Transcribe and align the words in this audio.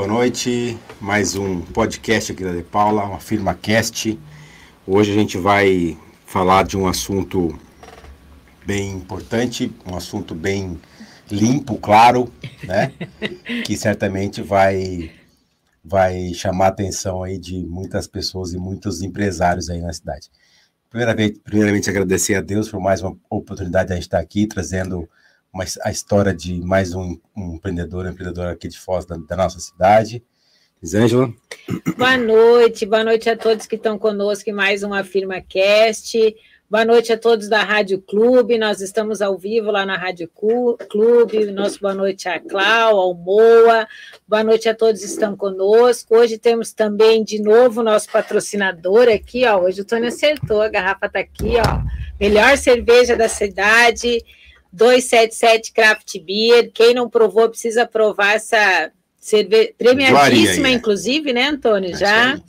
boa 0.00 0.08
noite. 0.08 0.78
Mais 0.98 1.36
um 1.36 1.60
podcast 1.60 2.32
aqui 2.32 2.42
da 2.42 2.52
De 2.52 2.62
Paula, 2.62 3.04
uma 3.04 3.20
firma 3.20 3.54
cast. 3.54 4.18
Hoje 4.86 5.12
a 5.12 5.14
gente 5.14 5.36
vai 5.36 5.94
falar 6.24 6.64
de 6.64 6.74
um 6.74 6.88
assunto 6.88 7.54
bem 8.64 8.92
importante, 8.92 9.70
um 9.84 9.94
assunto 9.94 10.34
bem 10.34 10.80
limpo, 11.30 11.76
claro, 11.76 12.32
né? 12.64 12.94
que 13.66 13.76
certamente 13.76 14.40
vai 14.40 15.12
vai 15.84 16.32
chamar 16.32 16.64
a 16.64 16.68
atenção 16.68 17.22
aí 17.22 17.36
de 17.36 17.66
muitas 17.66 18.06
pessoas 18.06 18.54
e 18.54 18.58
muitos 18.58 19.02
empresários 19.02 19.68
aí 19.68 19.82
na 19.82 19.92
cidade. 19.92 20.30
Primeiramente, 20.88 21.40
primeiramente 21.40 21.90
agradecer 21.90 22.36
a 22.36 22.40
Deus 22.40 22.70
por 22.70 22.80
mais 22.80 23.02
uma 23.02 23.14
oportunidade 23.28 23.88
de 23.88 23.92
a 23.92 23.96
gente 23.96 24.04
estar 24.04 24.18
aqui 24.18 24.46
trazendo 24.46 25.06
uma, 25.52 25.64
a 25.82 25.90
história 25.90 26.32
de 26.32 26.60
mais 26.60 26.94
um, 26.94 27.18
um 27.36 27.54
empreendedor, 27.54 28.06
um 28.06 28.10
empreendedor 28.10 28.46
aqui 28.46 28.68
de 28.68 28.78
Foz 28.78 29.04
da, 29.04 29.16
da 29.16 29.36
nossa 29.36 29.58
cidade. 29.58 30.22
Elisângela. 30.82 31.30
Boa 31.96 32.16
noite, 32.16 32.86
boa 32.86 33.04
noite 33.04 33.28
a 33.28 33.36
todos 33.36 33.66
que 33.66 33.76
estão 33.76 33.98
conosco 33.98 34.48
em 34.48 34.52
mais 34.52 34.82
uma 34.82 35.04
Firma 35.04 35.40
Cast. 35.40 36.34
Boa 36.70 36.84
noite 36.84 37.12
a 37.12 37.18
todos 37.18 37.48
da 37.48 37.62
Rádio 37.62 38.00
Clube. 38.00 38.56
Nós 38.56 38.80
estamos 38.80 39.20
ao 39.20 39.36
vivo 39.36 39.70
lá 39.72 39.84
na 39.84 39.96
Rádio 39.96 40.30
Clube. 40.88 41.50
Nosso 41.50 41.80
boa 41.80 41.92
noite 41.92 42.28
a 42.28 42.38
Clau, 42.38 42.96
ao 42.96 43.12
Moa. 43.12 43.86
Boa 44.26 44.44
noite 44.44 44.68
a 44.68 44.74
todos 44.74 45.00
que 45.00 45.06
estão 45.06 45.36
conosco. 45.36 46.16
Hoje 46.16 46.38
temos 46.38 46.72
também 46.72 47.24
de 47.24 47.42
novo 47.42 47.82
nosso 47.82 48.08
patrocinador 48.10 49.08
aqui, 49.08 49.44
ó. 49.46 49.58
Hoje 49.58 49.80
o 49.80 49.84
Tony 49.84 50.06
acertou, 50.06 50.62
a 50.62 50.68
garrafa 50.68 51.06
está 51.06 51.18
aqui, 51.18 51.56
ó. 51.56 51.82
Melhor 52.20 52.56
cerveja 52.56 53.16
da 53.16 53.28
cidade. 53.28 54.24
277 54.72 55.72
Craft 55.72 56.18
Beer. 56.20 56.70
Quem 56.72 56.94
não 56.94 57.08
provou 57.08 57.48
precisa 57.48 57.86
provar 57.86 58.34
essa 58.34 58.90
cerveja 59.18 59.72
premiadíssima, 59.76 60.68
é. 60.68 60.72
inclusive, 60.72 61.32
né, 61.32 61.48
Antônio? 61.48 61.96
Já. 61.96 62.40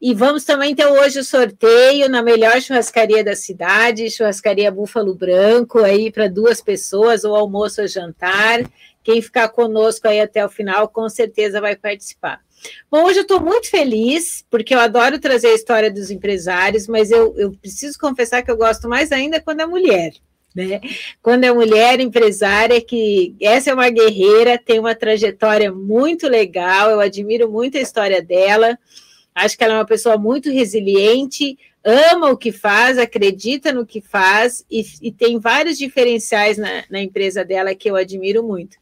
E 0.00 0.14
vamos 0.14 0.44
também 0.44 0.74
ter 0.74 0.86
hoje 0.86 1.18
o 1.18 1.24
sorteio 1.24 2.08
na 2.08 2.22
melhor 2.22 2.60
churrascaria 2.60 3.24
da 3.24 3.34
cidade, 3.34 4.10
churrascaria 4.10 4.70
Búfalo 4.70 5.14
Branco, 5.14 5.78
aí 5.78 6.12
para 6.12 6.28
duas 6.28 6.60
pessoas, 6.60 7.24
ou 7.24 7.34
almoço 7.34 7.80
ou 7.80 7.88
jantar. 7.88 8.60
Quem 9.02 9.22
ficar 9.22 9.48
conosco 9.48 10.06
aí 10.06 10.20
até 10.20 10.44
o 10.44 10.50
final, 10.50 10.88
com 10.88 11.08
certeza 11.08 11.60
vai 11.60 11.76
participar. 11.76 12.40
Bom, 12.90 13.04
hoje 13.04 13.20
eu 13.20 13.22
estou 13.22 13.40
muito 13.40 13.70
feliz, 13.70 14.44
porque 14.50 14.74
eu 14.74 14.80
adoro 14.80 15.18
trazer 15.18 15.48
a 15.48 15.54
história 15.54 15.90
dos 15.90 16.10
empresários, 16.10 16.86
mas 16.86 17.10
eu, 17.10 17.34
eu 17.38 17.52
preciso 17.52 17.98
confessar 17.98 18.42
que 18.42 18.50
eu 18.50 18.56
gosto 18.56 18.88
mais 18.88 19.12
ainda 19.12 19.40
quando 19.40 19.60
é 19.60 19.66
mulher 19.66 20.12
né? 20.56 20.80
Quando 21.22 21.44
é 21.44 21.52
mulher 21.52 22.00
empresária, 22.00 22.80
que 22.80 23.36
essa 23.40 23.70
é 23.70 23.74
uma 23.74 23.90
guerreira, 23.90 24.56
tem 24.56 24.80
uma 24.80 24.94
trajetória 24.94 25.70
muito 25.70 26.26
legal, 26.26 26.90
eu 26.90 26.98
admiro 26.98 27.50
muito 27.50 27.76
a 27.76 27.80
história 27.80 28.22
dela. 28.22 28.78
Acho 29.34 29.58
que 29.58 29.62
ela 29.62 29.74
é 29.74 29.76
uma 29.76 29.84
pessoa 29.84 30.16
muito 30.16 30.50
resiliente, 30.50 31.58
ama 31.84 32.30
o 32.30 32.38
que 32.38 32.50
faz, 32.50 32.96
acredita 32.96 33.70
no 33.70 33.84
que 33.84 34.00
faz 34.00 34.64
e, 34.70 34.82
e 35.02 35.12
tem 35.12 35.38
vários 35.38 35.76
diferenciais 35.76 36.56
na, 36.56 36.84
na, 36.88 37.02
empresa 37.02 37.44
dela 37.44 37.74
que 37.74 37.90
eu 37.90 37.96
admiro 37.96 38.42
muito. 38.42 38.78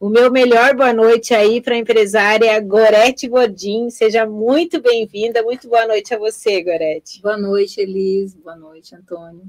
O 0.00 0.08
meu 0.08 0.30
melhor 0.32 0.74
boa 0.74 0.94
noite 0.94 1.34
aí 1.34 1.60
para 1.60 1.74
a 1.74 1.78
empresária 1.78 2.58
Gorete 2.60 3.28
Godin. 3.28 3.90
Seja 3.90 4.24
muito 4.24 4.80
bem-vinda. 4.80 5.42
Muito 5.42 5.68
boa 5.68 5.86
noite 5.86 6.14
a 6.14 6.18
você, 6.18 6.62
Gorete. 6.62 7.20
Boa 7.20 7.36
noite, 7.36 7.82
Elis. 7.82 8.34
Boa 8.34 8.56
noite, 8.56 8.94
Antônio. 8.94 9.42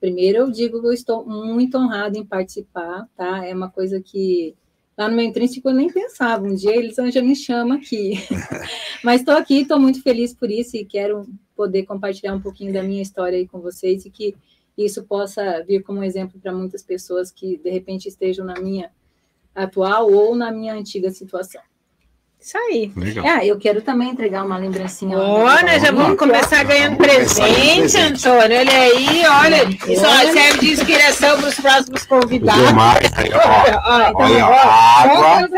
Primeiro, 0.00 0.38
eu 0.38 0.50
digo 0.50 0.80
que 0.80 0.86
eu 0.86 0.92
estou 0.92 1.26
muito 1.26 1.76
honrada 1.76 2.16
em 2.16 2.24
participar, 2.24 3.06
tá? 3.14 3.44
É 3.44 3.54
uma 3.54 3.70
coisa 3.70 4.00
que 4.00 4.56
lá 4.96 5.08
no 5.08 5.14
meu 5.14 5.24
intrínseco 5.26 5.68
eu 5.68 5.74
nem 5.74 5.92
pensava. 5.92 6.46
Um 6.46 6.54
dia 6.54 6.74
eles 6.74 6.96
já 6.96 7.22
me 7.22 7.36
chamam 7.36 7.76
aqui. 7.76 8.14
Mas 9.04 9.20
estou 9.20 9.34
aqui, 9.34 9.60
estou 9.60 9.78
muito 9.78 10.02
feliz 10.02 10.32
por 10.32 10.50
isso 10.50 10.76
e 10.76 10.86
quero 10.86 11.26
poder 11.54 11.84
compartilhar 11.84 12.34
um 12.34 12.40
pouquinho 12.40 12.72
da 12.72 12.82
minha 12.82 13.02
história 13.02 13.36
aí 13.36 13.46
com 13.46 13.60
vocês 13.60 14.06
e 14.06 14.10
que 14.10 14.34
isso 14.76 15.04
possa 15.04 15.62
vir 15.62 15.82
como 15.82 16.02
exemplo 16.02 16.40
para 16.40 16.52
muitas 16.52 16.82
pessoas 16.82 17.30
que 17.30 17.58
de 17.58 17.68
repente 17.68 18.08
estejam 18.08 18.46
na 18.46 18.58
minha 18.58 18.90
atual 19.54 20.10
ou 20.10 20.34
na 20.34 20.50
minha 20.50 20.74
antiga 20.74 21.10
situação. 21.10 21.60
Isso 22.40 22.56
aí. 22.56 22.90
Legal. 22.96 23.24
Ah, 23.26 23.44
eu 23.44 23.58
quero 23.58 23.82
também 23.82 24.08
entregar 24.08 24.44
uma 24.44 24.56
lembrancinha. 24.56 25.16
Olha, 25.18 25.78
já 25.78 25.92
vamos 25.92 26.18
começar 26.18 26.64
ganhando 26.64 26.96
presente, 26.96 27.98
Antônio. 27.98 28.58
Olha 28.58 28.72
aí, 28.72 29.22
olha. 29.44 29.64
Isso 29.86 30.02
ó, 30.06 30.32
serve 30.32 30.58
de 30.60 30.72
inspiração 30.72 31.38
para 31.38 31.48
os 31.48 31.54
próximos 31.56 32.06
convidados. 32.06 32.72
Mais, 32.72 33.10
aí, 33.18 33.30
ó. 33.34 33.38
Olha, 33.90 34.12
olha, 34.14 34.44
água, 34.46 35.48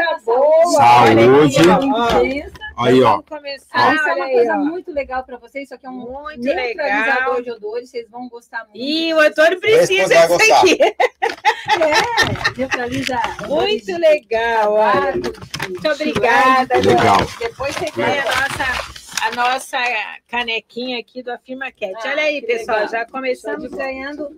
saúde. 0.75 2.45
Aí, 2.77 3.03
ó. 3.03 3.23
Começar. 3.23 3.69
Ah, 3.73 3.95
isso 3.95 4.09
é 4.09 4.15
uma 4.15 4.29
coisa 4.29 4.57
muito 4.57 4.93
legal 4.93 5.25
para 5.25 5.37
vocês. 5.39 5.65
Isso 5.65 5.75
aqui 5.75 5.87
é 5.87 5.91
um 5.91 5.93
muito 5.93 6.41
neutralizador 6.41 7.37
legal. 7.37 7.43
de 7.43 7.51
odores. 7.51 7.91
Vocês 7.91 8.09
vão 8.11 8.29
gostar 8.29 8.65
muito. 8.65 8.77
E 8.77 9.13
o 9.15 9.21
Antônio 9.21 9.61
precisa 9.61 10.27
disso 10.27 10.55
aqui. 10.55 10.79
É, 10.83 12.59
neutraliza. 12.59 13.21
Muito 13.47 13.97
legal. 13.99 14.73
Olha. 14.73 15.13
Muito 15.13 15.89
obrigada. 15.89 16.77
Legal. 16.77 17.19
Depois 17.39 17.75
você 17.77 17.91
ganha 17.93 18.23
a 18.23 18.25
nossa 18.25 18.92
a 19.23 19.31
nossa 19.37 19.79
canequinha 20.27 20.99
aqui 20.99 21.23
do 21.23 21.31
Afirma 21.31 21.71
Cat. 21.71 21.95
Ah, 21.95 22.11
Olha 22.11 22.23
aí, 22.23 22.43
pessoal, 22.43 22.79
legal. 22.79 22.93
já 22.93 23.07
começamos 23.07 23.71
ganhando 23.71 24.29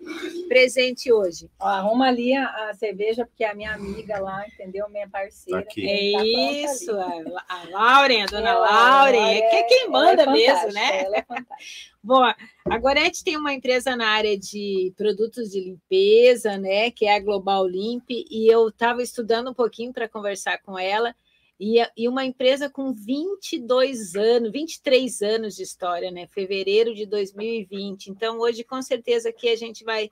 presente 0.46 1.10
hoje. 1.10 1.50
Ó, 1.58 1.66
arruma 1.66 2.08
ali 2.08 2.34
a, 2.34 2.68
a, 2.68 2.74
cerveja, 2.74 3.24
porque 3.24 3.44
é 3.44 3.50
a 3.50 3.54
minha 3.54 3.72
amiga 3.72 4.18
lá, 4.20 4.46
entendeu? 4.46 4.86
Minha 4.90 5.08
parceira. 5.08 5.62
Tá 5.62 5.66
aqui. 5.66 5.88
É 5.88 6.18
tá 6.18 6.24
isso, 6.26 6.92
a, 6.92 7.44
a 7.48 7.68
Lauren, 7.70 8.24
a 8.24 8.26
dona 8.26 8.50
ela, 8.50 8.60
Lauren, 8.60 9.38
é, 9.38 9.48
que 9.48 9.56
é 9.56 9.62
quem 9.62 9.88
manda 9.88 10.22
é 10.24 10.30
mesmo, 10.30 10.72
né? 10.72 11.04
Ela 11.04 11.16
é 11.16 11.22
fantástica. 11.22 11.94
Bom, 12.04 12.20
agora 12.66 13.00
a 13.00 13.04
gente 13.04 13.24
tem 13.24 13.34
uma 13.38 13.54
empresa 13.54 13.96
na 13.96 14.08
área 14.08 14.38
de 14.38 14.92
produtos 14.94 15.50
de 15.50 15.58
limpeza, 15.58 16.58
né, 16.58 16.90
que 16.90 17.06
é 17.06 17.16
a 17.16 17.18
Global 17.18 17.66
Limp, 17.66 18.10
e 18.10 18.46
eu 18.46 18.68
estava 18.68 19.02
estudando 19.02 19.52
um 19.52 19.54
pouquinho 19.54 19.90
para 19.90 20.06
conversar 20.06 20.58
com 20.58 20.78
ela, 20.78 21.16
e, 21.58 21.76
e 21.96 22.08
uma 22.08 22.24
empresa 22.24 22.68
com 22.68 22.92
22 22.92 24.14
anos, 24.14 24.50
23 24.50 25.22
anos 25.22 25.56
de 25.56 25.62
história, 25.62 26.10
né? 26.10 26.26
Fevereiro 26.26 26.94
de 26.94 27.06
2020. 27.06 28.08
Então, 28.08 28.38
hoje, 28.38 28.64
com 28.64 28.82
certeza, 28.82 29.28
aqui 29.28 29.48
a 29.48 29.56
gente 29.56 29.84
vai 29.84 30.10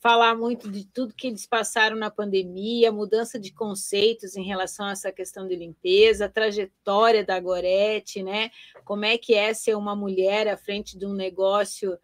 falar 0.00 0.34
muito 0.36 0.70
de 0.70 0.86
tudo 0.86 1.14
que 1.14 1.26
eles 1.26 1.44
passaram 1.44 1.96
na 1.96 2.10
pandemia, 2.10 2.92
mudança 2.92 3.38
de 3.38 3.52
conceitos 3.52 4.36
em 4.36 4.44
relação 4.44 4.86
a 4.86 4.92
essa 4.92 5.10
questão 5.10 5.46
de 5.46 5.56
limpeza, 5.56 6.26
a 6.26 6.28
trajetória 6.28 7.24
da 7.24 7.38
Gorete, 7.38 8.22
né? 8.22 8.50
Como 8.84 9.04
é 9.04 9.18
que 9.18 9.34
é 9.34 9.52
ser 9.52 9.76
uma 9.76 9.96
mulher 9.96 10.46
à 10.48 10.56
frente 10.56 10.96
de 10.96 11.04
um 11.04 11.12
negócio 11.12 11.98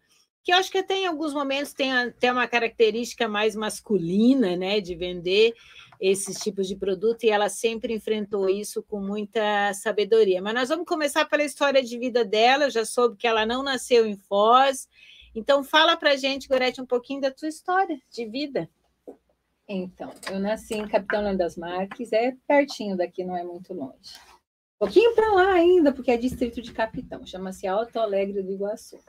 que 0.45 0.53
eu 0.53 0.57
acho 0.57 0.71
que 0.71 0.77
até 0.77 0.93
em 0.95 1.07
alguns 1.07 1.33
momentos 1.33 1.73
tem 1.73 1.91
até 1.91 2.31
uma 2.31 2.47
característica 2.47 3.27
mais 3.27 3.55
masculina, 3.55 4.55
né, 4.55 4.79
de 4.79 4.93
vender 4.93 5.55
esses 5.99 6.37
tipos 6.39 6.67
de 6.67 6.75
produto 6.75 7.23
e 7.23 7.29
ela 7.29 7.49
sempre 7.49 7.93
enfrentou 7.93 8.49
isso 8.49 8.83
com 8.83 8.99
muita 8.99 9.73
sabedoria. 9.73 10.41
Mas 10.41 10.53
nós 10.53 10.69
vamos 10.69 10.85
começar 10.85 11.25
pela 11.25 11.43
história 11.43 11.83
de 11.83 11.97
vida 11.97 12.23
dela. 12.23 12.65
Eu 12.65 12.69
já 12.69 12.85
soube 12.85 13.17
que 13.17 13.27
ela 13.27 13.45
não 13.45 13.63
nasceu 13.63 14.05
em 14.05 14.15
Foz. 14.17 14.87
Então 15.33 15.63
fala 15.63 15.97
para 15.97 16.15
gente, 16.15 16.47
Gorete, 16.47 16.81
um 16.81 16.85
pouquinho 16.85 17.21
da 17.21 17.31
tua 17.31 17.47
história 17.47 17.99
de 18.11 18.25
vida. 18.25 18.69
Então, 19.67 20.11
eu 20.31 20.39
nasci 20.39 20.75
em 20.75 20.87
Capitão 20.87 21.23
Leão 21.23 21.35
das 21.35 21.57
Marques, 21.57 22.13
é 22.13 22.35
pertinho 22.47 22.95
daqui, 22.95 23.23
não 23.23 23.35
é 23.35 23.43
muito 23.43 23.73
longe. 23.73 24.15
Um 24.75 24.85
pouquinho 24.85 25.15
para 25.15 25.31
lá 25.33 25.53
ainda, 25.53 25.91
porque 25.91 26.11
é 26.11 26.17
distrito 26.17 26.61
de 26.61 26.71
Capitão, 26.71 27.25
chama-se 27.25 27.65
Alto 27.65 27.99
Alegre 27.99 28.43
do 28.43 28.51
Iguaçu. 28.51 28.99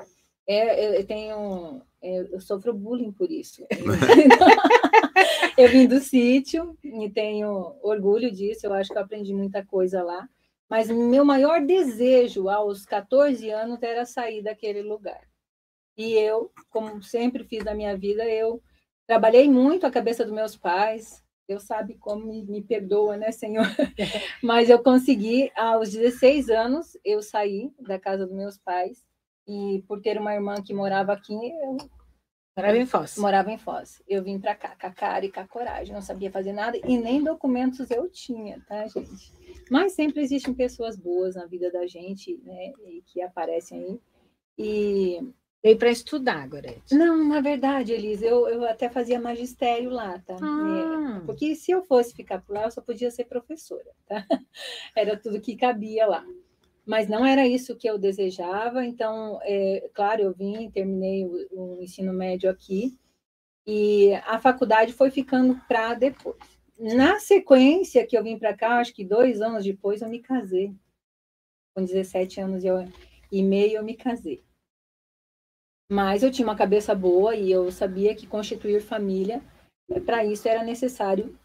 É, 0.48 0.98
eu 0.98 1.06
tenho, 1.06 1.82
é, 2.00 2.20
eu 2.32 2.40
sofro 2.40 2.72
bullying 2.72 3.12
por 3.12 3.30
isso. 3.30 3.66
eu 5.56 5.68
vim 5.68 5.86
do 5.86 6.00
sítio 6.00 6.76
e 6.82 7.10
tenho 7.10 7.76
orgulho 7.82 8.30
disso. 8.30 8.66
Eu 8.66 8.74
acho 8.74 8.90
que 8.90 8.98
eu 8.98 9.02
aprendi 9.02 9.32
muita 9.34 9.64
coisa 9.64 10.02
lá. 10.02 10.28
Mas 10.68 10.90
meu 10.90 11.24
maior 11.24 11.64
desejo 11.64 12.48
aos 12.48 12.84
14 12.84 13.50
anos 13.50 13.82
era 13.82 14.04
sair 14.04 14.42
daquele 14.42 14.82
lugar. 14.82 15.20
E 15.96 16.12
eu, 16.12 16.50
como 16.70 17.02
sempre 17.02 17.44
fiz 17.44 17.64
na 17.64 17.74
minha 17.74 17.96
vida, 17.96 18.24
eu 18.24 18.62
trabalhei 19.06 19.48
muito 19.48 19.86
a 19.86 19.90
cabeça 19.90 20.24
dos 20.24 20.34
meus 20.34 20.56
pais. 20.56 21.22
Deus 21.48 21.62
sabe 21.62 21.94
como 21.94 22.26
me, 22.26 22.44
me 22.44 22.60
perdoa, 22.60 23.16
né, 23.16 23.30
Senhor? 23.30 23.64
Mas 24.42 24.68
eu 24.68 24.82
consegui, 24.82 25.50
aos 25.54 25.90
16 25.92 26.50
anos, 26.50 26.98
eu 27.04 27.22
saí 27.22 27.72
da 27.78 27.98
casa 27.98 28.26
dos 28.26 28.34
meus 28.34 28.58
pais 28.58 29.04
e 29.46 29.84
por 29.86 30.00
ter 30.00 30.18
uma 30.18 30.34
irmã 30.34 30.60
que 30.60 30.74
morava 30.74 31.12
aqui, 31.12 31.34
eu 31.34 31.76
morava 32.56 32.78
em 32.78 32.86
Foz. 32.86 33.16
Morava 33.18 33.52
em 33.52 33.58
Foz. 33.58 34.02
Eu 34.08 34.22
vim 34.22 34.38
para 34.38 34.54
cá 34.54 34.76
com 34.80 34.86
a 34.86 34.90
cara 34.90 35.24
e 35.26 35.32
com 35.32 35.40
a 35.40 35.46
coragem, 35.46 35.94
não 35.94 36.02
sabia 36.02 36.30
fazer 36.30 36.52
nada 36.52 36.78
e 36.84 36.98
nem 36.98 37.22
documentos 37.22 37.90
eu 37.90 38.08
tinha, 38.08 38.60
tá, 38.66 38.86
gente? 38.86 39.32
Mas 39.70 39.92
sempre 39.92 40.22
existem 40.22 40.54
pessoas 40.54 40.96
boas 40.96 41.34
na 41.34 41.46
vida 41.46 41.70
da 41.70 41.86
gente, 41.86 42.40
né, 42.44 42.72
e 42.86 43.02
que 43.06 43.20
aparecem 43.20 43.82
aí. 43.84 44.00
E 44.58 45.34
Veio 45.66 45.78
para 45.78 45.90
estudar, 45.90 46.46
Gorete. 46.48 46.94
Não, 46.94 47.26
na 47.26 47.40
verdade, 47.40 47.92
Elisa, 47.92 48.24
eu, 48.24 48.46
eu 48.46 48.64
até 48.64 48.88
fazia 48.88 49.18
magistério 49.18 49.90
lá, 49.90 50.16
tá? 50.20 50.36
Ah. 50.40 51.20
É, 51.20 51.26
porque 51.26 51.56
se 51.56 51.72
eu 51.72 51.82
fosse 51.82 52.14
ficar 52.14 52.40
por 52.40 52.54
lá, 52.54 52.66
eu 52.66 52.70
só 52.70 52.80
podia 52.80 53.10
ser 53.10 53.24
professora, 53.24 53.90
tá? 54.06 54.24
Era 54.96 55.16
tudo 55.16 55.40
que 55.40 55.56
cabia 55.56 56.06
lá. 56.06 56.24
Mas 56.86 57.08
não 57.08 57.26
era 57.26 57.46
isso 57.46 57.76
que 57.76 57.90
eu 57.90 57.98
desejava, 57.98 58.84
então, 58.84 59.40
é, 59.42 59.90
claro, 59.92 60.22
eu 60.22 60.32
vim, 60.32 60.70
terminei 60.70 61.24
o, 61.24 61.78
o 61.78 61.82
ensino 61.82 62.12
médio 62.12 62.48
aqui, 62.48 62.96
e 63.66 64.14
a 64.24 64.38
faculdade 64.38 64.92
foi 64.92 65.10
ficando 65.10 65.60
para 65.66 65.94
depois. 65.94 66.36
Na 66.78 67.18
sequência 67.18 68.06
que 68.06 68.16
eu 68.16 68.22
vim 68.22 68.38
para 68.38 68.56
cá, 68.56 68.78
acho 68.78 68.94
que 68.94 69.04
dois 69.04 69.40
anos 69.40 69.64
depois, 69.64 70.00
eu 70.00 70.08
me 70.08 70.20
casei. 70.20 70.72
Com 71.74 71.84
17 71.84 72.40
anos 72.40 72.64
eu, 72.64 72.76
e 73.32 73.42
meio, 73.42 73.78
eu 73.78 73.84
me 73.84 73.96
casei. 73.96 74.44
Mas 75.90 76.22
eu 76.22 76.30
tinha 76.30 76.46
uma 76.46 76.56
cabeça 76.56 76.94
boa 76.94 77.34
e 77.34 77.50
eu 77.50 77.72
sabia 77.72 78.14
que 78.14 78.26
constituir 78.26 78.80
família, 78.80 79.42
para 80.04 80.24
isso 80.24 80.48
era 80.48 80.62
necessário 80.62 81.36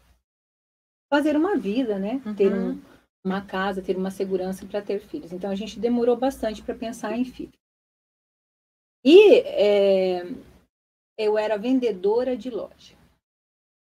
fazer 1.12 1.36
uma 1.36 1.56
vida, 1.56 1.98
né? 1.98 2.22
Uhum. 2.24 2.34
Ter 2.34 2.52
um, 2.52 2.80
uma 3.24 3.44
casa, 3.44 3.82
ter 3.82 3.96
uma 3.96 4.10
segurança 4.10 4.66
para 4.66 4.82
ter 4.82 5.00
filhos. 5.00 5.32
Então 5.32 5.50
a 5.50 5.54
gente 5.54 5.78
demorou 5.78 6.16
bastante 6.16 6.62
para 6.62 6.74
pensar 6.74 7.16
em 7.16 7.24
filho. 7.24 7.52
E 9.04 9.38
é, 9.40 10.22
eu 11.18 11.38
era 11.38 11.56
vendedora 11.56 12.36
de 12.36 12.50
loja. 12.50 12.96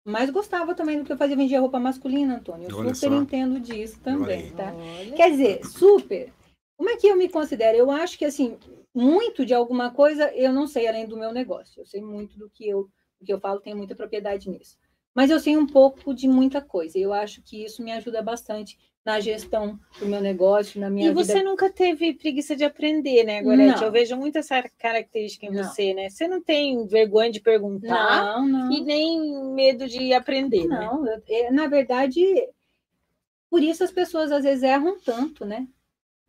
Mas 0.04 0.30
gostava 0.30 0.74
também 0.74 0.98
do 0.98 1.04
que 1.04 1.12
eu 1.12 1.16
fazia, 1.16 1.36
vendia 1.36 1.60
roupa 1.60 1.78
masculina, 1.78 2.36
Antônio. 2.36 2.68
Eu 2.68 2.76
Olha 2.76 2.94
super 2.94 3.10
só. 3.10 3.22
entendo 3.22 3.60
disso 3.60 4.00
também, 4.00 4.50
tá? 4.52 4.74
Olha. 4.74 5.14
Quer 5.14 5.30
dizer, 5.30 5.64
super. 5.64 6.32
Como 6.76 6.90
é 6.90 6.96
que 6.96 7.06
eu 7.06 7.16
me 7.16 7.28
considero? 7.28 7.78
Eu 7.78 7.90
acho 7.90 8.18
que, 8.18 8.24
assim, 8.24 8.58
muito 8.94 9.46
de 9.46 9.54
alguma 9.54 9.92
coisa 9.92 10.32
eu 10.34 10.52
não 10.52 10.66
sei 10.66 10.88
além 10.88 11.06
do 11.06 11.16
meu 11.16 11.32
negócio. 11.32 11.80
Eu 11.80 11.86
sei 11.86 12.02
muito 12.02 12.36
do 12.36 12.50
que 12.50 12.68
eu, 12.68 12.90
do 13.20 13.26
que 13.26 13.32
eu 13.32 13.38
falo, 13.38 13.60
tenho 13.60 13.76
muita 13.76 13.94
propriedade 13.94 14.50
nisso. 14.50 14.76
Mas 15.14 15.30
eu 15.30 15.38
sei 15.38 15.56
um 15.56 15.66
pouco 15.66 16.12
de 16.12 16.26
muita 16.26 16.60
coisa. 16.60 16.98
Eu 16.98 17.12
acho 17.12 17.40
que 17.42 17.64
isso 17.64 17.82
me 17.82 17.92
ajuda 17.92 18.20
bastante 18.22 18.76
na 19.04 19.18
gestão 19.18 19.78
do 19.98 20.06
meu 20.06 20.20
negócio, 20.20 20.80
na 20.80 20.88
minha 20.88 21.10
E 21.10 21.14
você 21.14 21.34
vida. 21.34 21.44
nunca 21.44 21.68
teve 21.70 22.14
preguiça 22.14 22.54
de 22.54 22.64
aprender, 22.64 23.24
né, 23.24 23.42
Gorete? 23.42 23.80
Não. 23.80 23.86
Eu 23.86 23.92
vejo 23.92 24.16
muito 24.16 24.38
essa 24.38 24.62
característica 24.78 25.46
em 25.46 25.50
Não. 25.50 25.64
você, 25.64 25.92
né? 25.92 26.08
Você 26.08 26.28
não 26.28 26.40
tem 26.40 26.86
vergonha 26.86 27.30
de 27.30 27.40
perguntar 27.40 28.24
Não, 28.38 28.46
não. 28.48 28.72
e 28.72 28.80
nem 28.80 29.44
medo 29.54 29.88
de 29.88 30.12
aprender, 30.12 30.66
né? 30.68 30.78
Não, 30.86 31.04
eu- 31.06 31.22
é, 31.28 31.50
na 31.50 31.66
verdade, 31.66 32.24
por 33.50 33.62
isso 33.62 33.82
as 33.84 33.90
pessoas 33.90 34.30
às 34.32 34.44
vezes 34.44 34.62
erram 34.62 34.98
tanto, 35.00 35.44
né? 35.44 35.66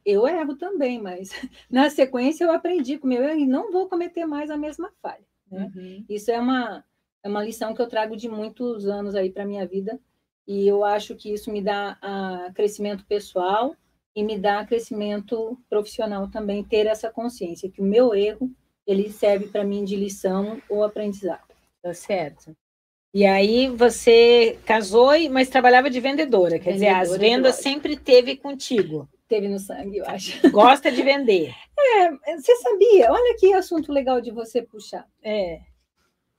Eu 0.05 0.27
erro 0.27 0.55
também, 0.57 0.99
mas 1.01 1.29
na 1.69 1.89
sequência 1.89 2.43
eu 2.43 2.51
aprendi 2.51 2.97
com 2.97 3.07
meu 3.07 3.23
erro 3.23 3.39
e 3.39 3.47
não 3.47 3.71
vou 3.71 3.87
cometer 3.87 4.25
mais 4.25 4.49
a 4.49 4.57
mesma 4.57 4.91
falha. 5.01 5.23
né? 5.49 5.71
Uhum. 5.75 6.05
Isso 6.09 6.31
é 6.31 6.39
uma, 6.39 6.83
é 7.23 7.29
uma 7.29 7.43
lição 7.43 7.73
que 7.73 7.81
eu 7.81 7.87
trago 7.87 8.17
de 8.17 8.27
muitos 8.27 8.87
anos 8.87 9.13
aí 9.15 9.29
para 9.31 9.45
minha 9.45 9.65
vida 9.65 9.99
e 10.47 10.67
eu 10.67 10.83
acho 10.83 11.15
que 11.15 11.33
isso 11.33 11.51
me 11.51 11.61
dá 11.61 11.97
ah, 12.01 12.51
crescimento 12.53 13.05
pessoal 13.05 13.75
e 14.15 14.23
me 14.23 14.37
dá 14.37 14.65
crescimento 14.65 15.57
profissional 15.69 16.29
também 16.29 16.63
ter 16.63 16.85
essa 16.85 17.09
consciência 17.09 17.69
que 17.69 17.81
o 17.81 17.85
meu 17.85 18.13
erro 18.13 18.51
ele 18.85 19.09
serve 19.11 19.47
para 19.47 19.63
mim 19.63 19.83
de 19.83 19.95
lição 19.95 20.61
ou 20.69 20.83
aprendizado. 20.83 21.41
Tá 21.81 21.93
certo. 21.93 22.55
E 23.13 23.25
aí 23.25 23.67
você 23.69 24.57
casou, 24.65 25.15
e- 25.15 25.29
mas 25.29 25.47
trabalhava 25.49 25.89
de 25.89 25.99
vendedora, 25.99 26.57
quer 26.59 26.73
dizer, 26.73 26.87
as 26.87 27.09
Vendedora 27.09 27.19
vendas 27.19 27.55
sempre 27.57 27.95
teve 27.95 28.35
contigo. 28.35 29.07
Teve 29.27 29.47
no 29.47 29.59
sangue, 29.59 29.97
eu 29.97 30.05
acho. 30.07 30.31
Gosta 30.51 30.91
de 30.91 31.01
vender. 31.01 31.53
Você 32.35 32.55
sabia? 32.57 33.11
Olha 33.11 33.35
que 33.37 33.53
assunto 33.53 33.91
legal 33.91 34.19
de 34.19 34.31
você 34.31 34.61
puxar. 34.61 35.07
É. 35.23 35.59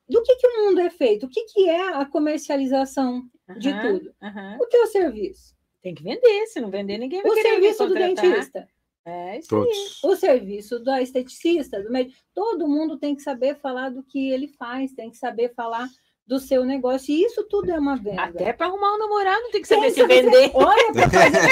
Do 0.07 0.21
que, 0.21 0.35
que 0.35 0.47
o 0.47 0.65
mundo 0.65 0.79
é 0.79 0.89
feito? 0.89 1.25
O 1.25 1.29
que, 1.29 1.43
que 1.45 1.69
é 1.69 1.93
a 1.93 2.05
comercialização 2.05 3.23
de 3.57 3.69
Aham, 3.69 3.81
tudo? 3.81 4.15
aham. 4.21 4.57
O 4.61 4.65
teu 4.67 4.85
serviço? 4.87 5.55
Tem 5.81 5.93
que 5.93 6.03
vender, 6.03 6.47
se 6.47 6.59
não 6.59 6.69
vender, 6.69 6.97
ninguém 6.97 7.21
vai 7.21 7.31
O 7.31 7.35
serviço 7.35 7.87
do 7.87 7.93
dentista? 7.93 8.67
É 9.05 9.37
isso. 9.37 9.49
Todos. 9.49 10.03
O 10.03 10.15
serviço 10.15 10.79
da 10.79 10.99
esteticista? 11.01 11.81
Do 11.81 11.91
médico? 11.91 12.17
Todo 12.33 12.67
mundo 12.67 12.97
tem 12.97 13.15
que 13.15 13.21
saber 13.21 13.55
falar 13.55 13.89
do 13.89 14.03
que 14.03 14.31
ele 14.31 14.47
faz, 14.47 14.93
tem 14.93 15.11
que 15.11 15.17
saber 15.17 15.53
falar 15.53 15.87
do 16.27 16.39
seu 16.39 16.65
negócio. 16.65 17.13
E 17.13 17.23
isso 17.23 17.43
tudo 17.43 17.71
é 17.71 17.77
uma 17.79 17.95
venda. 17.95 18.23
Até 18.23 18.51
para 18.51 18.67
arrumar 18.67 18.95
um 18.95 18.97
namorado 18.97 19.49
tem 19.51 19.61
que 19.61 19.67
saber 19.67 19.91
se 19.91 20.05
vender. 20.05 20.51
Olha, 20.53 20.91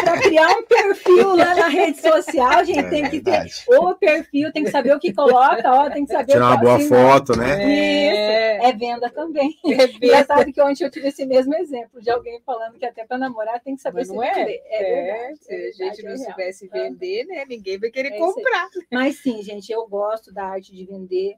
para 0.04 0.18
criar 0.22 0.50
um 0.58 0.64
perfil 0.66 1.36
lá 1.36 1.54
na 1.56 1.68
rede 1.68 2.02
social, 2.02 2.50
a 2.60 2.64
gente 2.64 2.80
É 2.80 2.90
tem 2.90 3.10
que 3.10 3.22
ter 3.22 3.46
o 3.68 3.94
perfil, 3.96 4.52
tem 4.52 4.64
que 4.64 4.72
saber 4.72 4.96
o 4.96 5.00
que 5.00 5.14
coloca, 5.14 5.72
ó, 5.72 5.90
tem 5.90 6.06
que 6.06 6.12
saber 6.12 6.32
Tirar 6.34 6.46
o 6.46 6.48
uma 6.48 6.58
boa 6.58 6.80
foto, 6.80 7.38
né? 7.38 7.64
Isso, 7.64 8.66
é 8.66 8.74
venda 8.74 9.10
também. 9.12 9.56
Engraçado 9.64 10.46
que 10.52 10.62
ontem 10.62 10.84
eu 10.84 10.90
tive 10.90 11.08
esse 11.10 11.26
mesmo 11.26 11.54
exemplo 11.56 12.02
de 12.02 12.10
alguém 12.10 12.42
falando 12.46 12.78
que 12.78 12.86
até 12.86 13.06
para 13.06 13.18
namorar 13.18 13.60
tem 13.62 13.76
que 13.76 13.82
saber 13.82 14.00
Mas 14.00 14.08
se 14.08 14.14
não 14.16 14.24
é? 14.24 14.34
vender. 14.34 14.62
É, 14.66 14.84
verdade. 14.84 15.44
se 15.44 15.54
é 15.54 15.68
a 15.90 15.94
gente 15.94 16.06
é 16.06 16.10
não 16.10 16.18
soubesse 16.18 16.68
vender, 16.68 17.26
né? 17.26 17.46
Ninguém 17.48 17.78
vai 17.78 17.92
querer 17.92 18.14
É 18.14 18.18
comprar. 18.18 18.68
Mas 18.92 19.18
sim, 19.22 19.42
gente, 19.44 19.72
eu 19.72 19.86
gosto 19.88 20.34
da 20.34 20.46
arte 20.46 20.74
de 20.74 20.86
vender. 20.86 21.36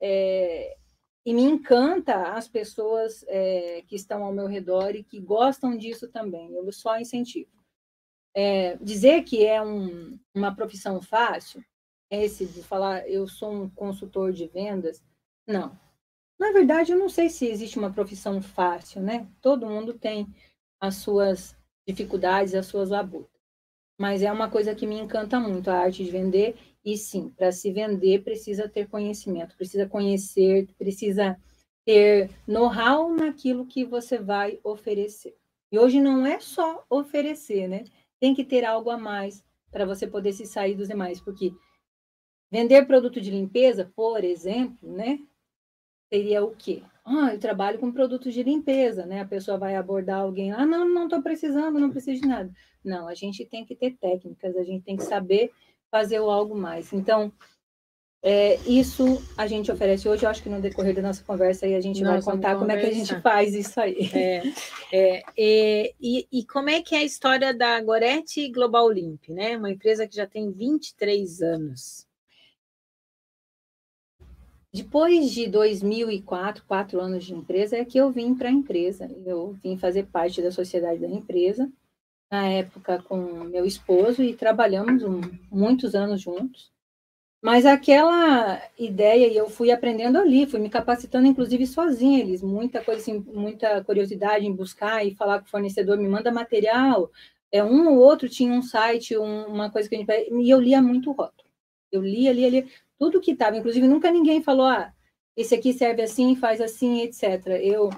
é, 0.00 0.76
e 1.24 1.34
me 1.34 1.42
encanta 1.42 2.32
as 2.32 2.48
pessoas 2.48 3.24
é, 3.28 3.82
que 3.86 3.94
estão 3.96 4.24
ao 4.24 4.32
meu 4.32 4.46
redor 4.46 4.94
e 4.94 5.04
que 5.04 5.20
gostam 5.20 5.76
disso 5.76 6.08
também. 6.08 6.52
Eu 6.54 6.70
só 6.72 6.98
incentivo. 6.98 7.50
É, 8.34 8.76
dizer 8.76 9.24
que 9.24 9.44
é 9.44 9.60
um- 9.62 10.18
uma 10.34 10.54
profissão 10.54 11.00
fácil, 11.02 11.64
esse 12.10 12.46
de 12.46 12.62
falar 12.62 13.08
eu 13.08 13.26
sou 13.28 13.52
um 13.52 13.70
consultor 13.70 14.32
de 14.32 14.46
vendas, 14.46 15.02
não. 15.46 15.78
Na 16.38 16.52
verdade, 16.52 16.92
eu 16.92 16.98
não 16.98 17.08
sei 17.08 17.28
se 17.28 17.46
existe 17.46 17.78
uma 17.78 17.92
profissão 17.92 18.40
fácil, 18.40 19.02
né? 19.02 19.28
Todo 19.42 19.66
mundo 19.66 19.94
tem 19.94 20.26
as 20.80 20.96
suas 20.96 21.56
dificuldades, 21.86 22.54
as 22.54 22.66
suas 22.66 22.88
labutas. 22.90 23.40
Mas 23.98 24.22
é 24.22 24.32
uma 24.32 24.50
coisa 24.50 24.74
que 24.74 24.86
me 24.86 24.98
encanta 24.98 25.38
muito, 25.38 25.70
a 25.70 25.78
arte 25.78 26.04
de 26.04 26.10
vender. 26.10 26.56
E 26.84 26.96
sim, 26.96 27.30
para 27.30 27.52
se 27.52 27.70
vender 27.70 28.22
precisa 28.22 28.68
ter 28.68 28.88
conhecimento, 28.88 29.56
precisa 29.56 29.86
conhecer, 29.86 30.66
precisa 30.78 31.38
ter 31.84 32.30
know-how 32.46 33.14
naquilo 33.14 33.66
que 33.66 33.84
você 33.84 34.18
vai 34.18 34.58
oferecer. 34.64 35.36
E 35.70 35.78
hoje 35.78 36.00
não 36.00 36.26
é 36.26 36.40
só 36.40 36.84
oferecer, 36.88 37.68
né? 37.68 37.84
Tem 38.18 38.34
que 38.34 38.44
ter 38.44 38.64
algo 38.64 38.90
a 38.90 38.98
mais 38.98 39.44
para 39.70 39.84
você 39.84 40.06
poder 40.06 40.32
se 40.32 40.46
sair 40.46 40.74
dos 40.74 40.88
demais, 40.88 41.20
porque 41.20 41.52
vender 42.50 42.86
produto 42.86 43.20
de 43.20 43.30
limpeza, 43.30 43.90
por 43.94 44.24
exemplo, 44.24 44.90
né? 44.90 45.18
Seria 46.12 46.42
o 46.42 46.54
quê? 46.56 46.82
Ah, 47.04 47.32
eu 47.32 47.38
trabalho 47.38 47.78
com 47.78 47.92
produtos 47.92 48.34
de 48.34 48.42
limpeza, 48.42 49.06
né? 49.06 49.20
A 49.20 49.26
pessoa 49.26 49.56
vai 49.56 49.76
abordar 49.76 50.20
alguém, 50.20 50.50
ah, 50.50 50.66
não, 50.66 50.88
não 50.88 51.04
estou 51.04 51.22
precisando, 51.22 51.78
não 51.78 51.90
preciso 51.90 52.20
de 52.20 52.26
nada. 52.26 52.52
Não, 52.84 53.06
a 53.06 53.14
gente 53.14 53.44
tem 53.44 53.64
que 53.64 53.76
ter 53.76 53.96
técnicas, 53.96 54.56
a 54.56 54.64
gente 54.64 54.84
tem 54.84 54.96
que 54.96 55.04
saber 55.04 55.52
fazer 55.90 56.18
algo 56.18 56.54
mais. 56.54 56.92
Então, 56.92 57.32
é, 58.22 58.56
isso 58.66 59.22
a 59.36 59.46
gente 59.46 59.72
oferece 59.72 60.08
hoje. 60.08 60.24
Eu 60.24 60.30
acho 60.30 60.42
que 60.42 60.48
no 60.48 60.60
decorrer 60.60 60.94
da 60.94 61.02
nossa 61.02 61.24
conversa 61.24 61.64
aí 61.64 61.74
a 61.74 61.80
gente 61.80 62.02
Nós 62.02 62.24
vai 62.24 62.34
contar 62.34 62.56
como 62.56 62.70
é 62.70 62.78
que 62.78 62.86
a 62.86 62.92
gente 62.92 63.18
faz 63.20 63.54
isso 63.54 63.80
aí. 63.80 64.10
É, 64.12 64.42
é, 64.92 65.22
é, 65.36 65.94
e, 66.00 66.26
e 66.30 66.44
como 66.44 66.68
é 66.68 66.82
que 66.82 66.94
é 66.94 66.98
a 66.98 67.04
história 67.04 67.54
da 67.54 67.80
Gorete 67.80 68.50
Global 68.50 68.90
Limp, 68.90 69.28
né? 69.30 69.56
Uma 69.56 69.70
empresa 69.70 70.06
que 70.06 70.16
já 70.16 70.26
tem 70.26 70.50
23 70.50 71.40
anos. 71.40 72.06
Depois 74.72 75.30
de 75.32 75.48
2004, 75.48 76.64
quatro 76.64 77.00
anos 77.00 77.24
de 77.24 77.34
empresa, 77.34 77.76
é 77.76 77.84
que 77.84 77.98
eu 77.98 78.10
vim 78.10 78.34
para 78.34 78.48
a 78.48 78.52
empresa. 78.52 79.10
Eu 79.24 79.52
vim 79.62 79.76
fazer 79.76 80.06
parte 80.06 80.40
da 80.40 80.52
sociedade 80.52 81.00
da 81.00 81.08
empresa, 81.08 81.70
na 82.30 82.46
época 82.48 83.02
com 83.02 83.16
meu 83.44 83.64
esposo, 83.66 84.22
e 84.22 84.34
trabalhamos 84.34 85.02
um- 85.02 85.20
muitos 85.50 85.94
anos 85.94 86.20
juntos. 86.20 86.70
Mas 87.42 87.64
aquela 87.64 88.62
ideia, 88.78 89.26
e 89.26 89.36
eu 89.36 89.48
fui 89.48 89.70
aprendendo 89.70 90.18
ali, 90.18 90.46
fui 90.46 90.60
me 90.60 90.68
capacitando, 90.68 91.26
inclusive 91.26 91.66
sozinha, 91.66 92.20
eles, 92.20 92.42
muita 92.42 92.84
coisa, 92.84 93.00
assim, 93.00 93.18
muita 93.32 93.82
curiosidade 93.84 94.46
em 94.46 94.52
buscar 94.54 95.04
e 95.06 95.14
falar 95.14 95.40
com 95.40 95.46
o 95.46 95.50
fornecedor, 95.50 95.96
me 95.96 96.06
manda 96.08 96.30
material. 96.30 97.10
É, 97.50 97.64
um 97.64 97.88
ou 97.88 97.98
outro 97.98 98.28
tinha 98.28 98.52
um 98.52 98.62
site, 98.62 99.16
um- 99.16 99.46
uma 99.46 99.70
coisa 99.70 99.88
que 99.88 99.94
a 99.96 99.98
gente. 99.98 100.10
E 100.12 100.50
eu 100.50 100.60
lia 100.60 100.82
muito 100.82 101.12
rótulo. 101.12 101.48
Eu 101.90 102.02
lia, 102.02 102.32
lia, 102.32 102.48
lia 102.50 102.66
tudo 102.98 103.20
que 103.20 103.32
estava. 103.32 103.56
Inclusive, 103.56 103.88
nunca 103.88 104.10
ninguém 104.10 104.42
falou, 104.42 104.66
ah, 104.66 104.92
esse 105.36 105.54
aqui 105.54 105.72
serve 105.72 106.02
assim, 106.02 106.36
faz 106.36 106.60
assim, 106.60 107.00
etc. 107.02 107.46
Eu, 107.62 107.90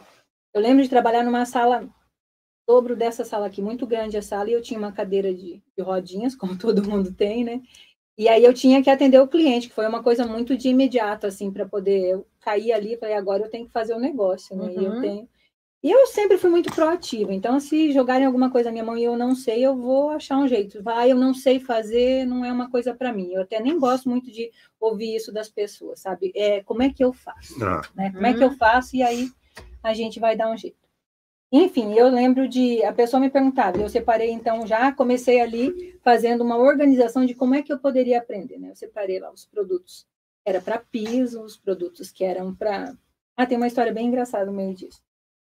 eu 0.54 0.60
lembro 0.60 0.82
de 0.82 0.88
trabalhar 0.88 1.24
numa 1.24 1.44
sala, 1.44 1.88
dobro 2.66 2.94
dessa 2.96 3.24
sala 3.24 3.46
aqui, 3.46 3.60
muito 3.60 3.86
grande 3.86 4.16
a 4.16 4.22
sala, 4.22 4.48
e 4.48 4.52
eu 4.52 4.62
tinha 4.62 4.78
uma 4.78 4.92
cadeira 4.92 5.32
de, 5.32 5.62
de 5.76 5.82
rodinhas, 5.82 6.34
como 6.36 6.56
todo 6.58 6.88
mundo 6.88 7.12
tem, 7.12 7.44
né? 7.44 7.60
E 8.16 8.28
aí 8.28 8.44
eu 8.44 8.52
tinha 8.52 8.82
que 8.82 8.90
atender 8.90 9.18
o 9.18 9.26
cliente, 9.26 9.68
que 9.68 9.74
foi 9.74 9.86
uma 9.86 10.02
coisa 10.02 10.26
muito 10.26 10.56
de 10.56 10.68
imediato, 10.68 11.26
assim, 11.26 11.50
para 11.50 11.66
poder. 11.66 12.10
Eu 12.10 12.26
cair 12.40 12.72
ali 12.72 12.94
e 12.94 12.96
falei, 12.98 13.14
agora 13.14 13.44
eu 13.44 13.50
tenho 13.50 13.66
que 13.66 13.72
fazer 13.72 13.94
o 13.94 13.98
negócio, 14.00 14.54
né? 14.56 14.72
E 14.74 14.84
eu 14.84 14.92
Uhum. 14.92 15.00
tenho. 15.00 15.28
E 15.82 15.90
eu 15.90 16.06
sempre 16.06 16.38
fui 16.38 16.48
muito 16.48 16.72
proativa, 16.72 17.34
então 17.34 17.58
se 17.58 17.90
jogarem 17.90 18.24
alguma 18.24 18.48
coisa 18.50 18.68
na 18.68 18.72
minha 18.72 18.84
mão 18.84 18.96
e 18.96 19.02
eu 19.02 19.16
não 19.16 19.34
sei, 19.34 19.66
eu 19.66 19.74
vou 19.76 20.10
achar 20.10 20.38
um 20.38 20.46
jeito. 20.46 20.80
Vai, 20.80 21.10
eu 21.10 21.16
não 21.16 21.34
sei 21.34 21.58
fazer, 21.58 22.24
não 22.24 22.44
é 22.44 22.52
uma 22.52 22.70
coisa 22.70 22.94
para 22.94 23.12
mim. 23.12 23.32
Eu 23.32 23.42
até 23.42 23.58
nem 23.60 23.76
gosto 23.80 24.08
muito 24.08 24.30
de 24.30 24.52
ouvir 24.78 25.16
isso 25.16 25.32
das 25.32 25.48
pessoas, 25.48 25.98
sabe? 25.98 26.30
É, 26.36 26.62
como 26.62 26.84
é 26.84 26.90
que 26.92 27.02
eu 27.02 27.12
faço? 27.12 27.60
Ah. 27.64 27.82
Né? 27.96 28.12
Como 28.12 28.24
é 28.26 28.32
que 28.32 28.44
eu 28.44 28.52
faço? 28.52 28.94
E 28.94 29.02
aí 29.02 29.28
a 29.82 29.92
gente 29.92 30.20
vai 30.20 30.36
dar 30.36 30.52
um 30.52 30.56
jeito. 30.56 30.76
Enfim, 31.52 31.92
eu 31.94 32.08
lembro 32.08 32.48
de 32.48 32.82
a 32.82 32.92
pessoa 32.92 33.20
me 33.20 33.30
perguntava, 33.30 33.76
eu 33.78 33.88
separei 33.88 34.30
então 34.30 34.66
já, 34.66 34.90
comecei 34.92 35.40
ali 35.40 35.98
fazendo 36.02 36.42
uma 36.42 36.56
organização 36.56 37.26
de 37.26 37.34
como 37.34 37.54
é 37.54 37.62
que 37.62 37.72
eu 37.72 37.78
poderia 37.78 38.18
aprender, 38.18 38.58
né? 38.58 38.70
Eu 38.70 38.76
separei 38.76 39.20
lá 39.20 39.30
os 39.30 39.44
produtos, 39.46 40.06
era 40.46 40.60
para 40.62 40.78
piso, 40.78 41.42
os 41.42 41.56
produtos 41.56 42.10
que 42.10 42.24
eram 42.24 42.54
para 42.54 42.96
Ah, 43.36 43.46
tem 43.46 43.58
uma 43.58 43.66
história 43.66 43.92
bem 43.92 44.06
engraçada 44.08 44.46
no 44.46 44.52
meio 44.52 44.74
disso 44.74 45.02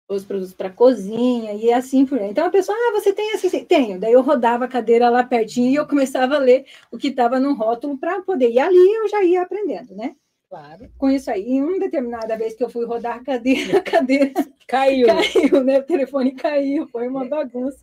os 0.09 0.25
produtos 0.25 0.55
para 0.55 0.71
cozinha 0.71 1.55
e 1.55 1.73
assim 1.73 2.05
por 2.07 2.19
aí. 2.19 2.31
Então 2.31 2.47
a 2.47 2.51
pessoa, 2.51 2.77
ah, 2.77 2.93
você 2.93 3.13
tem 3.13 3.33
assim? 3.33 3.65
Tenho. 3.65 3.99
Daí 3.99 4.13
eu 4.13 4.23
rodava 4.23 4.67
a 4.67 4.69
cadeira 4.69 5.09
lá 5.09 5.25
pertinho 5.25 5.71
e 5.71 5.75
eu 5.75 5.87
começava 5.87 6.37
a 6.37 6.39
ler 6.39 6.67
o 6.91 6.99
que 6.99 7.09
estava 7.09 7.41
no 7.41 7.55
rótulo 7.55 7.99
para 7.99 8.23
poder. 8.23 8.51
E 8.51 8.59
ali 8.59 8.77
eu 8.77 9.09
já 9.09 9.23
ia 9.25 9.43
aprendendo, 9.43 9.95
né? 9.97 10.15
Claro. 10.49 10.89
Com 10.97 11.11
isso 11.11 11.31
aí. 11.31 11.43
Em 11.43 11.63
uma 11.63 11.79
determinada 11.79 12.37
vez 12.37 12.55
que 12.55 12.63
eu 12.63 12.71
fui 12.71 12.85
rodar 12.85 13.17
a 13.17 13.25
cadeira, 13.25 13.79
a 13.79 13.83
cadeira 13.83 14.33
caiu. 14.69 15.07
Caiu, 15.07 15.65
né? 15.65 15.79
O 15.79 15.83
telefone 15.83 16.33
caiu, 16.33 16.87
foi 16.89 17.09
uma 17.09 17.25
bagunça. 17.25 17.79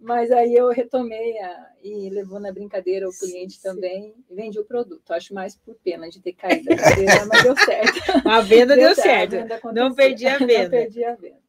Mas 0.00 0.30
aí 0.30 0.54
eu 0.54 0.68
retomei 0.68 1.38
a, 1.38 1.70
e 1.82 2.10
levou 2.10 2.38
na 2.38 2.52
brincadeira 2.52 3.08
o 3.08 3.12
cliente 3.12 3.60
também 3.62 4.14
e 4.30 4.34
vendi 4.34 4.58
o 4.58 4.64
produto. 4.64 5.12
Acho 5.12 5.32
mais 5.32 5.56
por 5.56 5.74
pena 5.76 6.08
de 6.08 6.20
ter 6.20 6.32
caído 6.32 6.72
a 6.72 6.76
cadeira, 6.76 7.26
mas 7.26 7.42
deu 7.42 7.56
certo. 7.56 7.94
A 8.28 8.40
venda 8.40 8.74
deu, 8.76 8.86
deu 8.86 8.94
certo. 8.94 9.30
certo. 9.30 9.72
Não 9.72 9.94
perdi 9.94 10.26
a 10.26 10.36
venda. 10.38 10.62
Não 10.62 10.70
perdi 10.70 11.04
a 11.04 11.14
venda. 11.14 11.44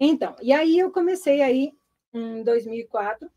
Então, 0.00 0.34
e 0.42 0.52
aí 0.52 0.78
eu 0.78 0.90
comecei 0.90 1.40
aí 1.40 1.72
em 2.12 2.42
2004, 2.42 3.30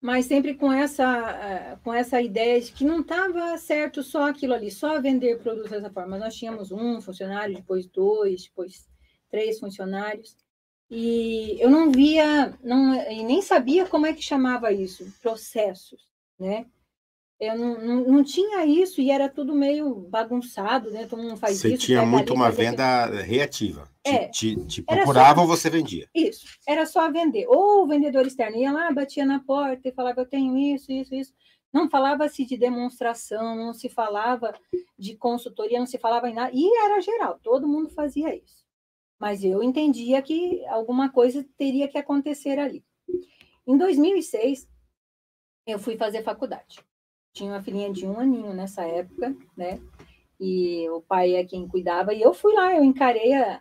mas 0.00 0.26
sempre 0.26 0.54
com 0.54 0.72
essa, 0.72 1.04
eh, 1.42 1.78
com 1.82 1.92
essa 1.92 2.20
ideia 2.22 2.60
de 2.60 2.72
que 2.72 2.84
não 2.84 3.00
estava 3.00 3.56
certo 3.58 4.02
só 4.02 4.28
aquilo 4.28 4.54
ali, 4.54 4.70
só 4.70 5.00
vender 5.00 5.38
produtos 5.40 5.70
dessa 5.70 5.90
forma. 5.90 6.18
Nós 6.18 6.36
tínhamos 6.36 6.70
um 6.70 7.00
funcionário, 7.00 7.56
depois 7.56 7.86
dois, 7.86 8.44
depois 8.44 8.88
três 9.30 9.58
funcionários, 9.58 10.36
e 10.90 11.56
eu 11.60 11.68
não 11.68 11.90
via, 11.90 12.56
não, 12.62 12.94
e 13.10 13.22
nem 13.24 13.42
sabia 13.42 13.86
como 13.86 14.06
é 14.06 14.12
que 14.12 14.22
chamava 14.22 14.72
isso, 14.72 15.04
processos, 15.20 16.08
né? 16.38 16.66
Eu 17.40 17.56
não, 17.56 17.80
não, 17.80 18.04
não, 18.04 18.24
tinha 18.24 18.66
isso 18.66 19.00
e 19.00 19.12
era 19.12 19.28
tudo 19.28 19.54
meio 19.54 19.94
bagunçado, 19.94 20.90
né? 20.90 21.06
Todo 21.06 21.22
mundo 21.22 21.36
faz 21.36 21.58
você 21.58 21.68
isso. 21.68 21.80
Você 21.82 21.86
tinha 21.86 22.04
muito 22.04 22.34
uma 22.34 22.50
venda 22.50 23.06
reativa. 23.22 23.88
É, 24.04 24.26
te, 24.26 24.56
te, 24.56 24.66
te 24.66 24.82
procuravam, 24.82 25.44
só, 25.44 25.54
você 25.54 25.70
vendia. 25.70 26.08
Isso, 26.12 26.44
era 26.66 26.84
só 26.84 27.08
vender. 27.12 27.46
Ou 27.46 27.84
o 27.84 27.86
vendedor 27.86 28.26
externo 28.26 28.56
ia 28.56 28.72
lá, 28.72 28.90
batia 28.90 29.24
na 29.24 29.38
porta 29.38 29.88
e 29.88 29.92
falava, 29.92 30.20
eu 30.20 30.26
tenho 30.26 30.56
isso, 30.56 30.90
isso, 30.90 31.14
isso. 31.14 31.32
Não 31.72 31.88
falava-se 31.88 32.44
de 32.44 32.56
demonstração, 32.56 33.54
não 33.54 33.72
se 33.72 33.88
falava 33.88 34.52
de 34.98 35.14
consultoria, 35.16 35.78
não 35.78 35.86
se 35.86 35.98
falava 35.98 36.28
em 36.28 36.34
nada. 36.34 36.50
E 36.52 36.66
era 36.84 37.00
geral, 37.00 37.38
todo 37.40 37.68
mundo 37.68 37.88
fazia 37.90 38.34
isso. 38.34 38.66
Mas 39.16 39.44
eu 39.44 39.62
entendia 39.62 40.20
que 40.22 40.66
alguma 40.66 41.08
coisa 41.08 41.46
teria 41.56 41.86
que 41.86 41.98
acontecer 41.98 42.58
ali. 42.58 42.84
Em 43.64 43.76
2006, 43.76 44.66
eu 45.66 45.78
fui 45.78 45.96
fazer 45.96 46.24
faculdade 46.24 46.87
tinha 47.38 47.52
uma 47.52 47.62
filhinha 47.62 47.92
de 47.92 48.06
um 48.06 48.18
aninho 48.18 48.52
nessa 48.52 48.82
época, 48.82 49.34
né? 49.56 49.80
E 50.40 50.88
o 50.90 51.00
pai 51.00 51.36
é 51.36 51.44
quem 51.44 51.66
cuidava, 51.66 52.12
e 52.12 52.22
eu 52.22 52.34
fui 52.34 52.52
lá, 52.52 52.74
eu 52.74 52.84
encarei 52.84 53.34
a, 53.34 53.60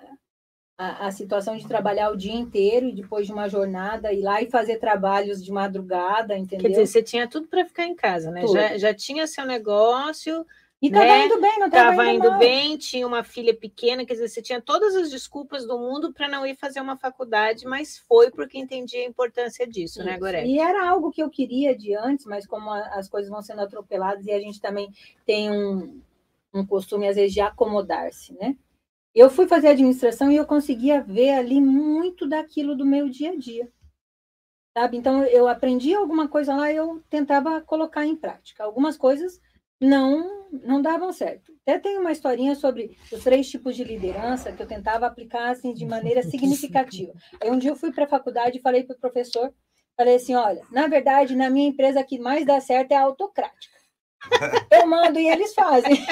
a, 0.78 1.08
a, 1.08 1.12
situação 1.12 1.58
de 1.58 1.68
trabalhar 1.68 2.12
o 2.12 2.18
dia 2.18 2.36
inteiro 2.36 2.88
e 2.88 2.94
depois 2.94 3.26
de 3.26 3.34
uma 3.34 3.48
jornada 3.48 4.14
ir 4.14 4.22
lá 4.22 4.42
e 4.42 4.50
fazer 4.50 4.78
trabalhos 4.78 5.44
de 5.44 5.52
madrugada, 5.52 6.38
entendeu? 6.38 6.62
Quer 6.62 6.70
dizer, 6.70 6.88
você 6.88 7.02
tinha 7.02 7.28
tudo 7.28 7.48
para 7.48 7.66
ficar 7.66 7.86
em 7.86 7.96
casa, 7.96 8.30
né? 8.30 8.46
Já, 8.48 8.78
já 8.78 8.94
tinha 8.94 9.26
seu 9.26 9.46
negócio, 9.46 10.46
e 10.80 10.88
estava 10.88 11.06
né? 11.06 11.26
indo 11.26 11.42
bem, 11.42 11.60
não 11.60 11.68
estava 11.68 12.06
indo, 12.06 12.28
indo 12.28 12.38
bem, 12.38 12.78
tinha 12.78 13.08
uma 13.08 13.24
filha 13.24 13.56
pequena, 13.56 14.06
quer 14.06 14.14
dizer, 14.14 14.30
você 14.30 14.44
tinha 14.44 14.62
todas 14.62 14.96
as 14.96 15.10
desculpas 15.10 15.66
do 15.66 15.80
mundo 15.80 16.14
para 16.14 16.28
não 16.28 16.46
ir 16.46 16.56
fazer 16.56 16.80
uma 16.80 16.96
faculdade, 16.96 17.66
mas 17.66 17.98
foi 17.98 18.30
porque 18.30 18.60
entendia 18.60 19.02
a 19.02 19.10
importância 19.10 19.66
disso, 19.66 20.04
né, 20.04 20.12
Isso. 20.12 20.14
né, 20.14 20.20
Goré? 20.20 20.46
E 20.46 20.60
era 20.60 20.88
algo 20.88 21.10
que 21.12 21.24
eu 21.24 21.32
queria 21.32 21.76
de 21.76 21.96
antes, 21.96 22.28
mas 22.28 22.46
como 22.46 22.70
as 22.70 23.10
coisas 23.10 23.30
vão 23.30 23.42
sendo 23.42 23.62
atropeladas 23.62 24.24
e 24.28 24.32
a 24.32 24.40
gente 24.40 24.62
também 24.62 24.94
tem 25.26 25.50
um, 25.50 26.00
um 26.54 26.64
costume, 26.64 27.08
às 27.08 27.16
vezes, 27.16 27.34
de 27.34 27.42
acomodar-se, 27.42 28.34
né? 28.36 28.56
Eu 29.16 29.32
fui 29.32 29.48
fazer 29.48 29.70
administração 29.70 30.32
e 30.32 30.36
eu 30.36 30.46
conseguia 30.46 31.02
ver 31.02 31.32
ali 31.32 31.60
muito 31.60 32.28
daquilo 32.28 32.76
do 32.76 32.86
meu 32.86 33.10
dia 33.10 33.32
a 33.32 33.36
dia. 33.36 33.68
Sabe? 34.78 34.96
Então, 34.96 35.24
eu 35.24 35.48
aprendi 35.48 35.96
alguma 35.96 36.28
coisa 36.28 36.56
lá, 36.56 36.72
eu 36.72 37.02
tentava 37.10 37.60
colocar 37.62 38.06
em 38.06 38.16
prática. 38.16 38.64
Algumas 38.64 38.96
coisas 38.96 39.42
não 39.82 40.37
não 40.52 40.82
davam 40.82 41.12
certo. 41.12 41.54
Até 41.62 41.80
tem 41.80 41.98
uma 41.98 42.12
historinha 42.12 42.56
sobre 42.56 42.98
os 43.12 43.24
três 43.24 43.50
tipos 43.50 43.76
de 43.76 43.84
liderança 43.84 44.52
que 44.52 44.62
eu 44.62 44.68
tentava 44.68 45.06
aplicar 45.06 45.50
assim 45.50 45.74
de 45.74 45.86
maneira 45.86 46.22
significativa. 46.30 47.14
Aí 47.42 47.50
um 47.50 47.58
dia 47.58 47.72
eu 47.72 47.76
fui 47.76 47.92
para 47.92 48.06
a 48.06 48.10
faculdade 48.10 48.58
e 48.58 48.62
falei 48.62 48.84
para 48.84 48.96
o 48.96 49.00
professor, 49.00 49.54
falei 49.96 50.16
assim, 50.16 50.36
olha, 50.36 50.62
na 50.72 50.88
verdade, 50.88 51.36
na 51.36 51.50
minha 51.50 51.68
empresa 51.68 52.04
que 52.04 52.20
mais 52.20 52.46
dá 52.46 52.60
certo 52.62 52.92
é 52.92 52.96
a 52.96 53.02
autocrática. 53.02 53.78
Eu 54.72 54.88
mando 54.88 55.20
e 55.20 55.28
eles 55.28 55.54
fazem. 55.54 56.06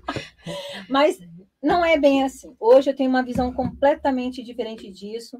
Mas 0.88 1.18
não 1.62 1.84
é 1.84 1.98
bem 1.98 2.24
assim. 2.24 2.54
Hoje 2.58 2.90
eu 2.90 2.96
tenho 2.96 3.08
uma 3.08 3.22
visão 3.22 3.52
completamente 3.52 4.42
diferente 4.42 4.90
disso. 4.90 5.36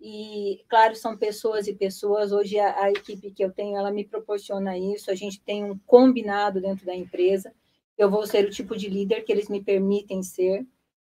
E, 0.00 0.64
claro, 0.68 0.94
são 0.94 1.16
pessoas 1.16 1.66
e 1.66 1.74
pessoas. 1.74 2.32
Hoje, 2.32 2.58
a, 2.58 2.84
a, 2.84 2.90
equipe 2.90 3.30
que 3.30 3.42
eu 3.42 3.50
tenho, 3.50 3.76
ela 3.76 3.90
me 3.90 4.04
proporciona 4.04 4.76
isso. 4.76 5.10
A 5.10 5.14
gente 5.14 5.40
tem 5.40 5.64
um 5.64 5.78
combinado 5.86 6.60
dentro 6.60 6.84
da 6.84 6.94
empresa. 6.94 7.52
Eu 7.96 8.10
vou 8.10 8.26
ser 8.26 8.44
o 8.44 8.50
tipo 8.50 8.76
de 8.76 8.88
líder 8.88 9.22
que 9.22 9.32
eles 9.32 9.48
me 9.48 9.62
permitem 9.62 10.22
ser, 10.22 10.66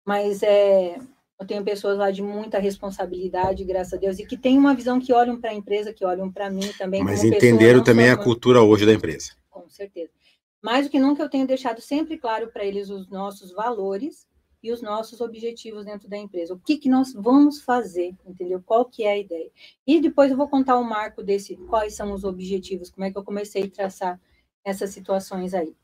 mas 0.05 0.43
é, 0.43 0.99
eu 1.39 1.45
tenho 1.47 1.63
pessoas 1.63 1.97
lá 1.97 2.11
de 2.11 2.21
muita 2.21 2.59
responsabilidade, 2.59 3.63
graças 3.63 3.93
a 3.93 3.97
Deus, 3.97 4.19
e 4.19 4.25
que 4.25 4.37
têm 4.37 4.57
uma 4.57 4.75
visão 4.75 4.99
que 4.99 5.11
olham 5.11 5.39
para 5.41 5.49
a 5.49 5.55
empresa, 5.55 5.91
que 5.91 6.05
olham 6.05 6.31
para 6.31 6.49
mim 6.49 6.71
também. 6.77 7.03
Mas 7.03 7.23
entenderam 7.23 7.79
pessoa, 7.79 7.85
também 7.85 8.09
a 8.09 8.17
cultura 8.17 8.61
hoje 8.61 8.85
da 8.85 8.93
empresa. 8.93 9.31
Com 9.49 9.67
certeza. 9.67 10.11
Mais 10.61 10.85
do 10.85 10.91
que 10.91 10.99
nunca, 10.99 11.23
eu 11.23 11.29
tenho 11.29 11.47
deixado 11.47 11.81
sempre 11.81 12.17
claro 12.17 12.47
para 12.51 12.63
eles 12.63 12.89
os 12.89 13.09
nossos 13.09 13.51
valores 13.51 14.27
e 14.65 14.71
os 14.71 14.81
nossos 14.81 15.21
objetivos 15.21 15.85
dentro 15.85 16.09
da 16.09 16.17
empresa. 16.17 16.55
O 16.55 16.59
que, 16.59 16.77
que 16.77 16.89
nós 16.89 17.13
vamos 17.13 17.61
fazer, 17.61 18.15
entendeu? 18.25 18.59
Qual 18.65 18.83
que 18.83 19.03
é 19.03 19.11
a 19.11 19.17
ideia? 19.17 19.51
E 19.85 20.01
depois 20.01 20.31
eu 20.31 20.37
vou 20.37 20.49
contar 20.49 20.75
o 20.75 20.81
um 20.81 20.83
marco 20.83 21.21
desse, 21.21 21.55
quais 21.55 21.95
são 21.95 22.11
os 22.13 22.23
objetivos, 22.23 22.89
como 22.89 23.05
é 23.05 23.11
que 23.11 23.17
eu 23.17 23.23
comecei 23.23 23.65
a 23.65 23.69
traçar 23.69 24.19
essas 24.63 24.89
situações 24.89 25.53
aí. 25.53 25.75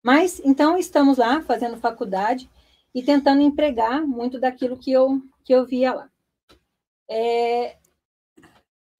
Mas, 0.00 0.40
então, 0.44 0.78
estamos 0.78 1.18
lá 1.18 1.42
fazendo 1.42 1.76
faculdade 1.76 2.48
e 2.94 3.02
tentando 3.02 3.42
empregar 3.42 4.06
muito 4.06 4.38
daquilo 4.38 4.78
que 4.78 4.92
eu, 4.92 5.20
que 5.44 5.52
eu 5.52 5.66
via 5.66 5.92
lá. 5.92 6.10
É, 7.08 7.78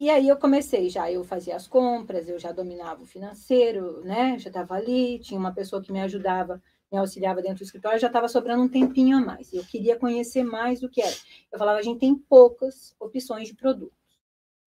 e 0.00 0.10
aí 0.10 0.26
eu 0.26 0.36
comecei 0.38 0.90
já, 0.90 1.10
eu 1.12 1.22
fazia 1.22 1.54
as 1.54 1.68
compras, 1.68 2.28
eu 2.28 2.36
já 2.36 2.50
dominava 2.50 3.04
o 3.04 3.06
financeiro, 3.06 4.00
né? 4.02 4.36
Já 4.40 4.48
estava 4.50 4.74
ali, 4.74 5.20
tinha 5.20 5.38
uma 5.38 5.54
pessoa 5.54 5.80
que 5.80 5.92
me 5.92 6.00
ajudava 6.00 6.60
me 6.92 6.98
auxiliava 6.98 7.40
dentro 7.40 7.58
do 7.58 7.64
escritório, 7.64 8.00
já 8.00 8.08
estava 8.08 8.28
sobrando 8.28 8.62
um 8.62 8.68
tempinho 8.68 9.16
a 9.18 9.20
mais. 9.20 9.52
Eu 9.52 9.64
queria 9.64 9.96
conhecer 9.96 10.42
mais 10.42 10.80
do 10.80 10.88
que 10.88 11.00
era. 11.00 11.14
Eu 11.52 11.58
falava, 11.58 11.78
a 11.78 11.82
gente 11.82 12.00
tem 12.00 12.14
poucas 12.14 12.94
opções 12.98 13.48
de 13.48 13.54
produtos. 13.54 13.96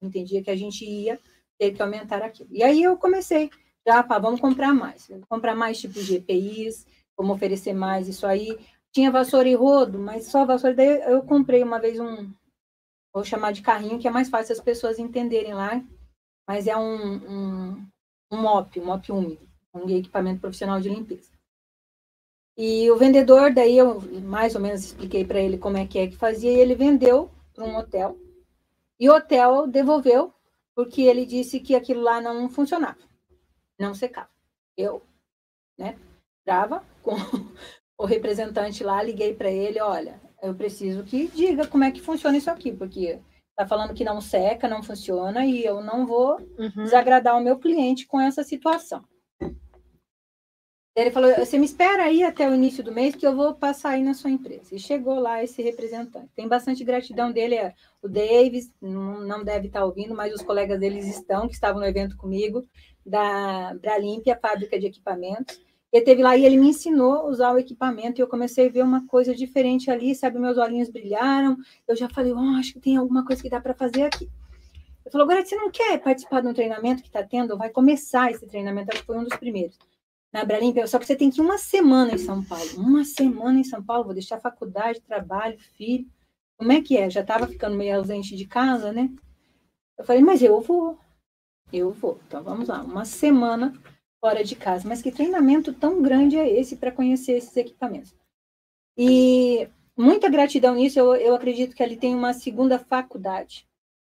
Entendia 0.00 0.42
que 0.42 0.50
a 0.50 0.56
gente 0.56 0.84
ia 0.84 1.18
ter 1.58 1.72
que 1.72 1.82
aumentar 1.82 2.22
aquilo. 2.22 2.48
E 2.52 2.62
aí 2.62 2.82
eu 2.82 2.96
comecei, 2.96 3.50
já, 3.86 4.02
pá, 4.02 4.18
vamos 4.18 4.40
comprar 4.40 4.72
mais. 4.72 5.08
Comprar 5.28 5.54
mais 5.54 5.80
tipos 5.80 6.06
de 6.06 6.16
EPIs, 6.16 6.86
vamos 7.16 7.36
oferecer 7.36 7.72
mais 7.72 8.08
isso 8.08 8.26
aí. 8.26 8.58
Tinha 8.92 9.10
vassoura 9.10 9.48
e 9.48 9.54
rodo, 9.54 9.98
mas 9.98 10.26
só 10.26 10.44
vassoura. 10.44 10.76
Daí 10.76 11.02
eu 11.10 11.22
comprei 11.22 11.62
uma 11.62 11.80
vez 11.80 11.98
um, 11.98 12.32
vou 13.12 13.24
chamar 13.24 13.52
de 13.52 13.62
carrinho, 13.62 13.98
que 13.98 14.08
é 14.08 14.10
mais 14.10 14.28
fácil 14.28 14.52
as 14.52 14.60
pessoas 14.60 14.98
entenderem 14.98 15.54
lá, 15.54 15.82
mas 16.48 16.66
é 16.66 16.76
um, 16.76 17.14
um, 17.14 17.86
um 18.30 18.36
mop, 18.40 18.78
um 18.78 18.86
mop 18.86 19.12
úmido, 19.12 19.48
um 19.74 19.88
equipamento 19.88 20.40
profissional 20.40 20.80
de 20.80 20.88
limpeza. 20.88 21.31
E 22.56 22.90
o 22.90 22.96
vendedor, 22.96 23.52
daí 23.52 23.78
eu 23.78 24.00
mais 24.22 24.54
ou 24.54 24.60
menos 24.60 24.84
expliquei 24.84 25.24
para 25.24 25.40
ele 25.40 25.56
como 25.56 25.76
é 25.76 25.86
que 25.86 25.98
é 25.98 26.06
que 26.06 26.16
fazia, 26.16 26.52
e 26.52 26.60
ele 26.60 26.74
vendeu 26.74 27.30
para 27.54 27.64
um 27.64 27.76
hotel. 27.76 28.18
E 29.00 29.08
o 29.08 29.14
hotel 29.14 29.66
devolveu, 29.66 30.32
porque 30.74 31.02
ele 31.02 31.24
disse 31.24 31.60
que 31.60 31.74
aquilo 31.74 32.02
lá 32.02 32.20
não 32.20 32.48
funcionava, 32.48 32.98
não 33.78 33.94
secava. 33.94 34.28
Eu, 34.76 35.02
né, 35.78 35.96
brava 36.44 36.84
com 37.02 37.12
o 37.98 38.04
representante 38.04 38.84
lá, 38.84 39.02
liguei 39.02 39.34
para 39.34 39.50
ele, 39.50 39.80
olha, 39.80 40.20
eu 40.42 40.54
preciso 40.54 41.04
que 41.04 41.28
diga 41.28 41.66
como 41.66 41.84
é 41.84 41.90
que 41.90 42.00
funciona 42.00 42.36
isso 42.36 42.50
aqui, 42.50 42.72
porque 42.72 43.18
tá 43.56 43.66
falando 43.66 43.94
que 43.94 44.04
não 44.04 44.20
seca, 44.20 44.68
não 44.68 44.82
funciona, 44.82 45.44
e 45.46 45.64
eu 45.64 45.80
não 45.80 46.06
vou 46.06 46.36
uhum. 46.58 46.84
desagradar 46.84 47.36
o 47.36 47.42
meu 47.42 47.58
cliente 47.58 48.06
com 48.06 48.20
essa 48.20 48.42
situação. 48.42 49.04
Ele 50.94 51.10
falou: 51.10 51.34
você 51.34 51.58
me 51.58 51.64
espera 51.64 52.04
aí 52.04 52.22
até 52.22 52.48
o 52.48 52.54
início 52.54 52.84
do 52.84 52.92
mês 52.92 53.14
que 53.14 53.26
eu 53.26 53.34
vou 53.34 53.54
passar 53.54 53.90
aí 53.90 54.02
na 54.02 54.12
sua 54.12 54.30
empresa. 54.30 54.74
E 54.74 54.78
chegou 54.78 55.18
lá 55.18 55.42
esse 55.42 55.62
representante. 55.62 56.28
Tem 56.36 56.46
bastante 56.46 56.84
gratidão 56.84 57.32
dele, 57.32 57.54
é 57.54 57.74
o 58.02 58.08
Davis, 58.08 58.70
não, 58.80 59.42
deve 59.42 59.68
estar 59.68 59.84
ouvindo, 59.84 60.14
mas 60.14 60.34
os 60.34 60.42
colegas 60.42 60.78
deles 60.78 61.06
estão, 61.06 61.48
que 61.48 61.54
estavam 61.54 61.80
no 61.80 61.86
evento 61.86 62.16
comigo, 62.16 62.62
da 63.06 63.74
Bralimpia, 63.80 64.38
fábrica 64.40 64.78
de 64.78 64.86
equipamentos. 64.86 65.58
Ele 65.90 66.04
teve 66.04 66.22
lá 66.22 66.36
e 66.36 66.44
ele 66.44 66.56
me 66.56 66.68
ensinou 66.68 67.14
a 67.14 67.24
usar 67.26 67.52
o 67.52 67.58
equipamento 67.58 68.20
e 68.20 68.22
eu 68.22 68.28
comecei 68.28 68.66
a 68.66 68.70
ver 68.70 68.82
uma 68.82 69.06
coisa 69.06 69.34
diferente 69.34 69.90
ali, 69.90 70.14
sabe? 70.14 70.38
Meus 70.38 70.58
olhinhos 70.58 70.90
brilharam. 70.90 71.56
Eu 71.86 71.96
já 71.96 72.08
falei, 72.08 72.32
oh, 72.32 72.56
acho 72.58 72.74
que 72.74 72.80
tem 72.80 72.96
alguma 72.96 73.24
coisa 73.24 73.42
que 73.42 73.50
dá 73.50 73.60
para 73.60 73.74
fazer 73.74 74.02
aqui. 74.04 74.24
Ele 74.24 75.10
falou, 75.10 75.26
agora 75.26 75.44
você 75.44 75.56
não 75.56 75.70
quer 75.70 75.98
participar 75.98 76.40
de 76.42 76.48
um 76.48 76.54
treinamento 76.54 77.02
que 77.02 77.08
está 77.08 77.22
tendo? 77.22 77.58
Vai 77.58 77.70
começar 77.70 78.30
esse 78.30 78.46
treinamento, 78.46 78.90
acho 78.90 79.00
que 79.00 79.06
foi 79.06 79.18
um 79.18 79.24
dos 79.24 79.36
primeiros 79.36 79.76
na 80.32 80.44
Bralimpia, 80.44 80.86
só 80.86 80.98
que 80.98 81.06
você 81.06 81.14
tem 81.14 81.30
que 81.30 81.40
ir 81.40 81.44
uma 81.44 81.58
semana 81.58 82.14
em 82.14 82.18
São 82.18 82.42
Paulo. 82.42 82.70
Uma 82.76 83.04
semana 83.04 83.60
em 83.60 83.64
São 83.64 83.82
Paulo, 83.82 84.04
vou 84.04 84.14
deixar 84.14 84.40
faculdade, 84.40 85.02
trabalho, 85.02 85.58
filho. 85.76 86.08
Como 86.56 86.72
é 86.72 86.80
que 86.80 86.96
é? 86.96 87.10
Já 87.10 87.20
estava 87.20 87.46
ficando 87.46 87.76
meio 87.76 87.96
ausente 87.96 88.34
de 88.34 88.46
casa, 88.46 88.92
né? 88.92 89.10
Eu 89.98 90.04
falei, 90.04 90.22
mas 90.22 90.42
eu 90.42 90.60
vou. 90.60 90.98
Eu 91.70 91.90
vou. 91.90 92.18
Então 92.26 92.42
vamos 92.42 92.68
lá, 92.68 92.82
uma 92.82 93.04
semana 93.04 93.72
fora 94.20 94.42
de 94.42 94.56
casa. 94.56 94.88
Mas 94.88 95.02
que 95.02 95.12
treinamento 95.12 95.72
tão 95.72 96.00
grande 96.00 96.38
é 96.38 96.48
esse 96.48 96.76
para 96.76 96.92
conhecer 96.92 97.32
esses 97.32 97.56
equipamentos? 97.56 98.14
E 98.96 99.68
muita 99.96 100.30
gratidão 100.30 100.74
nisso, 100.76 100.98
eu, 100.98 101.14
eu 101.14 101.34
acredito 101.34 101.74
que 101.74 101.82
ali 101.82 101.96
tem 101.96 102.14
uma 102.14 102.32
segunda 102.32 102.78
faculdade, 102.78 103.66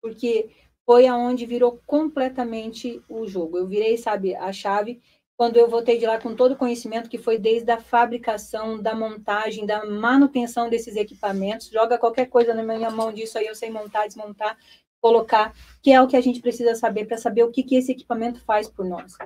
porque 0.01 0.49
foi 0.85 1.07
aonde 1.07 1.45
virou 1.45 1.81
completamente 1.85 3.01
o 3.09 3.27
jogo. 3.27 3.57
Eu 3.57 3.67
virei, 3.67 3.97
sabe, 3.97 4.35
a 4.35 4.53
chave 4.53 5.01
quando 5.37 5.57
eu 5.57 5.69
voltei 5.69 5.97
de 5.97 6.05
lá 6.05 6.19
com 6.19 6.35
todo 6.35 6.53
o 6.53 6.57
conhecimento 6.57 7.09
que 7.09 7.17
foi 7.17 7.37
desde 7.37 7.69
a 7.69 7.79
fabricação, 7.79 8.81
da 8.81 8.95
montagem, 8.95 9.65
da 9.65 9.85
manutenção 9.85 10.69
desses 10.69 10.95
equipamentos, 10.95 11.67
joga 11.69 11.97
qualquer 11.97 12.27
coisa 12.27 12.53
na 12.53 12.63
minha 12.63 12.89
mão 12.89 13.11
disso 13.11 13.37
aí, 13.37 13.45
eu 13.45 13.55
sei 13.55 13.69
montar, 13.69 14.07
desmontar, 14.07 14.57
colocar, 15.01 15.53
que 15.83 15.91
é 15.91 16.01
o 16.01 16.07
que 16.07 16.15
a 16.15 16.21
gente 16.21 16.39
precisa 16.39 16.73
saber 16.73 17.05
para 17.05 17.17
saber 17.17 17.43
o 17.43 17.51
que, 17.51 17.63
que 17.63 17.75
esse 17.75 17.91
equipamento 17.91 18.39
faz 18.41 18.69
por 18.69 18.85
nós. 18.85 19.17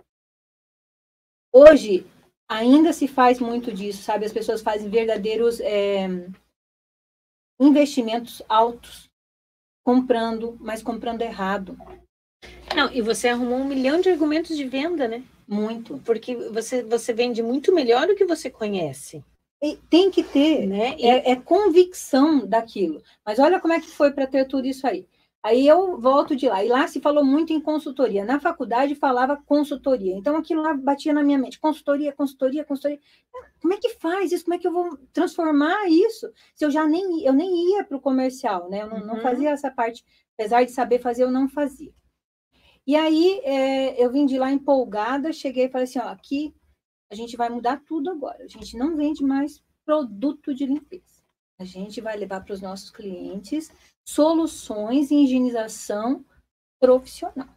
Hoje, 1.54 2.06
ainda 2.48 2.91
se 2.91 3.08
faz 3.08 3.39
muito 3.39 3.72
disso, 3.72 4.02
sabe? 4.02 4.26
As 4.26 4.34
pessoas 4.34 4.62
fazem 4.62 4.89
verdadeiros 4.89 5.60
é, 5.60 6.08
investimentos 7.60 8.41
altos, 8.50 9.10
comprando, 9.86 10.58
mas 10.60 10.82
comprando 10.82 11.22
errado. 11.22 11.78
Não, 12.76 12.91
e 12.91 13.02
você 13.02 13.28
arrumou 13.28 13.60
um 13.60 13.65
milhão 13.65 14.02
de 14.02 14.10
argumentos 14.10 14.58
de 14.58 14.63
venda, 14.63 15.08
né? 15.08 15.24
Muito. 15.50 15.98
Porque 16.06 16.36
você, 16.36 16.84
você 16.84 17.12
vende 17.12 17.42
muito 17.42 17.74
melhor 17.74 18.06
do 18.06 18.16
que 18.16 18.24
você 18.24 18.52
conhece. 18.52 19.26
E 19.62 19.76
tem 19.90 20.12
que 20.12 20.24
ter, 20.24 20.68
né? 20.68 20.96
É, 21.00 21.32
é, 21.32 21.36
convicção 21.36 22.46
daquilo. 22.46 23.02
Mas 23.26 23.40
olha 23.40 23.60
como 23.60 23.74
é 23.74 23.80
que 23.80 23.90
foi 23.90 24.12
para 24.12 24.28
ter 24.28 24.46
tudo 24.46 24.68
isso 24.68 24.86
aí. 24.86 25.08
Aí 25.42 25.68
eu 25.68 26.00
volto 26.00 26.36
de 26.36 26.48
lá. 26.48 26.64
E 26.64 26.68
lá 26.68 26.88
se 26.88 27.02
falou 27.02 27.26
muito 27.26 27.52
em 27.52 27.60
consultoria. 27.60 28.24
Na 28.24 28.40
faculdade 28.40 28.94
falava 28.94 29.42
consultoria. 29.44 30.16
Então 30.16 30.36
aquilo 30.36 30.62
lá 30.62 30.76
batia 30.76 31.14
na 31.14 31.24
minha 31.24 31.40
mente. 31.40 31.60
Consultoria, 31.60 32.14
consultoria, 32.14 32.64
consultoria. 32.64 33.00
Como 33.60 33.74
é 33.74 33.78
que 33.78 33.90
faz 33.96 34.32
isso? 34.32 34.44
Como 34.46 34.54
é 34.54 34.60
que 34.60 34.68
eu 34.68 34.72
vou 34.72 34.98
transformar 35.12 35.90
isso? 35.90 36.32
Se 36.56 36.64
eu 36.64 36.70
já 36.70 36.86
nem, 36.86 37.26
eu 37.26 37.34
nem 37.34 37.72
ia 37.72 37.84
para 37.84 37.98
o 37.98 38.02
comercial, 38.02 38.70
né? 38.70 38.84
Eu 38.84 38.88
não, 38.88 38.98
uhum. 38.98 39.06
não 39.08 39.22
fazia 39.22 39.50
essa 39.50 39.72
parte. 39.72 40.06
Apesar 40.38 40.64
de 40.64 40.72
saber 40.72 41.00
fazer, 41.00 41.24
eu 41.24 41.32
não 41.32 41.50
fazia. 41.50 41.92
E 42.89 42.95
aí 42.95 43.39
é, 43.43 44.04
eu 44.04 44.12
vim 44.12 44.25
de 44.25 44.39
lá 44.39 44.52
empolgada, 44.52 45.32
cheguei 45.32 45.65
e 45.65 45.69
falei 45.69 45.84
assim, 45.84 45.99
ó, 45.99 46.08
aqui 46.08 46.56
a 47.12 47.13
gente 47.13 47.38
vai 47.38 47.47
mudar 47.47 47.84
tudo 47.86 48.10
agora. 48.10 48.43
A 48.43 48.47
gente 48.47 48.75
não 48.75 48.97
vende 48.97 49.23
mais 49.23 49.62
produto 49.86 50.56
de 50.56 50.65
limpeza. 50.65 51.21
A 51.60 51.63
gente 51.63 52.02
vai 52.02 52.17
levar 52.17 52.43
para 52.43 52.52
os 52.52 52.62
nossos 52.62 52.89
clientes 52.89 53.71
soluções 54.04 55.12
em 55.12 55.23
higienização 55.23 56.25
profissional. 56.80 57.49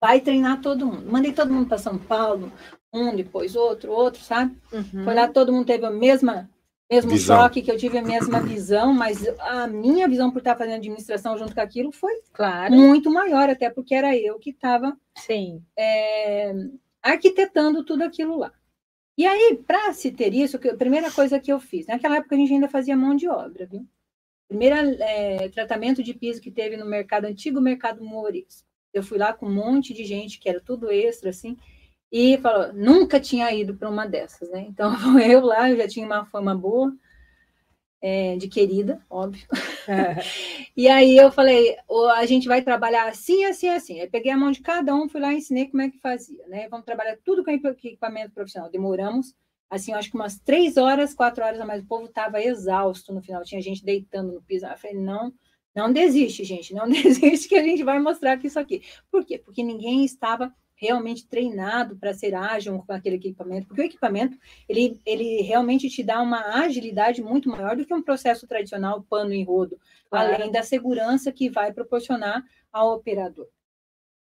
Vai 0.00 0.18
treinar 0.18 0.62
todo 0.62 0.86
mundo. 0.86 1.12
Mandei 1.12 1.34
todo 1.34 1.52
mundo 1.52 1.68
para 1.68 1.76
São 1.76 1.98
Paulo, 1.98 2.50
um 2.90 3.14
depois 3.14 3.54
outro, 3.54 3.92
outro, 3.92 4.22
sabe? 4.22 4.58
Uhum. 4.72 5.04
Foi 5.04 5.14
lá, 5.14 5.28
todo 5.28 5.52
mundo 5.52 5.66
teve 5.66 5.84
a 5.84 5.90
mesma 5.90 6.48
mesmo 6.90 7.10
visão. 7.10 7.38
choque, 7.38 7.62
que 7.62 7.70
eu 7.70 7.78
tive 7.78 7.98
a 7.98 8.02
mesma 8.02 8.40
visão, 8.40 8.92
mas 8.92 9.26
a 9.38 9.66
minha 9.66 10.06
visão 10.06 10.30
por 10.30 10.38
estar 10.38 10.56
fazendo 10.56 10.76
administração 10.76 11.36
junto 11.38 11.54
com 11.54 11.60
aquilo 11.60 11.90
foi 11.90 12.12
claro. 12.32 12.74
muito 12.74 13.10
maior, 13.10 13.48
até 13.48 13.70
porque 13.70 13.94
era 13.94 14.16
eu 14.16 14.38
que 14.38 14.50
estava 14.50 14.96
é, 15.76 16.52
arquitetando 17.02 17.84
tudo 17.84 18.02
aquilo 18.02 18.38
lá. 18.38 18.52
E 19.16 19.26
aí, 19.26 19.62
para 19.66 19.92
se 19.92 20.10
ter 20.10 20.34
isso, 20.34 20.56
a 20.56 20.76
primeira 20.76 21.10
coisa 21.10 21.38
que 21.38 21.52
eu 21.52 21.60
fiz, 21.60 21.86
naquela 21.86 22.16
época 22.16 22.34
a 22.34 22.38
gente 22.38 22.52
ainda 22.52 22.68
fazia 22.68 22.96
mão 22.96 23.14
de 23.14 23.28
obra, 23.28 23.66
viu? 23.66 23.86
Primeiro 24.48 24.76
é, 25.00 25.48
tratamento 25.48 26.02
de 26.02 26.12
piso 26.14 26.40
que 26.40 26.50
teve 26.50 26.76
no 26.76 26.84
mercado 26.84 27.24
antigo, 27.24 27.60
mercado 27.60 28.04
Moures. 28.04 28.64
Eu 28.92 29.02
fui 29.02 29.18
lá 29.18 29.32
com 29.32 29.46
um 29.46 29.54
monte 29.54 29.94
de 29.94 30.04
gente 30.04 30.38
que 30.38 30.48
era 30.48 30.60
tudo 30.60 30.90
extra, 30.90 31.30
assim, 31.30 31.56
e 32.16 32.38
falou, 32.38 32.72
nunca 32.72 33.18
tinha 33.18 33.52
ido 33.52 33.74
para 33.74 33.90
uma 33.90 34.06
dessas, 34.06 34.48
né? 34.48 34.64
Então, 34.68 34.92
eu 35.18 35.44
lá, 35.44 35.68
eu 35.68 35.76
já 35.76 35.88
tinha 35.88 36.06
uma 36.06 36.24
fama 36.24 36.54
boa, 36.54 36.96
é, 38.00 38.36
de 38.36 38.46
querida, 38.46 39.04
óbvio. 39.10 39.44
É. 39.88 40.22
e 40.76 40.86
aí 40.88 41.16
eu 41.16 41.32
falei, 41.32 41.76
a 42.14 42.24
gente 42.24 42.46
vai 42.46 42.62
trabalhar 42.62 43.08
assim, 43.08 43.44
assim, 43.44 43.68
assim. 43.68 44.00
Aí 44.00 44.08
peguei 44.08 44.30
a 44.30 44.36
mão 44.36 44.52
de 44.52 44.60
cada 44.60 44.94
um, 44.94 45.08
fui 45.08 45.20
lá 45.20 45.34
e 45.34 45.38
ensinei 45.38 45.66
como 45.66 45.82
é 45.82 45.90
que 45.90 45.98
fazia, 45.98 46.46
né? 46.46 46.68
Vamos 46.68 46.86
trabalhar 46.86 47.18
tudo 47.24 47.42
com 47.42 47.50
equipamento 47.50 48.32
profissional. 48.32 48.70
Demoramos, 48.70 49.34
assim, 49.68 49.92
acho 49.92 50.08
que 50.08 50.16
umas 50.16 50.38
três 50.38 50.76
horas, 50.76 51.14
quatro 51.14 51.44
horas 51.44 51.60
a 51.60 51.66
mais. 51.66 51.82
O 51.82 51.88
povo 51.88 52.04
estava 52.04 52.40
exausto 52.40 53.12
no 53.12 53.22
final, 53.22 53.42
tinha 53.42 53.60
gente 53.60 53.84
deitando 53.84 54.30
no 54.30 54.42
piso. 54.42 54.66
Eu 54.66 54.78
falei, 54.78 54.96
não, 54.96 55.32
não 55.74 55.92
desiste, 55.92 56.44
gente, 56.44 56.72
não 56.72 56.86
desiste 56.88 57.48
que 57.48 57.56
a 57.56 57.62
gente 57.64 57.82
vai 57.82 57.98
mostrar 57.98 58.38
que 58.38 58.46
isso 58.46 58.60
aqui. 58.60 58.84
Por 59.10 59.24
quê? 59.24 59.36
Porque 59.36 59.64
ninguém 59.64 60.04
estava 60.04 60.54
realmente 60.84 61.26
treinado 61.26 61.96
para 61.96 62.12
ser 62.12 62.34
ágil 62.34 62.82
com 62.86 62.92
aquele 62.92 63.16
equipamento, 63.16 63.66
porque 63.66 63.80
o 63.80 63.84
equipamento 63.84 64.38
ele, 64.68 65.00
ele 65.04 65.40
realmente 65.42 65.88
te 65.88 66.02
dá 66.02 66.20
uma 66.20 66.62
agilidade 66.62 67.22
muito 67.22 67.48
maior 67.48 67.76
do 67.76 67.86
que 67.86 67.94
um 67.94 68.02
processo 68.02 68.46
tradicional 68.46 69.02
pano 69.02 69.32
em 69.32 69.44
rodo, 69.44 69.78
claro. 70.10 70.34
além 70.34 70.52
da 70.52 70.62
segurança 70.62 71.32
que 71.32 71.48
vai 71.48 71.72
proporcionar 71.72 72.44
ao 72.72 72.92
operador. 72.92 73.48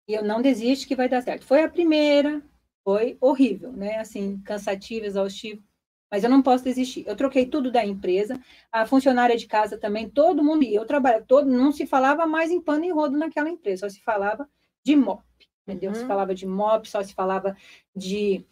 E 0.07 0.15
eu 0.15 0.23
não 0.23 0.41
desisto 0.41 0.87
que 0.87 0.95
vai 0.95 1.09
dar 1.09 1.23
certo. 1.23 1.45
Foi 1.45 1.63
a 1.63 1.69
primeira, 1.69 2.43
foi 2.85 3.17
horrível, 3.21 3.73
né? 3.73 3.97
Assim, 3.99 4.41
cansativo, 4.45 5.07
exaustivo, 5.07 5.63
mas 6.11 6.23
eu 6.23 6.31
não 6.31 6.43
posso 6.43 6.63
desistir. 6.63 7.05
Eu 7.07 7.17
troquei 7.17 7.47
tudo 7.47 7.73
da 7.73 7.85
empresa, 7.85 8.39
a 8.71 8.87
funcionária 8.87 9.37
de 9.37 9.47
casa 9.47 9.77
também, 9.79 10.09
todo 10.09 10.45
mundo 10.45 10.63
ia. 10.63 10.79
Eu 10.79 10.87
trabalho 10.87 11.25
todo, 11.27 11.51
não 11.51 11.73
se 11.73 11.87
falava 11.87 12.27
mais 12.27 12.51
em 12.51 12.61
pano 12.61 12.85
e 12.85 12.93
rodo 12.93 13.17
naquela 13.17 13.51
empresa, 13.51 13.89
só 13.89 13.95
se 13.95 14.03
falava 14.03 14.49
de 14.85 14.95
mop 14.95 15.25
entendeu? 15.67 15.91
Uhum. 15.91 15.97
Se 15.97 16.07
falava 16.07 16.35
de 16.35 16.47
MOP, 16.47 16.89
só 16.89 17.03
se 17.03 17.15
falava 17.15 17.57
de 17.95 18.45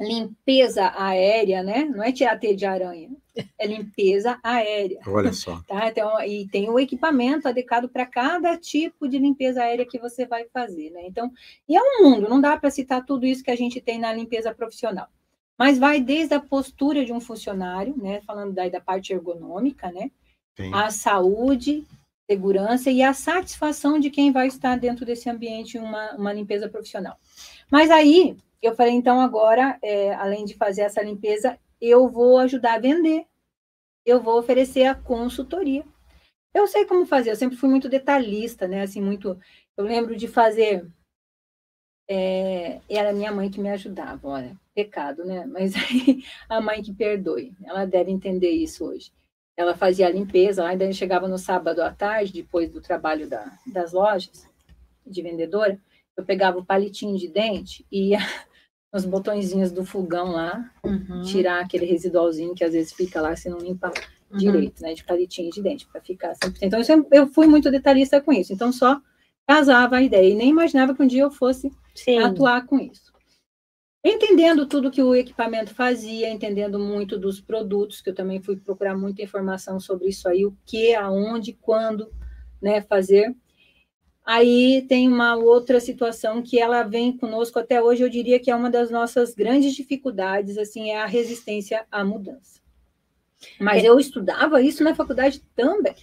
limpeza 0.00 0.92
aérea, 0.96 1.62
né? 1.62 1.84
Não 1.84 2.02
é 2.02 2.12
tirar 2.12 2.38
teia 2.38 2.54
de 2.54 2.64
aranha, 2.64 3.10
é 3.58 3.66
limpeza 3.66 4.38
aérea. 4.42 5.00
Olha 5.06 5.32
só. 5.32 5.60
Tá? 5.66 5.88
Então, 5.88 6.20
e 6.22 6.46
tem 6.48 6.70
o 6.70 6.78
equipamento 6.78 7.48
adequado 7.48 7.88
para 7.88 8.06
cada 8.06 8.56
tipo 8.56 9.08
de 9.08 9.18
limpeza 9.18 9.62
aérea 9.62 9.84
que 9.84 9.98
você 9.98 10.24
vai 10.24 10.46
fazer, 10.52 10.90
né? 10.90 11.02
Então, 11.04 11.30
e 11.68 11.76
é 11.76 11.80
um 11.80 12.04
mundo, 12.04 12.28
não 12.28 12.40
dá 12.40 12.56
para 12.56 12.70
citar 12.70 13.04
tudo 13.04 13.26
isso 13.26 13.42
que 13.42 13.50
a 13.50 13.56
gente 13.56 13.80
tem 13.80 13.98
na 13.98 14.12
limpeza 14.12 14.54
profissional. 14.54 15.08
Mas 15.58 15.78
vai 15.78 16.00
desde 16.00 16.34
a 16.34 16.40
postura 16.40 17.04
de 17.04 17.12
um 17.12 17.20
funcionário, 17.20 17.96
né? 17.96 18.20
Falando 18.24 18.54
daí 18.54 18.70
da 18.70 18.80
parte 18.80 19.12
ergonômica, 19.12 19.90
né? 19.90 20.10
Sim. 20.56 20.72
A 20.72 20.90
saúde, 20.90 21.84
segurança 22.28 22.90
e 22.90 23.02
a 23.02 23.14
satisfação 23.14 23.98
de 23.98 24.10
quem 24.10 24.30
vai 24.30 24.46
estar 24.48 24.78
dentro 24.78 25.06
desse 25.06 25.30
ambiente 25.30 25.78
uma, 25.78 26.14
uma 26.14 26.32
limpeza 26.32 26.68
profissional. 26.68 27.18
Mas 27.70 27.90
aí 27.90 28.36
eu 28.60 28.74
falei, 28.74 28.92
então 28.92 29.20
agora, 29.20 29.78
é, 29.82 30.12
além 30.14 30.44
de 30.44 30.54
fazer 30.54 30.82
essa 30.82 31.02
limpeza, 31.02 31.58
eu 31.80 32.08
vou 32.08 32.38
ajudar 32.38 32.74
a 32.74 32.78
vender. 32.78 33.26
Eu 34.04 34.20
vou 34.20 34.38
oferecer 34.38 34.84
a 34.84 34.94
consultoria. 34.94 35.84
Eu 36.52 36.66
sei 36.66 36.84
como 36.84 37.06
fazer, 37.06 37.30
eu 37.30 37.36
sempre 37.36 37.56
fui 37.56 37.68
muito 37.68 37.88
detalhista, 37.88 38.66
né? 38.66 38.82
Assim, 38.82 39.00
muito. 39.00 39.38
Eu 39.76 39.84
lembro 39.84 40.16
de 40.16 40.26
fazer. 40.28 40.86
É, 42.10 42.80
era 42.88 43.12
minha 43.12 43.30
mãe 43.30 43.50
que 43.50 43.60
me 43.60 43.68
ajudava, 43.70 44.26
olha, 44.28 44.58
pecado, 44.74 45.24
né? 45.24 45.44
Mas 45.46 45.74
aí 45.76 46.24
a 46.48 46.60
mãe 46.60 46.82
que 46.82 46.92
perdoe, 46.92 47.54
ela 47.64 47.84
deve 47.84 48.10
entender 48.10 48.50
isso 48.50 48.84
hoje 48.84 49.12
ela 49.58 49.74
fazia 49.74 50.06
a 50.06 50.10
limpeza, 50.10 50.64
ainda 50.64 50.90
chegava 50.92 51.26
no 51.26 51.36
sábado 51.36 51.82
à 51.82 51.90
tarde, 51.90 52.32
depois 52.32 52.70
do 52.70 52.80
trabalho 52.80 53.28
da, 53.28 53.58
das 53.66 53.92
lojas 53.92 54.48
de 55.04 55.20
vendedora, 55.20 55.76
eu 56.16 56.24
pegava 56.24 56.58
o 56.58 56.64
palitinho 56.64 57.18
de 57.18 57.26
dente 57.26 57.84
e 57.90 58.10
ia 58.10 58.20
nos 58.94 59.04
botõezinhos 59.04 59.72
do 59.72 59.84
fogão 59.84 60.28
lá, 60.30 60.70
uhum. 60.84 61.22
tirar 61.22 61.60
aquele 61.60 61.86
residualzinho 61.86 62.54
que 62.54 62.62
às 62.62 62.72
vezes 62.72 62.92
fica 62.92 63.20
lá 63.20 63.34
se 63.34 63.48
não 63.48 63.58
limpa 63.58 63.92
uhum. 64.30 64.38
direito, 64.38 64.80
né, 64.80 64.94
de 64.94 65.02
palitinho 65.02 65.50
de 65.50 65.60
dente, 65.60 65.88
para 65.88 66.00
ficar 66.02 66.36
sempre. 66.36 66.64
Então, 66.64 66.80
eu, 66.80 67.08
eu 67.10 67.26
fui 67.26 67.48
muito 67.48 67.68
detalhista 67.68 68.20
com 68.20 68.32
isso, 68.32 68.52
então 68.52 68.70
só 68.70 69.00
casava 69.44 69.96
a 69.96 70.02
ideia 70.02 70.30
e 70.30 70.36
nem 70.36 70.50
imaginava 70.50 70.94
que 70.94 71.02
um 71.02 71.06
dia 71.06 71.22
eu 71.22 71.32
fosse 71.32 71.72
Sim. 71.96 72.20
atuar 72.20 72.64
com 72.64 72.78
isso. 72.78 73.07
Entendendo 74.08 74.66
tudo 74.66 74.90
que 74.90 75.02
o 75.02 75.14
equipamento 75.14 75.74
fazia, 75.74 76.30
entendendo 76.30 76.78
muito 76.78 77.18
dos 77.18 77.40
produtos, 77.40 78.00
que 78.00 78.10
eu 78.10 78.14
também 78.14 78.40
fui 78.40 78.56
procurar 78.56 78.96
muita 78.96 79.22
informação 79.22 79.78
sobre 79.80 80.08
isso 80.08 80.28
aí, 80.28 80.44
o 80.44 80.56
que, 80.66 80.94
aonde, 80.94 81.52
quando, 81.52 82.10
né, 82.60 82.80
fazer. 82.82 83.34
Aí 84.24 84.84
tem 84.88 85.08
uma 85.08 85.36
outra 85.36 85.80
situação 85.80 86.42
que 86.42 86.60
ela 86.60 86.82
vem 86.82 87.16
conosco 87.16 87.58
até 87.58 87.82
hoje, 87.82 88.02
eu 88.02 88.08
diria 88.08 88.38
que 88.38 88.50
é 88.50 88.54
uma 88.54 88.70
das 88.70 88.90
nossas 88.90 89.34
grandes 89.34 89.74
dificuldades, 89.74 90.58
assim, 90.58 90.90
é 90.90 91.00
a 91.00 91.06
resistência 91.06 91.86
à 91.90 92.04
mudança. 92.04 92.60
Mas 93.58 93.82
é. 93.82 93.88
eu 93.88 93.98
estudava 93.98 94.60
isso 94.60 94.84
na 94.84 94.94
faculdade 94.94 95.42
também. 95.54 95.94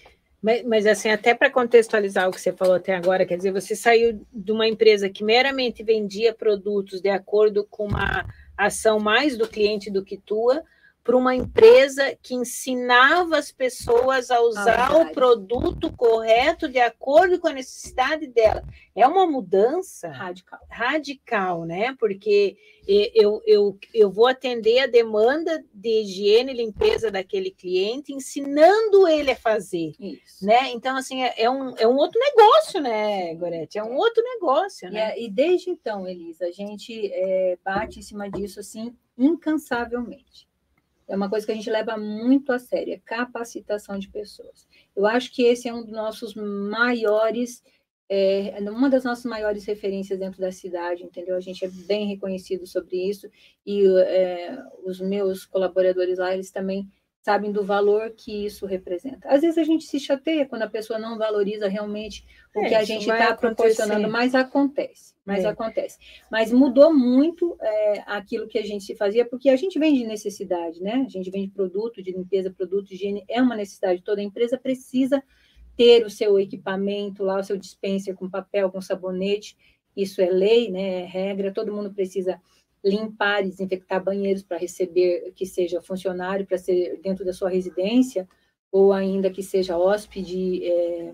Mas, 0.41 0.63
mas, 0.63 0.85
assim, 0.85 1.09
até 1.09 1.33
para 1.33 1.49
contextualizar 1.49 2.27
o 2.27 2.31
que 2.31 2.39
você 2.39 2.51
falou 2.51 2.75
até 2.75 2.93
agora, 2.93 3.25
quer 3.25 3.37
dizer, 3.37 3.51
você 3.51 3.75
saiu 3.75 4.21
de 4.31 4.51
uma 4.51 4.67
empresa 4.67 5.09
que 5.09 5.23
meramente 5.23 5.83
vendia 5.83 6.33
produtos 6.33 7.01
de 7.01 7.09
acordo 7.09 7.65
com 7.69 7.87
uma 7.87 8.25
ação 8.57 8.99
mais 8.99 9.37
do 9.37 9.47
cliente 9.47 9.89
do 9.89 10.03
que 10.03 10.17
tua, 10.17 10.63
para 11.05 11.15
uma 11.15 11.35
empresa 11.35 12.17
que 12.19 12.33
ensinava 12.33 13.37
as 13.37 13.51
pessoas 13.51 14.31
a 14.31 14.41
usar 14.41 14.91
ah, 14.91 14.97
o 14.97 15.11
produto 15.11 15.95
correto 15.95 16.67
de 16.67 16.79
acordo 16.79 17.37
com 17.37 17.47
a 17.47 17.53
necessidade 17.53 18.25
dela. 18.25 18.63
É 18.95 19.05
uma 19.05 19.27
mudança 19.27 20.07
radical, 20.07 20.59
radical 20.67 21.63
né? 21.63 21.95
Porque 21.99 22.57
eu, 22.87 23.39
eu, 23.45 23.77
eu 23.93 24.09
vou 24.09 24.25
atender 24.25 24.79
a 24.79 24.87
demanda 24.87 25.63
de 25.71 26.01
higiene 26.01 26.53
e 26.53 26.55
limpeza 26.55 27.11
daquele 27.11 27.51
cliente, 27.51 28.11
ensinando 28.11 29.07
ele 29.07 29.29
a 29.29 29.35
fazer. 29.35 29.93
Isso. 29.99 30.43
Né? 30.43 30.71
Então, 30.71 30.97
assim, 30.97 31.21
é, 31.21 31.35
é, 31.37 31.47
um, 31.47 31.75
é 31.77 31.87
um 31.87 31.97
outro 31.97 32.19
negócio, 32.19 32.81
né, 32.81 33.35
Gorete? 33.35 33.77
É 33.77 33.83
um 33.83 33.95
outro 33.95 34.23
negócio, 34.23 34.89
né? 34.89 35.15
E, 35.19 35.21
é, 35.21 35.25
e 35.25 35.29
desde 35.29 35.69
então, 35.69 36.07
Elisa, 36.07 36.47
a 36.47 36.51
gente 36.51 37.11
é, 37.13 37.59
bate 37.63 37.99
em 37.99 38.01
cima 38.01 38.27
disso, 38.27 38.59
assim, 38.59 38.95
incansavelmente 39.15 40.47
é 41.07 41.15
uma 41.15 41.29
coisa 41.29 41.45
que 41.45 41.51
a 41.51 41.55
gente 41.55 41.69
leva 41.69 41.97
muito 41.97 42.51
a 42.51 42.59
sério, 42.59 42.93
é 42.93 42.99
capacitação 43.03 43.97
de 43.97 44.09
pessoas. 44.09 44.67
Eu 44.95 45.05
acho 45.05 45.31
que 45.31 45.43
esse 45.43 45.67
é 45.67 45.73
um 45.73 45.83
dos 45.83 45.91
nossos 45.91 46.33
maiores, 46.35 47.63
é, 48.09 48.57
uma 48.61 48.89
das 48.89 49.03
nossas 49.03 49.25
maiores 49.25 49.65
referências 49.65 50.17
dentro 50.17 50.39
da 50.39 50.51
cidade, 50.51 51.03
entendeu? 51.03 51.35
A 51.35 51.39
gente 51.39 51.63
é 51.63 51.69
bem 51.69 52.07
reconhecido 52.07 52.65
sobre 52.65 52.97
isso, 52.97 53.29
e 53.65 53.85
é, 53.87 54.57
os 54.83 54.99
meus 54.99 55.45
colaboradores 55.45 56.17
lá, 56.17 56.33
eles 56.33 56.51
também 56.51 56.89
sabem 57.25 57.51
do 57.51 57.63
valor 57.63 58.11
que 58.11 58.45
isso 58.45 58.67
representa. 58.67 59.27
Às 59.27 59.41
vezes 59.41 59.57
a 59.57 59.63
gente 59.63 59.83
se 59.85 59.99
chateia 59.99 60.45
quando 60.45 60.61
a 60.61 60.69
pessoa 60.69 60.99
não 60.99 61.17
valoriza 61.17 61.67
realmente 61.67 62.23
o 62.55 62.59
é, 62.59 62.69
que 62.69 62.75
a 62.75 62.83
gente 62.83 63.09
está 63.09 63.35
proporcionando, 63.35 64.07
mas 64.07 64.35
acontece, 64.35 65.15
mas 65.25 65.43
é. 65.43 65.47
acontece. 65.47 65.97
Mas 66.31 66.51
mudou 66.51 66.93
muito 66.93 67.57
é, 67.59 68.03
aquilo 68.05 68.47
que 68.47 68.59
a 68.59 68.63
gente 68.63 68.95
fazia, 68.95 69.25
porque 69.25 69.49
a 69.49 69.55
gente 69.55 69.79
vende 69.79 70.05
necessidade, 70.05 70.79
né? 70.83 71.03
A 71.03 71.09
gente 71.09 71.31
vende 71.31 71.47
produto 71.47 71.99
de 71.99 72.11
limpeza, 72.11 72.53
produto 72.55 72.89
de 72.89 72.93
higiene, 72.93 73.25
é 73.27 73.41
uma 73.41 73.55
necessidade. 73.55 74.03
Toda 74.03 74.21
empresa 74.21 74.55
precisa 74.55 75.23
ter 75.75 76.05
o 76.05 76.11
seu 76.11 76.39
equipamento 76.39 77.23
lá, 77.23 77.39
o 77.39 77.43
seu 77.43 77.57
dispenser 77.57 78.13
com 78.13 78.29
papel, 78.29 78.69
com 78.69 78.79
sabonete. 78.79 79.57
Isso 79.97 80.21
é 80.21 80.29
lei, 80.29 80.69
né? 80.69 81.01
É 81.01 81.05
regra. 81.05 81.51
Todo 81.51 81.73
mundo 81.73 81.91
precisa 81.91 82.39
limpar 82.85 83.43
e 83.43 83.49
desinfectar 83.49 84.03
banheiros 84.03 84.43
para 84.43 84.57
receber 84.57 85.33
que 85.35 85.45
seja 85.45 85.81
funcionário 85.81 86.45
para 86.45 86.57
ser 86.57 86.99
dentro 87.01 87.25
da 87.25 87.33
sua 87.33 87.49
residência 87.49 88.27
ou 88.71 88.93
ainda 88.93 89.29
que 89.29 89.41
seja 89.41 89.77
hóspede, 89.77 90.63
é, 90.65 91.13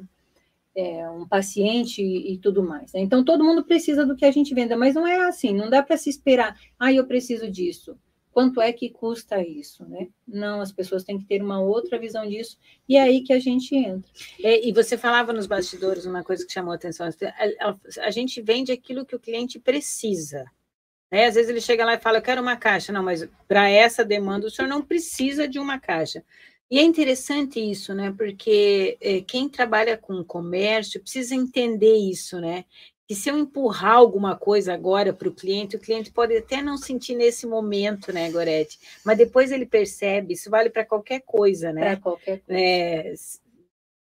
é, 0.75 1.09
um 1.09 1.27
paciente 1.27 2.01
e, 2.01 2.37
tudo 2.39 2.63
mais. 2.63 2.91
Né? 2.93 3.01
Então 3.01 3.23
todo 3.23 3.43
mundo 3.43 3.63
precisa 3.63 4.05
do 4.05 4.15
que 4.15 4.25
a 4.25 4.31
gente 4.31 4.53
venda, 4.53 4.75
mas 4.75 4.95
não 4.95 5.05
é 5.05 5.27
assim. 5.27 5.53
Não 5.53 5.69
dá 5.69 5.83
para 5.83 5.95
se 5.95 6.09
esperar. 6.09 6.59
Ah, 6.79 6.91
eu 6.91 7.05
preciso 7.05 7.49
disso. 7.49 7.97
Quanto 8.31 8.61
é 8.61 8.71
que 8.71 8.89
custa 8.89 9.45
isso, 9.45 9.85
né? 9.85 10.07
Não, 10.25 10.61
as 10.61 10.71
pessoas 10.71 11.03
têm 11.03 11.19
que 11.19 11.25
ter 11.25 11.43
uma 11.43 11.59
outra 11.59 11.99
visão 11.99 12.25
disso 12.25 12.57
e 12.87 12.95
é 12.95 13.01
aí 13.01 13.21
que 13.21 13.33
a 13.33 13.39
gente 13.39 13.75
entra. 13.75 14.09
É, 14.41 14.65
e 14.65 14.71
você 14.71 14.97
falava 14.97 15.33
nos 15.33 15.47
bastidores 15.47 16.05
uma 16.05 16.23
coisa 16.23 16.45
que 16.45 16.53
chamou 16.53 16.71
a 16.71 16.75
atenção: 16.75 17.05
a, 17.05 17.69
a, 17.69 17.77
a 18.07 18.09
gente 18.09 18.41
vende 18.41 18.71
aquilo 18.71 19.05
que 19.05 19.15
o 19.15 19.19
cliente 19.19 19.59
precisa. 19.59 20.45
Né? 21.11 21.25
Às 21.25 21.35
vezes 21.35 21.49
ele 21.49 21.61
chega 21.61 21.85
lá 21.85 21.95
e 21.95 21.99
fala, 21.99 22.19
eu 22.19 22.21
quero 22.21 22.41
uma 22.41 22.55
caixa. 22.55 22.93
Não, 22.93 23.03
mas 23.03 23.27
para 23.47 23.69
essa 23.69 24.05
demanda 24.05 24.47
o 24.47 24.49
senhor 24.49 24.67
não 24.67 24.81
precisa 24.81 25.47
de 25.47 25.59
uma 25.59 25.79
caixa. 25.79 26.23
E 26.69 26.79
é 26.79 26.83
interessante 26.83 27.59
isso, 27.59 27.93
né? 27.93 28.13
Porque 28.17 28.97
é, 29.01 29.19
quem 29.19 29.49
trabalha 29.49 29.97
com 29.97 30.23
comércio 30.23 31.01
precisa 31.01 31.35
entender 31.35 31.97
isso, 31.97 32.39
né? 32.39 32.63
Que 33.05 33.13
se 33.13 33.29
eu 33.29 33.37
empurrar 33.37 33.95
alguma 33.95 34.37
coisa 34.37 34.73
agora 34.73 35.11
para 35.11 35.27
o 35.27 35.33
cliente, 35.33 35.75
o 35.75 35.79
cliente 35.79 36.13
pode 36.13 36.37
até 36.37 36.61
não 36.61 36.77
sentir 36.77 37.13
nesse 37.13 37.45
momento, 37.45 38.13
né, 38.13 38.31
Gorete? 38.31 38.79
Mas 39.03 39.17
depois 39.17 39.51
ele 39.51 39.65
percebe, 39.65 40.33
isso 40.33 40.49
vale 40.49 40.69
para 40.69 40.85
qualquer 40.85 41.21
coisa, 41.25 41.73
né? 41.73 41.81
Para 41.81 41.97
qualquer 41.97 42.39
coisa. 42.39 42.61
É, 42.61 43.13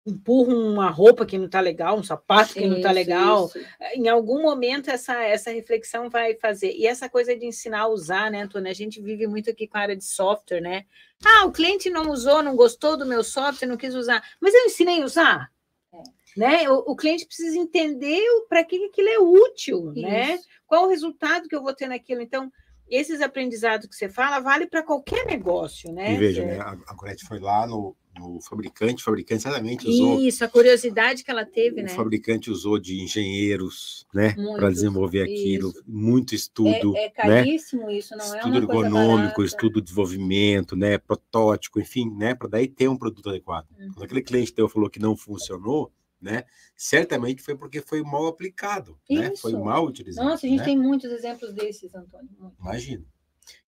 empurra 0.05 0.53
uma 0.55 0.91
roupa 0.91 1.25
que 1.25 1.39
não 1.39 1.47
está 1.47 1.61
legal, 1.61 1.97
um 1.97 2.03
sapato 2.03 2.55
que 2.55 2.55
tá 2.55 2.61
isso, 2.61 2.71
não 2.71 2.77
está 2.77 2.91
legal. 2.91 3.47
Isso. 3.47 3.59
Em 3.95 4.09
algum 4.09 4.43
momento 4.43 4.91
essa, 4.91 5.23
essa 5.23 5.51
reflexão 5.51 6.11
vai 6.11 6.35
fazer. 6.35 6.73
E 6.73 6.87
essa 6.87 7.09
coisa 7.09 7.37
de 7.37 7.47
ensinar 7.47 7.83
a 7.83 7.89
usar, 7.89 8.31
né, 8.31 8.43
Antônia? 8.43 8.71
A 8.71 8.75
gente 8.75 9.01
vive 9.01 9.27
muito 9.27 9.49
aqui 9.49 9.67
com 9.69 9.79
a 9.79 9.83
área 9.83 9.97
de 9.97 10.05
software, 10.05 10.61
né? 10.61 10.85
Ah, 11.25 11.47
o 11.47 11.53
cliente 11.53 11.89
não 11.89 12.11
usou, 12.11 12.43
não 12.43 12.57
gostou 12.57 12.97
do 12.97 13.07
meu 13.07 13.23
software, 13.23 13.69
não 13.69 13.77
quis 13.77 13.95
usar. 13.95 14.23
Mas 14.41 14.55
eu 14.55 14.67
ensinei 14.67 15.03
a 15.03 15.05
usar. 15.05 15.53
É. 15.93 16.03
Né? 16.37 16.71
O, 16.71 16.93
o, 16.93 16.97
cliente 16.97 17.27
precisa 17.27 17.57
entender 17.57 18.23
para 18.49 18.65
que 18.65 18.85
aquilo 18.87 19.09
é 19.09 19.19
útil, 19.19 19.93
isso. 19.93 20.03
né? 20.03 20.39
Qual 20.67 20.87
o 20.87 20.89
resultado 20.89 21.49
que 21.49 21.55
eu 21.55 21.63
vou 21.63 21.75
ter 21.75 21.87
naquilo. 21.87 22.23
Então, 22.23 22.51
esses 22.89 23.21
aprendizados 23.21 23.87
que 23.87 23.95
você 23.95 24.09
fala 24.09 24.41
vale 24.41 24.67
para 24.67 24.83
qualquer 24.83 25.27
negócio, 25.27 25.93
né? 25.93 26.15
E 26.15 26.17
veja, 26.17 26.45
né? 26.45 26.59
A, 26.59 26.77
a 26.89 26.95
Gorete 26.95 27.25
foi 27.27 27.39
lá 27.39 27.67
no, 27.67 27.97
no 28.19 28.41
fabricante, 28.41 29.03
o 29.03 29.05
fabricante 29.05 29.43
certamente 29.43 29.89
usou. 29.89 30.21
Isso, 30.21 30.45
a 30.45 30.49
curiosidade 30.49 31.25
que 31.25 31.31
ela 31.31 31.45
teve, 31.45 31.81
o 31.81 31.85
né? 31.85 31.93
O 31.93 31.95
fabricante 31.95 32.51
usou 32.51 32.79
de 32.79 33.03
engenheiros, 33.03 34.07
né, 34.13 34.35
para 34.57 34.71
desenvolver 34.71 35.23
aquilo, 35.23 35.71
isso. 35.71 35.83
muito 35.87 36.35
estudo. 36.35 36.97
É, 36.97 37.07
é 37.07 37.11
caríssimo 37.11 37.87
né? 37.87 37.95
isso, 37.95 38.15
não 38.17 38.25
estudo 38.25 38.47
é 38.47 38.49
uma 38.49 38.57
ergonômico, 38.59 39.43
estudo 39.43 39.81
de 39.81 39.85
desenvolvimento, 39.85 40.77
né, 40.77 40.99
protótipo, 40.99 41.81
enfim, 41.81 42.11
né, 42.11 42.35
para 42.35 42.49
daí 42.49 42.69
ter 42.69 42.89
um 42.89 42.97
produto 42.97 43.31
adequado. 43.31 43.67
Uhum. 43.79 43.93
Quando 43.93 44.05
aquele 44.05 44.23
cliente 44.23 44.53
teu 44.53 44.69
falou 44.69 44.91
que 44.91 44.99
não 44.99 45.17
funcionou, 45.17 45.91
né, 46.21 46.45
certamente 46.77 47.43
foi 47.43 47.57
porque 47.57 47.81
foi 47.81 48.03
mal 48.03 48.27
aplicado, 48.27 48.99
né, 49.11 49.33
foi 49.37 49.53
mal 49.55 49.87
utilizado. 49.87 50.29
Nossa, 50.29 50.47
a 50.47 50.49
gente 50.49 50.61
né? 50.61 50.65
tem 50.67 50.79
muitos 50.79 51.11
exemplos 51.11 51.53
desses, 51.53 51.95
Antônio. 51.95 52.29
Imagina. 52.61 53.05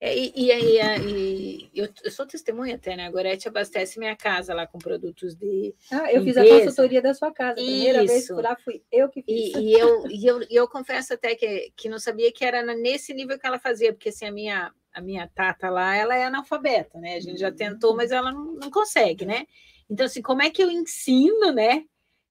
É, 0.06 0.16
e, 0.16 0.32
e, 0.36 0.52
e, 0.52 1.70
e 1.74 1.80
eu, 1.80 1.90
eu, 2.04 2.12
sou 2.12 2.28
testemunha 2.28 2.76
até, 2.76 2.96
né? 2.96 3.08
A 3.08 3.10
Gorete 3.12 3.48
abastece 3.48 3.98
minha 3.98 4.16
casa 4.16 4.54
lá 4.54 4.68
com 4.68 4.78
produtos 4.78 5.34
de. 5.34 5.74
Ah, 5.92 6.14
eu 6.14 6.24
fiz 6.24 6.38
a 6.38 6.46
consultoria 6.46 7.02
da 7.02 7.12
sua 7.16 7.32
casa. 7.32 7.54
A 7.54 7.64
primeira 7.64 8.04
Isso. 8.04 8.14
vez 8.14 8.28
que 8.28 8.34
lá 8.34 8.56
fui 8.56 8.84
eu 8.92 9.10
que 9.10 9.24
fiz. 9.24 9.56
E, 9.56 9.74
eu, 9.74 10.06
e 10.08 10.28
eu, 10.28 10.46
eu 10.52 10.68
confesso 10.68 11.16
até 11.16 11.34
que, 11.34 11.74
que 11.76 11.90
não 11.90 11.98
sabia 11.98 12.32
que 12.32 12.46
era 12.46 12.62
nesse 12.76 13.16
nível 13.16 13.40
que 13.40 13.48
ela 13.48 13.58
fazia, 13.58 13.94
porque 13.94 14.10
assim, 14.10 14.28
a 14.28 14.32
minha, 14.32 14.72
a 14.94 15.02
minha 15.02 15.28
tata 15.34 15.72
lá, 15.72 15.96
ela 15.96 16.16
é 16.16 16.26
analfabeta, 16.26 17.00
né? 17.00 17.16
A 17.16 17.20
gente 17.20 17.40
já 17.40 17.52
tentou, 17.52 17.96
mas 17.96 18.12
ela 18.12 18.32
não, 18.32 18.54
não 18.54 18.70
consegue, 18.70 19.26
né? 19.26 19.48
Então, 19.90 20.06
assim, 20.06 20.22
como 20.22 20.44
é 20.44 20.52
que 20.52 20.62
eu 20.62 20.70
ensino, 20.70 21.52
né? 21.52 21.84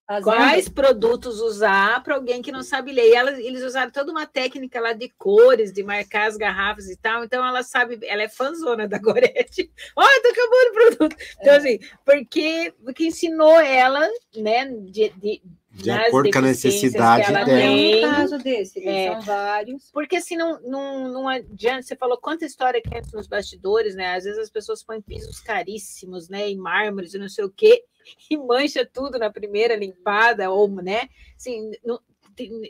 As 0.06 0.22
Quais 0.22 0.68
produtos 0.68 1.40
usar 1.40 2.02
para 2.02 2.16
alguém 2.16 2.42
que 2.42 2.52
não 2.52 2.62
sabe 2.62 2.92
ler? 2.92 3.08
E 3.08 3.14
ela, 3.14 3.30
eles 3.40 3.62
usaram 3.62 3.90
toda 3.90 4.12
uma 4.12 4.26
técnica 4.26 4.78
lá 4.78 4.92
de 4.92 5.08
cores, 5.16 5.72
de 5.72 5.82
marcar 5.82 6.28
as 6.28 6.36
garrafas 6.36 6.90
e 6.90 6.96
tal. 6.96 7.24
Então 7.24 7.44
ela 7.44 7.62
sabe, 7.62 7.98
ela 8.02 8.22
é 8.22 8.28
fãzona 8.28 8.86
da 8.86 8.98
Gorete. 8.98 9.72
Olha, 9.96 10.08
oh, 10.18 10.22
tá 10.22 10.28
acabando 10.28 10.68
o 10.68 10.72
produto. 10.74 11.16
Então, 11.40 11.54
é. 11.54 11.56
assim, 11.56 11.78
porque, 12.04 12.74
porque 12.84 13.06
ensinou 13.06 13.58
ela, 13.58 14.06
né, 14.36 14.66
de, 14.66 15.08
de 15.08 15.42
de 15.74 15.90
acordo 15.90 16.30
com 16.30 16.38
a 16.38 16.42
necessidade 16.42 17.32
dela. 17.32 17.44
Tem 17.44 18.04
um 18.04 18.10
caso 18.12 18.38
desse, 18.38 18.86
é, 18.86 19.12
são 19.12 19.20
vários. 19.22 19.90
Porque 19.90 20.16
assim, 20.16 20.36
não, 20.36 20.60
não, 20.60 21.08
não 21.08 21.28
adianta, 21.28 21.82
você 21.82 21.96
falou 21.96 22.16
quanta 22.16 22.44
história 22.44 22.80
que 22.80 22.96
entra 22.96 23.10
nos 23.12 23.26
bastidores, 23.26 23.96
né? 23.96 24.14
Às 24.14 24.22
vezes 24.22 24.38
as 24.38 24.50
pessoas 24.50 24.84
põem 24.84 25.02
pisos 25.02 25.40
caríssimos, 25.40 26.28
né? 26.28 26.48
E 26.48 26.56
mármores 26.56 27.14
e 27.14 27.18
não 27.18 27.28
sei 27.28 27.44
o 27.44 27.50
quê, 27.50 27.82
e 28.30 28.36
mancha 28.36 28.88
tudo 28.90 29.18
na 29.18 29.30
primeira 29.30 29.76
limpada, 29.76 30.50
ou, 30.50 30.68
né? 30.68 31.08
Assim, 31.36 31.72
não, 31.84 32.00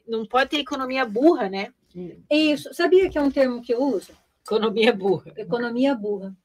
não 0.06 0.26
pode 0.26 0.50
ter 0.50 0.58
economia 0.58 1.04
burra, 1.04 1.48
né? 1.48 1.72
Isso. 2.30 2.72
Sabia 2.74 3.08
que 3.08 3.16
é 3.16 3.22
um 3.22 3.30
termo 3.30 3.62
que 3.62 3.72
eu 3.72 3.82
uso? 3.82 4.12
Economia 4.44 4.92
burra. 4.92 5.32
Economia 5.36 5.94
burra. 5.94 6.36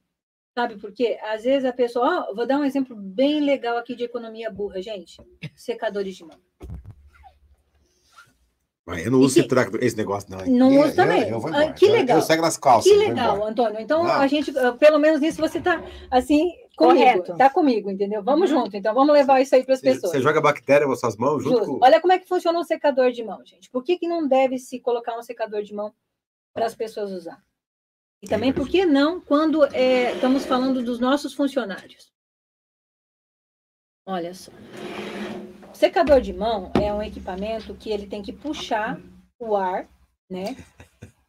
Sabe 0.53 0.77
por 0.77 0.91
quê? 0.91 1.17
Às 1.23 1.43
vezes 1.43 1.65
a 1.65 1.73
pessoa. 1.73 2.27
Oh, 2.29 2.35
vou 2.35 2.45
dar 2.45 2.57
um 2.57 2.63
exemplo 2.63 2.95
bem 2.95 3.39
legal 3.41 3.77
aqui 3.77 3.95
de 3.95 4.03
economia 4.03 4.49
burra, 4.49 4.81
gente. 4.81 5.17
Secadores 5.55 6.15
de 6.15 6.23
mão. 6.23 6.37
Eu 8.97 9.11
não 9.11 9.19
uso 9.19 9.39
esse, 9.39 9.47
esse 9.81 9.95
negócio, 9.95 10.29
não. 10.31 10.45
Não 10.45 10.81
uso 10.81 10.95
também. 10.95 11.29
Eu, 11.29 11.39
eu 11.39 11.47
ah, 11.47 11.71
que 11.71 11.87
legal. 11.87 12.17
Eu, 12.17 12.21
eu 12.21 12.25
segue 12.25 12.41
nas 12.41 12.57
calças. 12.57 12.91
Que 12.91 12.97
legal, 12.97 13.45
Antônio. 13.45 13.79
Então, 13.79 14.03
a 14.05 14.25
gente, 14.25 14.57
ah, 14.57 14.71
pelo 14.73 14.97
menos 14.97 15.21
nisso, 15.21 15.39
você 15.39 15.59
está 15.59 15.83
assim, 16.09 16.51
Correto. 16.79 17.35
Tá 17.35 17.49
comigo, 17.49 17.91
entendeu? 17.91 18.23
Vamos 18.23 18.49
uhum. 18.49 18.63
junto, 18.63 18.77
então 18.77 18.93
vamos 18.93 19.13
levar 19.13 19.41
isso 19.41 19.53
aí 19.53 19.65
para 19.65 19.73
as 19.73 19.81
pessoas. 19.81 20.13
Você 20.13 20.21
joga 20.21 20.39
bactéria 20.39 20.87
nas 20.87 21.01
suas 21.01 21.17
mãos 21.17 21.43
junto 21.43 21.65
com... 21.65 21.79
Olha 21.83 21.99
como 21.99 22.13
é 22.13 22.19
que 22.19 22.27
funciona 22.27 22.57
um 22.57 22.63
secador 22.63 23.11
de 23.11 23.21
mão, 23.21 23.45
gente. 23.45 23.69
Por 23.69 23.83
que, 23.83 23.97
que 23.97 24.07
não 24.07 24.25
deve 24.25 24.57
se 24.57 24.79
colocar 24.79 25.17
um 25.17 25.21
secador 25.21 25.61
de 25.61 25.73
mão 25.73 25.93
para 26.53 26.65
as 26.65 26.73
pessoas 26.73 27.11
usar? 27.11 27.43
E 28.21 28.27
também, 28.27 28.53
por 28.53 28.69
que 28.69 28.85
não, 28.85 29.19
quando 29.19 29.65
é, 29.75 30.13
estamos 30.13 30.45
falando 30.45 30.81
dos 30.81 31.01
nossos 31.01 31.33
funcionários? 31.33 32.13
Olha 34.05 34.33
só. 34.33 34.51
secador 35.73 36.21
de 36.21 36.31
mão 36.31 36.71
é 36.81 36.93
um 36.93 37.03
equipamento 37.03 37.75
que 37.75 37.91
ele 37.91 38.07
tem 38.07 38.23
que 38.23 38.31
puxar 38.31 38.99
o 39.37 39.55
ar, 39.55 39.85
né? 40.29 40.55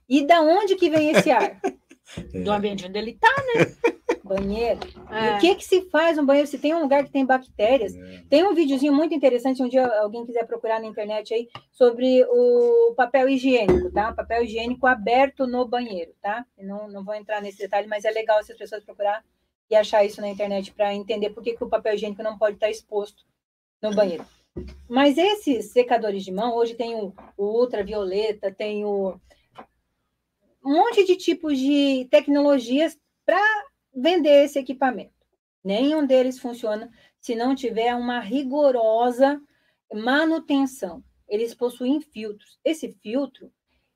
E 0.09 0.25
da 0.25 0.41
onde 0.43 0.77
que 0.77 0.89
vem 0.89 1.11
esse 1.11 1.31
ar? 1.31 1.61
Do 2.45 2.51
ambiente 2.53 2.87
onde 2.87 2.99
ele 2.99 3.11
está, 3.13 3.29
né? 3.29 3.93
banheiro. 4.31 4.79
É. 5.11 5.35
o 5.35 5.39
que 5.41 5.57
que 5.57 5.65
se 5.65 5.83
faz 5.91 6.17
no 6.17 6.25
banheiro? 6.25 6.47
Se 6.47 6.59
tem 6.59 6.73
um 6.73 6.83
lugar 6.83 7.05
que 7.05 7.11
tem 7.11 7.27
bactérias. 7.27 7.97
É. 7.97 8.23
Tem 8.31 8.45
um 8.45 8.55
videozinho 8.55 8.93
muito 8.93 9.13
interessante, 9.13 9.63
um 9.63 9.69
dia 9.69 9.87
alguém 10.01 10.25
quiser 10.25 10.47
procurar 10.47 10.81
na 10.81 10.87
internet 10.87 11.35
aí, 11.35 11.49
sobre 11.73 12.25
o 12.25 12.95
papel 12.97 13.29
higiênico, 13.29 13.91
tá? 13.91 14.13
Papel 14.13 14.45
higiênico 14.45 14.87
aberto 14.87 15.47
no 15.47 15.67
banheiro, 15.67 16.13
tá? 16.23 16.47
não, 16.57 16.89
não 16.89 17.05
vou 17.05 17.15
entrar 17.15 17.43
nesse 17.43 17.59
detalhe, 17.59 17.89
mas 17.89 18.05
é 18.05 18.11
legal 18.11 18.43
se 18.45 18.53
as 18.53 18.59
pessoas 18.59 18.85
procurar 18.85 19.25
e 19.69 19.75
achar 19.75 20.05
isso 20.05 20.21
na 20.21 20.29
internet 20.29 20.73
para 20.73 20.95
entender 20.95 21.31
por 21.31 21.43
que, 21.43 21.57
que 21.57 21.65
o 21.65 21.69
papel 21.69 21.95
higiênico 21.95 22.23
não 22.23 22.39
pode 22.39 22.55
estar 22.57 22.71
exposto 22.71 23.25
no 23.83 23.95
banheiro. 23.95 24.25
Mas 24.89 25.17
esses 25.17 25.73
secadores 25.73 26.25
de 26.25 26.33
mão, 26.33 26.55
hoje 26.57 26.75
tem 26.75 26.95
o, 26.95 27.15
o 27.37 27.45
ultravioleta, 27.61 28.53
tem 28.53 28.85
o 28.85 29.19
um 30.63 30.73
monte 30.75 31.05
de 31.05 31.17
tipos 31.17 31.59
de 31.59 32.07
tecnologias 32.11 32.99
para 33.25 33.41
vender 33.95 34.45
esse 34.45 34.59
equipamento. 34.59 35.13
Nenhum 35.63 36.07
deles 36.07 36.39
funciona 36.39 36.91
se 37.21 37.35
não 37.35 37.55
tiver 37.55 37.95
uma 37.95 38.21
rigorosa 38.21 39.41
manutenção. 39.93 41.03
Eles 41.29 41.55
possuem 41.55 42.01
filtros. 42.01 42.59
Esse 42.65 42.93
filtro 43.03 43.51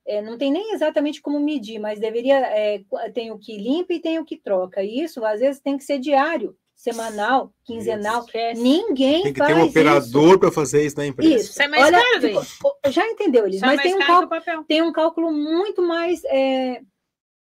é, 0.06 0.20
não 0.20 0.36
tem 0.36 0.52
nem 0.52 0.74
exatamente 0.74 1.20
como 1.20 1.40
medir, 1.40 1.78
mas 1.78 1.98
deveria 1.98 2.36
é, 2.36 2.82
tem 3.12 3.32
o 3.32 3.38
que 3.38 3.56
limpa 3.56 3.94
e 3.94 4.00
tem 4.00 4.18
o 4.18 4.24
que 4.24 4.36
troca. 4.36 4.82
E 4.82 5.00
isso 5.00 5.24
às 5.24 5.40
vezes 5.40 5.60
tem 5.60 5.78
que 5.78 5.84
ser 5.84 5.98
diário, 5.98 6.54
semanal, 6.76 7.52
quinzenal. 7.64 8.24
Isso. 8.26 8.62
Ninguém 8.62 9.22
tem 9.22 9.32
que 9.32 9.44
ter 9.44 9.54
um 9.54 9.64
operador 9.64 10.38
para 10.38 10.52
fazer 10.52 10.84
isso 10.84 10.98
na 10.98 11.06
empresa. 11.06 11.34
Isso. 11.34 11.50
isso 11.50 11.62
é 11.62 11.68
mais 11.68 11.84
Olha, 11.84 12.02
caro, 12.02 12.92
já 12.92 13.06
entendeu, 13.08 13.46
Elis? 13.46 13.60
Mas 13.60 13.80
tem 13.80 13.94
um, 13.94 14.00
cálculo, 14.00 14.64
tem 14.68 14.82
um 14.82 14.92
cálculo 14.92 15.32
muito 15.32 15.80
mais 15.80 16.22
é, 16.24 16.82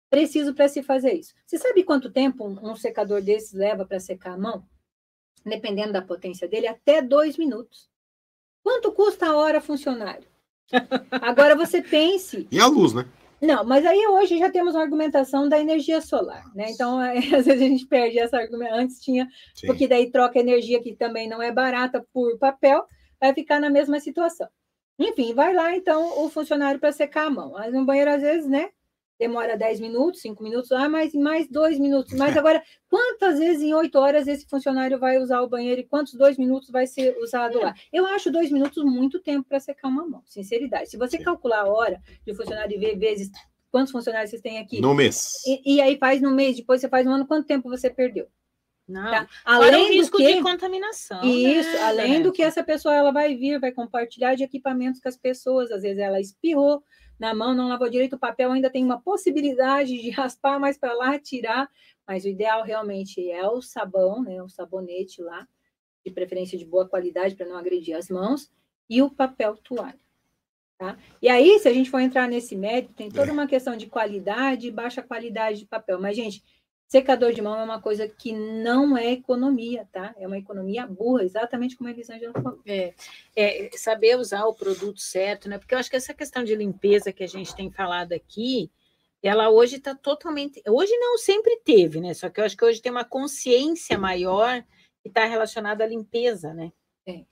preciso 0.09 0.53
para 0.53 0.67
se 0.67 0.81
fazer 0.81 1.13
isso. 1.13 1.33
Você 1.45 1.57
sabe 1.57 1.83
quanto 1.83 2.11
tempo 2.11 2.45
um, 2.45 2.71
um 2.71 2.75
secador 2.75 3.21
desses 3.21 3.53
leva 3.53 3.85
para 3.85 3.99
secar 3.99 4.33
a 4.33 4.37
mão? 4.37 4.65
Dependendo 5.45 5.93
da 5.93 6.01
potência 6.01 6.47
dele, 6.47 6.67
até 6.67 7.01
dois 7.01 7.37
minutos. 7.37 7.89
Quanto 8.63 8.91
custa 8.91 9.27
a 9.27 9.35
hora 9.35 9.61
funcionário? 9.61 10.27
Agora 11.11 11.55
você 11.55 11.81
pense. 11.81 12.47
E 12.51 12.59
a 12.59 12.67
luz, 12.67 12.93
né? 12.93 13.05
Não, 13.41 13.63
mas 13.63 13.85
aí 13.85 14.05
hoje 14.05 14.37
já 14.37 14.51
temos 14.51 14.75
uma 14.75 14.83
argumentação 14.83 15.47
da 15.47 15.57
energia 15.57 16.01
solar, 16.01 16.43
né? 16.53 16.65
Então, 16.69 17.01
é, 17.01 17.17
às 17.35 17.45
vezes 17.45 17.61
a 17.61 17.67
gente 17.67 17.85
perde 17.85 18.19
essa 18.19 18.37
argumentação. 18.37 18.79
Antes 18.79 18.99
tinha, 18.99 19.27
Sim. 19.55 19.67
porque 19.67 19.87
daí 19.87 20.11
troca 20.11 20.39
energia 20.39 20.81
que 20.81 20.93
também 20.93 21.27
não 21.27 21.41
é 21.41 21.51
barata 21.51 22.05
por 22.13 22.37
papel, 22.37 22.85
vai 23.19 23.33
ficar 23.33 23.59
na 23.59 23.69
mesma 23.69 23.99
situação. 23.99 24.47
Enfim, 24.97 25.33
vai 25.33 25.53
lá 25.53 25.73
então 25.73 26.25
o 26.25 26.29
funcionário 26.29 26.79
para 26.79 26.91
secar 26.91 27.27
a 27.27 27.29
mão. 27.29 27.53
Mas 27.53 27.73
no 27.73 27.85
banheiro, 27.85 28.11
às 28.11 28.21
vezes, 28.21 28.49
né? 28.49 28.69
Demora 29.19 29.57
10 29.57 29.81
minutos, 29.81 30.21
5 30.21 30.41
minutos, 30.41 30.71
ah, 30.71 30.87
mais, 30.87 31.13
mais 31.13 31.47
2 31.49 31.77
minutos. 31.77 32.13
Mas 32.13 32.35
agora, 32.37 32.63
quantas 32.89 33.37
vezes 33.37 33.61
em 33.61 33.73
8 33.73 33.99
horas 33.99 34.27
esse 34.27 34.47
funcionário 34.47 34.97
vai 34.97 35.17
usar 35.17 35.41
o 35.41 35.49
banheiro 35.49 35.81
e 35.81 35.83
quantos 35.83 36.13
2 36.13 36.37
minutos 36.37 36.69
vai 36.69 36.87
ser 36.87 37.17
usado 37.19 37.59
lá? 37.59 37.75
Eu 37.91 38.05
acho 38.05 38.31
2 38.31 38.51
minutos 38.51 38.83
muito 38.83 39.19
tempo 39.19 39.47
para 39.47 39.59
secar 39.59 39.89
uma 39.89 40.07
mão, 40.07 40.23
sinceridade. 40.25 40.89
Se 40.89 40.97
você 40.97 41.17
Sim. 41.17 41.23
calcular 41.23 41.61
a 41.61 41.69
hora 41.69 42.01
de 42.25 42.33
funcionário 42.33 42.75
e 42.75 42.79
ver 42.79 42.97
vezes 42.97 43.29
quantos 43.69 43.91
funcionários 43.91 44.29
vocês 44.29 44.41
têm 44.41 44.57
aqui. 44.57 44.79
No 44.79 44.95
mês. 44.95 45.33
E, 45.45 45.75
e, 45.75 45.81
aí 45.81 45.97
faz 45.97 46.21
no 46.21 46.31
mês, 46.31 46.55
depois 46.55 46.79
você 46.79 46.87
faz 46.87 47.05
um 47.05 47.11
ano, 47.11 47.27
quanto 47.27 47.45
tempo 47.45 47.69
você 47.69 47.89
perdeu? 47.89 48.27
Não. 48.87 49.11
Tá? 49.11 49.27
Além 49.45 49.85
o 49.85 49.89
risco 49.89 50.17
do 50.17 50.23
que, 50.23 50.33
de 50.33 50.41
contaminação. 50.41 51.23
Isso, 51.23 51.71
né, 51.71 51.81
além 51.83 52.23
do 52.23 52.31
que 52.31 52.41
essa 52.41 52.63
pessoa 52.63 52.95
ela 52.95 53.11
vai 53.11 53.35
vir, 53.35 53.59
vai 53.59 53.71
compartilhar 53.71 54.33
de 54.33 54.43
equipamentos 54.43 54.99
com 54.99 55.07
as 55.07 55.15
pessoas, 55.15 55.69
às 55.71 55.83
vezes 55.83 55.99
ela 55.99 56.19
espirrou, 56.19 56.81
na 57.19 57.33
mão, 57.33 57.53
não 57.53 57.67
lavou 57.67 57.89
direito 57.89 58.15
o 58.15 58.19
papel, 58.19 58.51
ainda 58.51 58.69
tem 58.69 58.83
uma 58.83 59.01
possibilidade 59.01 60.01
de 60.01 60.09
raspar 60.09 60.59
mais 60.59 60.77
para 60.77 60.93
lá, 60.93 61.19
tirar, 61.19 61.69
mas 62.07 62.23
o 62.23 62.29
ideal 62.29 62.63
realmente 62.63 63.29
é 63.29 63.47
o 63.47 63.61
sabão, 63.61 64.23
né, 64.23 64.41
o 64.41 64.47
sabonete 64.47 65.21
lá, 65.21 65.47
de 66.05 66.11
preferência 66.11 66.57
de 66.57 66.65
boa 66.65 66.87
qualidade 66.87 67.35
para 67.35 67.45
não 67.45 67.57
agredir 67.57 67.95
as 67.95 68.09
mãos, 68.09 68.49
e 68.89 69.01
o 69.01 69.09
papel 69.11 69.57
toalha. 69.57 69.99
Tá? 70.77 70.97
E 71.21 71.27
aí, 71.27 71.59
se 71.59 71.67
a 71.67 71.73
gente 71.73 71.89
for 71.89 71.99
entrar 71.99 72.25
nesse 72.25 72.55
mérito, 72.55 72.93
tem 72.93 73.11
toda 73.11 73.29
é. 73.29 73.33
uma 73.33 73.45
questão 73.45 73.75
de 73.75 73.87
qualidade 73.87 74.67
e 74.67 74.71
baixa 74.71 75.03
qualidade 75.03 75.59
de 75.59 75.65
papel. 75.65 75.99
Mas, 75.99 76.15
gente, 76.15 76.41
Secador 76.89 77.31
de 77.33 77.39
mão 77.39 77.55
é 77.55 77.63
uma 77.63 77.79
coisa 77.79 78.07
que 78.07 78.33
não 78.33 78.97
é 78.97 79.11
economia, 79.11 79.87
tá? 79.91 80.15
É 80.17 80.25
uma 80.25 80.39
economia 80.39 80.87
burra, 80.87 81.23
exatamente 81.23 81.77
como 81.77 81.87
a 81.87 81.91
Elisângela 81.91 82.33
falou. 82.33 82.59
É, 82.65 82.95
é, 83.35 83.69
saber 83.77 84.17
usar 84.17 84.45
o 84.45 84.55
produto 84.55 84.99
certo, 84.99 85.47
né? 85.47 85.59
Porque 85.59 85.75
eu 85.75 85.77
acho 85.77 85.87
que 85.87 85.95
essa 85.95 86.15
questão 86.15 86.43
de 86.43 86.55
limpeza 86.55 87.13
que 87.13 87.23
a 87.23 87.27
gente 87.27 87.55
tem 87.55 87.69
falado 87.69 88.13
aqui, 88.13 88.71
ela 89.21 89.51
hoje 89.51 89.75
está 89.75 89.93
totalmente. 89.93 90.63
Hoje 90.67 90.91
não 90.97 91.15
sempre 91.19 91.57
teve, 91.63 92.01
né? 92.01 92.15
Só 92.15 92.27
que 92.27 92.41
eu 92.41 92.45
acho 92.45 92.57
que 92.57 92.65
hoje 92.65 92.81
tem 92.81 92.91
uma 92.91 93.05
consciência 93.05 93.95
maior 93.95 94.63
que 95.03 95.09
está 95.09 95.25
relacionada 95.25 95.83
à 95.83 95.87
limpeza, 95.87 96.55
né? 96.55 96.71
É. 97.05 97.23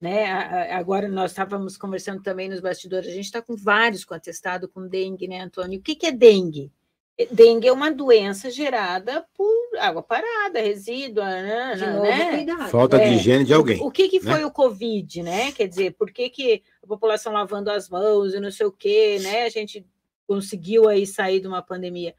Né? 0.00 0.26
Agora 0.72 1.06
nós 1.06 1.30
estávamos 1.30 1.76
conversando 1.76 2.20
também 2.20 2.48
nos 2.48 2.58
bastidores, 2.58 3.08
a 3.08 3.14
gente 3.14 3.26
está 3.26 3.40
com 3.40 3.54
vários 3.54 4.04
com 4.04 4.12
atestado 4.12 4.68
com 4.68 4.88
dengue, 4.88 5.28
né, 5.28 5.38
Antônio? 5.38 5.78
O 5.78 5.82
que, 5.82 5.94
que 5.94 6.06
é 6.06 6.10
dengue? 6.10 6.72
Dengue 7.30 7.68
é 7.68 7.72
uma 7.72 7.92
doença 7.92 8.50
gerada 8.50 9.24
por 9.34 9.78
água 9.78 10.02
parada, 10.02 10.60
resíduo, 10.60 11.22
né? 11.22 11.76
De 11.76 11.86
novo, 11.86 12.02
né? 12.02 12.68
Falta 12.68 12.98
de 12.98 13.04
é. 13.04 13.12
higiene 13.14 13.44
de 13.44 13.54
alguém. 13.54 13.80
O, 13.80 13.90
que, 13.90 14.08
que 14.08 14.20
foi 14.20 14.40
né? 14.40 14.46
o 14.46 14.50
Covid, 14.50 15.22
né? 15.22 15.52
Quer 15.52 15.68
dizer, 15.68 15.94
por 15.94 16.10
que, 16.10 16.28
que 16.28 16.62
a 16.82 16.86
população 16.86 17.32
lavando 17.32 17.70
as 17.70 17.88
mãos 17.88 18.34
e 18.34 18.40
não 18.40 18.50
sei 18.50 18.66
o 18.66 18.72
quê, 18.72 19.18
né? 19.22 19.44
A 19.44 19.48
gente 19.48 19.86
conseguiu 20.26 20.88
aí 20.88 21.06
sair 21.06 21.38
de 21.38 21.46
uma 21.46 21.62
pandemia. 21.62 22.16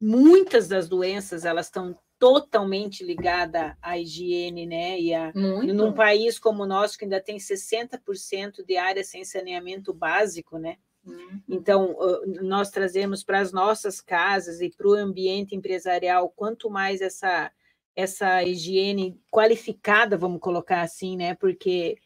Muitas 0.00 0.68
das 0.68 0.88
doenças, 0.88 1.44
elas 1.44 1.66
estão 1.66 1.98
totalmente 2.18 3.04
ligadas 3.04 3.74
à 3.82 3.98
higiene, 3.98 4.64
né? 4.64 5.00
E 5.00 5.12
a, 5.12 5.32
Muito. 5.34 5.74
num 5.74 5.92
país 5.92 6.38
como 6.38 6.62
o 6.62 6.66
nosso, 6.66 6.96
que 6.96 7.04
ainda 7.04 7.20
tem 7.20 7.36
60% 7.36 8.64
de 8.64 8.76
área 8.76 9.02
sem 9.02 9.24
saneamento 9.24 9.92
básico, 9.92 10.56
né? 10.56 10.76
Uhum. 11.06 11.40
Então, 11.48 11.96
nós 12.42 12.70
trazemos 12.70 13.22
para 13.22 13.40
as 13.40 13.52
nossas 13.52 14.00
casas 14.00 14.60
e 14.60 14.70
para 14.70 14.88
o 14.88 14.94
ambiente 14.94 15.54
empresarial, 15.54 16.32
quanto 16.34 16.68
mais 16.68 17.00
essa, 17.00 17.50
essa 17.94 18.42
higiene 18.42 19.20
qualificada, 19.30 20.18
vamos 20.18 20.40
colocar 20.40 20.82
assim, 20.82 21.16
né? 21.16 21.34
Porque 21.34 21.96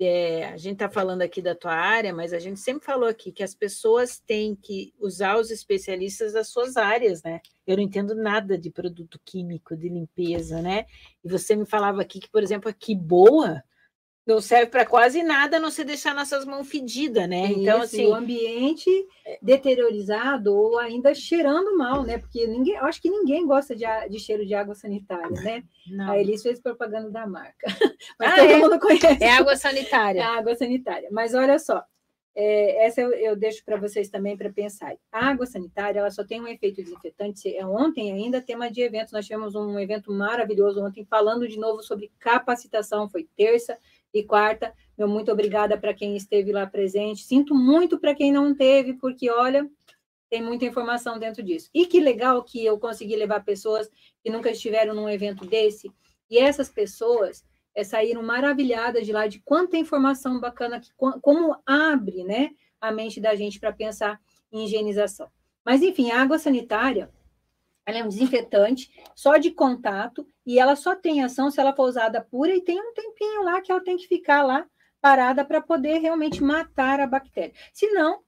é, 0.00 0.46
a 0.46 0.56
gente 0.56 0.74
está 0.74 0.88
falando 0.88 1.22
aqui 1.22 1.40
da 1.40 1.54
tua 1.54 1.72
área, 1.72 2.12
mas 2.12 2.32
a 2.32 2.38
gente 2.38 2.60
sempre 2.60 2.84
falou 2.84 3.08
aqui 3.08 3.32
que 3.32 3.42
as 3.42 3.54
pessoas 3.54 4.18
têm 4.18 4.54
que 4.54 4.94
usar 4.98 5.38
os 5.38 5.50
especialistas 5.50 6.32
das 6.32 6.48
suas 6.48 6.76
áreas, 6.76 7.22
né? 7.22 7.40
Eu 7.66 7.76
não 7.76 7.82
entendo 7.82 8.14
nada 8.14 8.58
de 8.58 8.70
produto 8.70 9.20
químico, 9.24 9.76
de 9.76 9.88
limpeza, 9.88 10.60
né? 10.62 10.86
E 11.24 11.28
você 11.28 11.56
me 11.56 11.66
falava 11.66 12.02
aqui 12.02 12.20
que, 12.20 12.30
por 12.30 12.42
exemplo, 12.42 12.68
aqui 12.68 12.94
boa 12.94 13.62
não 14.26 14.40
serve 14.40 14.66
para 14.66 14.84
quase 14.84 15.22
nada 15.22 15.58
a 15.58 15.60
não 15.60 15.70
se 15.70 15.84
deixar 15.84 16.12
nossas 16.12 16.44
mãos 16.44 16.68
fedidas, 16.68 17.28
né? 17.28 17.44
Isso, 17.44 17.60
então, 17.60 17.80
assim. 17.80 18.06
O 18.06 18.14
ambiente 18.14 18.90
deteriorizado 19.40 20.52
ou 20.52 20.78
ainda 20.78 21.14
cheirando 21.14 21.78
mal, 21.78 22.02
né? 22.02 22.18
Porque 22.18 22.44
ninguém, 22.46 22.76
acho 22.78 23.00
que 23.00 23.08
ninguém 23.08 23.46
gosta 23.46 23.76
de, 23.76 23.84
de 24.10 24.18
cheiro 24.18 24.44
de 24.44 24.52
água 24.52 24.74
sanitária, 24.74 25.40
né? 25.42 25.62
Não. 25.86 26.10
A 26.10 26.18
Elis 26.18 26.42
fez 26.42 26.60
propaganda 26.60 27.08
da 27.08 27.24
marca. 27.24 27.66
Mas 28.18 28.32
ah, 28.32 28.36
todo 28.36 28.50
é? 28.50 28.56
mundo 28.58 28.80
conhece. 28.80 29.22
É 29.22 29.30
água 29.30 29.56
sanitária. 29.56 30.20
É 30.20 30.24
água 30.24 30.56
sanitária. 30.56 31.08
Mas 31.12 31.32
olha 31.32 31.58
só, 31.60 31.84
é, 32.34 32.84
essa 32.84 33.00
eu, 33.00 33.12
eu 33.12 33.34
deixo 33.34 33.64
para 33.64 33.78
vocês 33.78 34.10
também 34.10 34.36
para 34.36 34.52
pensar. 34.52 34.94
A 35.10 35.28
água 35.30 35.46
sanitária 35.46 36.00
ela 36.00 36.10
só 36.10 36.22
tem 36.22 36.38
um 36.40 36.46
efeito 36.46 36.82
desinfetante. 36.82 37.56
É, 37.56 37.64
ontem 37.64 38.12
ainda 38.12 38.42
tema 38.42 38.70
de 38.70 38.82
eventos, 38.82 39.12
nós 39.12 39.24
tivemos 39.24 39.54
um 39.54 39.78
evento 39.78 40.12
maravilhoso 40.12 40.84
ontem 40.84 41.04
falando 41.06 41.48
de 41.48 41.58
novo 41.58 41.82
sobre 41.82 42.12
capacitação. 42.18 43.08
Foi 43.08 43.26
terça 43.34 43.78
e 44.18 44.24
quarta. 44.24 44.72
Meu 44.96 45.08
muito 45.08 45.30
obrigada 45.30 45.76
para 45.78 45.94
quem 45.94 46.16
esteve 46.16 46.52
lá 46.52 46.66
presente. 46.66 47.22
Sinto 47.22 47.54
muito 47.54 47.98
para 47.98 48.14
quem 48.14 48.32
não 48.32 48.54
teve, 48.54 48.94
porque 48.94 49.30
olha, 49.30 49.68
tem 50.28 50.42
muita 50.42 50.64
informação 50.64 51.18
dentro 51.18 51.42
disso. 51.42 51.70
E 51.72 51.86
que 51.86 52.00
legal 52.00 52.42
que 52.42 52.64
eu 52.64 52.78
consegui 52.78 53.16
levar 53.16 53.44
pessoas 53.44 53.90
que 54.22 54.30
nunca 54.30 54.50
estiveram 54.50 54.94
num 54.94 55.08
evento 55.08 55.44
desse, 55.44 55.90
e 56.28 56.38
essas 56.38 56.68
pessoas 56.68 57.44
é, 57.74 57.84
saíram 57.84 58.22
maravilhadas 58.22 59.06
de 59.06 59.12
lá 59.12 59.26
de 59.26 59.40
quanta 59.40 59.76
informação 59.76 60.40
bacana 60.40 60.80
que 60.80 60.90
como 60.96 61.56
abre, 61.64 62.24
né, 62.24 62.50
a 62.80 62.90
mente 62.90 63.20
da 63.20 63.34
gente 63.34 63.60
para 63.60 63.72
pensar 63.72 64.20
em 64.50 64.64
higienização. 64.64 65.30
Mas 65.64 65.82
enfim, 65.82 66.10
a 66.10 66.22
água 66.22 66.38
sanitária 66.38 67.10
ela 67.86 67.98
é 67.98 68.04
um 68.04 68.08
desinfetante 68.08 68.90
só 69.14 69.36
de 69.36 69.52
contato 69.52 70.28
e 70.44 70.58
ela 70.58 70.74
só 70.74 70.96
tem 70.96 71.22
ação 71.22 71.50
se 71.50 71.60
ela 71.60 71.74
for 71.74 71.88
usada 71.88 72.20
pura 72.20 72.54
e 72.54 72.60
tem 72.60 72.80
um 72.80 72.92
tempinho 72.92 73.44
lá 73.44 73.60
que 73.60 73.70
ela 73.70 73.82
tem 73.82 73.96
que 73.96 74.08
ficar 74.08 74.42
lá 74.42 74.66
parada 75.00 75.44
para 75.44 75.62
poder 75.62 75.98
realmente 75.98 76.42
matar 76.42 76.98
a 76.98 77.06
bactéria. 77.06 77.54
Se 77.72 77.86
não, 77.92 78.22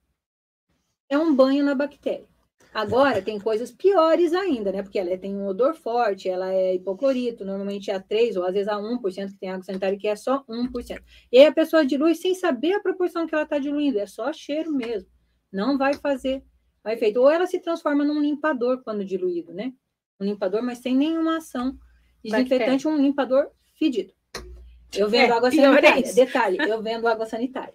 é 1.09 1.19
um 1.19 1.35
banho 1.35 1.65
na 1.65 1.75
bactéria. 1.75 2.29
Agora, 2.73 3.23
tem 3.23 3.41
coisas 3.41 3.73
piores 3.73 4.33
ainda, 4.33 4.71
né? 4.71 4.83
Porque 4.83 4.99
ela 4.99 5.17
tem 5.17 5.35
um 5.35 5.47
odor 5.47 5.75
forte, 5.75 6.29
ela 6.29 6.53
é 6.53 6.75
hipoclorito, 6.75 7.45
normalmente 7.45 7.91
é 7.91 7.95
a 7.95 8.01
3 8.01 8.37
ou 8.37 8.45
às 8.45 8.53
vezes 8.53 8.69
a 8.69 8.77
1%, 8.77 9.33
que 9.33 9.39
tem 9.39 9.51
água 9.51 9.65
sanitária 9.65 9.99
que 9.99 10.07
é 10.07 10.15
só 10.15 10.45
1%. 10.49 11.03
E 11.33 11.39
aí 11.39 11.47
a 11.47 11.53
pessoa 11.53 11.85
dilui 11.85 12.15
sem 12.15 12.35
saber 12.35 12.75
a 12.75 12.81
proporção 12.81 13.27
que 13.27 13.35
ela 13.35 13.45
está 13.45 13.59
diluindo, 13.59 13.99
é 13.99 14.07
só 14.07 14.33
cheiro 14.33 14.71
mesmo. 14.71 15.09
Não 15.51 15.79
vai 15.79 15.95
fazer 15.95 16.45
o 16.89 16.93
efeito. 16.93 17.21
Ou 17.21 17.31
ela 17.31 17.47
se 17.47 17.59
transforma 17.59 18.05
num 18.05 18.21
limpador 18.21 18.83
quando 18.83 19.05
diluído, 19.05 19.53
né? 19.53 19.73
Um 20.21 20.25
limpador, 20.25 20.63
mas 20.63 20.79
sem 20.79 20.97
nenhuma 20.97 21.39
ação 21.39 21.79
desinfetante, 22.23 22.89
um 22.89 22.97
limpador 22.97 23.51
fedido. 23.79 24.13
Eu 24.97 25.09
vendo 25.09 25.33
é, 25.33 25.37
água 25.37 25.51
sanitária. 25.51 26.15
Detalhe, 26.15 26.59
eu 26.59 26.81
vendo 26.83 27.07
água 27.07 27.27
sanitária. 27.27 27.75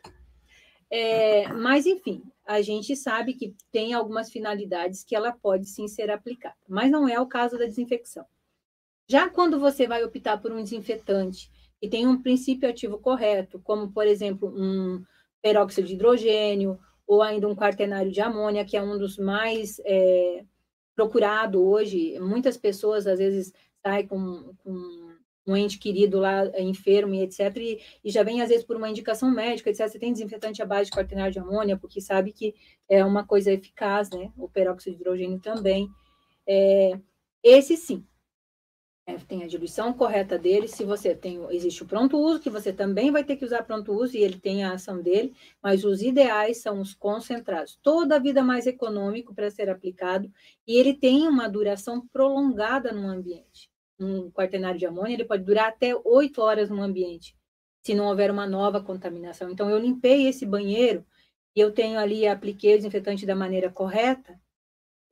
É, 0.90 1.48
mas, 1.54 1.86
enfim, 1.86 2.22
a 2.46 2.62
gente 2.62 2.96
sabe 2.96 3.34
que 3.34 3.56
tem 3.72 3.94
algumas 3.94 4.32
finalidades 4.32 5.04
que 5.04 5.16
ela 5.16 5.32
pode 5.32 5.66
sim 5.66 5.88
ser 5.88 6.12
aplicada, 6.12 6.56
mas 6.68 6.92
não 6.92 7.08
é 7.08 7.20
o 7.20 7.26
caso 7.26 7.58
da 7.58 7.66
desinfecção. 7.66 8.26
Já 9.08 9.30
quando 9.30 9.60
você 9.60 9.88
vai 9.88 10.04
optar 10.04 10.38
por 10.38 10.52
um 10.52 10.62
desinfetante 10.62 11.50
e 11.82 11.90
tem 11.90 12.08
um 12.08 12.22
princípio 12.22 12.70
ativo 12.70 12.98
correto, 12.98 13.60
como, 13.64 13.92
por 13.92 14.08
exemplo, 14.08 14.54
um 14.56 15.04
peróxido 15.42 15.88
de 15.88 15.94
hidrogênio 15.96 16.80
ou 17.08 17.22
ainda 17.22 17.48
um 17.48 17.56
quaternário 17.56 18.12
de 18.12 18.22
amônia, 18.22 18.66
que 18.66 18.78
é 18.78 18.82
um 18.82 18.98
dos 18.98 19.18
mais 19.18 19.82
é, 19.86 20.44
procurado 20.96 21.64
hoje, 21.64 22.20
muitas 22.20 22.58
pessoas 22.58 23.08
às 23.08 23.20
vezes 23.20 23.54
saem 23.82 24.08
com, 24.08 24.54
com 24.64 25.14
um 25.46 25.56
ente 25.56 25.78
querido 25.78 26.20
lá 26.20 26.46
é, 26.54 26.62
enfermo 26.62 27.14
e 27.14 27.22
etc. 27.22 27.56
E, 27.58 27.82
e, 28.04 28.10
já 28.10 28.24
vem, 28.24 28.42
às 28.42 28.50
vezes, 28.50 28.64
por 28.64 28.78
uma 28.78 28.90
indicação 28.90 29.30
médica, 29.30 29.70
etc. 29.70 29.88
Você 29.88 30.00
tem 30.00 30.14
desinfetante 30.14 30.62
à 30.62 30.66
base 30.66 30.90
de 30.90 30.96
quaternário 30.96 31.34
de 31.34 31.40
amônia, 31.40 31.78
porque 31.78 32.00
sabe 32.00 32.32
que 32.32 32.56
é 32.88 33.04
uma 33.04 33.26
coisa 33.26 33.52
eficaz, 33.52 34.10
né? 34.10 34.32
O 34.38 34.48
peróxido 34.48 34.96
de 34.96 35.02
hidrogênio 35.02 35.40
também. 35.40 35.90
É, 36.48 36.98
esse 37.44 37.76
sim. 37.76 38.06
É, 39.06 39.18
tem 39.18 39.44
a 39.44 39.48
diluição 39.48 39.92
correta 39.94 40.38
dele. 40.38 40.68
Se 40.68 40.86
você 40.86 41.14
tem, 41.14 41.46
existe 41.52 41.84
o 41.84 41.86
pronto 41.86 42.18
uso, 42.18 42.40
que 42.40 42.50
você 42.50 42.72
também 42.72 43.12
vai 43.12 43.24
ter 43.24 43.36
que 43.36 43.44
usar 43.44 43.64
pronto 43.64 43.92
uso, 43.92 44.16
e 44.16 44.24
ele 44.24 44.40
tem 44.40 44.64
a 44.64 44.74
ação 44.74 45.02
dele, 45.02 45.36
mas 45.62 45.84
os 45.84 46.02
ideais 46.02 46.62
são 46.62 46.80
os 46.80 46.94
concentrados. 46.94 47.78
Toda 47.84 48.16
a 48.16 48.20
vida 48.20 48.42
mais 48.42 48.66
econômico 48.66 49.36
para 49.36 49.52
ser 49.52 49.70
aplicado, 49.70 50.32
e 50.66 50.78
ele 50.78 50.94
tem 50.94 51.28
uma 51.28 51.50
duração 51.50 52.08
prolongada 52.08 52.94
no 52.94 53.08
ambiente 53.08 53.74
um 54.00 54.32
quaternário 54.32 54.80
de 54.80 54.86
amônia, 54.86 55.14
ele 55.14 55.26
pode 55.26 55.44
durar 55.44 55.70
até 55.70 55.96
oito 56.04 56.42
horas 56.42 56.70
no 56.70 56.82
ambiente, 56.82 57.36
se 57.82 57.94
não 57.94 58.08
houver 58.08 58.32
uma 58.32 58.48
nova 58.48 58.82
contaminação. 58.82 59.50
Então, 59.50 59.70
eu 59.70 59.78
limpei 59.78 60.28
esse 60.28 60.46
banheiro 60.46 61.06
e 61.56 61.60
eu 61.60 61.72
tenho 61.72 62.00
ali, 62.00 62.28
apliquei 62.28 62.74
o 62.74 62.78
desinfetante 62.78 63.26
da 63.26 63.36
maneira 63.36 63.70
correta, 63.70 64.40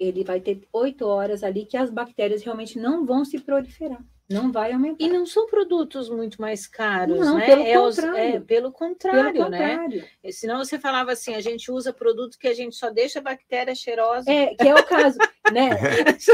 ele 0.02 0.24
vai 0.24 0.42
ter 0.42 0.68
oito 0.74 1.06
horas 1.06 1.44
ali 1.44 1.66
que 1.66 1.78
as 1.78 1.92
bactérias 1.92 2.42
realmente 2.44 2.80
não 2.80 3.06
vão 3.06 3.24
se 3.24 3.40
proliferar. 3.40 4.04
Não 4.28 4.52
vai 4.52 4.72
aumentar. 4.72 5.04
E 5.04 5.10
não 5.10 5.26
são 5.26 5.46
produtos 5.46 6.10
muito 6.10 6.42
mais 6.42 6.66
caros, 6.66 7.20
não, 7.20 7.38
né? 7.38 7.46
Pelo, 7.46 7.62
é 7.62 7.74
contrário. 7.74 8.14
Os, 8.14 8.18
é, 8.18 8.40
pelo 8.40 8.72
contrário, 8.72 9.34
pelo 9.34 9.50
né? 9.50 9.76
contrário. 9.76 10.06
Senão 10.32 10.60
você 10.60 10.80
falava 10.80 11.12
assim, 11.12 11.36
a 11.36 11.42
gente 11.42 11.70
usa 11.70 11.92
produto 11.92 12.40
que 12.40 12.48
a 12.48 12.54
gente 12.54 12.76
só 12.76 12.90
deixa 12.90 13.20
a 13.20 13.22
bactéria 13.22 13.76
cheirosa. 13.76 14.32
É, 14.32 14.56
que 14.56 14.68
é 14.68 14.74
o 14.74 14.84
caso, 14.86 15.18
né? 15.52 15.70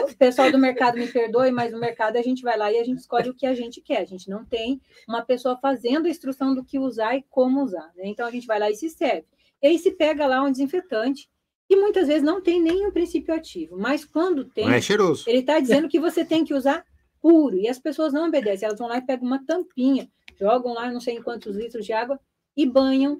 o 0.03 0.15
pessoal 0.15 0.51
do 0.51 0.59
mercado 0.59 0.97
me 0.97 1.07
perdoe, 1.07 1.51
mas 1.51 1.71
no 1.71 1.79
mercado 1.79 2.17
a 2.17 2.21
gente 2.21 2.43
vai 2.43 2.55
lá 2.55 2.71
e 2.71 2.79
a 2.79 2.83
gente 2.83 2.99
escolhe 2.99 3.29
o 3.29 3.33
que 3.33 3.47
a 3.47 3.55
gente 3.55 3.81
quer. 3.81 4.01
A 4.01 4.05
gente 4.05 4.29
não 4.29 4.45
tem 4.45 4.79
uma 5.07 5.23
pessoa 5.23 5.57
fazendo 5.57 6.05
a 6.05 6.09
instrução 6.09 6.53
do 6.53 6.63
que 6.63 6.77
usar 6.77 7.17
e 7.17 7.25
como 7.29 7.63
usar, 7.63 7.91
né? 7.95 8.03
Então 8.05 8.27
a 8.27 8.31
gente 8.31 8.45
vai 8.45 8.59
lá 8.59 8.69
e 8.69 8.75
se 8.75 8.89
serve. 8.89 9.25
E 9.61 9.67
aí 9.67 9.79
se 9.79 9.91
pega 9.91 10.27
lá 10.27 10.43
um 10.43 10.51
desinfetante, 10.51 11.27
que 11.67 11.75
muitas 11.75 12.07
vezes 12.07 12.23
não 12.23 12.41
tem 12.41 12.61
nenhum 12.61 12.91
princípio 12.91 13.33
ativo, 13.33 13.77
mas 13.77 14.05
quando 14.05 14.45
tem, 14.45 14.71
é 14.71 14.81
cheiroso. 14.81 15.25
ele 15.27 15.39
está 15.39 15.59
dizendo 15.59 15.89
que 15.89 15.99
você 15.99 16.23
tem 16.23 16.45
que 16.45 16.53
usar 16.53 16.85
puro. 17.21 17.57
E 17.57 17.67
as 17.67 17.77
pessoas 17.77 18.13
não 18.13 18.27
obedecem, 18.27 18.65
elas 18.65 18.79
vão 18.79 18.87
lá 18.87 18.97
e 18.97 19.05
pegam 19.05 19.27
uma 19.27 19.45
tampinha, 19.45 20.09
jogam 20.39 20.73
lá 20.73 20.91
não 20.91 21.01
sei 21.01 21.15
em 21.15 21.21
quantos 21.21 21.55
litros 21.55 21.85
de 21.85 21.91
água 21.91 22.19
e 22.55 22.65
banham 22.65 23.17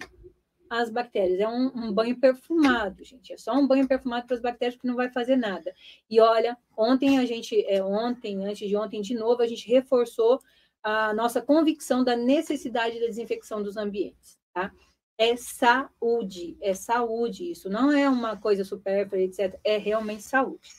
as 0.69 0.89
bactérias. 0.89 1.39
É 1.39 1.47
um, 1.47 1.71
um 1.75 1.91
banho 1.91 2.17
perfumado, 2.19 3.03
gente. 3.03 3.33
É 3.33 3.37
só 3.37 3.53
um 3.53 3.67
banho 3.67 3.87
perfumado 3.87 4.25
para 4.25 4.35
as 4.35 4.41
bactérias 4.41 4.79
que 4.79 4.87
não 4.87 4.95
vai 4.95 5.09
fazer 5.09 5.35
nada. 5.35 5.73
E 6.09 6.19
olha, 6.19 6.57
ontem 6.75 7.19
a 7.19 7.25
gente, 7.25 7.65
é, 7.67 7.83
ontem, 7.83 8.45
antes 8.45 8.67
de 8.67 8.75
ontem, 8.75 9.01
de 9.01 9.13
novo, 9.13 9.41
a 9.41 9.47
gente 9.47 9.67
reforçou 9.67 10.39
a 10.83 11.13
nossa 11.13 11.41
convicção 11.41 12.03
da 12.03 12.15
necessidade 12.15 12.99
da 12.99 13.07
desinfecção 13.07 13.61
dos 13.61 13.77
ambientes, 13.77 14.39
tá? 14.53 14.71
É 15.17 15.35
saúde, 15.35 16.57
é 16.61 16.73
saúde 16.73 17.51
isso. 17.51 17.69
Não 17.69 17.91
é 17.91 18.07
uma 18.07 18.37
coisa 18.37 18.63
supérflua, 18.63 19.21
etc. 19.21 19.59
É 19.63 19.77
realmente 19.77 20.23
saúde. 20.23 20.69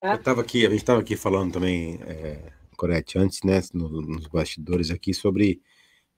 Tá? 0.00 0.14
Eu 0.14 0.22
tava 0.22 0.40
aqui, 0.40 0.66
a 0.66 0.70
gente 0.70 0.80
estava 0.80 1.00
aqui 1.00 1.16
falando 1.16 1.52
também 1.52 2.00
é 2.02 2.52
Corete, 2.74 3.18
antes, 3.18 3.40
né, 3.42 3.60
no, 3.72 3.88
nos 3.88 4.26
bastidores 4.26 4.90
aqui, 4.90 5.14
sobre. 5.14 5.62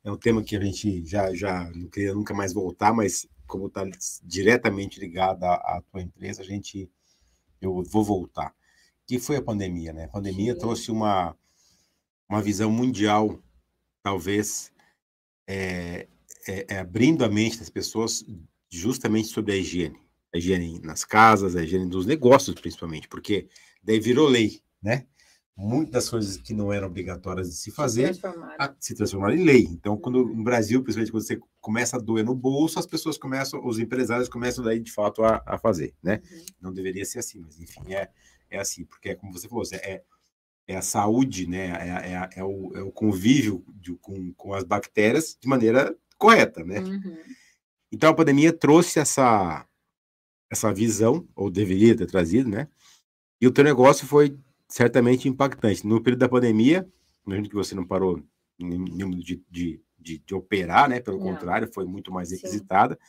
É 0.02 0.10
um 0.10 0.16
tema 0.16 0.42
que 0.42 0.56
a 0.56 0.60
gente 0.60 1.04
já, 1.04 1.34
já 1.34 1.70
não 1.74 1.88
queria 1.88 2.14
nunca 2.14 2.32
mais 2.32 2.52
voltar, 2.52 2.92
mas 2.92 3.28
como 3.46 3.66
está 3.66 3.84
diretamente 4.22 5.00
ligado 5.00 5.44
à, 5.44 5.54
à, 5.54 5.82
tua 5.90 6.02
empresa, 6.02 6.42
a 6.42 6.44
gente. 6.44 6.90
Eu 7.60 7.82
vou 7.82 8.04
voltar. 8.04 8.54
Que 9.06 9.18
foi 9.18 9.36
a 9.36 9.42
pandemia, 9.42 9.92
né? 9.92 10.04
A 10.04 10.08
pandemia 10.08 10.52
Sim. 10.52 10.58
trouxe 10.58 10.90
uma, 10.90 11.36
uma 12.28 12.42
visão 12.42 12.70
mundial, 12.70 13.40
talvez, 14.02 14.72
é, 15.46 16.06
é, 16.48 16.66
é, 16.68 16.78
abrindo 16.78 17.24
a 17.24 17.28
mente 17.28 17.58
das 17.58 17.70
pessoas 17.70 18.24
justamente 18.70 19.28
sobre 19.28 19.52
a 19.52 19.56
higiene. 19.56 19.98
A 20.34 20.38
higiene 20.38 20.80
nas 20.80 21.04
casas, 21.04 21.56
a 21.56 21.62
higiene 21.62 21.88
dos 21.88 22.06
negócios, 22.06 22.60
principalmente, 22.60 23.08
porque 23.08 23.48
daí 23.82 24.00
virou 24.00 24.28
lei, 24.28 24.60
né? 24.82 25.06
muitas 25.56 26.08
coisas 26.10 26.36
que 26.36 26.52
não 26.52 26.70
eram 26.70 26.86
obrigatórias 26.86 27.48
de 27.48 27.56
se 27.56 27.70
fazer 27.70 28.14
se 28.14 28.20
transformaram, 28.20 28.56
a, 28.58 28.76
se 28.78 28.94
transformaram 28.94 29.34
em 29.34 29.44
lei. 29.44 29.62
Então, 29.70 29.96
quando 29.96 30.22
no 30.22 30.44
Brasil, 30.44 30.82
principalmente 30.82 31.10
quando 31.10 31.26
você 31.26 31.40
começa 31.60 31.96
a 31.96 32.00
doer 32.00 32.24
no 32.24 32.34
bolso, 32.34 32.78
as 32.78 32.86
pessoas 32.86 33.16
começam, 33.16 33.64
os 33.66 33.78
empresários 33.78 34.28
começam 34.28 34.62
daí 34.62 34.78
de 34.78 34.92
fato 34.92 35.24
a, 35.24 35.42
a 35.46 35.56
fazer, 35.56 35.94
né? 36.02 36.20
Uhum. 36.30 36.44
Não 36.60 36.72
deveria 36.72 37.06
ser 37.06 37.20
assim, 37.20 37.40
mas 37.40 37.58
enfim, 37.58 37.94
é, 37.94 38.10
é 38.50 38.58
assim, 38.58 38.84
porque 38.84 39.10
é 39.10 39.14
como 39.14 39.32
você 39.32 39.48
falou, 39.48 39.64
é, 39.72 40.02
é 40.68 40.76
a 40.76 40.82
saúde, 40.82 41.46
né? 41.46 41.68
É, 41.68 42.12
é, 42.12 42.40
é 42.40 42.44
o, 42.44 42.76
é 42.76 42.82
o 42.82 42.92
convívio 42.92 43.64
de, 43.68 43.94
com, 43.94 44.34
com 44.34 44.52
as 44.52 44.62
bactérias 44.62 45.38
de 45.40 45.48
maneira 45.48 45.96
correta, 46.18 46.64
né? 46.64 46.80
Uhum. 46.80 47.16
Então, 47.92 48.10
a 48.10 48.14
pandemia 48.14 48.52
trouxe 48.52 48.98
essa, 48.98 49.66
essa 50.50 50.72
visão, 50.72 51.26
ou 51.34 51.50
deveria 51.50 51.96
ter 51.96 52.06
trazido, 52.06 52.48
né? 52.48 52.68
E 53.40 53.46
o 53.46 53.52
teu 53.52 53.64
negócio 53.64 54.06
foi 54.06 54.36
certamente 54.68 55.28
impactante. 55.28 55.86
No 55.86 56.02
período 56.02 56.20
da 56.20 56.28
pandemia, 56.28 56.88
imagino 57.26 57.48
que 57.48 57.54
você 57.54 57.74
não 57.74 57.86
parou 57.86 58.22
de, 58.58 59.42
de, 59.50 59.80
de, 59.98 60.18
de 60.18 60.34
operar, 60.34 60.88
né? 60.88 61.00
Pelo 61.00 61.18
não. 61.18 61.26
contrário, 61.26 61.70
foi 61.72 61.84
muito 61.84 62.12
mais 62.12 62.30
requisitada. 62.30 62.94
Sim. 62.94 63.08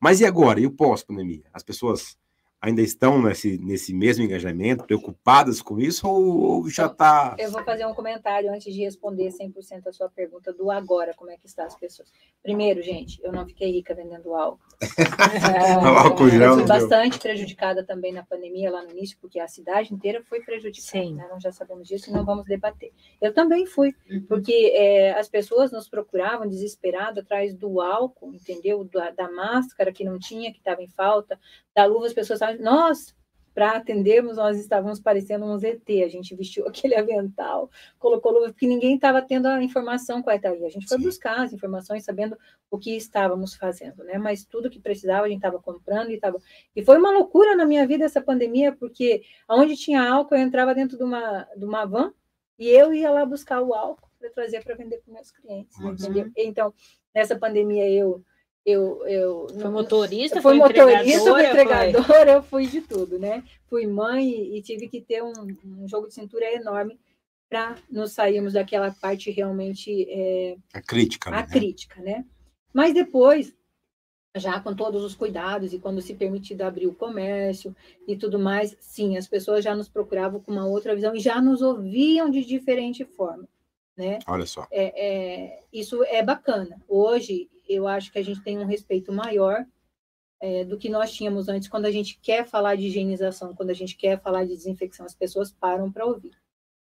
Mas 0.00 0.20
e 0.20 0.26
agora? 0.26 0.60
E 0.60 0.66
o 0.66 0.70
pós-pandemia? 0.70 1.44
As 1.52 1.62
pessoas 1.62 2.18
ainda 2.60 2.82
estão 2.82 3.22
nesse, 3.22 3.58
nesse 3.58 3.94
mesmo 3.94 4.24
engajamento, 4.24 4.84
preocupadas 4.84 5.62
com 5.62 5.78
isso, 5.78 6.08
ou, 6.08 6.38
ou 6.38 6.70
já 6.70 6.86
está. 6.86 7.36
Eu 7.38 7.50
vou 7.50 7.62
fazer 7.64 7.86
um 7.86 7.94
comentário 7.94 8.52
antes 8.52 8.72
de 8.72 8.80
responder 8.80 9.28
100% 9.28 9.86
a 9.86 9.92
sua 9.92 10.08
pergunta 10.08 10.52
do 10.52 10.70
agora, 10.70 11.14
como 11.14 11.30
é 11.30 11.36
que 11.36 11.46
está 11.46 11.64
as 11.64 11.76
pessoas. 11.76 12.10
Primeiro, 12.42 12.82
gente, 12.82 13.20
eu 13.22 13.32
não 13.32 13.46
fiquei 13.46 13.70
rica 13.70 13.94
vendendo 13.94 14.34
álcool. 14.34 14.60
é, 14.98 15.72
álcool 15.72 16.28
eu 16.28 16.54
fui 16.54 16.64
bastante 16.66 17.18
prejudicada 17.18 17.84
também 17.84 18.12
na 18.12 18.24
pandemia 18.24 18.70
lá 18.70 18.82
no 18.82 18.90
início, 18.90 19.16
porque 19.20 19.38
a 19.38 19.48
cidade 19.48 19.92
inteira 19.92 20.22
foi 20.22 20.40
prejudicada. 20.40 20.76
Né? 20.86 21.26
Nós 21.30 21.42
já 21.42 21.52
sabemos 21.52 21.88
disso 21.88 22.10
e 22.10 22.12
não 22.12 22.24
vamos 22.24 22.44
debater. 22.44 22.92
Eu 23.20 23.32
também 23.32 23.66
fui, 23.66 23.94
uhum. 24.10 24.24
porque 24.28 24.72
é, 24.74 25.12
as 25.18 25.28
pessoas 25.28 25.72
nos 25.72 25.88
procuravam 25.88 26.46
desesperado 26.46 27.20
atrás 27.20 27.54
do 27.54 27.80
álcool, 27.80 28.32
entendeu? 28.32 28.84
Da, 28.84 29.10
da 29.10 29.30
máscara 29.30 29.92
que 29.92 30.04
não 30.04 30.18
tinha, 30.18 30.52
que 30.52 30.58
estava 30.58 30.82
em 30.82 30.88
falta, 30.88 31.38
da 31.74 31.84
luva, 31.84 32.06
as 32.06 32.12
pessoas 32.12 32.40
estavam, 32.40 32.55
nós, 32.60 33.14
para 33.54 33.72
atendermos, 33.76 34.36
nós 34.36 34.58
estávamos 34.58 35.00
parecendo 35.00 35.46
um 35.46 35.56
ZT, 35.56 36.02
a 36.04 36.08
gente 36.08 36.34
vestiu 36.34 36.66
aquele 36.68 36.94
avental, 36.94 37.70
colocou 37.98 38.32
luva, 38.32 38.48
porque 38.48 38.66
ninguém 38.66 38.96
estava 38.96 39.22
tendo 39.22 39.46
a 39.46 39.62
informação 39.62 40.22
correta 40.22 40.48
ali. 40.48 40.64
A 40.64 40.68
gente 40.68 40.86
foi 40.86 40.98
Sim. 40.98 41.04
buscar 41.04 41.40
as 41.40 41.52
informações, 41.52 42.04
sabendo 42.04 42.36
o 42.70 42.78
que 42.78 42.96
estávamos 42.96 43.54
fazendo, 43.54 44.04
né? 44.04 44.18
Mas 44.18 44.44
tudo 44.44 44.68
que 44.68 44.78
precisava, 44.78 45.24
a 45.24 45.28
gente 45.28 45.38
estava 45.38 45.58
comprando 45.58 46.10
e 46.10 46.14
estava. 46.14 46.38
E 46.74 46.84
foi 46.84 46.98
uma 46.98 47.10
loucura 47.10 47.56
na 47.56 47.64
minha 47.64 47.86
vida 47.86 48.04
essa 48.04 48.20
pandemia, 48.20 48.72
porque 48.72 49.22
onde 49.48 49.76
tinha 49.76 50.02
álcool, 50.02 50.34
eu 50.34 50.42
entrava 50.42 50.74
dentro 50.74 50.98
de 50.98 51.04
uma, 51.04 51.48
de 51.56 51.64
uma 51.64 51.86
van 51.86 52.12
e 52.58 52.68
eu 52.68 52.92
ia 52.92 53.10
lá 53.10 53.24
buscar 53.24 53.60
o 53.62 53.74
álcool 53.74 54.10
para 54.18 54.30
trazer 54.30 54.62
para 54.64 54.74
vender 54.74 54.98
para 54.98 55.14
meus 55.14 55.30
clientes, 55.30 55.78
uhum. 55.78 55.92
entendeu? 55.92 56.30
Então, 56.36 56.74
nessa 57.14 57.38
pandemia, 57.38 57.88
eu 57.88 58.22
eu, 58.66 59.06
eu 59.06 59.46
foi 59.48 59.70
motorista, 59.70 60.42
foi 60.42 60.54
motorista, 60.54 61.30
fui 61.30 61.46
entregadora, 61.46 62.32
eu 62.32 62.42
fui 62.42 62.66
de 62.66 62.80
tudo, 62.80 63.16
né? 63.16 63.44
Fui 63.68 63.86
mãe 63.86 64.56
e 64.56 64.60
tive 64.60 64.88
que 64.88 65.00
ter 65.00 65.22
um, 65.22 65.32
um 65.64 65.88
jogo 65.88 66.08
de 66.08 66.14
cintura 66.14 66.52
enorme 66.52 66.98
para 67.48 67.76
nos 67.88 68.10
sairmos 68.10 68.54
daquela 68.54 68.90
parte 68.90 69.30
realmente 69.30 70.04
é, 70.10 70.56
a 70.74 70.82
crítica, 70.82 71.30
a 71.30 71.42
né? 71.42 71.46
crítica, 71.46 72.02
né? 72.02 72.24
Mas 72.74 72.92
depois 72.92 73.54
já 74.34 74.60
com 74.60 74.74
todos 74.74 75.02
os 75.04 75.14
cuidados 75.14 75.72
e 75.72 75.78
quando 75.78 76.02
se 76.02 76.14
permitido 76.14 76.62
abrir 76.62 76.88
o 76.88 76.94
comércio 76.94 77.74
e 78.06 78.16
tudo 78.16 78.38
mais, 78.38 78.76
sim, 78.80 79.16
as 79.16 79.28
pessoas 79.28 79.64
já 79.64 79.74
nos 79.74 79.88
procuravam 79.88 80.40
com 80.40 80.50
uma 80.50 80.66
outra 80.66 80.94
visão 80.94 81.14
e 81.14 81.20
já 81.20 81.40
nos 81.40 81.62
ouviam 81.62 82.28
de 82.28 82.44
diferente 82.44 83.04
forma, 83.04 83.48
né? 83.96 84.18
Olha 84.26 84.46
só. 84.46 84.66
É, 84.70 85.06
é, 85.06 85.62
isso 85.72 86.02
é 86.04 86.22
bacana. 86.22 86.80
Hoje, 86.88 87.48
eu 87.68 87.88
acho 87.88 88.12
que 88.12 88.18
a 88.18 88.24
gente 88.24 88.42
tem 88.42 88.58
um 88.58 88.66
respeito 88.66 89.12
maior 89.12 89.64
é, 90.40 90.64
do 90.64 90.76
que 90.76 90.88
nós 90.88 91.12
tínhamos 91.12 91.48
antes, 91.48 91.68
quando 91.68 91.86
a 91.86 91.90
gente 91.90 92.18
quer 92.20 92.46
falar 92.46 92.76
de 92.76 92.86
higienização, 92.86 93.54
quando 93.54 93.70
a 93.70 93.74
gente 93.74 93.96
quer 93.96 94.20
falar 94.20 94.44
de 94.44 94.54
desinfecção, 94.54 95.06
as 95.06 95.14
pessoas 95.14 95.50
param 95.50 95.90
para 95.90 96.04
ouvir. 96.04 96.32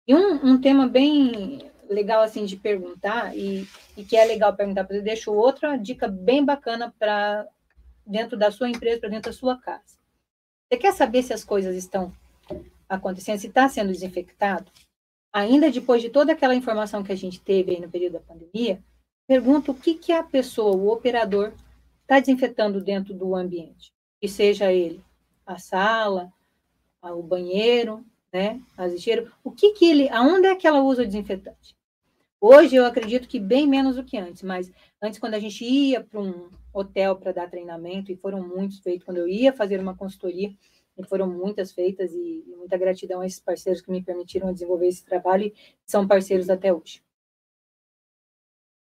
E 0.06 0.14
um, 0.14 0.52
um, 0.52 0.60
tema 0.60 0.88
bem 0.88 1.70
legal 1.88 2.22
assim 2.22 2.44
de 2.44 2.56
perguntar, 2.56 3.36
e, 3.36 3.66
e 3.96 4.04
que 4.04 4.16
é 4.16 4.24
legal 4.24 4.54
perguntar 4.54 4.84
para 4.84 5.00
deixo 5.00 5.32
outra 5.32 5.76
dica 5.76 6.08
bem 6.08 6.44
bacana 6.44 6.94
para 6.98 7.46
dentro 8.06 8.36
da 8.36 8.50
sua 8.50 8.68
empresa, 8.68 9.00
para 9.00 9.10
dentro 9.10 9.30
da 9.30 9.36
sua 9.36 9.58
casa. 9.58 9.98
Você 10.68 10.78
quer 10.78 10.92
saber 10.92 11.22
se 11.22 11.32
as 11.32 11.44
coisas 11.44 11.76
estão 11.76 12.12
acontecendo, 12.88 13.38
se 13.38 13.48
está 13.48 13.68
sendo 13.68 13.92
desinfectado? 13.92 14.70
Ainda 15.32 15.70
depois 15.70 16.02
de 16.02 16.10
toda 16.10 16.32
aquela 16.32 16.54
informação 16.54 17.02
que 17.02 17.12
a 17.12 17.16
gente 17.16 17.40
teve 17.40 17.72
aí 17.72 17.80
no 17.80 17.88
período 17.88 18.14
da 18.14 18.20
pandemia, 18.20 18.82
pergunta 19.26 19.70
o 19.70 19.74
que, 19.74 19.94
que 19.94 20.12
a 20.12 20.22
pessoa, 20.22 20.76
o 20.76 20.90
operador, 20.90 21.52
está 22.02 22.20
desinfetando 22.20 22.80
dentro 22.80 23.14
do 23.14 23.34
ambiente. 23.34 23.92
Que 24.20 24.28
seja 24.28 24.70
ele 24.70 25.02
a 25.46 25.58
sala, 25.58 26.32
o 27.02 27.22
banheiro, 27.22 28.04
né, 28.32 28.60
as 28.76 28.92
lixeiras. 28.92 29.28
O 29.42 29.50
que 29.50 29.72
que 29.72 29.90
ele, 29.90 30.08
aonde 30.10 30.46
é 30.46 30.54
que 30.54 30.66
ela 30.66 30.82
usa 30.82 31.02
o 31.02 31.06
desinfetante? 31.06 31.74
Hoje 32.40 32.76
eu 32.76 32.84
acredito 32.84 33.28
que 33.28 33.38
bem 33.38 33.66
menos 33.66 33.96
do 33.96 34.04
que 34.04 34.18
antes, 34.18 34.42
mas 34.42 34.70
antes 35.00 35.18
quando 35.18 35.34
a 35.34 35.38
gente 35.38 35.64
ia 35.64 36.02
para 36.02 36.20
um 36.20 36.50
hotel 36.72 37.16
para 37.16 37.32
dar 37.32 37.48
treinamento, 37.48 38.10
e 38.10 38.16
foram 38.16 38.42
muitos 38.46 38.80
feitos, 38.80 39.04
quando 39.04 39.18
eu 39.18 39.28
ia 39.28 39.52
fazer 39.52 39.78
uma 39.80 39.96
consultoria, 39.96 40.52
e 40.96 41.04
foram 41.04 41.28
muitas 41.28 41.72
feitas, 41.72 42.12
e, 42.12 42.44
e 42.46 42.56
muita 42.56 42.76
gratidão 42.76 43.20
a 43.20 43.26
esses 43.26 43.40
parceiros 43.40 43.80
que 43.80 43.90
me 43.90 44.02
permitiram 44.02 44.52
desenvolver 44.52 44.88
esse 44.88 45.04
trabalho, 45.04 45.46
e 45.46 45.54
são 45.86 46.06
parceiros 46.06 46.50
até 46.50 46.72
hoje 46.72 47.02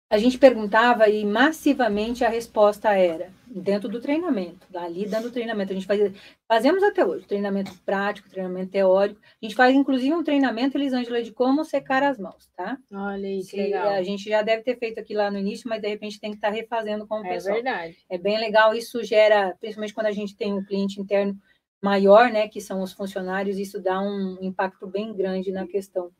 a 0.08 0.18
gente 0.18 0.38
perguntava 0.38 1.08
e 1.08 1.24
massivamente 1.24 2.24
a 2.24 2.28
resposta 2.28 2.92
era 2.92 3.32
dentro 3.44 3.88
do 3.88 4.00
treinamento, 4.00 4.66
ali 4.76 5.04
dando 5.04 5.32
treinamento. 5.32 5.72
A 5.72 5.74
gente 5.74 5.86
fazia, 5.86 6.12
fazemos 6.46 6.82
até 6.82 7.04
hoje, 7.04 7.26
treinamento 7.26 7.72
prático, 7.84 8.28
treinamento 8.28 8.70
teórico. 8.70 9.20
A 9.20 9.44
gente 9.44 9.56
faz 9.56 9.74
inclusive 9.74 10.14
um 10.14 10.22
treinamento, 10.22 10.78
Elisângela, 10.78 11.20
de 11.22 11.32
como 11.32 11.64
secar 11.64 12.04
as 12.04 12.18
mãos, 12.18 12.48
tá? 12.56 12.78
Olha 12.92 13.26
isso, 13.26 13.50
que 13.50 13.56
legal. 13.56 13.88
A 13.88 14.02
gente 14.02 14.28
já 14.28 14.42
deve 14.42 14.62
ter 14.62 14.78
feito 14.78 15.00
aqui 15.00 15.12
lá 15.12 15.28
no 15.28 15.38
início, 15.38 15.68
mas 15.68 15.82
de 15.82 15.88
repente 15.88 16.20
tem 16.20 16.30
que 16.30 16.36
estar 16.36 16.50
refazendo 16.50 17.06
com 17.06 17.20
o 17.20 17.26
é 17.26 17.30
pessoal. 17.30 17.56
É 17.56 17.62
verdade. 17.62 17.96
É 18.08 18.16
bem 18.16 18.38
legal, 18.38 18.74
isso 18.74 19.02
gera, 19.02 19.56
principalmente 19.58 19.94
quando 19.94 20.06
a 20.06 20.12
gente 20.12 20.36
tem 20.36 20.52
um 20.52 20.64
cliente 20.64 21.00
interno 21.00 21.36
maior, 21.82 22.30
né, 22.30 22.48
que 22.48 22.60
são 22.60 22.82
os 22.82 22.92
funcionários, 22.92 23.58
isso 23.58 23.80
dá 23.80 24.00
um 24.00 24.38
impacto 24.40 24.86
bem 24.86 25.14
grande 25.14 25.52
na 25.52 25.66
questão 25.66 26.10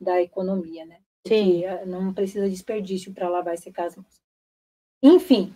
da 0.00 0.20
economia, 0.20 0.84
né? 0.84 0.98
Sim. 1.26 1.62
Não 1.86 2.12
precisa 2.12 2.48
desperdício 2.48 3.12
para 3.12 3.28
lavar 3.28 3.54
e 3.54 3.58
secar 3.58 3.86
as 3.86 3.96
mãos. 3.96 4.20
Enfim, 5.02 5.54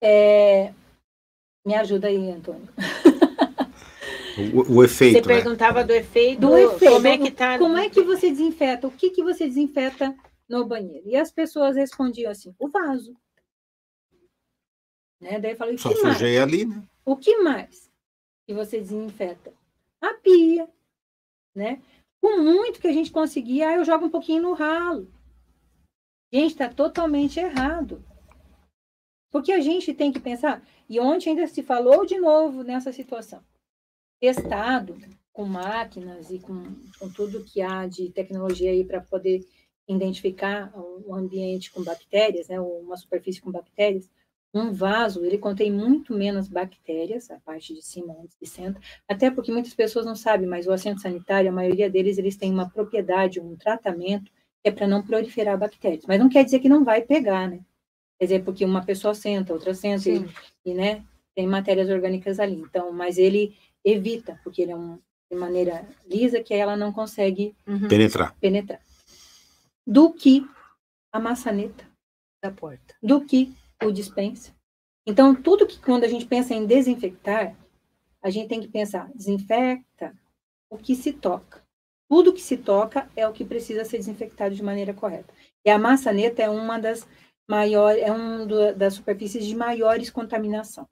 é... 0.00 0.72
me 1.66 1.74
ajuda 1.74 2.08
aí, 2.08 2.30
Antônio. 2.30 2.68
O, 4.54 4.76
o, 4.76 4.84
efeito. 4.84 5.22
Você 5.22 5.28
né? 5.28 5.34
perguntava 5.34 5.84
do 5.84 5.92
efeito. 5.92 6.40
Do 6.40 6.56
efeito. 6.56 6.94
Como 6.94 7.06
é 7.06 7.18
que 7.18 7.30
tá? 7.30 7.58
Como 7.58 7.76
é 7.76 7.90
que 7.90 8.02
você 8.02 8.30
desinfeta? 8.30 8.86
O 8.86 8.90
que, 8.90 9.10
que 9.10 9.22
você 9.22 9.46
desinfeta 9.46 10.16
no 10.48 10.64
banheiro? 10.64 11.06
E 11.06 11.16
as 11.16 11.30
pessoas 11.30 11.76
respondiam 11.76 12.30
assim: 12.30 12.54
o 12.58 12.66
vaso. 12.68 13.14
Né? 15.20 15.38
Daí 15.38 15.52
eu 15.52 15.56
falei: 15.56 15.76
Só 15.76 15.94
sujei 15.94 16.38
ali, 16.38 16.64
né? 16.64 16.82
O 17.04 17.14
que 17.14 17.42
mais 17.42 17.91
que 18.46 18.54
você 18.54 18.80
desinfeta? 18.80 19.52
A 20.00 20.14
pia, 20.14 20.68
né? 21.54 21.82
Com 22.20 22.38
muito 22.38 22.80
que 22.80 22.88
a 22.88 22.92
gente 22.92 23.10
conseguir, 23.10 23.62
aí 23.62 23.76
eu 23.76 23.84
jogo 23.84 24.06
um 24.06 24.10
pouquinho 24.10 24.42
no 24.42 24.52
ralo. 24.52 25.12
Gente, 26.32 26.52
está 26.52 26.68
totalmente 26.68 27.38
errado. 27.38 28.04
Porque 29.30 29.52
a 29.52 29.60
gente 29.60 29.94
tem 29.94 30.12
que 30.12 30.20
pensar, 30.20 30.66
e 30.88 31.00
ontem 31.00 31.30
ainda 31.30 31.46
se 31.46 31.62
falou 31.62 32.04
de 32.04 32.18
novo 32.18 32.62
nessa 32.62 32.92
situação. 32.92 33.42
Estado 34.20 34.96
com 35.32 35.44
máquinas 35.44 36.30
e 36.30 36.38
com, 36.38 36.62
com 36.98 37.10
tudo 37.10 37.44
que 37.44 37.62
há 37.62 37.86
de 37.86 38.10
tecnologia 38.10 38.70
aí 38.70 38.84
para 38.84 39.00
poder 39.00 39.40
identificar 39.88 40.72
o 40.76 41.14
ambiente 41.14 41.70
com 41.72 41.82
bactérias, 41.82 42.48
né, 42.48 42.60
uma 42.60 42.96
superfície 42.96 43.40
com 43.40 43.50
bactérias, 43.50 44.08
um 44.54 44.72
vaso, 44.72 45.24
ele 45.24 45.38
contém 45.38 45.72
muito 45.72 46.12
menos 46.12 46.46
bactérias, 46.46 47.30
a 47.30 47.40
parte 47.40 47.74
de 47.74 47.82
cima 47.82 48.14
onde 48.18 48.34
se 48.34 48.46
senta, 48.46 48.78
até 49.08 49.30
porque 49.30 49.50
muitas 49.50 49.74
pessoas 49.74 50.04
não 50.04 50.14
sabem, 50.14 50.46
mas 50.46 50.66
o 50.66 50.72
assento 50.72 51.00
sanitário, 51.00 51.48
a 51.48 51.54
maioria 51.54 51.88
deles, 51.88 52.18
eles 52.18 52.36
têm 52.36 52.52
uma 52.52 52.68
propriedade, 52.68 53.40
um 53.40 53.56
tratamento, 53.56 54.30
que 54.62 54.68
é 54.68 54.70
para 54.70 54.86
não 54.86 55.02
proliferar 55.02 55.58
bactérias. 55.58 56.04
Mas 56.06 56.18
não 56.18 56.28
quer 56.28 56.44
dizer 56.44 56.60
que 56.60 56.68
não 56.68 56.84
vai 56.84 57.00
pegar, 57.00 57.48
né? 57.48 57.60
Quer 58.18 58.26
dizer, 58.26 58.44
porque 58.44 58.64
uma 58.64 58.84
pessoa 58.84 59.14
senta, 59.14 59.52
outra 59.52 59.74
senta, 59.74 60.08
e, 60.08 60.24
e, 60.64 60.74
né, 60.74 61.02
tem 61.34 61.46
matérias 61.46 61.88
orgânicas 61.88 62.38
ali. 62.38 62.54
Então, 62.54 62.92
mas 62.92 63.18
ele 63.18 63.56
evita, 63.84 64.38
porque 64.44 64.62
ele 64.62 64.72
é 64.72 64.76
um, 64.76 64.98
de 65.30 65.36
maneira 65.36 65.88
lisa, 66.06 66.42
que 66.42 66.54
ela 66.54 66.76
não 66.76 66.92
consegue 66.92 67.56
uhum. 67.66 67.88
penetrar. 67.88 68.36
penetrar. 68.38 68.80
Do 69.84 70.12
que 70.12 70.46
a 71.10 71.18
maçaneta 71.18 71.84
da 72.42 72.50
porta. 72.50 72.94
Do 73.02 73.22
que 73.22 73.52
o 73.84 73.92
dispensa. 73.92 74.54
Então, 75.06 75.34
tudo 75.34 75.66
que 75.66 75.78
quando 75.80 76.04
a 76.04 76.08
gente 76.08 76.26
pensa 76.26 76.54
em 76.54 76.66
desinfectar, 76.66 77.56
a 78.22 78.30
gente 78.30 78.48
tem 78.48 78.60
que 78.60 78.68
pensar, 78.68 79.10
desinfecta 79.14 80.14
o 80.70 80.78
que 80.78 80.94
se 80.94 81.12
toca. 81.12 81.62
Tudo 82.08 82.32
que 82.32 82.40
se 82.40 82.56
toca 82.56 83.10
é 83.16 83.26
o 83.26 83.32
que 83.32 83.44
precisa 83.44 83.84
ser 83.84 83.98
desinfectado 83.98 84.54
de 84.54 84.62
maneira 84.62 84.94
correta. 84.94 85.32
E 85.64 85.70
a 85.70 85.78
maçaneta 85.78 86.42
é 86.42 86.48
uma 86.48 86.78
das 86.78 87.06
maiores, 87.48 88.02
é 88.02 88.12
uma 88.12 88.46
das 88.74 88.94
superfícies 88.94 89.44
de 89.44 89.56
maiores 89.56 90.10
contaminação. 90.10 90.86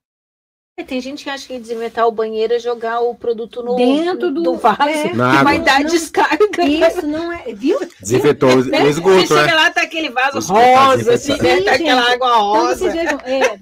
É, 0.81 0.85
tem 0.85 1.01
gente 1.01 1.25
que 1.25 1.31
acha 1.31 1.47
que 1.47 1.59
desinventar 1.59 2.07
o 2.07 2.13
banheiro 2.13 2.55
é 2.55 2.59
jogar 2.59 3.01
o 3.01 3.15
produto 3.15 3.63
no 3.63 3.77
dentro 3.77 4.33
do, 4.33 4.43
do 4.43 4.57
vaso, 4.57 4.81
é, 4.89 5.11
que 5.11 5.17
vai 5.17 5.59
dar 5.61 5.81
não, 5.81 5.91
descarga. 5.91 6.65
Isso 6.65 7.07
não 7.07 7.31
é, 7.31 7.53
viu? 7.53 7.79
Desinfetou 8.01 8.51
o 8.51 8.65
né? 8.65 8.89
esgoto, 8.89 9.27
Você 9.27 9.27
chega 9.27 9.55
lá, 9.55 9.71
tá 9.71 9.83
aquele 9.83 10.09
vaso 10.09 10.53
rosa, 10.53 11.15
assim, 11.15 11.37
né? 11.37 11.61
Tá 11.63 11.75
aquela 11.75 12.13
água 12.13 12.37
rosa. 12.39 12.89
Então, 12.89 13.19
vejam, 13.19 13.21
é, 13.25 13.59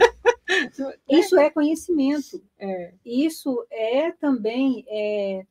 isso 1.19 1.37
é 1.39 1.51
conhecimento. 1.51 2.41
É. 2.59 2.93
Isso 3.05 3.67
é 3.71 4.13
também 4.13 4.85
é, 4.89 5.43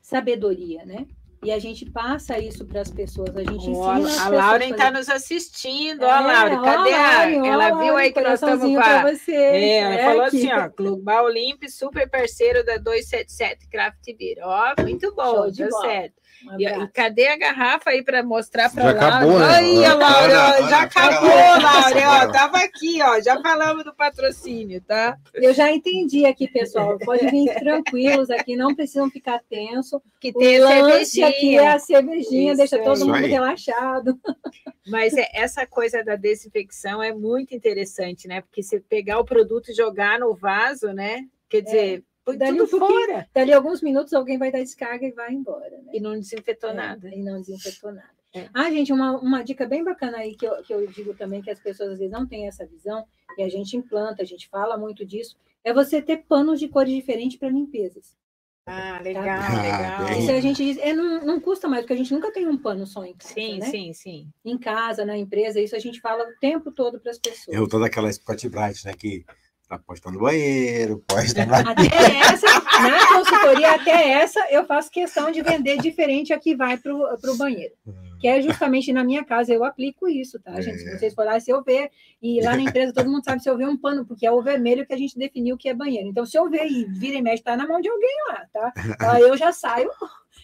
sabedoria, 0.00 0.84
né? 0.84 1.06
E 1.44 1.50
a 1.50 1.58
gente 1.58 1.84
passa 1.90 2.38
isso 2.38 2.64
para 2.64 2.82
as 2.82 2.90
pessoas, 2.90 3.36
a 3.36 3.42
gente 3.42 3.68
ensina 3.68 4.08
as 4.08 4.18
A 4.18 4.28
Lauren 4.28 4.70
está 4.70 4.92
nos 4.92 5.08
assistindo, 5.08 6.04
ó, 6.04 6.06
é, 6.06 6.20
Lauren, 6.20 6.62
cadê 6.62 6.92
a... 6.92 7.46
Ela 7.46 7.82
viu 7.82 7.96
aí 7.96 8.12
que 8.12 8.20
nós 8.20 8.34
estamos 8.34 8.64
com 8.64 8.78
a... 8.78 9.10
Você, 9.10 9.34
é, 9.34 9.78
ela 9.78 9.94
é, 9.94 10.04
falou 10.04 10.22
aqui. 10.22 10.36
assim, 10.36 10.52
ó, 10.52 10.70
Global 10.76 11.28
Limp, 11.28 11.64
super 11.68 12.08
parceiro 12.08 12.64
da 12.64 12.76
277 12.76 13.68
Craft 13.68 14.04
Beer. 14.16 14.38
Ó, 14.40 14.82
muito 14.82 15.12
bom, 15.16 15.50
deu 15.50 15.72
certo. 15.80 16.21
E, 16.58 16.66
e, 16.66 16.88
cadê 16.88 17.28
a 17.28 17.36
garrafa 17.36 17.90
aí 17.90 18.02
para 18.02 18.22
mostrar 18.22 18.70
para 18.70 18.84
lá? 18.84 18.90
Acabou, 18.90 19.38
né? 19.38 19.46
Aí, 19.46 19.84
a 19.84 19.94
Laura, 19.94 20.68
já 20.68 20.82
acabou, 20.82 21.28
Laura. 21.28 22.28
Ó, 22.28 22.32
tava 22.32 22.58
aqui, 22.58 23.00
ó. 23.02 23.20
Já 23.20 23.40
falamos 23.40 23.84
do 23.84 23.94
patrocínio, 23.94 24.80
tá? 24.80 25.16
Eu 25.34 25.54
já 25.54 25.70
entendi 25.70 26.26
aqui, 26.26 26.48
pessoal. 26.48 26.98
Pode 26.98 27.26
vir 27.30 27.54
tranquilos 27.60 28.30
aqui, 28.30 28.56
não 28.56 28.74
precisam 28.74 29.10
ficar 29.10 29.40
tenso. 29.48 30.02
Que 30.20 30.32
tem 30.32 30.60
o 30.60 30.66
cervejinha. 30.66 31.28
aqui 31.28 31.58
é 31.58 31.68
a 31.68 31.78
cervejinha, 31.78 32.52
Isso 32.52 32.58
deixa 32.58 32.78
todo 32.78 33.06
mundo 33.06 33.26
relaxado. 33.26 34.18
Mas 34.88 35.14
é, 35.14 35.28
essa 35.32 35.66
coisa 35.66 36.02
da 36.02 36.16
desinfecção 36.16 37.02
é 37.02 37.12
muito 37.12 37.54
interessante, 37.54 38.26
né? 38.26 38.40
Porque 38.40 38.62
você 38.62 38.80
pegar 38.80 39.18
o 39.18 39.24
produto 39.24 39.70
e 39.70 39.74
jogar 39.74 40.18
no 40.18 40.34
vaso, 40.34 40.92
né? 40.92 41.24
Quer 41.48 41.60
dizer, 41.60 41.98
é 41.98 42.11
foi 42.24 42.36
dali 42.36 42.58
tudo 42.58 42.76
um 42.76 42.78
fora. 42.78 43.28
Dali 43.34 43.52
alguns 43.52 43.82
minutos 43.82 44.12
alguém 44.12 44.38
vai 44.38 44.50
dar 44.50 44.60
descarga 44.60 45.06
e 45.06 45.12
vai 45.12 45.32
embora. 45.32 45.78
Né? 45.78 45.92
E 45.94 46.00
não 46.00 46.18
desinfetou 46.18 46.70
é, 46.70 46.74
nada. 46.74 47.08
E 47.08 47.22
não 47.22 47.40
desinfetou 47.40 47.92
nada. 47.92 48.10
É. 48.34 48.48
Ah, 48.54 48.70
gente, 48.70 48.92
uma, 48.92 49.18
uma 49.18 49.42
dica 49.42 49.66
bem 49.66 49.84
bacana 49.84 50.18
aí 50.18 50.34
que 50.34 50.46
eu, 50.46 50.62
que 50.62 50.72
eu 50.72 50.86
digo 50.86 51.12
também 51.14 51.42
que 51.42 51.50
as 51.50 51.60
pessoas 51.60 51.90
às 51.90 51.98
vezes 51.98 52.12
não 52.12 52.26
têm 52.26 52.46
essa 52.46 52.64
visão, 52.64 53.04
e 53.36 53.42
a 53.42 53.48
gente 53.48 53.76
implanta, 53.76 54.22
a 54.22 54.26
gente 54.26 54.48
fala 54.48 54.78
muito 54.78 55.04
disso, 55.04 55.36
é 55.62 55.72
você 55.72 56.00
ter 56.00 56.24
panos 56.28 56.58
de 56.58 56.68
cores 56.68 56.94
diferentes 56.94 57.38
para 57.38 57.50
limpezas. 57.50 58.16
Ah, 58.64 59.00
legal, 59.02 59.24
tá? 59.24 59.62
legal. 59.62 60.18
Isso 60.18 60.30
a 60.30 60.40
gente 60.40 60.64
diz, 60.64 60.78
é, 60.78 60.92
não, 60.92 61.24
não 61.24 61.40
custa 61.40 61.68
mais, 61.68 61.82
porque 61.82 61.94
a 61.94 61.96
gente 61.96 62.14
nunca 62.14 62.32
tem 62.32 62.46
um 62.46 62.56
pano 62.56 62.86
só 62.86 63.04
em 63.04 63.12
casa. 63.12 63.34
Sim, 63.34 63.58
né? 63.58 63.66
sim, 63.66 63.92
sim. 63.92 64.28
Em 64.44 64.56
casa, 64.56 65.04
na 65.04 65.16
empresa, 65.18 65.60
isso 65.60 65.74
a 65.74 65.80
gente 65.80 66.00
fala 66.00 66.24
o 66.24 66.38
tempo 66.40 66.70
todo 66.70 67.00
para 67.00 67.10
as 67.10 67.18
pessoas. 67.18 67.56
Eu 67.56 67.68
tô 67.68 67.80
daquela 67.80 68.10
Scott 68.12 68.48
Bright, 68.48 68.86
né? 68.86 68.94
Que 68.94 69.24
Ela 69.72 69.80
pode 69.86 70.00
estar 70.00 70.10
no 70.10 70.20
banheiro, 70.20 71.02
pode 71.08 71.24
estar 71.28 71.46
na... 71.46 71.60
Até 71.60 71.86
essa, 72.30 72.46
na 72.46 73.08
consultoria, 73.08 73.74
até 73.74 74.10
essa, 74.10 74.46
eu 74.50 74.66
faço 74.66 74.90
questão 74.90 75.30
de 75.30 75.40
vender 75.40 75.78
diferente 75.78 76.30
a 76.30 76.38
que 76.38 76.54
vai 76.54 76.76
para 76.76 76.92
o 76.92 77.36
banheiro. 77.38 77.72
Que 78.20 78.28
é 78.28 78.42
justamente 78.42 78.92
na 78.92 79.02
minha 79.02 79.24
casa, 79.24 79.50
eu 79.50 79.64
aplico 79.64 80.06
isso, 80.06 80.38
tá, 80.40 80.60
gente? 80.60 80.76
Se 80.76 80.88
É. 80.90 80.98
vocês 80.98 81.14
forem 81.14 81.32
lá, 81.32 81.40
se 81.40 81.50
eu 81.50 81.64
ver, 81.64 81.90
e 82.20 82.42
lá 82.42 82.54
na 82.54 82.60
empresa 82.60 82.92
todo 82.92 83.10
mundo 83.10 83.24
sabe 83.24 83.42
se 83.42 83.48
eu 83.48 83.56
ver 83.56 83.66
um 83.66 83.74
pano, 83.74 84.04
porque 84.04 84.26
é 84.26 84.30
o 84.30 84.42
vermelho 84.42 84.86
que 84.86 84.92
a 84.92 84.98
gente 84.98 85.18
definiu 85.18 85.56
que 85.56 85.70
é 85.70 85.74
banheiro. 85.74 86.06
Então, 86.06 86.26
se 86.26 86.36
eu 86.36 86.50
ver 86.50 86.66
e 86.66 86.84
vira 86.84 87.16
e 87.16 87.22
mexe, 87.22 87.42
tá 87.42 87.56
na 87.56 87.66
mão 87.66 87.80
de 87.80 87.88
alguém 87.88 88.16
lá, 88.28 88.46
tá? 88.52 88.72
Aí 89.16 89.22
eu 89.22 89.38
já 89.38 89.52
saio 89.52 89.90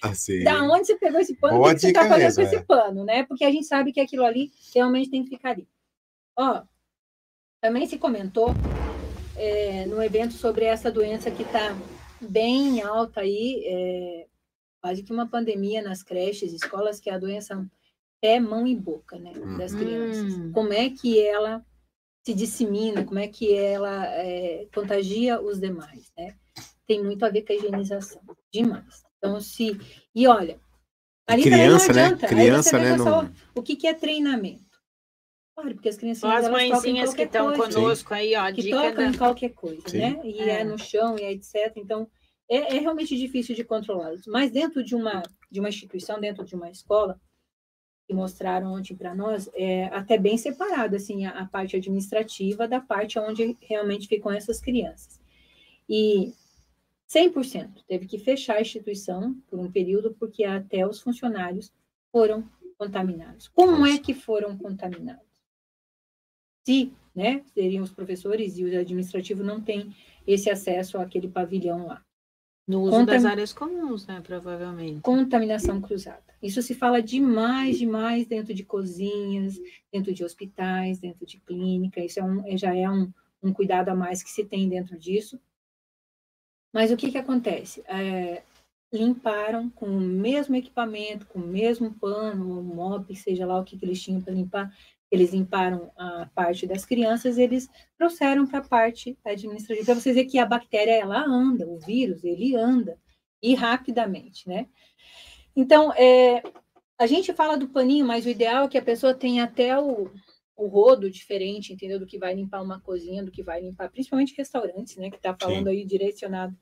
Assim, 0.03 0.43
da 0.43 0.63
onde 0.63 0.87
você 0.87 0.97
pegou 0.97 1.21
esse 1.21 1.37
pano, 1.37 1.61
o 1.61 1.75
que 1.75 1.81
você 1.81 1.89
está 1.89 2.09
fazendo 2.09 2.25
mesmo, 2.25 2.37
com 2.37 2.49
esse 2.49 2.57
é. 2.57 2.63
pano, 2.63 3.05
né? 3.05 3.25
Porque 3.25 3.45
a 3.45 3.51
gente 3.51 3.67
sabe 3.67 3.93
que 3.93 4.01
aquilo 4.01 4.25
ali 4.25 4.51
realmente 4.75 5.11
tem 5.11 5.23
que 5.23 5.29
ficar 5.29 5.51
ali. 5.51 5.69
Ó, 6.35 6.63
também 7.61 7.87
se 7.87 7.99
comentou 7.99 8.55
é, 9.39 9.87
no 9.87 10.03
evento 10.03 10.35
sobre 10.35 10.65
essa 10.65 10.91
doença 10.91 11.31
que 11.31 11.43
está 11.43 11.77
bem 12.21 12.83
alta 12.83 13.21
aí, 13.21 13.63
é, 13.65 14.27
quase 14.83 15.03
que 15.03 15.13
uma 15.13 15.29
pandemia 15.29 15.81
nas 15.83 16.03
creches, 16.03 16.53
escolas, 16.53 17.01
que 17.01 17.09
é 17.09 17.15
a 17.15 17.19
doença 17.19 17.65
pé, 18.21 18.41
mão 18.41 18.67
e 18.67 18.75
boca, 18.75 19.19
né, 19.19 19.33
das 19.57 19.73
Hum. 19.73 19.79
crianças. 19.79 20.53
Como 20.53 20.73
é 20.73 20.91
que 20.91 21.25
ela 21.25 21.65
se 22.27 22.35
dissemina, 22.35 23.05
como 23.05 23.19
é 23.19 23.29
que 23.29 23.55
ela 23.55 24.07
é, 24.07 24.67
contagia 24.75 25.41
os 25.41 25.59
demais, 25.59 26.11
né? 26.17 26.35
Tem 26.87 27.03
muito 27.03 27.25
a 27.25 27.31
ver 27.31 27.43
com 27.43 27.53
a 27.53 27.57
higienização, 27.57 28.21
demais. 28.53 29.03
Então, 29.17 29.41
se... 29.41 29.79
E 30.15 30.27
olha, 30.27 30.61
ali 31.27 31.45
também 31.45 31.59
criança, 31.59 31.89
não 31.89 31.95
né? 31.95 32.05
adianta. 32.05 32.27
Aí 32.27 32.33
Criança, 32.33 32.71
você 32.71 32.79
né? 32.79 32.99
só 32.99 33.23
Não... 33.23 33.33
o 33.55 33.63
que, 33.63 33.77
que 33.77 33.87
é 33.87 33.95
treinamento. 33.95 34.68
Claro, 35.59 35.75
porque 35.75 35.89
as 35.89 35.97
criancinhas 35.97 36.21
Só 36.21 36.39
as 36.39 36.45
elas 36.45 36.51
tocam 36.51 36.61
em 36.61 36.71
mãezinhas 36.71 37.15
que 37.15 37.23
estão 37.23 37.53
coisa 37.53 37.81
conosco 37.81 38.15
aí, 38.15 38.37
ó, 38.37 38.53
que 38.53 38.63
dica 38.63 38.77
tocam 38.77 39.05
da... 39.05 39.07
em 39.07 39.19
qualquer 39.19 39.49
coisa, 39.49 39.89
Sim. 39.89 39.99
né? 39.99 40.21
E 40.23 40.41
é. 40.41 40.61
É. 40.61 40.65
no 40.65 40.79
chão 40.79 41.19
e 41.19 41.23
é 41.23 41.33
etc. 41.33 41.73
Então, 41.75 42.09
é, 42.49 42.77
é 42.77 42.79
realmente 42.79 43.19
difícil 43.19 43.57
de 43.57 43.65
controlá-los. 43.65 44.25
Mas 44.29 44.53
dentro 44.53 44.85
de 44.85 44.95
uma, 44.95 45.21
de 45.51 45.59
uma 45.59 45.69
instituição, 45.69 46.21
dentro 46.21 46.45
de 46.45 46.55
uma 46.55 46.71
escola, 46.71 47.21
que 48.07 48.15
mostraram 48.15 48.73
ontem 48.73 48.95
para 48.95 49.17
nós, 49.17 49.51
é 49.53 49.87
até 49.87 50.17
bem 50.17 50.39
separado, 50.39 50.95
assim, 50.95 51.27
a, 51.27 51.31
a 51.31 51.47
parte 51.47 51.75
administrativa 51.75 52.69
da 52.69 52.81
parte 52.81 53.19
onde 53.19 53.57
realmente 53.61 54.07
ficam 54.07 54.31
essas 54.31 54.61
crianças. 54.61 55.21
E 55.89 56.33
100% 57.11 57.83
teve 57.89 58.07
que 58.07 58.19
fechar 58.19 58.59
a 58.59 58.63
instituição 58.63 59.35
por 59.51 59.59
um 59.59 59.69
período, 59.69 60.15
porque 60.21 60.45
até 60.45 60.87
os 60.87 61.01
funcionários 61.01 61.73
foram 62.13 62.49
contaminados. 62.79 63.49
Como 63.49 63.85
é 63.85 63.99
que 63.99 64.15
foram 64.15 64.57
contaminados? 64.57 65.28
Se, 66.69 66.93
né, 67.15 67.43
seriam 67.55 67.83
os 67.83 67.91
professores 67.91 68.59
e 68.59 68.65
o 68.65 68.79
administrativo 68.79 69.43
não 69.43 69.59
têm 69.59 69.91
esse 70.27 70.51
acesso 70.51 70.99
àquele 70.99 71.27
pavilhão 71.27 71.87
lá. 71.87 72.05
No 72.69 72.83
uso 72.83 72.91
Conta- 72.99 73.13
das 73.15 73.25
áreas 73.25 73.55
comuns, 73.55 74.07
né, 74.07 74.21
provavelmente. 74.21 75.01
Contaminação 75.01 75.81
cruzada. 75.81 76.23
Isso 76.43 76.61
se 76.61 76.75
fala 76.75 77.01
demais, 77.01 77.79
demais 77.79 78.27
dentro 78.27 78.53
de 78.53 78.63
cozinhas, 78.65 79.59
dentro 79.91 80.13
de 80.13 80.23
hospitais, 80.23 80.99
dentro 80.99 81.25
de 81.25 81.41
clínica. 81.41 82.05
Isso 82.05 82.21
é 82.21 82.23
um, 82.23 82.47
é- 82.47 82.59
já 82.59 82.77
é 82.77 82.87
um, 82.91 83.11
um 83.43 83.51
cuidado 83.51 83.89
a 83.89 83.95
mais 83.95 84.23
que 84.23 84.29
se 84.31 84.45
tem 84.45 84.69
dentro 84.69 84.99
disso. 84.99 85.41
Mas 86.71 86.93
o 86.93 86.99
que, 86.99 87.11
que 87.11 87.17
acontece? 87.17 87.83
É, 87.89 88.43
limparam 88.93 89.71
com 89.71 89.87
o 89.87 90.01
mesmo 90.01 90.55
equipamento, 90.55 91.25
com 91.27 91.39
o 91.39 91.47
mesmo 91.47 91.95
pano, 91.95 92.63
mop, 92.63 93.17
seja 93.17 93.47
lá 93.47 93.59
o 93.59 93.65
que, 93.65 93.79
que 93.79 93.87
eles 93.87 94.03
tinham 94.03 94.21
para 94.21 94.35
limpar. 94.35 94.77
Eles 95.11 95.33
limparam 95.33 95.91
a 95.97 96.29
parte 96.35 96.67
das 96.67 96.85
crianças, 96.85 97.39
eles 97.39 97.69
trouxeram 97.97 98.47
para 98.47 98.59
a 98.59 98.69
parte 98.69 99.17
administrativa. 99.25 99.87
Para 99.87 99.95
vocês 99.95 100.15
verem 100.15 100.31
que 100.31 100.39
a 100.39 100.47
bactéria, 100.47 100.93
ela 100.93 101.25
anda, 101.25 101.67
o 101.67 101.79
vírus, 101.79 102.25
ele 102.25 102.55
anda, 102.55 102.99
e 103.43 103.55
rapidamente, 103.55 104.49
né? 104.49 104.69
Então, 105.57 105.93
é, 105.95 106.43
a 106.99 107.07
gente 107.07 107.33
fala 107.33 107.57
do 107.57 107.69
paninho, 107.69 108.07
mas 108.07 108.27
o 108.27 108.29
ideal 108.29 108.67
é 108.67 108.69
que 108.69 108.79
a 108.79 108.83
pessoa 108.83 109.15
tenha 109.15 109.45
até 109.45 109.79
o, 109.79 110.11
o 110.57 110.67
rodo 110.67 111.11
diferente, 111.11 111.73
entendeu? 111.73 111.99
Do 111.99 112.07
que 112.07 112.19
vai 112.19 112.35
limpar 112.35 112.63
uma 112.63 112.81
cozinha, 112.81 113.25
do 113.25 113.31
que 113.31 113.43
vai 113.43 113.61
limpar, 113.61 113.91
principalmente 113.91 114.35
restaurantes, 114.37 114.97
né? 114.97 115.09
Que 115.11 115.17
está 115.17 115.35
falando 115.41 115.69
aí 115.69 115.85
direcionado 115.85 116.57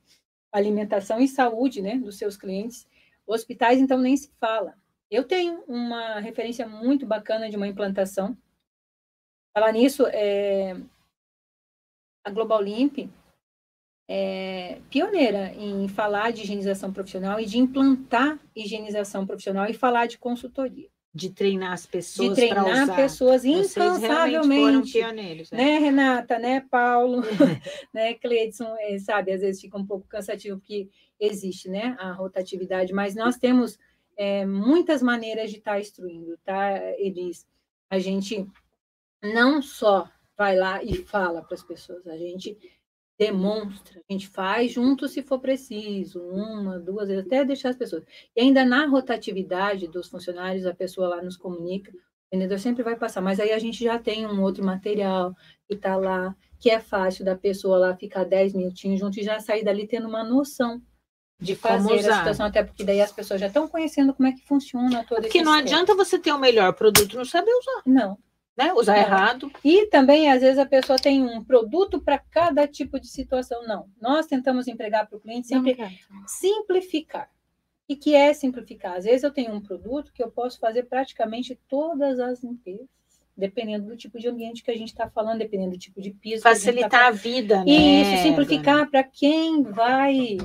à 0.51 0.57
alimentação 0.57 1.19
e 1.19 1.27
saúde, 1.27 1.81
né? 1.81 1.97
Dos 1.97 2.17
seus 2.17 2.37
clientes. 2.37 2.87
Hospitais, 3.25 3.79
então, 3.79 3.99
nem 3.99 4.15
se 4.15 4.31
fala. 4.39 4.75
Eu 5.09 5.23
tenho 5.23 5.63
uma 5.67 6.19
referência 6.19 6.67
muito 6.67 7.05
bacana 7.05 7.49
de 7.49 7.55
uma 7.55 7.67
implantação. 7.67 8.37
Falar 9.53 9.71
nisso, 9.71 10.05
é, 10.07 10.75
a 12.23 12.29
Global 12.29 12.61
Limp 12.61 13.09
é 14.09 14.79
pioneira 14.89 15.53
em 15.53 15.87
falar 15.87 16.31
de 16.31 16.43
higienização 16.43 16.93
profissional 16.93 17.39
e 17.39 17.45
de 17.45 17.57
implantar 17.57 18.39
higienização 18.55 19.25
profissional 19.25 19.65
e 19.69 19.73
falar 19.73 20.07
de 20.07 20.17
consultoria. 20.17 20.89
De 21.13 21.31
treinar 21.31 21.73
as 21.73 21.83
De 21.83 21.87
pessoas 21.87 22.27
para 22.27 22.35
treinar 22.35 22.83
usar. 22.83 22.95
pessoas 22.95 23.43
incansavelmente. 23.45 24.91
pioneiros. 24.93 25.51
né? 25.51 25.57
Né, 25.57 25.77
Renata, 25.79 26.37
né, 26.37 26.61
Paulo, 26.69 27.21
né, 27.93 28.13
Cleidson, 28.13 28.75
é, 28.79 28.99
sabe, 28.99 29.31
às 29.31 29.41
vezes 29.41 29.61
fica 29.61 29.77
um 29.77 29.85
pouco 29.85 30.05
cansativo 30.07 30.59
porque 30.59 30.89
existe, 31.19 31.69
né, 31.69 31.95
a 31.99 32.11
rotatividade, 32.11 32.93
mas 32.93 33.15
nós 33.15 33.37
temos 33.37 33.79
é, 34.17 34.45
muitas 34.45 35.01
maneiras 35.01 35.51
de 35.51 35.57
estar 35.57 35.79
instruindo, 35.79 36.37
tá, 36.43 36.79
Elis? 36.99 37.45
A 37.89 37.99
gente 37.99 38.45
não 39.23 39.61
só 39.61 40.09
vai 40.37 40.55
lá 40.55 40.83
e 40.83 40.95
fala 40.95 41.41
para 41.41 41.55
as 41.55 41.63
pessoas, 41.63 42.05
a 42.07 42.17
gente 42.17 42.57
demonstra, 43.17 44.01
a 44.07 44.13
gente 44.13 44.27
faz 44.27 44.71
junto 44.71 45.07
se 45.07 45.23
for 45.23 45.39
preciso, 45.39 46.21
uma, 46.21 46.77
duas 46.79 47.07
vezes, 47.07 47.25
até 47.25 47.43
deixar 47.43 47.69
as 47.69 47.75
pessoas. 47.75 48.03
E 48.35 48.41
ainda 48.41 48.63
na 48.63 48.85
rotatividade 48.85 49.87
dos 49.87 50.07
funcionários, 50.07 50.65
a 50.65 50.73
pessoa 50.73 51.07
lá 51.07 51.21
nos 51.21 51.35
comunica, 51.35 51.91
o 51.91 51.95
vendedor 52.31 52.59
sempre 52.59 52.83
vai 52.83 52.95
passar, 52.95 53.21
mas 53.21 53.39
aí 53.39 53.51
a 53.51 53.59
gente 53.59 53.83
já 53.83 53.97
tem 53.97 54.27
um 54.27 54.41
outro 54.41 54.63
material 54.63 55.33
que 55.67 55.73
está 55.73 55.95
lá, 55.95 56.35
que 56.59 56.69
é 56.69 56.79
fácil 56.79 57.25
da 57.25 57.35
pessoa 57.35 57.77
lá 57.77 57.95
ficar 57.95 58.23
10 58.23 58.53
minutinhos 58.53 58.99
junto 58.99 59.19
e 59.19 59.23
já 59.23 59.39
sair 59.39 59.63
dali 59.63 59.87
tendo 59.87 60.07
uma 60.07 60.23
noção 60.23 60.81
de 61.39 61.55
fazer 61.55 61.99
a 62.09 62.17
situação, 62.17 62.45
até 62.47 62.63
porque 62.63 62.83
daí 62.83 62.99
as 63.01 63.11
pessoas 63.11 63.39
já 63.39 63.47
estão 63.47 63.67
conhecendo 63.67 64.13
como 64.13 64.27
é 64.27 64.31
que 64.31 64.41
funciona 64.45 65.03
todo 65.03 65.21
Porque 65.21 65.43
não 65.43 65.53
adianta 65.53 65.93
você 65.93 66.17
ter 66.17 66.31
o 66.31 66.39
melhor 66.39 66.73
produto 66.73 67.13
e 67.13 67.15
não 67.15 67.25
saber 67.25 67.51
usar, 67.51 67.83
Não. 67.85 68.17
né? 68.57 68.73
Usar 68.73 68.93
Não. 68.95 69.01
errado. 69.01 69.51
E 69.63 69.85
também, 69.87 70.31
às 70.31 70.41
vezes, 70.41 70.57
a 70.57 70.65
pessoa 70.65 70.97
tem 70.97 71.21
um 71.23 71.43
produto 71.43 72.01
para 72.01 72.17
cada 72.17 72.67
tipo 72.67 72.99
de 72.99 73.07
situação. 73.07 73.67
Não. 73.67 73.87
Nós 74.01 74.25
tentamos 74.25 74.67
empregar 74.67 75.07
para 75.07 75.17
o 75.17 75.21
cliente 75.21 75.47
sempre 75.47 75.77
simplificar. 76.25 77.29
E 77.87 77.95
que 77.95 78.15
é 78.15 78.33
simplificar? 78.33 78.97
Às 78.97 79.05
vezes 79.05 79.23
eu 79.23 79.31
tenho 79.31 79.53
um 79.53 79.61
produto 79.61 80.11
que 80.11 80.21
eu 80.21 80.29
posso 80.29 80.59
fazer 80.59 80.83
praticamente 80.83 81.57
todas 81.69 82.19
as 82.19 82.43
limpezas, 82.43 82.87
dependendo 83.35 83.85
do 83.85 83.95
tipo 83.95 84.19
de 84.19 84.27
ambiente 84.27 84.63
que 84.63 84.71
a 84.71 84.75
gente 84.75 84.89
está 84.89 85.07
falando, 85.07 85.37
dependendo 85.39 85.71
do 85.71 85.77
tipo 85.77 86.01
de 86.01 86.09
piso. 86.11 86.41
que 86.41 86.47
a 86.47 86.53
gente 86.53 86.63
tá 86.65 86.67
Facilitar 86.71 87.05
a 87.05 87.11
vida, 87.11 87.57
né? 87.59 87.65
e 87.67 88.01
isso, 88.01 88.23
simplificar 88.23 88.89
para 88.89 89.03
quem 89.03 89.61
vai 89.61 90.37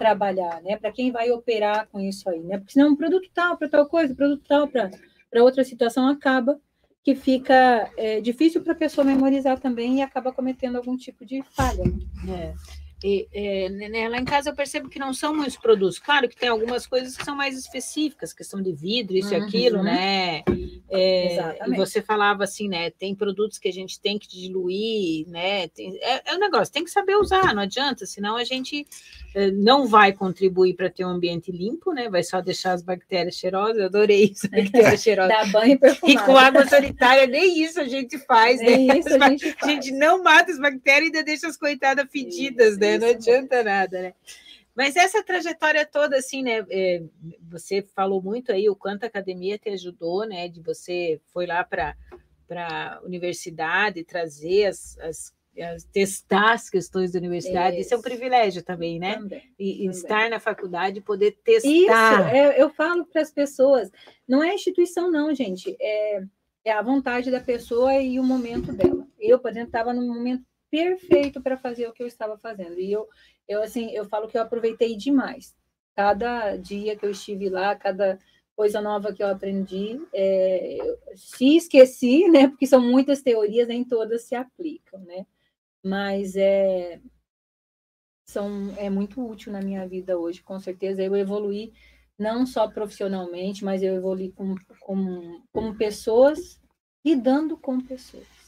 trabalhar, 0.00 0.62
né? 0.62 0.78
Para 0.78 0.90
quem 0.90 1.12
vai 1.12 1.30
operar 1.30 1.86
com 1.92 2.00
isso 2.00 2.26
aí, 2.30 2.40
né? 2.40 2.56
Porque 2.56 2.72
senão 2.72 2.88
um 2.88 2.96
produto 2.96 3.28
tal 3.34 3.58
para 3.58 3.68
tal 3.68 3.84
coisa, 3.86 4.14
produto 4.14 4.42
tal 4.48 4.66
para 4.66 5.44
outra 5.44 5.62
situação 5.62 6.08
acaba 6.08 6.58
que 7.04 7.14
fica 7.14 7.90
é, 7.98 8.18
difícil 8.18 8.62
para 8.62 8.72
a 8.72 8.76
pessoa 8.76 9.04
memorizar 9.04 9.60
também 9.60 9.98
e 9.98 10.02
acaba 10.02 10.32
cometendo 10.32 10.76
algum 10.76 10.96
tipo 10.96 11.26
de 11.26 11.42
falha. 11.54 11.84
né? 12.24 12.54
É. 12.54 12.79
E, 13.02 13.26
é, 13.32 13.68
né, 13.70 14.08
lá 14.08 14.18
em 14.18 14.24
casa 14.24 14.50
eu 14.50 14.54
percebo 14.54 14.88
que 14.90 14.98
não 14.98 15.14
são 15.14 15.34
muitos 15.34 15.56
produtos. 15.56 15.98
Claro 15.98 16.28
que 16.28 16.36
tem 16.36 16.48
algumas 16.50 16.86
coisas 16.86 17.16
que 17.16 17.24
são 17.24 17.34
mais 17.34 17.56
específicas, 17.58 18.32
questão 18.34 18.60
de 18.62 18.72
vidro, 18.72 19.16
isso 19.16 19.32
e 19.34 19.38
Uhum. 19.38 19.44
aquilo, 19.44 19.82
né? 19.82 20.42
É, 20.90 21.28
e 21.30 21.32
Exatamente. 21.32 21.76
você 21.78 22.02
falava 22.02 22.44
assim, 22.44 22.68
né? 22.68 22.90
Tem 22.90 23.14
produtos 23.14 23.58
que 23.58 23.68
a 23.68 23.72
gente 23.72 23.98
tem 23.98 24.18
que 24.18 24.28
diluir, 24.28 25.26
né? 25.28 25.68
Tem, 25.68 25.96
é, 26.02 26.30
é 26.32 26.34
um 26.34 26.38
negócio, 26.38 26.72
tem 26.74 26.84
que 26.84 26.90
saber 26.90 27.16
usar, 27.16 27.54
não 27.54 27.62
adianta, 27.62 28.04
senão 28.04 28.36
a 28.36 28.44
gente 28.44 28.86
eh, 29.34 29.50
não 29.50 29.86
vai 29.86 30.12
contribuir 30.12 30.74
para 30.74 30.90
ter 30.90 31.04
um 31.04 31.10
ambiente 31.10 31.50
limpo, 31.52 31.92
né? 31.92 32.08
Vai 32.10 32.22
só 32.22 32.40
deixar 32.40 32.72
as 32.72 32.82
bactérias 32.82 33.36
cheirosas. 33.36 33.78
Eu 33.78 33.84
adorei 33.86 34.24
isso, 34.24 34.48
bactérias 34.50 35.02
cheirosas. 35.02 35.30
Dá 35.30 35.44
banho 35.46 35.78
e 36.04 36.12
E 36.12 36.18
com 36.18 36.36
água 36.36 36.66
sanitária, 36.66 37.26
nem 37.26 37.62
isso 37.62 37.80
a 37.80 37.84
gente 37.88 38.18
faz, 38.18 38.60
né? 38.60 38.72
É 38.72 38.98
isso 38.98 39.08
a 39.14 39.28
gente 39.30 39.48
A 39.48 39.54
faz. 39.54 39.72
gente 39.72 39.92
não 39.92 40.22
mata 40.22 40.50
as 40.50 40.58
bactérias 40.58 41.04
e 41.04 41.06
ainda 41.16 41.22
deixa 41.24 41.46
as 41.46 41.56
coitadas 41.56 42.06
fedidas, 42.10 42.72
Isso, 42.72 42.80
né? 42.80 42.89
Não 42.98 43.08
isso 43.08 43.16
adianta 43.16 43.62
nada, 43.62 44.02
né? 44.02 44.14
Mas 44.74 44.96
essa 44.96 45.22
trajetória 45.22 45.84
toda, 45.84 46.16
assim, 46.16 46.42
né? 46.42 46.64
é, 46.70 47.02
você 47.42 47.82
falou 47.94 48.22
muito 48.22 48.52
aí 48.52 48.68
o 48.68 48.76
quanto 48.76 49.04
a 49.04 49.08
academia 49.08 49.58
te 49.58 49.68
ajudou, 49.70 50.24
né? 50.26 50.48
De 50.48 50.60
você 50.60 51.20
foi 51.32 51.46
lá 51.46 51.64
para 51.64 51.96
a 52.50 53.00
universidade 53.04 54.04
trazer 54.04 54.66
as, 54.66 54.96
as, 55.00 55.34
testar 55.92 56.52
as 56.52 56.70
questões 56.70 57.12
da 57.12 57.18
universidade. 57.18 57.78
Isso, 57.78 57.92
é 57.92 57.96
um 57.96 58.00
Isso. 58.00 58.08
privilégio 58.08 58.62
também, 58.62 58.98
né? 58.98 59.14
Também. 59.14 59.42
E, 59.58 59.72
também. 59.72 59.90
estar 59.90 60.30
na 60.30 60.40
faculdade 60.40 60.98
e 60.98 61.02
poder 61.02 61.36
Isso, 61.46 61.86
testar. 61.86 62.34
é, 62.34 62.60
eu 62.60 62.70
falo 62.70 63.04
para 63.04 63.22
as 63.22 63.30
pessoas, 63.30 63.90
não 64.26 64.42
é 64.42 64.54
instituição, 64.54 65.10
não, 65.10 65.34
gente. 65.34 65.76
É, 65.80 66.22
é 66.64 66.72
a 66.72 66.82
vontade 66.82 67.30
da 67.30 67.40
pessoa 67.40 67.94
e 67.94 68.20
o 68.20 68.24
momento 68.24 68.72
dela. 68.72 69.06
Eu, 69.18 69.38
por 69.38 69.50
exemplo, 69.50 69.68
estava 69.68 69.92
num 69.92 70.06
momento 70.06 70.44
perfeito 70.70 71.42
para 71.42 71.56
fazer 71.56 71.88
o 71.88 71.92
que 71.92 72.02
eu 72.02 72.06
estava 72.06 72.38
fazendo. 72.38 72.78
E 72.78 72.92
eu, 72.92 73.08
eu, 73.48 73.62
assim, 73.62 73.90
eu 73.90 74.04
falo 74.04 74.28
que 74.28 74.36
eu 74.36 74.42
aproveitei 74.42 74.96
demais. 74.96 75.54
Cada 75.94 76.56
dia 76.56 76.96
que 76.96 77.04
eu 77.04 77.10
estive 77.10 77.48
lá, 77.48 77.74
cada 77.74 78.18
coisa 78.56 78.80
nova 78.80 79.12
que 79.12 79.22
eu 79.22 79.28
aprendi, 79.28 80.00
é, 80.14 80.78
se 81.14 81.56
esqueci, 81.56 82.28
né? 82.28 82.48
Porque 82.48 82.66
são 82.66 82.80
muitas 82.80 83.22
teorias, 83.22 83.66
nem 83.66 83.84
todas 83.84 84.22
se 84.22 84.34
aplicam, 84.34 85.00
né? 85.00 85.26
Mas 85.82 86.36
é, 86.36 87.00
são, 88.26 88.72
é 88.76 88.88
muito 88.88 89.26
útil 89.26 89.52
na 89.52 89.60
minha 89.60 89.86
vida 89.88 90.18
hoje, 90.18 90.42
com 90.42 90.60
certeza. 90.60 91.02
Eu 91.02 91.16
evoluí 91.16 91.72
não 92.18 92.46
só 92.46 92.68
profissionalmente, 92.68 93.64
mas 93.64 93.82
eu 93.82 93.94
evoluí 93.94 94.30
como, 94.32 94.56
como, 94.80 95.42
como 95.52 95.74
pessoas, 95.74 96.60
lidando 97.04 97.56
com 97.56 97.80
pessoas. 97.80 98.39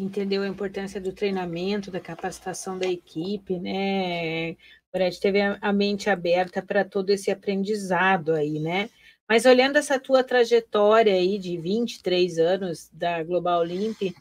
Entendeu 0.00 0.42
a 0.42 0.48
importância 0.48 0.98
do 0.98 1.12
treinamento, 1.12 1.90
da 1.90 2.00
capacitação 2.00 2.78
da 2.78 2.86
equipe, 2.86 3.58
né? 3.58 4.56
Brett 4.90 5.20
teve 5.20 5.42
a 5.42 5.72
mente 5.74 6.08
aberta 6.08 6.62
para 6.62 6.86
todo 6.86 7.10
esse 7.10 7.30
aprendizado 7.30 8.32
aí, 8.32 8.58
né? 8.58 8.88
Mas 9.28 9.44
olhando 9.44 9.76
essa 9.76 10.00
tua 10.00 10.24
trajetória 10.24 11.12
aí 11.12 11.38
de 11.38 11.58
23 11.58 12.38
anos 12.38 12.88
da 12.90 13.22
Global 13.22 13.62
Limp, 13.62 14.14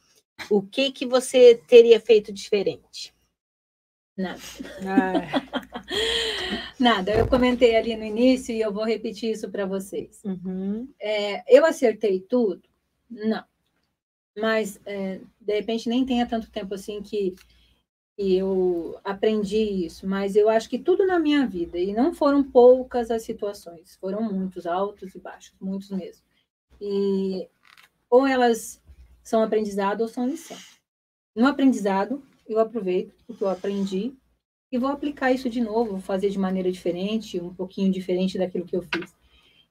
o 0.50 0.62
que 0.62 0.92
que 0.92 1.06
você 1.06 1.56
teria 1.66 1.98
feito 2.02 2.34
diferente? 2.34 3.14
Nada. 4.18 4.42
Ah. 4.86 5.32
Nada. 6.78 7.14
Eu 7.14 7.26
comentei 7.26 7.78
ali 7.78 7.96
no 7.96 8.04
início 8.04 8.54
e 8.54 8.60
eu 8.60 8.74
vou 8.74 8.84
repetir 8.84 9.32
isso 9.32 9.50
para 9.50 9.66
vocês. 9.66 10.22
Uhum. 10.26 10.90
É, 11.00 11.42
eu 11.58 11.66
acertei 11.66 12.20
tudo? 12.20 12.68
Não. 13.10 13.46
Mas, 14.40 14.80
é, 14.86 15.20
de 15.40 15.54
repente, 15.54 15.90
nem 15.90 16.06
tenha 16.06 16.26
tanto 16.26 16.50
tempo 16.50 16.74
assim 16.74 17.02
que, 17.02 17.36
que 18.16 18.36
eu 18.36 19.00
aprendi 19.04 19.86
isso. 19.86 20.08
Mas 20.08 20.36
eu 20.36 20.50
acho 20.50 20.70
que 20.70 20.80
tudo 20.80 21.06
na 21.06 21.20
minha 21.20 21.46
vida, 21.48 21.78
e 21.78 21.94
não 21.94 22.14
foram 22.14 22.44
poucas 22.44 23.12
as 23.12 23.24
situações, 23.24 23.96
foram 23.98 24.22
muitos, 24.22 24.66
altos 24.66 25.16
e 25.16 25.20
baixos, 25.20 25.56
muitos 25.60 25.90
mesmo. 25.90 26.24
E 26.82 27.48
ou 28.10 28.26
elas 28.26 28.82
são 29.24 29.44
aprendizado 29.44 30.02
ou 30.02 30.08
são 30.08 30.28
lição. 30.28 30.58
No 31.36 31.48
aprendizado, 31.48 32.24
eu 32.48 32.60
aproveito 32.60 33.14
o 33.28 33.34
que 33.34 33.44
eu 33.44 33.50
aprendi 33.50 34.14
e 34.72 34.78
vou 34.78 34.90
aplicar 34.90 35.32
isso 35.32 35.50
de 35.50 35.62
novo, 35.62 35.92
vou 35.92 36.02
fazer 36.02 36.30
de 36.30 36.40
maneira 36.40 36.72
diferente, 36.72 37.40
um 37.40 37.54
pouquinho 37.54 37.92
diferente 37.92 38.38
daquilo 38.38 38.66
que 38.66 38.76
eu 38.76 38.82
fiz. 38.82 39.16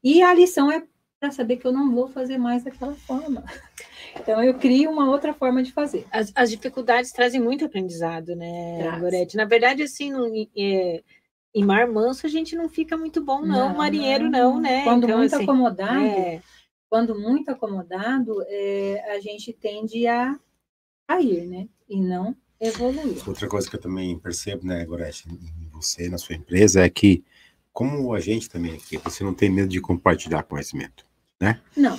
E 0.03 0.23
a 0.23 0.33
lição 0.33 0.71
é 0.71 0.87
para 1.19 1.31
saber 1.33 1.57
que 1.57 1.67
eu 1.67 1.73
não 1.73 1.93
vou 1.93 2.09
fazer 2.09 2.39
mais 2.39 2.63
daquela 2.63 2.95
forma. 2.95 3.45
Então, 4.17 4.43
eu 4.43 4.55
crio 4.55 4.91
uma 4.91 5.11
outra 5.11 5.33
forma 5.33 5.63
de 5.63 5.73
fazer. 5.73 6.07
As, 6.11 6.33
as 6.35 6.51
dificuldades 6.51 7.13
trazem 7.13 7.41
muito 7.41 7.65
aprendizado, 7.65 8.35
né, 8.37 8.99
Gorete? 9.01 9.37
Na 9.37 9.45
verdade, 9.45 9.83
assim, 9.83 10.11
não, 10.11 10.27
é, 10.57 11.03
em 11.55 11.65
mar 11.65 11.87
manso 11.89 12.27
a 12.27 12.29
gente 12.31 12.55
não 12.55 12.69
fica 12.69 12.97
muito 12.97 13.23
bom, 13.23 13.41
não, 13.41 13.71
não 13.71 13.77
marinheiro 13.77 14.31
não, 14.31 14.61
né? 14.61 14.85
Quando 14.85 15.05
então, 15.05 15.19
muito 15.19 15.35
assim, 15.35 15.45
acomodado, 15.45 16.05
é... 16.05 16.43
quando 16.89 17.19
muito 17.19 17.51
acomodado, 17.51 18.43
é, 18.47 19.15
a 19.17 19.21
gente 19.21 19.53
tende 19.53 20.07
a 20.07 20.39
cair, 21.07 21.47
né? 21.47 21.69
E 21.89 22.01
não 22.01 22.37
evoluir. 22.61 23.27
Outra 23.27 23.49
coisa 23.49 23.69
que 23.69 23.77
eu 23.77 23.81
também 23.81 24.19
percebo, 24.19 24.67
né, 24.67 24.85
Gorete, 24.85 25.29
em 25.29 25.69
você, 25.71 26.09
na 26.09 26.19
sua 26.19 26.35
empresa, 26.35 26.85
é 26.85 26.91
que, 26.91 27.25
como 27.73 28.13
a 28.13 28.21
gente 28.21 28.51
também 28.51 28.75
aqui, 28.75 28.99
você 28.99 29.23
não 29.25 29.33
tem 29.33 29.49
medo 29.49 29.69
de 29.69 29.81
compartilhar 29.81 30.43
conhecimento, 30.43 31.07
né? 31.41 31.61
Não. 31.77 31.99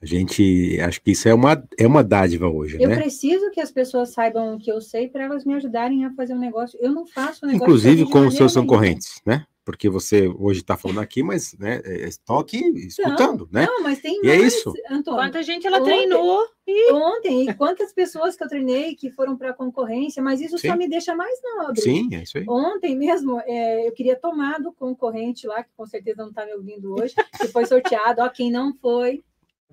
A 0.00 0.06
gente, 0.06 0.78
acho 0.80 1.02
que 1.02 1.10
isso 1.10 1.28
é 1.28 1.34
uma, 1.34 1.62
é 1.76 1.86
uma 1.86 2.04
dádiva 2.04 2.48
hoje, 2.48 2.76
eu 2.80 2.88
né? 2.88 2.94
Eu 2.94 3.00
preciso 3.00 3.50
que 3.50 3.60
as 3.60 3.72
pessoas 3.72 4.10
saibam 4.10 4.54
o 4.54 4.58
que 4.58 4.70
eu 4.70 4.80
sei 4.80 5.08
para 5.08 5.24
elas 5.24 5.44
me 5.44 5.54
ajudarem 5.54 6.04
a 6.04 6.12
fazer 6.12 6.34
um 6.34 6.38
negócio. 6.38 6.78
Eu 6.80 6.92
não 6.92 7.04
faço 7.04 7.44
um 7.44 7.48
negócio. 7.48 7.64
Inclusive 7.64 8.10
com 8.10 8.26
os 8.26 8.34
seus 8.34 8.54
concorrentes, 8.54 9.20
né? 9.26 9.44
porque 9.68 9.90
você 9.90 10.26
hoje 10.38 10.60
está 10.60 10.78
falando 10.78 11.00
aqui, 11.00 11.22
mas 11.22 11.54
né, 11.58 11.82
é, 11.84 12.08
estão 12.08 12.38
aqui 12.38 12.56
escutando, 12.86 13.46
não, 13.52 13.60
né? 13.60 13.66
Não, 13.66 13.82
mas 13.82 14.00
tem 14.00 14.18
e 14.24 14.26
é 14.26 14.38
mais, 14.38 14.42
é 14.42 14.46
isso. 14.46 14.72
Antônio. 14.90 15.20
Quanta 15.20 15.42
gente 15.42 15.66
ela 15.66 15.78
ontem, 15.82 16.08
treinou. 16.08 16.42
E... 16.66 16.92
Ontem, 16.94 17.50
e 17.50 17.52
quantas 17.54 17.92
pessoas 17.92 18.34
que 18.34 18.42
eu 18.42 18.48
treinei 18.48 18.94
que 18.94 19.10
foram 19.10 19.36
para 19.36 19.50
a 19.50 19.52
concorrência, 19.52 20.22
mas 20.22 20.40
isso 20.40 20.56
Sim. 20.56 20.68
só 20.68 20.74
me 20.74 20.88
deixa 20.88 21.14
mais 21.14 21.38
nobre. 21.42 21.82
Sim, 21.82 22.08
é 22.14 22.22
isso 22.22 22.38
aí. 22.38 22.46
Ontem 22.48 22.96
mesmo, 22.96 23.42
é, 23.44 23.86
eu 23.86 23.92
queria 23.92 24.16
tomar 24.16 24.58
do 24.58 24.72
concorrente 24.72 25.46
lá, 25.46 25.62
que 25.62 25.68
com 25.76 25.84
certeza 25.84 26.22
não 26.22 26.30
está 26.30 26.46
me 26.46 26.54
ouvindo 26.54 26.94
hoje, 26.94 27.14
que 27.38 27.48
foi 27.48 27.66
sorteado, 27.66 28.22
ó, 28.22 28.28
quem 28.30 28.50
não 28.50 28.72
foi, 28.72 29.22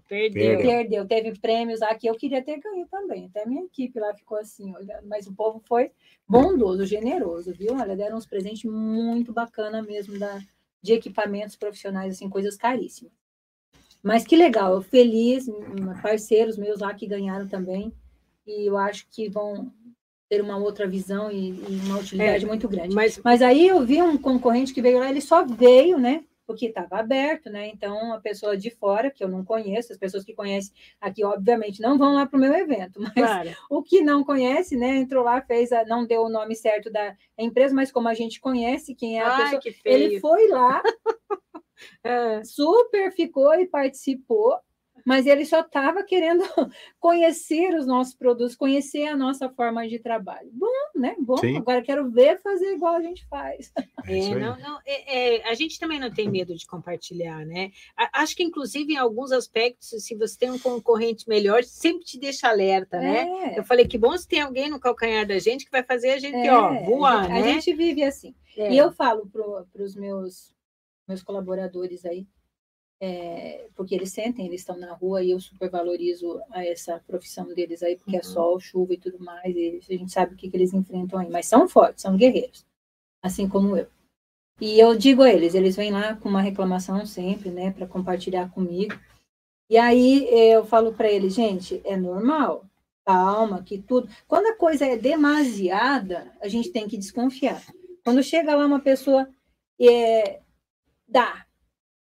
Perdeu. 0.08 0.58
Perdeu. 0.60 1.08
Teve 1.08 1.38
prêmios 1.39 1.80
lá 1.80 1.93
que 1.95 2.08
eu 2.08 2.16
queria 2.16 2.41
ter 2.41 2.60
ganho 2.60 2.88
também. 2.88 3.26
Até 3.26 3.43
a 3.43 3.45
minha 3.47 3.64
equipe 3.64 3.99
lá 3.99 4.14
ficou 4.14 4.38
assim, 4.38 4.74
olhando. 4.76 5.08
Mas 5.08 5.26
o 5.28 5.34
povo 5.34 5.60
foi 5.66 5.91
bondoso, 6.28 6.86
generoso, 6.86 7.53
viu? 7.53 7.74
Olha, 7.74 7.95
deram 7.95 8.18
uns 8.18 8.26
presentes 8.26 8.64
muito 8.70 9.34
bacana 9.34 9.82
mesmo 9.82 10.18
da, 10.20 10.39
de 10.82 10.93
equipamentos 10.93 11.56
profissionais, 11.56 12.16
assim, 12.16 12.30
coisas 12.30 12.56
caríssimas. 12.56 13.12
Mas 14.03 14.24
que 14.24 14.36
legal, 14.36 14.84
feliz, 14.84 15.47
parceiros 15.99 16.58
meus 16.58 16.80
lá 16.80 16.93
que 16.93 17.08
ganharam 17.08 17.47
também, 17.47 17.91
e 18.45 18.70
eu 18.70 18.78
acho 18.78 19.08
que 19.10 19.28
vão 19.28 19.74
ter 20.30 20.41
uma 20.41 20.58
outra 20.58 20.88
visão 20.88 21.32
e, 21.32 21.49
e 21.49 21.82
uma 21.88 21.97
utilidade 21.97 22.45
é, 22.45 22.47
muito 22.47 22.70
grande. 22.70 22.93
Mas... 22.93 23.20
mas 23.24 23.41
aí 23.41 23.68
eu 23.68 23.84
vi 23.84 24.03
um 24.03 24.16
concorrente 24.16 24.76
que 24.76 24.82
veio 24.82 24.99
lá, 24.99 25.10
ele 25.10 25.22
só 25.22 25.43
veio, 25.43 25.97
né, 25.97 26.24
porque 26.46 26.68
estava 26.68 27.00
aberto, 27.00 27.50
né? 27.50 27.68
Então, 27.68 28.14
a 28.14 28.20
pessoa 28.20 28.56
de 28.56 28.70
fora, 28.70 29.12
que 29.12 29.24
eu 29.24 29.28
não 29.28 29.43
conheço, 29.43 29.91
as 29.91 29.98
pessoas 29.98 30.24
que 30.24 30.34
conhecem 30.34 30.74
aqui, 31.00 31.24
obviamente, 31.24 31.82
não 31.82 31.98
vão 31.98 32.14
lá 32.14 32.26
para 32.26 32.38
o 32.38 32.39
meu 32.39 32.54
evento, 32.54 33.00
mas 33.02 33.14
claro. 33.14 33.50
o 33.70 33.82
que 33.82 34.02
não 34.02 34.24
conhece, 34.24 34.76
né? 34.76 34.98
Entrou 34.98 35.24
lá, 35.24 35.41
fez, 35.41 35.72
a, 35.72 35.86
não 35.86 36.06
deu 36.06 36.24
o 36.24 36.30
nome 36.30 36.56
certo 36.56 36.91
da 36.91 37.16
empresa, 37.38 37.74
mas 37.74 37.91
como 37.91 38.08
a 38.08 38.14
gente 38.14 38.39
conhece 38.39 38.96
quem 38.96 39.20
é 39.20 39.24
a 39.24 39.36
Ai, 39.36 39.60
pessoa, 39.60 39.76
ele 39.86 40.20
foi 40.20 40.48
lá, 40.50 40.82
é. 42.04 42.43
super 42.43 43.12
ficou 43.12 43.54
e 43.56 43.68
participou, 43.68 44.60
mas 45.06 45.28
ele 45.28 45.45
só 45.45 45.62
estava 45.62 46.03
querendo 46.03 46.43
conhecer 46.99 47.76
os 47.76 47.86
nossos 47.86 48.16
produtos, 48.16 48.56
conhecer 48.56 49.06
a 49.06 49.16
nossa 49.16 49.47
forma 49.47 49.88
de 49.88 49.99
trabalho. 49.99 50.49
Bom, 50.51 50.68
né? 50.95 51.16
Bom, 51.20 51.38
Sim. 51.38 51.58
agora 51.58 51.84
quero 51.84 52.10
ver 52.10 52.41
fazer 52.41 52.74
igual 52.74 52.95
a 52.95 53.01
gente 53.01 53.26
faz. 53.28 53.72
É, 54.08 54.20
é 54.20 54.36
não, 54.36 54.56
não, 54.60 54.80
é, 54.86 55.38
é, 55.38 55.49
a 55.49 55.56
gente 55.56 55.80
também 55.80 55.99
não 55.99 56.12
tem 56.12 56.30
medo 56.30 56.56
de 56.56 56.68
compartilhar, 56.68 57.43
né? 57.43 57.72
Acho 58.14 58.36
que, 58.36 58.43
inclusive, 58.43 58.93
em 58.93 58.97
alguns 58.97 59.32
aspectos, 59.32 59.89
se 60.06 60.16
você 60.16 60.38
tem 60.38 60.51
um 60.51 60.60
concorrente 60.60 61.28
melhor, 61.28 61.64
sempre 61.64 62.06
te 62.06 62.20
deixa 62.20 62.47
alerta, 62.47 62.99
né? 62.99 63.28
É. 63.56 63.60
Eu 63.60 63.64
falei 63.64 63.88
que 63.88 63.97
bom 63.97 64.16
se 64.16 64.28
tem 64.28 64.41
alguém 64.41 64.70
no 64.70 64.80
calcanhar 64.80 65.26
da 65.26 65.39
gente 65.39 65.66
que 65.66 65.72
vai 65.72 65.82
fazer 65.82 66.12
a 66.12 66.20
gente, 66.20 66.47
ó, 66.47 66.72
é, 66.72 66.84
voar, 66.84 67.26
a 67.26 67.28
né? 67.30 67.39
A 67.39 67.43
gente 67.53 67.74
vive 67.74 68.03
assim. 68.03 68.36
E 68.56 68.78
eu 68.78 68.91
falo 68.91 69.28
para 69.28 69.84
os 69.84 69.95
meus, 69.95 70.53
meus 71.08 71.24
colaboradores 71.24 72.06
aí, 72.06 72.28
é, 73.00 73.68
porque 73.76 73.93
eles 73.93 74.12
sentem, 74.12 74.46
eles 74.46 74.62
estão 74.62 74.78
na 74.78 74.93
rua 74.93 75.24
e 75.24 75.32
eu 75.32 75.39
super 75.39 75.70
valorizo 75.70 76.39
essa 76.54 77.00
profissão 77.06 77.54
deles 77.54 77.84
aí, 77.84 77.98
porque 77.98 78.16
é 78.16 78.20
uhum. 78.20 78.20
é 78.20 78.24
sol, 78.24 78.60
chuva 78.60 78.93
e 78.93 78.98
tudo 78.98 79.20
mais, 79.20 79.56
e 79.56 79.82
a 79.89 79.98
gente 79.98 80.12
sabe 80.12 80.34
o 80.34 80.38
que, 80.38 80.50
que 80.50 80.58
eles 80.58 80.74
enfrentam 80.74 81.20
aí, 81.20 81.30
mas 81.30 81.46
são 81.46 81.68
fortes, 81.68 82.02
são 82.02 82.16
guerreiros, 82.16 82.66
assim 83.22 83.48
como 83.48 83.76
eu. 83.78 83.88
E 84.60 84.80
eu 84.80 84.96
digo 84.98 85.22
a 85.22 85.30
eles, 85.30 85.54
eles 85.54 85.76
vêm 85.76 85.91
lá 85.91 86.16
com 86.16 86.30
uma 86.30 86.41
reclamação 86.41 87.06
sempre, 87.06 87.50
né, 87.50 87.72
para 87.72 87.86
compartilhar 87.86 88.50
comigo. 88.52 88.98
E 89.70 89.78
aí 89.78 90.28
eu 90.32 90.64
falo 90.66 90.93
para 90.93 91.12
eles, 91.12 91.34
gente, 91.34 91.82
é 91.84 91.98
normal, 91.98 92.66
calma, 93.06 93.64
que 93.64 93.78
tudo. 93.78 94.10
Quando 94.28 94.48
a 94.48 94.56
coisa 94.56 94.86
é 94.86 94.96
demasiada, 94.96 96.32
a 96.41 96.48
gente 96.48 96.72
tem 96.72 96.88
que 96.88 96.98
desconfiar. 96.98 97.62
Quando 98.04 98.24
chega 98.24 98.56
lá 98.56 98.66
uma 98.66 98.80
pessoa, 98.80 99.28
é, 99.80 100.39
dá, 101.08 101.45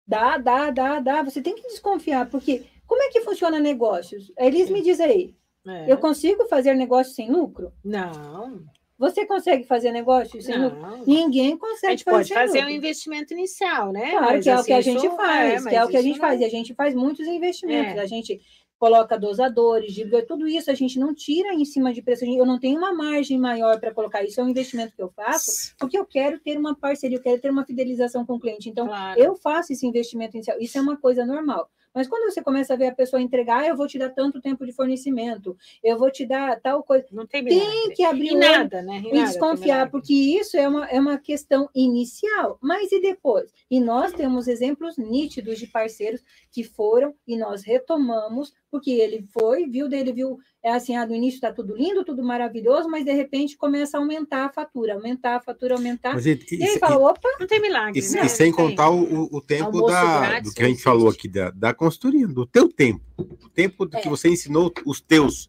Dá, 0.07 0.39
dá, 0.39 0.71
dá, 0.71 1.01
dá. 1.01 1.23
Você 1.23 1.43
tem 1.43 1.55
que 1.55 1.63
desconfiar, 1.63 2.31
porque 2.31 2.65
como 2.87 3.03
é 3.03 3.09
que 3.09 3.23
funciona 3.23 3.59
negócios? 3.59 4.33
Eles 4.39 4.71
me 4.71 4.83
dizem 4.83 5.07
aí. 5.07 5.35
É. 5.67 5.93
Eu 5.93 5.99
consigo 5.99 6.47
fazer 6.47 6.75
negócio 6.75 7.13
sem 7.13 7.31
lucro? 7.31 7.73
Não. 7.85 8.65
Você 8.99 9.27
consegue 9.27 9.65
fazer 9.65 9.91
negócio 9.91 10.41
sem 10.41 10.57
não. 10.57 10.69
lucro? 10.69 11.05
Ninguém 11.07 11.57
consegue 11.59 11.81
fazer. 11.81 11.87
A 11.87 11.91
gente 11.91 12.05
pode 12.05 12.35
fazer 12.35 12.59
lucro. 12.61 12.73
um 12.73 12.77
investimento 12.77 13.35
inicial, 13.35 13.93
né? 13.93 14.13
Claro, 14.13 14.27
mas, 14.27 14.45
que 14.45 14.51
é 14.51 14.53
assim, 14.53 14.63
o 14.63 14.65
que 14.65 14.73
a 14.73 14.81
gente 14.81 15.17
faz, 15.17 15.67
é, 15.67 15.69
que 15.69 15.77
é 15.77 15.85
o 15.85 15.89
que 15.89 15.97
a 15.97 16.03
gente 16.03 16.19
faz. 16.19 16.41
E 16.41 16.45
a 16.45 16.49
gente 16.49 16.75
faz 16.75 16.95
muitos 16.95 17.27
investimentos. 17.27 17.97
É. 17.97 18.01
A 18.01 18.07
gente 18.07 18.41
coloca 18.79 19.18
dosadores, 19.18 19.95
tudo 20.27 20.47
isso 20.47 20.70
a 20.70 20.74
gente 20.74 20.99
não 20.99 21.14
tira 21.14 21.55
em 21.55 21.64
cima 21.64 21.93
de 21.93 22.03
preço. 22.03 22.24
Eu 22.24 22.47
não 22.47 22.59
tenho 22.59 22.79
uma 22.79 22.93
margem 22.93 23.39
maior 23.39 23.81
para 23.81 23.93
colocar 23.93 24.22
isso, 24.22 24.41
é 24.41 24.45
um 24.45 24.49
investimento 24.49 24.95
que 24.95 25.03
eu 25.03 25.11
faço, 25.11 25.74
porque 25.79 25.99
eu 25.99 26.05
quero 26.05 26.39
ter 26.39 26.59
uma 26.59 26.74
parceria, 26.74 27.18
eu 27.18 27.22
quero 27.22 27.41
ter 27.41 27.51
uma 27.51 27.64
fidelização 27.64 28.24
com 28.24 28.35
o 28.35 28.41
cliente. 28.41 28.68
Então, 28.68 28.87
claro. 28.87 29.20
eu 29.20 29.35
faço 29.35 29.72
esse 29.72 29.87
investimento 29.87 30.37
inicial. 30.37 30.59
Isso 30.61 30.77
é 30.79 30.81
uma 30.81 30.97
coisa 30.97 31.24
normal. 31.24 31.70
Mas 31.97 32.07
quando 32.07 32.31
você 32.31 32.43
começa 32.43 32.74
a 32.74 32.77
ver 32.77 32.89
a 32.89 32.95
pessoa 32.95 33.22
entregar, 33.22 33.62
ah, 33.62 33.68
eu 33.68 33.74
vou 33.74 33.87
te 33.87 33.99
dar 33.99 34.11
tanto 34.11 34.39
tempo 34.39 34.66
de 34.66 34.72
fornecimento, 34.72 35.57
eu 35.83 35.97
vou 35.97 36.11
te 36.11 36.27
dar 36.27 36.61
tal 36.61 36.83
coisa. 36.83 37.07
Não 37.11 37.27
tem, 37.27 37.43
tem 37.43 37.91
que 37.95 38.05
abrir 38.05 38.33
e 38.33 38.37
nada, 38.37 38.83
né? 38.83 39.03
E, 39.03 39.12
desconfiar, 39.12 39.91
porque 39.91 40.12
isso 40.12 40.59
é 40.59 40.68
uma, 40.68 40.87
é 40.89 41.01
uma 41.01 41.16
questão 41.16 41.70
inicial. 41.74 42.59
Mas 42.61 42.93
e 42.93 43.01
depois? 43.01 43.51
E 43.70 43.81
nós 43.81 44.12
temos 44.12 44.47
exemplos 44.47 44.99
nítidos 44.99 45.59
de 45.59 45.66
parceiros 45.66 46.22
que 46.53 46.62
foram 46.62 47.14
e 47.27 47.35
nós 47.35 47.62
retomamos, 47.62 48.53
porque 48.77 48.91
ele 48.91 49.27
foi, 49.33 49.66
viu, 49.66 49.89
dele 49.89 50.12
viu 50.12 50.39
é 50.62 50.70
assim, 50.70 50.95
ah, 50.97 51.07
no 51.07 51.14
início 51.14 51.37
está 51.37 51.51
tudo 51.51 51.74
lindo, 51.74 52.05
tudo 52.05 52.22
maravilhoso, 52.22 52.91
mas 52.91 53.07
de 53.07 53.12
repente 53.12 53.57
começa 53.57 53.97
a 53.97 54.01
aumentar 54.01 54.45
a 54.45 54.53
fatura, 54.53 54.93
aumentar 54.93 55.37
a 55.37 55.41
fatura, 55.41 55.77
aumentar. 55.77 56.12
Mas, 56.12 56.27
e, 56.27 56.39
e, 56.53 56.62
aí 56.62 56.79
fala, 56.79 56.99
opa, 56.99 57.27
não 57.41 57.47
tem 57.47 57.59
milagre. 57.59 57.99
E, 57.99 58.11
né? 58.11 58.27
e 58.27 58.29
sem 58.29 58.53
contar 58.53 58.91
o, 58.91 59.35
o 59.35 59.41
tempo 59.41 59.87
da, 59.87 60.41
do 60.41 60.53
que 60.53 60.62
a 60.62 60.68
gente 60.68 60.83
falou 60.83 61.09
aqui, 61.09 61.27
da, 61.27 61.51
da 61.53 61.72
consultoria, 61.72 62.29
do 62.29 62.45
teu 62.45 62.70
tempo. 62.70 63.01
O 63.16 63.49
tempo 63.49 63.87
do 63.87 63.97
é. 63.97 64.01
que 64.03 64.09
você 64.11 64.29
ensinou 64.29 64.70
os 64.85 65.01
teus 65.01 65.49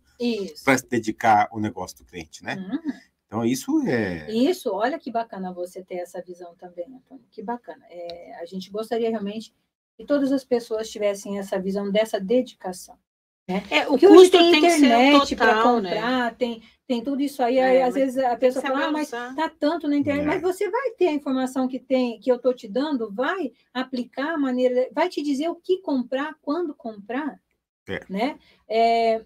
para 0.64 0.78
se 0.78 0.88
dedicar 0.88 1.50
ao 1.52 1.60
negócio 1.60 1.98
do 1.98 2.06
cliente, 2.06 2.42
né? 2.42 2.56
Uhum. 2.56 2.94
Então, 3.26 3.44
isso 3.44 3.82
é. 3.82 4.32
Isso, 4.32 4.72
olha 4.72 4.98
que 4.98 5.12
bacana 5.12 5.52
você 5.52 5.84
ter 5.84 5.96
essa 5.96 6.22
visão 6.22 6.56
também, 6.56 6.86
Antônio. 6.86 7.26
Que 7.30 7.44
bacana. 7.44 7.84
É, 7.90 8.40
a 8.40 8.46
gente 8.46 8.72
gostaria 8.72 9.10
realmente 9.10 9.54
que 9.98 10.06
todas 10.06 10.32
as 10.32 10.46
pessoas 10.46 10.90
tivessem 10.90 11.38
essa 11.38 11.60
visão 11.60 11.92
dessa 11.92 12.20
dedicação. 12.20 12.98
Né? 13.48 13.64
É, 13.72 13.88
o 13.88 13.98
que 13.98 14.06
custo 14.06 14.38
tem, 14.38 14.52
tem 14.52 14.60
internet 14.60 15.36
para 15.38 15.64
comprar, 15.64 16.26
né? 16.26 16.36
tem, 16.38 16.62
tem 16.86 17.02
tudo 17.02 17.22
isso 17.22 17.42
aí. 17.42 17.58
É, 17.58 17.66
aí 17.66 17.82
às 17.82 17.96
vezes 17.96 18.18
a 18.18 18.36
pessoa 18.36 18.62
fala, 18.62 18.88
ah, 18.88 18.92
mas 18.92 19.10
tá 19.10 19.50
tanto 19.58 19.88
na 19.88 19.96
internet, 19.96 20.24
é. 20.24 20.28
mas 20.28 20.42
você 20.42 20.70
vai 20.70 20.92
ter 20.92 21.08
a 21.08 21.14
informação 21.14 21.66
que 21.66 21.80
tem, 21.80 22.20
que 22.20 22.30
eu 22.30 22.36
estou 22.36 22.54
te 22.54 22.68
dando, 22.68 23.10
vai 23.10 23.54
aplicar 23.74 24.34
a 24.34 24.38
maneira, 24.38 24.90
vai 24.92 25.08
te 25.08 25.22
dizer 25.22 25.48
o 25.48 25.56
que 25.56 25.82
comprar, 25.82 26.36
quando 26.42 26.76
comprar, 26.76 27.40
é. 27.88 28.02
né? 28.10 28.38
É, 28.68 29.24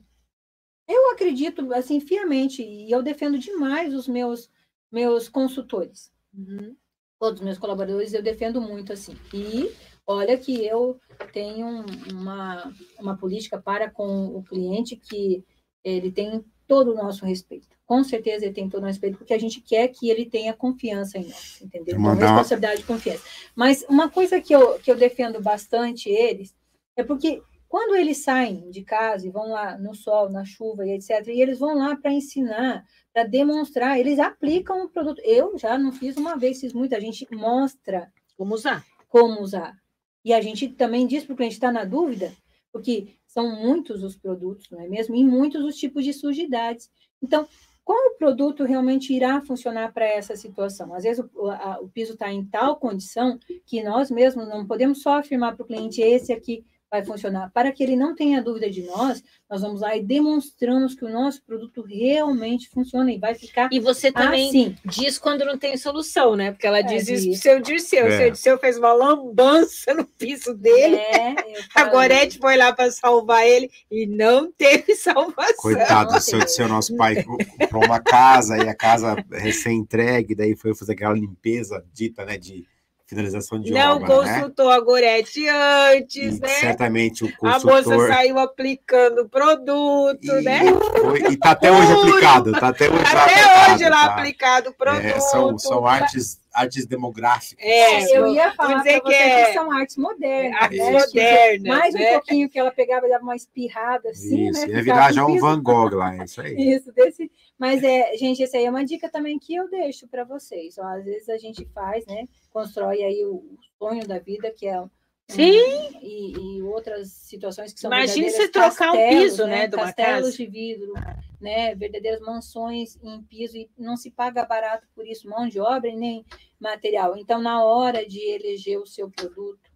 eu 0.87 1.11
acredito 1.11 1.73
assim 1.73 1.99
fiamente 1.99 2.61
e 2.61 2.91
eu 2.91 3.01
defendo 3.01 3.39
demais 3.39 3.93
os 3.93 4.07
meus 4.07 4.51
meus 4.91 5.29
consultores, 5.29 6.11
uhum. 6.37 6.75
todos 7.17 7.39
os 7.39 7.45
meus 7.45 7.57
colaboradores 7.57 8.13
eu 8.13 8.21
defendo 8.21 8.59
muito 8.59 8.91
assim 8.91 9.15
e 9.33 9.71
Olha 10.11 10.37
que 10.37 10.65
eu 10.65 10.99
tenho 11.31 11.85
uma, 12.11 12.73
uma 12.99 13.17
política 13.17 13.61
para 13.61 13.89
com 13.89 14.27
o 14.27 14.43
cliente 14.43 14.95
que 14.95 15.43
ele 15.83 16.11
tem 16.11 16.43
todo 16.67 16.91
o 16.91 16.95
nosso 16.95 17.25
respeito. 17.25 17.67
Com 17.85 18.03
certeza 18.03 18.45
ele 18.45 18.53
tem 18.53 18.69
todo 18.69 18.83
o 18.83 18.85
respeito, 18.85 19.17
porque 19.17 19.33
a 19.33 19.39
gente 19.39 19.59
quer 19.59 19.87
que 19.89 20.09
ele 20.09 20.25
tenha 20.25 20.53
confiança 20.53 21.17
em 21.17 21.25
nós, 21.25 21.61
entendeu? 21.61 21.99
Então, 21.99 22.15
responsabilidade 22.15 22.81
e 22.81 22.85
confiança. 22.85 23.23
Mas 23.55 23.85
uma 23.89 24.09
coisa 24.09 24.39
que 24.39 24.53
eu, 24.53 24.79
que 24.79 24.89
eu 24.89 24.95
defendo 24.95 25.41
bastante 25.41 26.09
eles 26.09 26.55
é 26.95 27.03
porque 27.03 27.41
quando 27.71 27.95
eles 27.95 28.17
saem 28.17 28.69
de 28.69 28.83
casa 28.83 29.25
e 29.25 29.29
vão 29.29 29.49
lá 29.49 29.77
no 29.77 29.95
sol, 29.95 30.29
na 30.29 30.43
chuva 30.43 30.85
e 30.85 30.91
etc., 30.91 31.25
e 31.27 31.41
eles 31.41 31.59
vão 31.59 31.73
lá 31.73 31.95
para 31.95 32.11
ensinar, 32.11 32.85
para 33.13 33.23
demonstrar, 33.23 33.97
eles 33.97 34.19
aplicam 34.19 34.83
o 34.83 34.89
produto. 34.89 35.21
Eu 35.23 35.57
já 35.57 35.77
não 35.77 35.91
fiz 35.93 36.17
uma 36.17 36.37
vez, 36.37 36.59
fiz 36.59 36.73
muito, 36.73 36.93
a 36.93 36.99
gente 36.99 37.25
mostra 37.33 38.11
como 38.37 38.53
usar. 38.53 38.85
Como 39.07 39.41
usar. 39.41 39.80
E 40.23 40.33
a 40.33 40.41
gente 40.41 40.67
também 40.69 41.07
diz 41.07 41.23
para 41.23 41.33
o 41.33 41.35
cliente 41.35 41.55
estar 41.55 41.67
tá 41.67 41.73
na 41.73 41.83
dúvida, 41.83 42.31
porque 42.71 43.15
são 43.27 43.55
muitos 43.55 44.03
os 44.03 44.15
produtos, 44.15 44.69
não 44.69 44.81
é 44.81 44.87
mesmo? 44.87 45.15
E 45.15 45.23
muitos 45.23 45.63
os 45.63 45.75
tipos 45.75 46.03
de 46.03 46.13
sujidades. 46.13 46.89
Então, 47.21 47.47
qual 47.83 48.15
produto 48.17 48.63
realmente 48.63 49.13
irá 49.13 49.41
funcionar 49.41 49.91
para 49.93 50.05
essa 50.05 50.35
situação? 50.35 50.93
Às 50.93 51.03
vezes 51.03 51.25
o, 51.33 51.49
a, 51.49 51.79
o 51.81 51.89
piso 51.89 52.13
está 52.13 52.31
em 52.31 52.45
tal 52.45 52.77
condição 52.77 53.39
que 53.65 53.83
nós 53.83 54.11
mesmos 54.11 54.47
não 54.47 54.65
podemos 54.65 55.01
só 55.01 55.17
afirmar 55.17 55.55
para 55.55 55.63
o 55.63 55.67
cliente 55.67 56.01
esse 56.01 56.31
aqui 56.31 56.63
vai 56.91 57.03
funcionar. 57.05 57.49
Para 57.53 57.71
que 57.71 57.81
ele 57.81 57.95
não 57.95 58.13
tenha 58.13 58.41
dúvida 58.41 58.69
de 58.69 58.83
nós, 58.83 59.23
nós 59.49 59.61
vamos 59.61 59.79
lá 59.79 59.95
e 59.95 60.03
demonstramos 60.03 60.93
que 60.93 61.05
o 61.05 61.09
nosso 61.09 61.41
produto 61.43 61.81
realmente 61.81 62.69
funciona 62.69 63.09
e 63.11 63.17
vai 63.17 63.33
ficar 63.33 63.69
E 63.71 63.79
você 63.79 64.11
também 64.11 64.49
assim. 64.49 64.75
diz 64.83 65.17
quando 65.17 65.45
não 65.45 65.57
tem 65.57 65.77
solução, 65.77 66.35
né? 66.35 66.51
Porque 66.51 66.67
ela 66.67 66.79
é, 66.79 66.83
diz 66.83 67.07
isso 67.07 67.29
pro 67.29 67.37
seu 67.37 67.61
Dirceu. 67.61 68.05
É. 68.05 68.09
O 68.09 68.17
seu 68.17 68.31
Dirceu 68.31 68.57
fez 68.59 68.77
uma 68.77 68.91
lambança 68.91 69.93
no 69.93 70.05
piso 70.05 70.53
dele. 70.53 70.97
É, 70.97 71.35
a 71.73 71.85
Gorete 71.89 72.37
foi 72.37 72.57
lá 72.57 72.73
para 72.73 72.91
salvar 72.91 73.47
ele 73.47 73.71
e 73.89 74.05
não 74.05 74.51
teve 74.51 74.93
salvação. 74.95 75.55
Coitado 75.57 76.13
do 76.13 76.19
seu 76.19 76.39
Dirceu, 76.39 76.67
nosso 76.67 76.95
pai 76.97 77.23
comprou 77.23 77.85
uma 77.85 78.01
casa 78.01 78.57
e 78.57 78.67
a 78.67 78.75
casa 78.75 79.15
recém-entregue, 79.31 80.35
daí 80.35 80.57
foi 80.57 80.75
fazer 80.75 80.91
aquela 80.91 81.13
limpeza 81.13 81.85
dita, 81.93 82.25
né, 82.25 82.37
de 82.37 82.65
finalização 83.11 83.59
de 83.59 83.71
não 83.71 83.97
obra. 83.97 84.07
Não 84.07 84.23
né? 84.23 84.33
consultou 84.33 84.69
né? 84.69 84.75
a 84.75 84.79
Gorete 84.79 85.47
antes, 85.49 86.37
e, 86.37 86.41
né? 86.41 86.47
Certamente 86.47 87.25
o 87.25 87.37
consultor... 87.37 87.71
A 87.71 87.75
moça 87.75 88.07
saiu 88.07 88.39
aplicando 88.39 89.23
o 89.23 89.29
produto, 89.29 90.23
e, 90.23 90.41
né? 90.41 90.61
Foi, 91.01 91.19
e 91.19 91.33
está 91.33 91.51
até 91.51 91.69
hoje 91.69 91.91
aplicado. 91.91 92.51
Está 92.51 92.69
até 92.69 92.89
hoje, 92.89 93.03
até 93.03 93.19
aplicado, 93.19 93.73
hoje 93.73 93.89
lá 93.89 94.07
tá? 94.07 94.13
aplicado 94.13 94.69
o 94.69 94.73
produto. 94.73 95.05
É, 95.05 95.19
são, 95.19 95.57
são 95.57 95.85
artes 95.85 96.39
artes 96.53 96.85
demográficas. 96.85 97.65
É, 97.65 98.17
eu 98.17 98.27
ia 98.27 98.51
falar 98.51 98.79
dizer 98.79 98.99
que, 99.01 99.13
é... 99.13 99.45
que, 99.45 99.53
são 99.53 99.71
artes 99.71 99.95
modernas. 99.95 100.61
Artes 100.61 100.79
né? 100.79 100.91
modernas. 100.91 101.77
Mais 101.77 101.93
né? 101.93 102.09
um 102.09 102.13
pouquinho 102.13 102.49
que 102.49 102.59
ela 102.59 102.71
pegava, 102.71 103.07
dava 103.07 103.23
uma 103.23 103.35
espirrada 103.35 104.09
assim, 104.09 104.49
isso, 104.49 104.67
né? 104.67 104.73
Ia 104.75 104.83
virar 104.83 105.13
já 105.13 105.25
um 105.25 105.37
Van 105.39 105.61
Gogh 105.61 105.95
lá, 105.95 106.15
é 106.15 106.23
isso 106.25 106.41
aí. 106.41 106.55
Isso, 106.75 106.91
desse. 106.91 107.31
Mas 107.61 107.83
é, 107.83 108.17
gente, 108.17 108.41
essa 108.41 108.57
aí 108.57 108.65
é 108.65 108.69
uma 108.71 108.83
dica 108.83 109.07
também 109.07 109.37
que 109.37 109.53
eu 109.53 109.69
deixo 109.69 110.07
para 110.07 110.23
vocês. 110.23 110.79
Ó, 110.79 110.83
às 110.83 111.05
vezes 111.05 111.29
a 111.29 111.37
gente 111.37 111.63
faz, 111.65 112.03
né? 112.07 112.27
Constrói 112.49 113.03
aí 113.03 113.23
o 113.23 113.55
sonho 113.77 114.07
da 114.07 114.17
vida, 114.17 114.49
que 114.49 114.67
é 114.67 114.83
Sim. 115.27 115.61
E, 116.01 116.57
e, 116.57 116.63
outras 116.63 117.09
situações 117.09 117.71
que 117.71 117.79
são 117.79 117.91
Imagine 117.91 118.31
você 118.31 118.49
trocar 118.49 118.93
um 118.93 119.09
piso, 119.09 119.45
né? 119.45 119.67
né 119.67 119.69
castelos 119.69 120.35
de 120.35 120.47
vidro, 120.47 120.91
né? 121.39 121.75
Verdadeiras 121.75 122.19
mansões 122.19 122.97
em 123.03 123.21
piso 123.21 123.55
e 123.55 123.69
não 123.77 123.95
se 123.95 124.09
paga 124.09 124.43
barato 124.43 124.87
por 124.95 125.05
isso, 125.05 125.29
mão 125.29 125.47
de 125.47 125.59
obra 125.59 125.87
e 125.87 125.95
nem 125.95 126.25
material. 126.59 127.15
Então, 127.15 127.39
na 127.39 127.63
hora 127.63 128.03
de 128.07 128.19
eleger 128.19 128.79
o 128.79 128.87
seu 128.87 129.07
produto, 129.07 129.70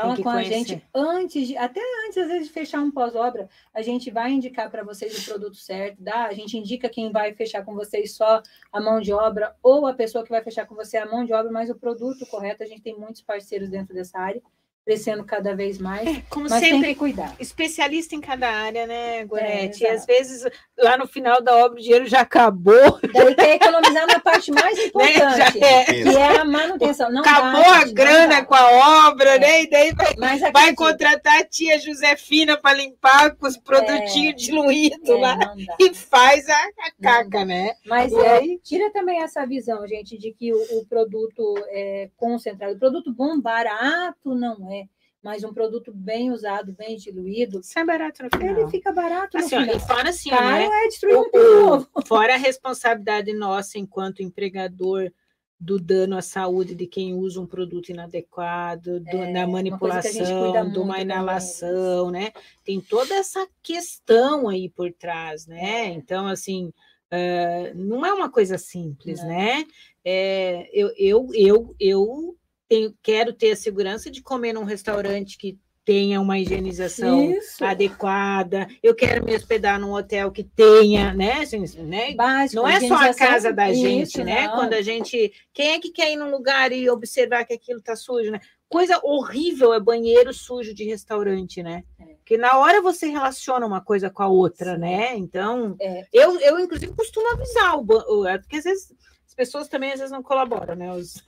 Fala 0.00 0.16
com 0.16 0.22
conhecer. 0.22 0.54
a 0.54 0.58
gente 0.58 0.84
antes, 0.94 1.48
de, 1.48 1.56
até 1.56 1.80
antes, 2.06 2.18
às 2.18 2.28
vezes, 2.28 2.48
de 2.48 2.52
fechar 2.52 2.80
um 2.80 2.90
pós-obra, 2.90 3.48
a 3.72 3.80
gente 3.80 4.10
vai 4.10 4.30
indicar 4.30 4.70
para 4.70 4.84
vocês 4.84 5.18
o 5.18 5.24
produto 5.24 5.56
certo, 5.56 5.96
dá? 5.98 6.26
A 6.26 6.34
gente 6.34 6.56
indica 6.56 6.88
quem 6.88 7.10
vai 7.10 7.32
fechar 7.32 7.64
com 7.64 7.74
vocês 7.74 8.12
só 8.14 8.42
a 8.72 8.80
mão 8.80 9.00
de 9.00 9.12
obra, 9.12 9.56
ou 9.62 9.86
a 9.86 9.94
pessoa 9.94 10.22
que 10.22 10.30
vai 10.30 10.42
fechar 10.42 10.66
com 10.66 10.74
você 10.74 10.96
a 10.98 11.06
mão 11.06 11.24
de 11.24 11.32
obra, 11.32 11.50
mas 11.50 11.70
o 11.70 11.74
produto 11.74 12.26
correto. 12.26 12.62
A 12.62 12.66
gente 12.66 12.82
tem 12.82 12.98
muitos 12.98 13.22
parceiros 13.22 13.70
dentro 13.70 13.94
dessa 13.94 14.18
área 14.18 14.42
crescendo 14.86 15.24
cada 15.24 15.52
vez 15.56 15.78
mais. 15.78 16.06
É, 16.06 16.22
como 16.30 16.48
mas 16.48 16.60
sempre, 16.60 16.80
tem 16.80 16.94
que 16.94 16.94
cuidar. 16.94 17.34
Especialista 17.40 18.14
em 18.14 18.20
cada 18.20 18.48
área, 18.48 18.86
né, 18.86 19.24
Gorete? 19.24 19.84
É, 19.84 19.90
e 19.90 19.92
às 19.92 20.06
vezes, 20.06 20.48
lá 20.78 20.96
no 20.96 21.08
final 21.08 21.42
da 21.42 21.56
obra, 21.56 21.80
o 21.80 21.82
dinheiro 21.82 22.06
já 22.06 22.20
acabou. 22.20 23.00
Daí 23.12 23.34
quer 23.34 23.56
economizar 23.56 24.06
na 24.06 24.20
parte 24.20 24.52
mais 24.52 24.78
né, 24.78 24.84
importante, 24.84 25.64
é. 25.64 25.84
que 25.84 26.16
é 26.16 26.38
a 26.38 26.44
manutenção. 26.44 27.10
Não 27.10 27.20
acabou 27.20 27.62
dá, 27.62 27.78
a 27.80 27.84
grana 27.86 28.44
com 28.44 28.54
a 28.54 29.08
obra, 29.08 29.34
é. 29.34 29.38
né? 29.40 29.62
E 29.64 29.70
daí 29.70 29.92
vai, 29.92 30.38
vai 30.52 30.74
contratar 30.74 31.40
a 31.40 31.44
tia 31.44 31.80
Josefina 31.80 32.56
para 32.56 32.76
limpar 32.76 33.34
com 33.34 33.48
os 33.48 33.56
produtinhos 33.56 34.34
é. 34.34 34.46
diluídos 34.46 35.08
é, 35.08 35.14
lá 35.14 35.36
e 35.80 35.92
faz 35.94 36.48
a, 36.48 36.54
a 36.54 37.02
caca, 37.02 37.44
né? 37.44 37.74
Mas 37.84 38.12
e 38.12 38.20
aí... 38.20 38.60
tira 38.62 38.92
também 38.92 39.20
essa 39.20 39.44
visão, 39.44 39.84
gente, 39.88 40.16
de 40.16 40.32
que 40.32 40.54
o, 40.54 40.78
o 40.78 40.86
produto 40.86 41.42
é 41.70 42.08
concentrado, 42.16 42.74
o 42.74 42.78
produto 42.78 43.12
bom, 43.12 43.40
barato 43.40 44.32
não 44.32 44.72
é 44.72 44.75
mas 45.22 45.42
um 45.42 45.52
produto 45.52 45.92
bem 45.92 46.30
usado, 46.30 46.72
bem 46.72 46.96
diluído. 46.96 47.60
Sai 47.62 47.84
barato 47.84 48.22
no 48.22 48.30
final. 48.30 48.60
Ele 48.60 48.70
fica 48.70 48.92
barato 48.92 49.36
assim, 49.36 49.56
no 49.56 49.62
final. 49.62 49.76
e 49.76 49.80
fora 49.80 50.08
assim, 50.10 50.30
Caro 50.30 50.70
né? 50.70 50.84
é 50.84 50.88
destruir 50.88 51.16
um 51.16 51.30
novo. 51.32 51.88
Fora 52.06 52.34
a 52.34 52.38
responsabilidade 52.38 53.32
nossa 53.32 53.78
enquanto 53.78 54.22
empregador 54.22 55.10
do 55.58 55.80
dano 55.80 56.16
à 56.16 56.22
saúde 56.22 56.74
de 56.74 56.86
quem 56.86 57.14
usa 57.14 57.40
um 57.40 57.46
produto 57.46 57.88
inadequado, 57.88 59.00
do, 59.00 59.16
é, 59.16 59.32
da 59.32 59.46
manipulação, 59.46 60.70
de 60.70 60.78
uma 60.78 61.00
inalação, 61.00 62.10
né? 62.10 62.30
Tem 62.62 62.80
toda 62.80 63.14
essa 63.14 63.48
questão 63.62 64.48
aí 64.48 64.68
por 64.68 64.92
trás, 64.92 65.46
né? 65.46 65.86
É. 65.86 65.86
Então, 65.86 66.26
assim, 66.26 66.72
uh, 67.10 67.74
não 67.74 68.04
é 68.04 68.12
uma 68.12 68.30
coisa 68.30 68.58
simples, 68.58 69.20
não. 69.20 69.28
né? 69.28 69.64
É, 70.04 70.68
eu, 70.72 70.92
eu, 70.96 71.28
eu, 71.34 71.74
eu 71.80 72.36
tenho, 72.68 72.94
quero 73.02 73.32
ter 73.32 73.52
a 73.52 73.56
segurança 73.56 74.10
de 74.10 74.22
comer 74.22 74.52
num 74.52 74.64
restaurante 74.64 75.38
que 75.38 75.58
tenha 75.86 76.20
uma 76.20 76.36
higienização 76.36 77.30
Isso. 77.30 77.64
adequada. 77.64 78.66
Eu 78.82 78.92
quero 78.92 79.24
me 79.24 79.36
hospedar 79.36 79.78
num 79.78 79.92
hotel 79.92 80.32
que 80.32 80.42
tenha, 80.42 81.14
né? 81.14 81.42
Assim, 81.42 81.60
né? 81.84 82.12
Básico, 82.14 82.60
não 82.60 82.68
é 82.68 82.80
só 82.80 82.96
a 82.96 83.14
casa 83.14 83.52
da 83.52 83.72
gente, 83.72 84.22
né? 84.24 84.48
Não. 84.48 84.56
Quando 84.56 84.74
a 84.74 84.82
gente. 84.82 85.32
Quem 85.54 85.74
é 85.74 85.78
que 85.78 85.92
quer 85.92 86.12
ir 86.12 86.16
num 86.16 86.32
lugar 86.32 86.72
e 86.72 86.90
observar 86.90 87.44
que 87.44 87.54
aquilo 87.54 87.78
está 87.78 87.94
sujo, 87.94 88.32
né? 88.32 88.40
Coisa 88.68 89.00
horrível 89.04 89.72
é 89.72 89.78
banheiro 89.78 90.34
sujo 90.34 90.74
de 90.74 90.82
restaurante, 90.82 91.62
né? 91.62 91.84
É. 92.00 92.16
Que 92.24 92.36
na 92.36 92.58
hora 92.58 92.82
você 92.82 93.06
relaciona 93.06 93.64
uma 93.64 93.80
coisa 93.80 94.10
com 94.10 94.24
a 94.24 94.28
outra, 94.28 94.74
Sim. 94.74 94.80
né? 94.80 95.16
Então, 95.16 95.76
é. 95.80 96.04
eu, 96.12 96.36
eu, 96.40 96.58
inclusive, 96.58 96.92
costumo 96.94 97.32
avisar 97.32 97.78
o, 97.78 97.82
o, 97.82 98.24
porque 98.40 98.56
às 98.56 98.64
vezes 98.64 98.92
as 99.24 99.34
pessoas 99.36 99.68
também 99.68 99.92
às 99.92 100.00
vezes 100.00 100.10
não 100.10 100.22
colaboram, 100.22 100.74
né? 100.74 100.92
Os, 100.92 101.22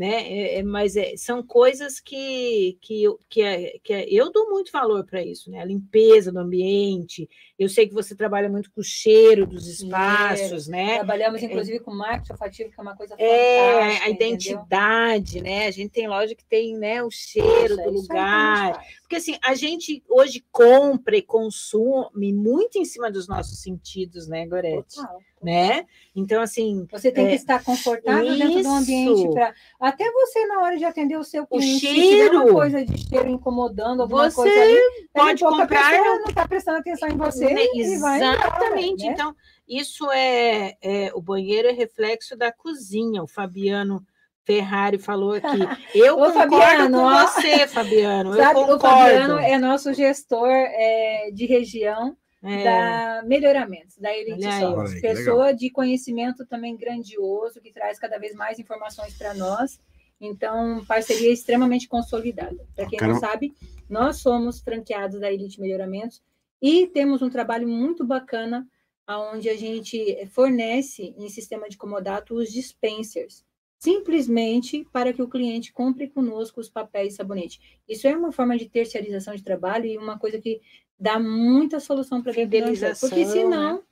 né? 0.00 0.32
É, 0.32 0.58
é, 0.58 0.62
mas 0.62 0.96
é, 0.96 1.14
são 1.14 1.42
coisas 1.42 2.00
que, 2.00 2.78
que, 2.80 3.04
que, 3.28 3.42
é, 3.42 3.78
que 3.84 3.92
é, 3.92 4.06
eu 4.08 4.32
dou 4.32 4.48
muito 4.48 4.72
valor 4.72 5.04
para 5.04 5.22
isso, 5.22 5.50
né? 5.50 5.60
A 5.60 5.64
limpeza 5.66 6.32
do 6.32 6.38
ambiente. 6.38 7.28
Eu 7.58 7.68
sei 7.68 7.86
que 7.86 7.92
você 7.92 8.14
trabalha 8.16 8.48
muito 8.48 8.70
com 8.72 8.80
o 8.80 8.84
cheiro 8.84 9.46
dos 9.46 9.66
espaços, 9.66 10.66
né? 10.66 10.94
Trabalhamos, 10.94 11.42
inclusive, 11.42 11.80
com 11.80 11.94
marketing 11.94 12.32
olfativo, 12.32 12.70
que 12.70 12.80
é 12.80 12.82
uma 12.82 12.96
coisa 12.96 13.14
é, 13.18 13.98
a 13.98 14.08
identidade, 14.08 15.40
entendeu? 15.40 15.58
né? 15.58 15.66
A 15.66 15.70
gente 15.70 15.90
tem 15.90 16.08
loja 16.08 16.34
que 16.34 16.46
tem 16.46 16.78
né, 16.78 17.02
o 17.02 17.10
cheiro 17.10 17.76
do 17.76 17.90
lugar. 17.90 18.82
Porque 19.10 19.16
assim, 19.16 19.36
a 19.42 19.56
gente 19.56 20.04
hoje 20.08 20.46
compra 20.52 21.16
e 21.16 21.22
consome 21.22 22.32
muito 22.32 22.78
em 22.78 22.84
cima 22.84 23.10
dos 23.10 23.26
nossos 23.26 23.60
sentidos, 23.60 24.28
né, 24.28 24.46
Gorete? 24.46 24.94
Total 24.94 25.20
né? 25.42 25.86
Então, 26.14 26.42
assim. 26.42 26.86
Você 26.90 27.10
tem 27.10 27.26
é, 27.26 27.28
que 27.30 27.34
estar 27.36 27.64
confortável 27.64 28.26
isso. 28.26 28.38
dentro 28.38 28.62
do 28.62 28.68
ambiente 28.68 29.30
para. 29.32 29.54
Até 29.80 30.10
você, 30.10 30.46
na 30.46 30.60
hora 30.60 30.76
de 30.76 30.84
atender 30.84 31.16
o 31.16 31.24
seu 31.24 31.46
cliente, 31.46 31.86
o 31.86 31.90
cheiro. 31.90 32.42
uma 32.42 32.52
coisa 32.52 32.84
de 32.84 33.08
cheiro 33.08 33.28
incomodando, 33.28 34.02
alguma 34.02 34.30
você 34.30 34.36
coisa 34.36 34.60
ali, 34.60 35.08
pode 35.12 35.42
comprar. 35.42 36.04
não 36.04 36.24
está 36.24 36.46
prestando 36.46 36.78
atenção 36.78 37.08
em 37.08 37.16
você. 37.16 37.46
Exatamente. 37.46 37.96
Embora, 37.96 38.76
né? 38.76 39.12
Então, 39.12 39.34
isso 39.66 40.10
é, 40.10 40.76
é. 40.82 41.10
O 41.14 41.22
banheiro 41.22 41.68
é 41.68 41.72
reflexo 41.72 42.36
da 42.36 42.52
cozinha. 42.52 43.22
O 43.22 43.26
Fabiano. 43.26 44.04
Ferrari 44.44 44.98
falou 44.98 45.32
aqui. 45.34 45.46
Eu 45.94 46.14
Ô, 46.14 46.32
concordo 46.32 46.56
Fabiano, 46.56 46.98
com 46.98 47.04
ó, 47.04 47.26
você, 47.26 47.66
Fabiano. 47.66 48.34
Sabe, 48.34 48.60
eu 48.60 48.66
concordo. 48.66 48.76
O 48.76 48.80
Fabiano 48.80 49.38
é 49.38 49.58
nosso 49.58 49.92
gestor 49.94 50.48
é, 50.48 51.30
de 51.32 51.46
região 51.46 52.16
é. 52.42 52.64
da 52.64 53.22
melhoramentos, 53.26 53.96
da 53.98 54.16
Elite 54.16 54.42
Software. 54.42 55.00
Pessoa 55.00 55.44
legal. 55.46 55.56
de 55.56 55.70
conhecimento 55.70 56.46
também 56.46 56.76
grandioso, 56.76 57.60
que 57.60 57.72
traz 57.72 57.98
cada 57.98 58.18
vez 58.18 58.34
mais 58.34 58.58
informações 58.58 59.16
para 59.16 59.34
nós. 59.34 59.78
Então, 60.20 60.84
parceria 60.86 61.32
extremamente 61.32 61.88
consolidada. 61.88 62.56
Para 62.74 62.86
quem 62.86 62.98
Caramba. 62.98 63.20
não 63.20 63.28
sabe, 63.28 63.54
nós 63.88 64.16
somos 64.18 64.60
franqueados 64.60 65.20
da 65.20 65.32
Elite 65.32 65.60
Melhoramentos 65.60 66.22
e 66.60 66.86
temos 66.86 67.22
um 67.22 67.30
trabalho 67.30 67.66
muito 67.66 68.04
bacana 68.04 68.66
onde 69.08 69.48
a 69.48 69.56
gente 69.56 70.24
fornece 70.30 71.14
em 71.18 71.28
sistema 71.28 71.68
de 71.68 71.76
comodato 71.76 72.34
os 72.34 72.50
dispensers 72.52 73.44
simplesmente 73.80 74.86
para 74.92 75.10
que 75.10 75.22
o 75.22 75.28
cliente 75.28 75.72
compre 75.72 76.06
conosco 76.06 76.60
os 76.60 76.68
papéis 76.68 77.14
e 77.14 77.16
sabonete. 77.16 77.80
Isso 77.88 78.06
é 78.06 78.14
uma 78.14 78.30
forma 78.30 78.56
de 78.56 78.68
terceirização 78.68 79.34
de 79.34 79.42
trabalho 79.42 79.86
e 79.86 79.96
uma 79.96 80.18
coisa 80.18 80.38
que 80.38 80.60
dá 80.98 81.18
muita 81.18 81.80
solução 81.80 82.22
para 82.22 82.34
fidelização, 82.34 83.08
porque 83.08 83.24
senão 83.24 83.76
né? 83.76 83.82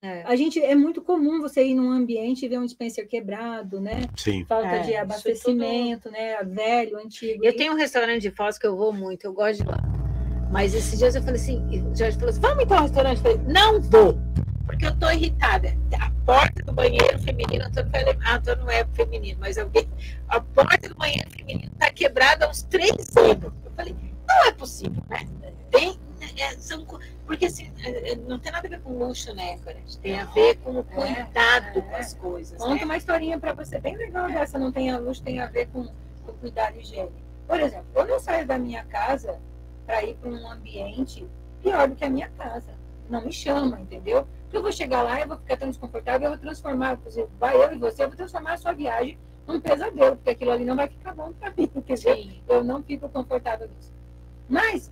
É. 0.00 0.22
A 0.22 0.36
gente 0.36 0.62
é 0.62 0.76
muito 0.76 1.02
comum 1.02 1.40
você 1.40 1.64
ir 1.64 1.74
num 1.74 1.90
ambiente 1.90 2.46
e 2.46 2.48
ver 2.48 2.58
um 2.58 2.64
dispenser 2.64 3.06
quebrado, 3.08 3.80
né? 3.80 4.02
Sim. 4.16 4.44
Falta 4.44 4.68
é, 4.68 4.82
de 4.82 4.94
abastecimento, 4.94 6.04
tudo... 6.04 6.12
né? 6.12 6.42
Velho, 6.44 6.96
antigo. 6.98 7.44
Eu 7.44 7.50
e... 7.50 7.56
tenho 7.56 7.72
um 7.72 7.76
restaurante 7.76 8.22
de 8.22 8.30
Foz 8.30 8.56
que 8.56 8.66
eu 8.66 8.76
vou 8.76 8.92
muito, 8.92 9.24
eu 9.24 9.32
gosto 9.32 9.62
de 9.62 9.68
lá. 9.68 9.78
Mas 10.52 10.72
esses 10.72 10.98
dias 10.98 11.16
eu 11.16 11.22
falei 11.22 11.40
assim, 11.40 11.58
o 11.80 11.96
Jorge 11.96 12.16
falou 12.16 12.30
assim: 12.30 12.40
vamos 12.40 12.64
então 12.64 12.76
ao 12.76 12.84
restaurante? 12.84 13.16
Eu 13.16 13.22
falei, 13.22 13.38
não 13.52 13.80
vou 13.80 14.16
porque 14.68 14.84
eu 14.84 14.90
estou 14.90 15.10
irritada. 15.10 15.74
A 15.98 16.10
porta 16.26 16.62
do 16.62 16.72
banheiro 16.72 17.18
feminino, 17.18 17.64
Antônio 17.64 17.90
vai 17.90 18.04
lembrar, 18.04 18.36
Antônio 18.36 18.64
não 18.64 18.70
é 18.70 18.84
feminino, 18.92 19.38
mas 19.40 19.56
alguém, 19.56 19.88
a 20.28 20.40
porta 20.40 20.88
do 20.88 20.94
banheiro 20.94 21.28
feminino 21.30 21.72
está 21.72 21.90
quebrada 21.90 22.44
há 22.44 22.50
uns 22.50 22.62
três 22.64 23.16
anos. 23.16 23.52
Eu 23.64 23.72
falei, 23.74 23.96
não 24.28 24.46
é 24.46 24.52
possível, 24.52 25.02
né? 25.08 25.26
Tem, 25.70 25.98
é, 26.38 26.50
são, 26.58 26.86
porque 27.26 27.46
assim, 27.46 27.72
é, 27.82 28.12
é, 28.12 28.14
não 28.14 28.38
tem 28.38 28.52
nada 28.52 28.68
a 28.68 28.70
ver 28.70 28.80
com 28.80 28.92
luxo, 28.92 29.34
né, 29.34 29.58
Corete? 29.64 29.98
Tem 29.98 30.20
a 30.20 30.26
ver 30.26 30.56
com 30.58 30.78
o 30.78 30.84
cuidado 30.84 31.78
é, 31.78 31.80
com 31.80 31.96
as 31.96 32.12
coisas. 32.12 32.58
Conta 32.58 32.74
né? 32.74 32.84
uma 32.84 32.96
historinha 32.96 33.38
para 33.38 33.54
você 33.54 33.78
bem 33.80 33.96
legal 33.96 34.28
dessa, 34.28 34.58
não 34.58 34.70
tem 34.70 34.90
a 34.90 34.98
luxo, 34.98 35.22
tem 35.22 35.40
a 35.40 35.46
ver 35.46 35.66
com 35.68 35.80
o 35.80 36.32
cuidado 36.34 36.78
higiênico. 36.78 37.14
Por 37.46 37.58
exemplo, 37.58 37.86
quando 37.94 38.10
eu 38.10 38.20
saio 38.20 38.46
da 38.46 38.58
minha 38.58 38.84
casa 38.84 39.40
para 39.86 40.04
ir 40.04 40.14
para 40.16 40.28
um 40.28 40.50
ambiente 40.50 41.26
pior 41.62 41.88
do 41.88 41.96
que 41.96 42.04
a 42.04 42.10
minha 42.10 42.28
casa, 42.36 42.77
não 43.10 43.22
me 43.22 43.32
chama, 43.32 43.80
entendeu? 43.80 44.26
eu 44.52 44.62
vou 44.62 44.72
chegar 44.72 45.02
lá, 45.02 45.20
eu 45.20 45.28
vou 45.28 45.36
ficar 45.36 45.56
tão 45.56 45.68
desconfortável, 45.68 46.26
eu 46.26 46.30
vou 46.30 46.38
transformar, 46.40 46.96
por 46.96 47.08
exemplo, 47.08 47.30
vai 47.38 47.56
eu 47.56 47.72
e 47.72 47.78
você, 47.78 48.04
eu 48.04 48.08
vou 48.08 48.16
transformar 48.16 48.54
a 48.54 48.56
sua 48.56 48.72
viagem 48.72 49.18
num 49.46 49.60
pesadelo, 49.60 50.16
porque 50.16 50.30
aquilo 50.30 50.50
ali 50.50 50.64
não 50.64 50.76
vai 50.76 50.88
ficar 50.88 51.14
bom 51.14 51.32
para 51.32 51.52
mim, 51.56 51.66
porque 51.72 51.94
eu 52.48 52.64
não 52.64 52.82
fico 52.82 53.08
confortável 53.08 53.68
nisso. 53.68 53.92
Mas, 54.48 54.90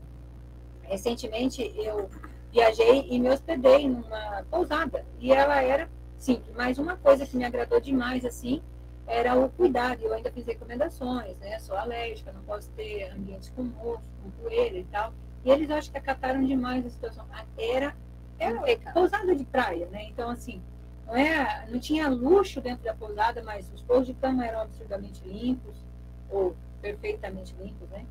recentemente, 0.82 1.72
eu 1.76 2.08
viajei 2.52 3.06
e 3.10 3.18
me 3.18 3.30
hospedei 3.30 3.88
numa 3.88 4.44
pousada, 4.50 5.04
e 5.18 5.32
ela 5.32 5.62
era 5.62 5.88
simples, 6.18 6.54
mas 6.54 6.78
uma 6.78 6.96
coisa 6.96 7.26
que 7.26 7.36
me 7.36 7.44
agradou 7.44 7.80
demais, 7.80 8.24
assim, 8.24 8.62
era 9.06 9.38
o 9.38 9.48
cuidado, 9.50 10.02
eu 10.02 10.12
ainda 10.12 10.30
fiz 10.32 10.44
recomendações, 10.44 11.36
né, 11.38 11.58
sou 11.60 11.76
alérgica, 11.76 12.32
não 12.32 12.42
posso 12.42 12.68
ter 12.70 13.10
ambientes 13.10 13.50
com 13.50 13.62
mofo, 13.62 14.02
com 14.22 14.30
poeira 14.42 14.76
e 14.76 14.84
tal, 14.84 15.12
e 15.44 15.50
eles 15.50 15.70
acho 15.70 15.90
que 15.90 15.96
acataram 15.96 16.44
demais 16.44 16.84
a 16.84 16.90
situação. 16.90 17.24
Era 17.56 17.94
era 18.38 18.70
é 18.70 18.76
pousada 18.76 19.34
de 19.34 19.44
praia, 19.44 19.86
né? 19.86 20.06
Então, 20.08 20.30
assim, 20.30 20.60
não, 21.06 21.16
é, 21.16 21.66
não 21.68 21.78
tinha 21.78 22.08
luxo 22.08 22.60
dentro 22.60 22.84
da 22.84 22.94
pousada, 22.94 23.42
mas 23.42 23.70
os 23.74 23.80
pousos 23.82 24.06
de 24.06 24.14
cama 24.14 24.46
eram 24.46 24.62
absurdamente 24.62 25.22
limpos, 25.24 25.74
ou 26.30 26.56
perfeitamente 26.82 27.54
limpos, 27.60 27.88
né? 27.90 28.04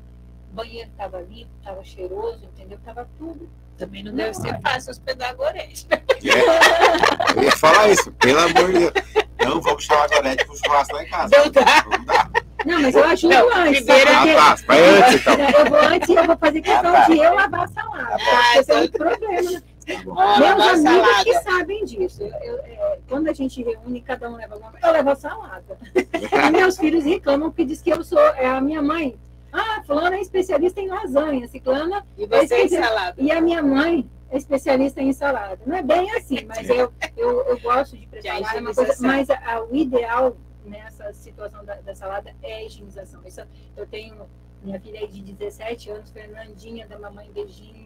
O 0.50 0.54
banheiro 0.54 0.88
estava 0.90 1.20
limpo, 1.20 1.50
estava 1.58 1.84
cheiroso, 1.84 2.44
entendeu? 2.44 2.78
Estava 2.78 3.08
tudo. 3.18 3.48
Também 3.76 4.02
não, 4.02 4.10
não 4.10 4.16
deve 4.16 4.34
ser 4.34 4.58
fácil 4.62 4.90
hospedar 4.90 5.34
Gorete. 5.34 5.86
É, 5.90 7.38
eu 7.38 7.42
ia 7.42 7.52
falar 7.52 7.90
isso, 7.90 8.10
pelo 8.12 8.40
amor 8.40 8.72
de 8.72 8.78
Deus. 8.78 8.92
Não 9.38 9.78
chamar 9.78 10.04
a 10.04 10.08
Gorete 10.08 10.44
para 10.44 10.54
o 10.54 10.56
churrasco 10.56 10.94
lá 10.94 11.02
em 11.02 11.08
casa. 11.08 11.36
Não 11.36 11.50
dá. 11.50 11.84
Não 11.84 12.04
dá. 12.04 12.30
Não, 12.64 12.82
mas 12.82 12.94
eu 12.96 13.04
ajudo 13.04 13.34
não, 13.34 13.54
antes. 13.54 13.84
Primeiro 13.84 14.10
ah, 14.10 14.56
tá, 14.56 14.74
antes, 14.74 15.20
então. 15.20 15.34
Eu 15.38 15.70
vou 15.70 15.78
antes 15.78 16.08
e 16.08 16.14
eu 16.14 16.24
vou 16.24 16.36
fazer 16.36 16.60
questão 16.62 16.90
ah, 16.90 17.00
tá. 17.00 17.06
de 17.06 17.18
eu 17.18 17.34
lavar 17.34 17.64
a 17.64 17.68
salada. 17.68 18.14
Ah, 18.14 18.18
porque 18.18 18.60
então... 18.60 18.76
é 18.76 18.82
um 18.82 18.88
problema. 18.88 19.62
Meus 19.86 20.84
amigos 20.84 21.24
que 21.24 21.34
sabem 21.40 21.84
disso. 21.84 22.22
Eu, 22.22 22.28
eu, 22.28 22.58
é, 22.58 22.98
quando 23.08 23.28
a 23.28 23.32
gente 23.32 23.62
reúne, 23.62 24.00
cada 24.00 24.28
um 24.28 24.34
leva 24.34 24.54
alguma 24.54 24.72
coisa. 24.72 24.86
Eu 24.86 24.92
levo 24.92 25.10
a 25.10 25.14
salada. 25.14 25.78
e 25.94 26.50
meus 26.50 26.76
filhos 26.76 27.04
reclamam 27.04 27.52
que 27.52 27.64
diz 27.64 27.80
que 27.80 27.90
eu 27.90 28.02
sou. 28.02 28.18
É 28.18 28.46
a 28.46 28.60
minha 28.60 28.82
mãe. 28.82 29.16
Ah, 29.52 29.82
fulana 29.86 30.16
é 30.16 30.20
especialista 30.20 30.80
em 30.80 30.88
lasanha, 30.88 31.46
ciclana. 31.46 32.04
E 32.18 32.26
você 32.26 32.54
é, 32.54 32.64
é 32.64 32.68
salada. 32.68 33.14
E 33.16 33.30
a 33.30 33.40
minha 33.40 33.62
mãe 33.62 34.10
é 34.28 34.36
especialista 34.36 35.00
em 35.00 35.12
salada. 35.12 35.60
Não 35.64 35.76
é 35.76 35.82
bem 35.82 36.10
assim, 36.16 36.44
mas 36.46 36.68
eu, 36.68 36.92
eu, 37.16 37.42
eu 37.44 37.60
gosto 37.60 37.96
de 37.96 38.06
preparar 38.08 38.56
uma 38.56 38.74
coisa. 38.74 38.96
Mas 39.00 39.30
a, 39.30 39.38
a, 39.54 39.64
o 39.64 39.74
ideal 39.74 40.36
nessa 40.64 41.12
situação 41.12 41.64
da, 41.64 41.76
da, 41.76 41.94
salada 41.94 42.34
é 42.42 42.56
a 42.56 42.64
higienização. 42.64 43.22
Isso, 43.24 43.40
eu 43.76 43.86
tenho 43.86 44.26
minha 44.62 44.80
filha 44.80 45.04
é 45.04 45.06
de 45.06 45.22
17 45.22 45.90
anos, 45.90 46.10
Fernandinha, 46.10 46.88
da 46.88 46.98
mamãe 46.98 47.30
beijinho 47.32 47.85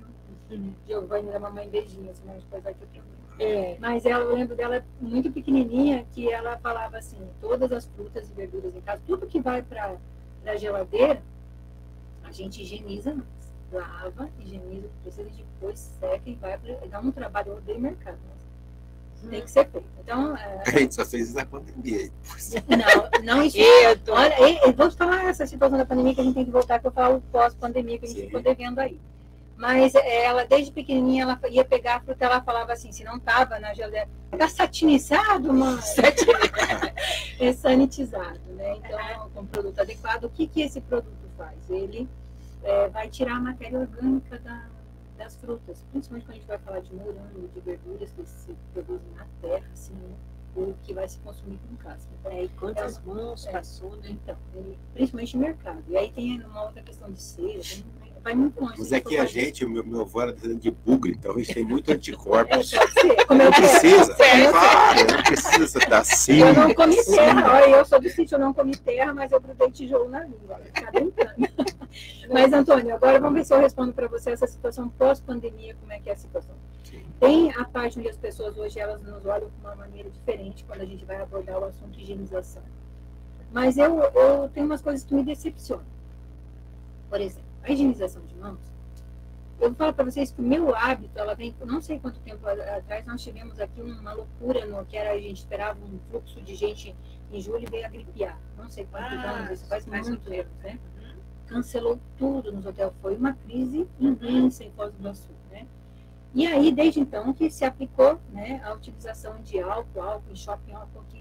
Giovanni 0.86 1.30
da 1.30 1.38
Mamãe 1.38 1.68
Beijinho, 1.68 2.14
senão 2.14 2.34
depois 2.36 2.62
vai 2.62 2.74
ter. 2.74 3.02
É, 3.38 3.78
mas 3.80 4.04
ela, 4.04 4.24
eu 4.24 4.34
lembro 4.34 4.54
dela 4.54 4.84
muito 5.00 5.32
pequenininha, 5.32 6.06
que 6.12 6.30
ela 6.30 6.58
falava 6.58 6.98
assim, 6.98 7.16
todas 7.40 7.72
as 7.72 7.86
frutas 7.86 8.28
e 8.28 8.34
verduras 8.34 8.76
em 8.76 8.82
casa, 8.82 9.00
tudo 9.06 9.26
que 9.26 9.40
vai 9.40 9.62
para 9.62 9.96
a 10.44 10.56
geladeira, 10.56 11.22
a 12.22 12.30
gente 12.30 12.60
higieniza 12.62 13.16
lava, 13.72 14.28
higieniza 14.40 14.86
o 14.86 14.90
que 14.90 14.96
precisa, 15.02 15.30
depois 15.30 15.78
seca 15.78 16.22
e 16.26 16.34
vai 16.34 16.58
para 16.58 16.86
dá 16.86 17.00
um 17.00 17.10
trabalho, 17.10 17.52
eu 17.52 17.56
odeio 17.56 17.80
mercado, 17.80 18.18
mas 18.26 19.30
tem 19.30 19.40
que 19.42 19.50
ser 19.50 19.68
feito. 19.68 19.86
Então, 20.00 20.36
é... 20.36 20.62
A 20.66 20.78
gente 20.78 20.94
só 20.94 21.04
fez 21.04 21.28
isso 21.28 21.36
na 21.36 21.44
pandemia. 21.44 22.10
Não, 22.68 23.36
não 23.36 23.42
isso. 23.44 23.58
Olha, 24.08 24.66
eu 24.66 24.72
vou 24.72 24.90
falar 24.90 25.24
essa 25.24 25.46
situação 25.46 25.78
da 25.78 25.84
pandemia 25.84 26.14
que 26.14 26.20
a 26.20 26.24
gente 26.24 26.34
tem 26.34 26.44
que 26.44 26.50
voltar 26.50 26.80
para 26.80 26.90
falar 26.90 27.16
o 27.16 27.20
pós-pandemia 27.20 27.98
que 27.98 28.06
a 28.06 28.08
gente 28.08 28.20
Sim. 28.20 28.26
ficou 28.26 28.42
devendo 28.42 28.78
aí. 28.78 28.98
Mas 29.60 29.94
ela, 29.94 30.46
desde 30.46 30.72
pequenininha, 30.72 31.24
ela 31.24 31.38
ia 31.50 31.62
pegar 31.62 31.96
a 31.96 32.00
fruta, 32.00 32.24
ela 32.24 32.40
falava 32.40 32.72
assim, 32.72 32.90
se 32.92 33.04
não 33.04 33.18
estava 33.18 33.58
na 33.58 33.74
geladeira, 33.74 34.08
tá 34.30 34.48
satinizado, 34.48 35.52
mãe? 35.52 35.78
é 37.38 37.52
sanitizado, 37.52 38.40
né? 38.54 38.78
Então, 38.78 39.30
com 39.34 39.44
produto 39.44 39.78
adequado, 39.78 40.24
o 40.24 40.30
que, 40.30 40.46
que 40.46 40.62
esse 40.62 40.80
produto 40.80 41.28
faz? 41.36 41.58
Ele 41.68 42.08
é, 42.64 42.88
vai 42.88 43.10
tirar 43.10 43.36
a 43.36 43.40
matéria 43.40 43.80
orgânica 43.80 44.38
da, 44.38 44.64
das 45.18 45.36
frutas, 45.36 45.84
principalmente 45.92 46.24
quando 46.24 46.36
a 46.36 46.38
gente 46.38 46.48
vai 46.48 46.58
falar 46.58 46.80
de 46.80 46.94
morango, 46.94 47.50
de 47.54 47.60
verduras 47.60 48.10
que 48.12 48.24
se 48.24 48.56
produzem 48.72 49.12
na 49.14 49.26
terra, 49.42 49.66
assim, 49.74 49.92
né? 49.92 50.16
o 50.56 50.74
que 50.82 50.94
vai 50.94 51.06
se 51.06 51.18
consumir 51.18 51.58
com 51.68 51.76
casca. 51.76 52.08
Então, 52.18 52.32
é, 52.32 52.44
e 52.44 52.48
quantas 52.48 52.96
então, 52.96 53.14
mãos 53.14 53.46
é, 53.46 53.52
passou, 53.52 53.94
né? 53.96 54.08
Então, 54.08 54.36
principalmente 54.94 55.36
no 55.36 55.42
mercado. 55.42 55.84
E 55.86 55.98
aí 55.98 56.10
tem 56.10 56.40
uma 56.42 56.64
outra 56.64 56.82
questão 56.82 57.12
de 57.12 57.20
cera, 57.20 57.60
tem 57.62 58.09
vai 58.22 58.34
muito 58.34 58.60
longe. 58.60 58.74
Mas 58.78 58.92
é 58.92 59.02
a 59.18 59.24
gente, 59.24 59.64
meu, 59.66 59.84
meu 59.84 60.02
avô 60.02 60.20
era 60.20 60.32
de 60.32 60.70
bugre, 60.70 61.12
então 61.12 61.32
a 61.34 61.38
gente 61.38 61.54
tem 61.54 61.64
muito 61.64 61.90
anticorpos. 61.90 62.72
É, 62.72 63.34
não 63.34 63.50
precisa, 63.50 64.14
claro, 64.14 65.00
não 65.10 65.22
precisa 65.22 65.78
estar 65.78 65.98
assim. 65.98 66.38
Eu 66.38 66.54
não 66.54 66.74
comi 66.74 67.04
terra, 67.04 67.54
olha, 67.54 67.76
eu 67.76 67.84
sou 67.84 68.00
do 68.00 68.08
sítio, 68.08 68.34
eu 68.36 68.40
não 68.40 68.52
comi 68.52 68.76
terra, 68.76 69.14
mas 69.14 69.32
eu 69.32 69.40
grudei 69.40 69.70
tijolo 69.70 70.08
na 70.08 70.24
língua, 70.24 70.60
tá 70.74 70.90
brincando. 70.90 71.70
Mas, 72.32 72.52
Antônio, 72.52 72.94
agora 72.94 73.18
vamos 73.18 73.40
ver 73.40 73.44
se 73.44 73.52
eu 73.52 73.58
respondo 73.58 73.92
para 73.92 74.06
você 74.06 74.30
essa 74.30 74.46
situação 74.46 74.88
pós-pandemia, 74.88 75.74
como 75.80 75.92
é 75.92 75.98
que 75.98 76.08
é 76.08 76.12
a 76.12 76.16
situação. 76.16 76.54
Sim. 76.84 77.04
Tem 77.18 77.52
a 77.52 77.64
parte 77.64 77.98
onde 77.98 78.08
as 78.08 78.16
pessoas 78.16 78.56
hoje 78.56 78.78
elas 78.78 79.02
nos 79.02 79.26
olham 79.26 79.48
de 79.48 79.60
uma 79.60 79.74
maneira 79.74 80.08
diferente 80.08 80.64
quando 80.64 80.82
a 80.82 80.84
gente 80.84 81.04
vai 81.04 81.20
abordar 81.20 81.58
o 81.58 81.64
assunto 81.64 81.98
higienização. 81.98 82.62
Mas 83.52 83.76
eu, 83.76 83.98
eu 84.00 84.48
tenho 84.50 84.66
umas 84.66 84.80
coisas 84.80 85.02
que 85.02 85.12
me 85.12 85.24
decepcionam. 85.24 85.84
Por 87.08 87.20
exemplo, 87.20 87.49
a 87.62 87.70
higienização 87.70 88.24
de 88.26 88.34
mãos. 88.36 88.58
Eu 89.60 89.74
falo 89.74 89.92
para 89.92 90.06
vocês 90.06 90.30
que 90.30 90.40
o 90.40 90.44
meu 90.44 90.74
hábito, 90.74 91.18
ela 91.18 91.34
vem, 91.34 91.54
não 91.66 91.82
sei 91.82 91.98
quanto 91.98 92.18
tempo 92.20 92.46
atrás, 92.48 93.04
nós 93.04 93.22
tivemos 93.22 93.60
aqui 93.60 93.82
uma 93.82 94.14
loucura 94.14 94.64
no 94.64 94.84
que 94.86 94.96
era, 94.96 95.12
a 95.12 95.20
gente 95.20 95.36
esperava 95.36 95.78
um 95.84 95.98
fluxo 96.08 96.40
de 96.40 96.54
gente 96.54 96.96
em 97.30 97.40
julho 97.40 97.64
e 97.64 97.70
veio 97.70 97.84
a 97.84 97.88
gripear. 97.88 98.40
Não 98.56 98.70
sei 98.70 98.86
quantos 98.86 99.18
ah, 99.18 99.30
anos, 99.30 99.50
isso 99.52 99.68
faz 99.68 99.84
mais 99.84 100.08
muito 100.08 100.32
anos, 100.32 100.46
né? 100.62 100.78
Uhum. 100.96 101.20
Cancelou 101.46 102.00
tudo 102.16 102.52
nos 102.52 102.64
hotéis. 102.64 102.90
Foi 103.02 103.16
uma 103.16 103.34
crise 103.34 103.86
imensa 103.98 104.64
em 104.64 104.70
Foz 104.72 104.92
do 104.92 105.00
Iguaçu, 105.00 105.30
né? 105.50 105.66
E 106.32 106.46
aí, 106.46 106.72
desde 106.72 107.00
então, 107.00 107.32
que 107.34 107.50
se 107.50 107.64
aplicou 107.64 108.18
né, 108.30 108.62
a 108.64 108.72
utilização 108.72 109.42
de 109.42 109.60
álcool, 109.60 110.00
álcool 110.00 110.30
em 110.30 110.36
shopping, 110.36 110.72
álcool 110.72 111.00
aqui? 111.00 111.19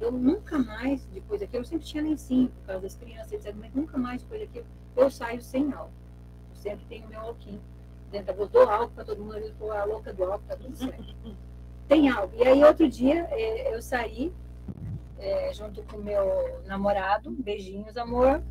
Eu 0.00 0.12
nunca 0.12 0.58
mais, 0.58 1.04
depois 1.06 1.40
daquilo, 1.40 1.62
eu 1.62 1.66
sempre 1.66 1.86
tinha 1.86 2.02
lencinho 2.02 2.48
por 2.48 2.66
causa 2.66 2.82
das 2.82 2.94
crianças, 2.94 3.32
etc. 3.32 3.54
Mas 3.58 3.74
nunca 3.74 3.98
mais, 3.98 4.22
depois 4.22 4.40
daquilo, 4.40 4.66
eu 4.96 5.10
saio 5.10 5.42
sem 5.42 5.72
álcool. 5.72 5.92
Eu 6.50 6.56
sempre 6.56 6.84
tenho 6.88 7.08
meu 7.08 7.20
alquinho 7.20 7.60
dentro. 8.10 8.34
Eu 8.34 8.48
dou 8.48 8.68
álcool 8.68 8.94
para 8.94 9.04
todo 9.04 9.22
mundo, 9.22 9.38
eu 9.38 9.48
estou 9.48 9.72
a 9.72 9.84
louca 9.84 10.12
do 10.12 10.24
álcool, 10.24 10.46
tá 10.46 10.56
tudo 10.56 10.76
certo. 10.76 11.14
Tem 11.88 12.08
álcool. 12.10 12.36
E 12.36 12.46
aí, 12.46 12.62
outro 12.62 12.86
dia, 12.86 13.26
é, 13.30 13.74
eu 13.74 13.80
saí 13.80 14.30
é, 15.18 15.52
junto 15.52 15.82
com 15.84 15.98
meu 15.98 16.62
namorado, 16.66 17.30
beijinhos, 17.30 17.96
amor. 17.96 18.42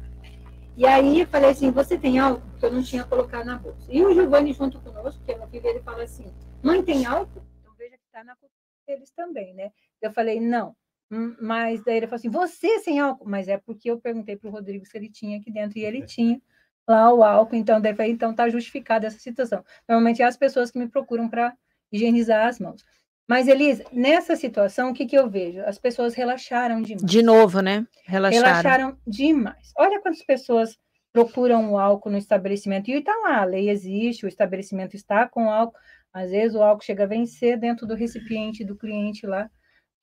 E 0.76 0.86
aí 0.86 1.22
eu 1.22 1.28
falei 1.28 1.52
assim, 1.52 1.72
você 1.72 1.98
tem 1.98 2.20
álcool? 2.20 2.48
Porque 2.52 2.66
eu 2.66 2.72
não 2.72 2.84
tinha 2.84 3.04
colocado 3.04 3.46
na 3.46 3.58
bolsa. 3.58 3.92
E 3.92 4.06
o 4.06 4.14
Giovanni 4.14 4.54
junto 4.54 4.80
conosco, 4.80 5.24
que 5.26 5.32
é 5.32 5.38
meu 5.38 5.48
filho, 5.48 5.66
ele 5.66 5.80
fala 5.80 6.04
assim, 6.04 6.32
mãe, 6.62 6.84
tem 6.84 7.06
álcool? 7.06 7.42
Então 7.60 7.74
veja 7.76 7.98
que 7.98 8.06
está 8.06 8.24
na 8.24 8.36
cultura 8.36 8.54
deles 8.86 9.12
também, 9.12 9.54
né? 9.56 9.72
Eu 10.02 10.12
falei, 10.12 10.40
não. 10.40 10.76
Hum, 11.10 11.36
mas 11.42 11.84
daí 11.84 11.98
ele 11.98 12.08
falou 12.08 12.18
assim, 12.18 12.30
você 12.30 12.80
sem 12.80 13.00
álcool? 13.00 13.30
Mas 13.30 13.48
é 13.48 13.58
porque 13.58 13.90
eu 13.90 14.00
perguntei 14.00 14.36
para 14.36 14.50
o 14.50 14.52
Rodrigo 14.52 14.86
se 14.86 14.98
ele 14.98 15.10
tinha 15.10 15.38
aqui 15.38 15.52
dentro, 15.52 15.78
e 15.80 15.86
ele 15.86 16.02
tinha 16.06 16.42
lá 16.88 17.14
o 17.14 17.24
álcool, 17.24 17.56
então 17.56 17.82
daí 17.82 17.94
falei, 17.94 18.12
então 18.12 18.34
tá 18.34 18.50
justificada 18.50 19.08
essa 19.08 19.20
situação. 19.20 19.64
Normalmente 19.88 20.22
é 20.22 20.26
as 20.26 20.38
pessoas 20.38 20.72
que 20.72 20.80
me 20.80 20.88
procuram 20.88 21.30
para 21.30 21.54
higienizar 21.92 22.48
as 22.48 22.60
mãos. 22.60 22.84
Mas, 23.28 23.50
Elisa, 23.50 23.84
nessa 23.92 24.38
situação, 24.38 24.90
o 24.90 24.94
que, 24.94 25.06
que 25.06 25.18
eu 25.18 25.30
vejo? 25.30 25.60
As 25.66 25.78
pessoas 25.78 26.14
relaxaram 26.14 26.82
demais. 26.82 27.06
De 27.06 27.22
novo, 27.22 27.60
né? 27.60 27.86
Relaxaram. 28.06 28.48
Relaxaram 28.48 28.98
demais. 29.06 29.74
Olha 29.78 30.00
quantas 30.02 30.24
pessoas 30.24 30.78
procuram 31.12 31.74
o 31.74 31.78
álcool 31.78 32.12
no 32.12 32.18
estabelecimento. 32.18 32.90
E 32.90 32.94
está 32.94 33.14
lá, 33.18 33.42
a 33.42 33.46
lei 33.46 33.70
existe, 33.70 34.26
o 34.26 34.30
estabelecimento 34.30 34.96
está 34.96 35.28
com 35.28 35.50
álcool. 35.50 35.78
Às 36.14 36.32
vezes 36.32 36.56
o 36.56 36.62
álcool 36.62 36.86
chega 36.86 37.04
a 37.04 37.08
vencer 37.08 37.60
dentro 37.60 37.86
do 37.86 37.96
recipiente 37.96 38.64
do 38.64 38.78
cliente 38.78 39.26
lá, 39.28 39.50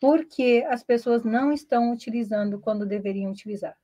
porque 0.05 0.63
as 0.69 0.85
pessoas 0.85 1.25
não 1.25 1.51
estão 1.51 1.91
utilizando 1.91 2.59
quando 2.59 2.85
deveriam 2.85 3.31
utilizar. 3.31 3.75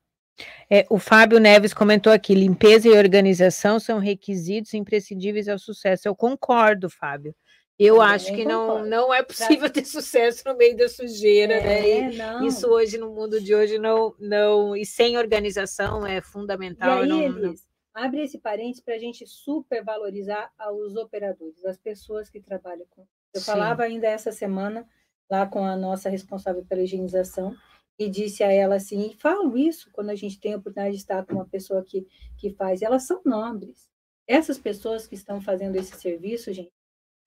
É, 0.68 0.84
o 0.90 0.98
Fábio 0.98 1.40
Neves 1.40 1.72
comentou 1.72 2.12
aqui: 2.12 2.34
limpeza 2.34 2.88
e 2.88 2.92
organização 2.92 3.80
são 3.80 3.98
requisitos 3.98 4.74
imprescindíveis 4.74 5.48
ao 5.48 5.58
sucesso. 5.58 6.06
Eu 6.06 6.14
concordo, 6.14 6.90
Fábio. 6.90 7.34
Eu 7.78 8.02
acho 8.02 8.34
que 8.34 8.44
não, 8.44 8.84
não 8.84 9.14
é 9.14 9.22
possível 9.22 9.70
ter 9.70 9.86
sucesso 9.86 10.42
no 10.44 10.54
meio 10.54 10.76
da 10.76 10.90
sujeira, 10.90 11.54
é, 11.54 12.10
né? 12.10 12.40
E 12.42 12.48
isso 12.48 12.68
hoje, 12.68 12.98
no 12.98 13.14
mundo 13.14 13.40
de 13.40 13.54
hoje, 13.54 13.78
não, 13.78 14.14
não. 14.18 14.76
E 14.76 14.84
sem 14.84 15.16
organização 15.16 16.06
é 16.06 16.20
fundamental. 16.20 16.98
E 16.98 17.02
aí, 17.04 17.08
não, 17.08 17.22
Elis, 17.22 17.66
não... 17.94 18.04
abre 18.04 18.24
esse 18.24 18.38
parênteses 18.38 18.82
para 18.82 18.94
a 18.96 18.98
gente 18.98 19.26
supervalorizar 19.26 20.52
os 20.74 20.96
operadores, 20.96 21.64
as 21.64 21.78
pessoas 21.78 22.28
que 22.28 22.42
trabalham 22.42 22.84
com. 22.90 23.06
Eu 23.32 23.40
Sim. 23.40 23.46
falava 23.46 23.84
ainda 23.84 24.06
essa 24.06 24.30
semana 24.30 24.86
lá 25.30 25.46
com 25.46 25.64
a 25.64 25.76
nossa 25.76 26.08
responsável 26.08 26.64
pela 26.64 26.82
higienização 26.82 27.54
e 27.98 28.08
disse 28.08 28.42
a 28.42 28.50
ela 28.50 28.76
assim, 28.76 29.10
e 29.10 29.14
falo 29.14 29.56
isso 29.56 29.90
quando 29.92 30.10
a 30.10 30.14
gente 30.14 30.40
tem 30.40 30.54
a 30.54 30.56
oportunidade 30.56 30.96
de 30.96 31.02
estar 31.02 31.24
com 31.26 31.34
uma 31.34 31.46
pessoa 31.46 31.84
que, 31.84 32.06
que 32.38 32.50
faz, 32.50 32.82
elas 32.82 33.04
são 33.04 33.20
nobres. 33.24 33.90
Essas 34.26 34.58
pessoas 34.58 35.06
que 35.06 35.14
estão 35.14 35.40
fazendo 35.40 35.76
esse 35.76 35.94
serviço, 35.96 36.52
gente, 36.52 36.72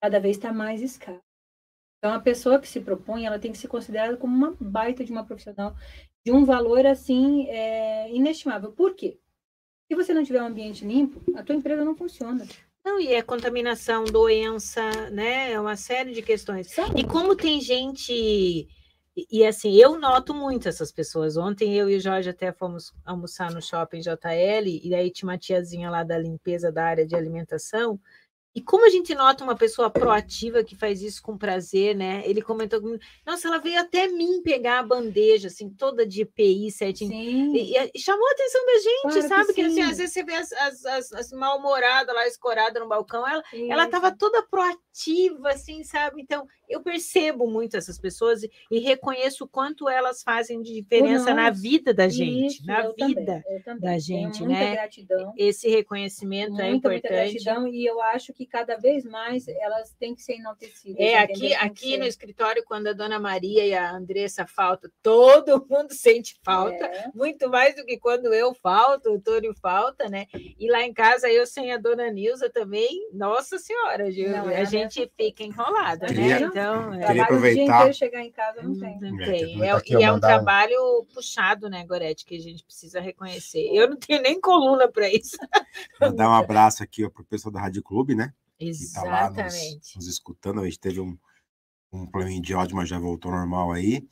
cada 0.02 0.18
vez 0.18 0.36
está 0.36 0.52
mais 0.52 0.82
escassa. 0.82 1.22
Então, 1.98 2.12
a 2.12 2.20
pessoa 2.20 2.58
que 2.58 2.68
se 2.68 2.80
propõe, 2.80 3.24
ela 3.24 3.38
tem 3.38 3.52
que 3.52 3.56
ser 3.56 3.68
considerada 3.68 4.16
como 4.16 4.36
uma 4.36 4.54
baita 4.60 5.04
de 5.04 5.12
uma 5.12 5.24
profissional 5.24 5.74
de 6.24 6.32
um 6.32 6.44
valor, 6.44 6.84
assim, 6.86 7.46
é, 7.48 8.10
inestimável. 8.10 8.72
Por 8.72 8.94
quê? 8.94 9.18
Se 9.86 9.94
você 9.94 10.12
não 10.12 10.24
tiver 10.24 10.42
um 10.42 10.46
ambiente 10.46 10.84
limpo, 10.84 11.22
a 11.38 11.42
tua 11.42 11.54
empresa 11.54 11.84
não 11.84 11.94
funciona. 11.94 12.46
Não, 12.84 13.00
e 13.00 13.14
é 13.14 13.22
contaminação, 13.22 14.04
doença, 14.04 14.82
né? 15.10 15.52
É 15.52 15.58
uma 15.58 15.74
série 15.74 16.12
de 16.12 16.20
questões. 16.20 16.70
Sabe? 16.70 17.00
E 17.00 17.04
como 17.06 17.34
tem 17.34 17.58
gente. 17.58 18.12
E, 18.12 18.68
e, 19.30 19.46
assim, 19.46 19.74
eu 19.74 19.98
noto 19.98 20.34
muito 20.34 20.68
essas 20.68 20.92
pessoas. 20.92 21.36
Ontem 21.36 21.74
eu 21.74 21.88
e 21.88 21.96
o 21.96 22.00
Jorge 22.00 22.28
até 22.28 22.52
fomos 22.52 22.92
almoçar 23.04 23.50
no 23.52 23.62
shopping 23.62 24.00
JL, 24.00 24.66
e 24.82 24.94
aí 24.94 25.10
tinha 25.10 25.30
uma 25.30 25.38
tiazinha 25.38 25.88
lá 25.88 26.02
da 26.04 26.18
limpeza 26.18 26.70
da 26.70 26.84
área 26.84 27.06
de 27.06 27.16
alimentação. 27.16 27.98
E 28.54 28.62
como 28.62 28.86
a 28.86 28.88
gente 28.88 29.14
nota 29.16 29.42
uma 29.42 29.56
pessoa 29.56 29.90
proativa 29.90 30.62
que 30.62 30.76
faz 30.76 31.02
isso 31.02 31.20
com 31.20 31.36
prazer, 31.36 31.96
né? 31.96 32.22
Ele 32.24 32.40
comentou 32.40 32.80
comigo, 32.80 33.02
nossa, 33.26 33.48
ela 33.48 33.58
veio 33.58 33.80
até 33.80 34.06
mim 34.06 34.42
pegar 34.42 34.78
a 34.78 34.82
bandeja, 34.82 35.48
assim, 35.48 35.68
toda 35.68 36.06
de 36.06 36.22
EPI, 36.22 36.70
certinho. 36.70 37.12
E, 37.12 37.76
e, 37.92 37.98
chamou 37.98 38.26
a 38.28 38.30
atenção 38.30 38.66
da 38.66 38.78
gente, 38.78 39.02
claro 39.02 39.28
sabe? 39.28 39.46
Que, 39.46 39.54
que 39.54 39.62
assim, 39.62 39.82
às 39.82 39.98
vezes 39.98 40.12
você 40.12 40.22
vê 40.22 40.34
as, 40.34 40.52
as, 40.52 40.84
as, 40.84 41.12
as 41.12 41.32
mal-humoradas 41.32 42.14
lá 42.14 42.28
escoradas 42.28 42.80
no 42.80 42.88
balcão, 42.88 43.26
ela, 43.26 43.42
ela 43.52 43.88
tava 43.88 44.16
toda 44.16 44.46
proativa, 44.46 45.50
assim, 45.50 45.82
sabe? 45.82 46.22
Então, 46.22 46.46
eu 46.68 46.80
percebo 46.80 47.46
muito 47.46 47.76
essas 47.76 47.98
pessoas 47.98 48.42
e, 48.42 48.50
e 48.70 48.78
reconheço 48.78 49.44
o 49.44 49.48
quanto 49.48 49.88
elas 49.88 50.22
fazem 50.22 50.62
de 50.62 50.72
diferença 50.72 51.34
na 51.34 51.50
vida 51.50 51.92
da 51.92 52.08
gente, 52.08 52.58
isso, 52.58 52.66
na 52.66 52.82
vida 52.92 53.44
também, 53.64 53.80
da 53.80 53.98
gente, 53.98 54.44
né? 54.44 54.72
Gratidão. 54.74 55.32
Esse 55.36 55.68
reconhecimento 55.68 56.60
é 56.60 56.70
muita, 56.70 56.92
é 56.92 56.96
importante. 56.96 57.02
Muita 57.02 57.08
gratidão 57.08 57.68
e 57.68 57.84
eu 57.84 58.00
acho 58.00 58.32
que 58.32 58.43
cada 58.46 58.76
vez 58.76 59.04
mais 59.04 59.46
elas 59.48 59.92
têm 59.98 60.14
que 60.14 60.22
ser 60.22 60.34
enaltecidas. 60.34 60.98
É, 60.98 61.18
aqui, 61.18 61.54
aqui 61.54 61.96
no 61.96 62.04
escritório, 62.04 62.64
quando 62.64 62.88
a 62.88 62.92
dona 62.92 63.18
Maria 63.18 63.66
e 63.66 63.74
a 63.74 63.92
Andressa 63.92 64.46
faltam, 64.46 64.90
todo 65.02 65.64
mundo 65.70 65.92
sente 65.92 66.38
falta, 66.42 66.84
é. 66.84 67.10
muito 67.14 67.48
mais 67.48 67.74
do 67.74 67.84
que 67.84 67.98
quando 67.98 68.32
eu 68.32 68.54
falto, 68.54 69.12
o 69.12 69.20
Túlio 69.20 69.54
falta, 69.60 70.08
né? 70.08 70.26
E 70.58 70.70
lá 70.70 70.82
em 70.82 70.92
casa, 70.92 71.30
eu 71.30 71.46
sem 71.46 71.72
a 71.72 71.78
dona 71.78 72.10
Nilza 72.10 72.50
também, 72.50 73.08
nossa 73.12 73.58
senhora, 73.58 74.04
Não, 74.10 74.48
a 74.48 74.52
é 74.52 74.64
gente 74.64 75.10
fica 75.16 75.42
enrolada, 75.42 76.06
né? 76.12 76.40
Então, 76.40 76.94
é. 76.94 77.06
Queria 77.06 77.22
aproveitar. 77.22 77.92
chegar 77.94 78.22
em 78.22 78.30
casa 78.30 78.62
não 78.62 78.78
tem. 78.78 79.00
Não 79.00 79.16
tem. 79.18 79.62
É, 79.62 79.80
e 79.86 80.02
é 80.02 80.12
um 80.12 80.20
trabalho 80.20 81.06
puxado, 81.14 81.68
né, 81.68 81.84
Gorete, 81.86 82.24
que 82.24 82.36
a 82.36 82.40
gente 82.40 82.64
precisa 82.64 83.00
reconhecer. 83.00 83.70
Eu 83.72 83.88
não 83.88 83.96
tenho 83.96 84.20
nem 84.22 84.40
coluna 84.40 84.88
para 84.88 85.08
isso. 85.08 85.36
Mandar 86.00 86.28
um 86.28 86.34
abraço 86.34 86.82
aqui 86.82 87.08
para 87.08 87.22
o 87.22 87.26
pessoal 87.26 87.52
da 87.52 87.60
Rádio 87.60 87.82
Clube, 87.82 88.14
né? 88.14 88.33
Exatamente. 88.68 89.30
Que 89.30 89.36
tá 89.36 89.44
nos, 89.44 89.94
nos, 89.96 90.06
escutando. 90.06 90.60
A 90.60 90.64
gente 90.64 90.78
teve 90.78 91.00
um, 91.00 91.16
um 91.92 92.06
probleminha 92.06 92.40
de 92.40 92.54
áudio, 92.54 92.76
mas 92.76 92.88
já 92.88 92.98
voltou 92.98 93.30
normal 93.30 93.72
aí. 93.72 94.06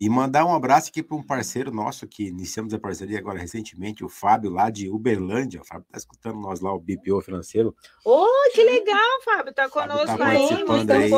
E 0.00 0.08
mandar 0.08 0.44
um 0.46 0.54
abraço 0.54 0.90
aqui 0.90 1.02
para 1.02 1.16
um 1.16 1.22
parceiro 1.22 1.72
nosso 1.72 2.06
que 2.06 2.28
iniciamos 2.28 2.72
a 2.72 2.78
parceria 2.78 3.18
agora 3.18 3.36
recentemente, 3.36 4.04
o 4.04 4.08
Fábio, 4.08 4.48
lá 4.48 4.70
de 4.70 4.88
Uberlândia. 4.88 5.60
O 5.60 5.64
Fábio 5.64 5.86
está 5.86 5.98
escutando 5.98 6.38
nós 6.38 6.60
lá, 6.60 6.72
o 6.72 6.78
BPO 6.78 7.20
financeiro. 7.20 7.74
Oh, 8.04 8.26
que 8.54 8.62
legal, 8.62 9.22
Fábio, 9.24 9.50
está 9.50 9.68
conosco 9.68 10.06
tá 10.06 10.16
participando 10.16 10.90
aí. 10.92 11.10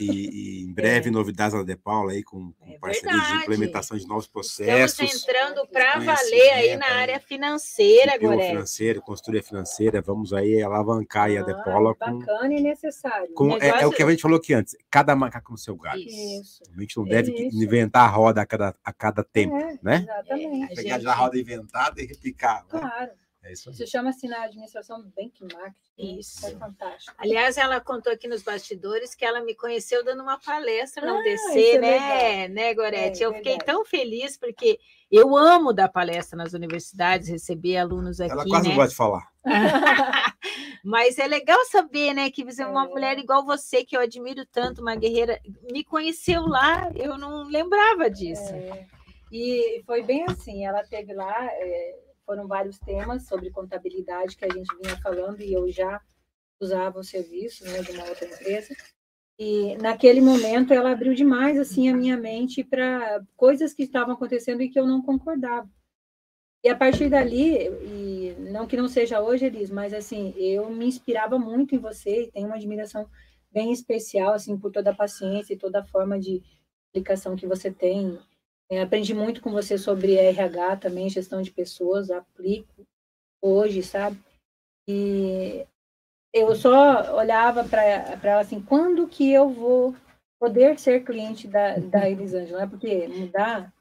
E, 0.00 0.04
e, 0.04 0.64
em 0.64 0.72
breve, 0.72 1.08
é. 1.08 1.10
novidades 1.10 1.54
na 1.54 1.62
De 1.62 1.76
Paula 1.76 2.12
aí, 2.12 2.22
com, 2.22 2.52
com 2.52 2.72
é 2.72 2.78
parceria 2.78 3.18
de 3.18 3.32
implementação 3.36 3.96
de 3.96 4.06
novos 4.06 4.26
processos. 4.26 5.00
Estamos 5.00 5.22
entrando 5.22 5.66
para 5.68 5.98
valer 5.98 6.50
aí 6.50 6.76
na 6.76 6.90
área 6.90 7.18
financeira, 7.18 8.18
BPO 8.18 8.38
financeiro, 8.38 9.00
consultoria 9.00 9.42
financeira. 9.42 10.02
Vamos 10.02 10.34
aí 10.34 10.62
alavancar 10.62 11.22
ah, 11.22 11.26
aí 11.26 11.38
a 11.38 11.42
De 11.42 11.54
Paula. 11.64 11.94
Com, 11.94 12.18
bacana 12.18 12.52
e 12.52 12.60
necessário. 12.60 13.32
Com, 13.32 13.44
Negócio... 13.44 13.64
é, 13.64 13.82
é, 13.82 13.86
o 13.86 13.90
que 13.90 14.02
a 14.02 14.10
gente 14.10 14.20
falou 14.20 14.36
aqui 14.36 14.52
antes, 14.52 14.76
cada 14.90 15.16
macaco 15.16 15.52
no 15.52 15.58
seu 15.58 15.74
galho. 15.74 16.02
Isso. 16.02 16.62
A 16.76 16.80
gente 16.80 16.94
não 16.98 17.04
deve 17.04 17.32
Isso 17.32 17.58
inventar 17.78 18.08
a 18.08 18.10
roda 18.10 18.42
a 18.42 18.46
cada, 18.46 18.74
a 18.84 18.92
cada 18.92 19.24
tempo, 19.24 19.56
é, 19.56 19.78
né? 19.82 19.96
Exatamente. 20.02 20.72
É, 20.72 20.76
Pegar 20.76 20.98
gente... 20.98 21.08
a 21.08 21.14
roda 21.14 21.38
inventada 21.38 22.02
e 22.02 22.06
replicar. 22.06 22.64
Né? 22.64 22.80
Claro. 22.80 23.10
É 23.44 23.52
isso, 23.52 23.70
isso 23.70 23.86
chama-se 23.86 24.26
na 24.26 24.42
administração 24.42 25.02
benchmark. 25.16 25.74
Isso. 25.96 26.46
É 26.46 26.50
fantástico. 26.56 27.14
Aliás, 27.16 27.56
ela 27.56 27.80
contou 27.80 28.12
aqui 28.12 28.26
nos 28.28 28.42
bastidores 28.42 29.14
que 29.14 29.24
ela 29.24 29.40
me 29.40 29.54
conheceu 29.54 30.04
dando 30.04 30.22
uma 30.22 30.38
palestra 30.38 31.06
no 31.06 31.18
ah, 31.18 31.22
DC, 31.22 31.76
é 31.76 31.78
né, 31.78 32.48
né, 32.48 32.74
Gorete? 32.74 33.22
É, 33.22 33.26
eu 33.26 33.32
fiquei 33.34 33.56
tão 33.58 33.84
feliz 33.84 34.36
porque 34.36 34.78
eu 35.10 35.36
amo 35.36 35.72
dar 35.72 35.88
palestra 35.88 36.36
nas 36.36 36.52
universidades, 36.52 37.28
receber 37.28 37.78
alunos 37.78 38.20
aqui. 38.20 38.32
Ela 38.32 38.44
quase 38.44 38.64
né? 38.64 38.70
não 38.70 38.76
gosta 38.76 38.90
de 38.90 38.96
falar. 38.96 39.28
Mas 40.84 41.18
é 41.18 41.26
legal 41.26 41.58
saber, 41.66 42.14
né, 42.14 42.30
que 42.30 42.44
você 42.44 42.62
é 42.62 42.66
uma 42.66 42.86
mulher 42.86 43.18
igual 43.18 43.44
você, 43.44 43.84
que 43.84 43.96
eu 43.96 44.00
admiro 44.00 44.44
tanto, 44.46 44.80
uma 44.80 44.94
guerreira, 44.94 45.40
me 45.70 45.84
conheceu 45.84 46.46
lá, 46.46 46.90
eu 46.94 47.18
não 47.18 47.44
lembrava 47.44 48.10
disso. 48.10 48.52
É. 48.52 48.86
E 49.30 49.82
foi 49.84 50.02
bem 50.02 50.24
assim, 50.28 50.64
ela 50.64 50.82
teve 50.84 51.12
lá, 51.12 51.46
é, 51.46 51.98
foram 52.24 52.46
vários 52.46 52.78
temas 52.78 53.26
sobre 53.26 53.50
contabilidade 53.50 54.36
que 54.36 54.44
a 54.44 54.52
gente 54.52 54.68
vinha 54.82 54.96
falando 55.02 55.40
e 55.40 55.52
eu 55.52 55.70
já 55.70 56.00
usava 56.60 56.98
o 56.98 57.04
serviço 57.04 57.64
né, 57.64 57.82
de 57.82 57.92
uma 57.92 58.04
outra 58.04 58.26
empresa. 58.26 58.74
E 59.38 59.76
naquele 59.76 60.20
momento 60.20 60.72
ela 60.72 60.90
abriu 60.90 61.14
demais 61.14 61.58
assim 61.58 61.88
a 61.88 61.96
minha 61.96 62.16
mente 62.16 62.64
para 62.64 63.22
coisas 63.36 63.72
que 63.72 63.84
estavam 63.84 64.14
acontecendo 64.14 64.62
e 64.62 64.68
que 64.68 64.78
eu 64.78 64.86
não 64.86 65.00
concordava. 65.00 65.68
E 66.68 66.70
a 66.70 66.76
partir 66.76 67.08
dali, 67.08 67.66
e 67.66 68.36
não 68.40 68.66
que 68.66 68.76
não 68.76 68.88
seja 68.88 69.22
hoje, 69.22 69.46
Elis, 69.46 69.70
mas 69.70 69.94
assim, 69.94 70.34
eu 70.36 70.68
me 70.68 70.84
inspirava 70.84 71.38
muito 71.38 71.74
em 71.74 71.78
você 71.78 72.24
e 72.24 72.30
tenho 72.30 72.46
uma 72.46 72.56
admiração 72.56 73.08
bem 73.50 73.72
especial 73.72 74.34
assim 74.34 74.54
por 74.58 74.70
toda 74.70 74.90
a 74.90 74.94
paciência 74.94 75.54
e 75.54 75.56
toda 75.56 75.80
a 75.80 75.86
forma 75.86 76.20
de 76.20 76.42
aplicação 76.90 77.34
que 77.36 77.46
você 77.46 77.70
tem. 77.70 78.18
É, 78.70 78.82
aprendi 78.82 79.14
muito 79.14 79.40
com 79.40 79.50
você 79.50 79.78
sobre 79.78 80.16
RH 80.16 80.76
também, 80.76 81.08
gestão 81.08 81.40
de 81.40 81.50
pessoas, 81.50 82.10
aplico 82.10 82.86
hoje, 83.40 83.82
sabe? 83.82 84.18
E 84.86 85.66
eu 86.34 86.54
só 86.54 87.16
olhava 87.16 87.64
para 87.64 87.82
ela 87.82 88.42
assim, 88.42 88.60
quando 88.60 89.08
que 89.08 89.32
eu 89.32 89.48
vou 89.48 89.96
poder 90.38 90.78
ser 90.78 91.02
cliente 91.02 91.48
da, 91.48 91.78
da 91.78 92.10
Elisângela? 92.10 92.68
Porque 92.68 93.08
mudar 93.08 93.72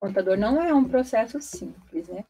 contador 0.00 0.36
não 0.36 0.62
é 0.62 0.72
um 0.72 0.84
processo 0.84 1.40
simples, 1.40 2.08
né? 2.08 2.24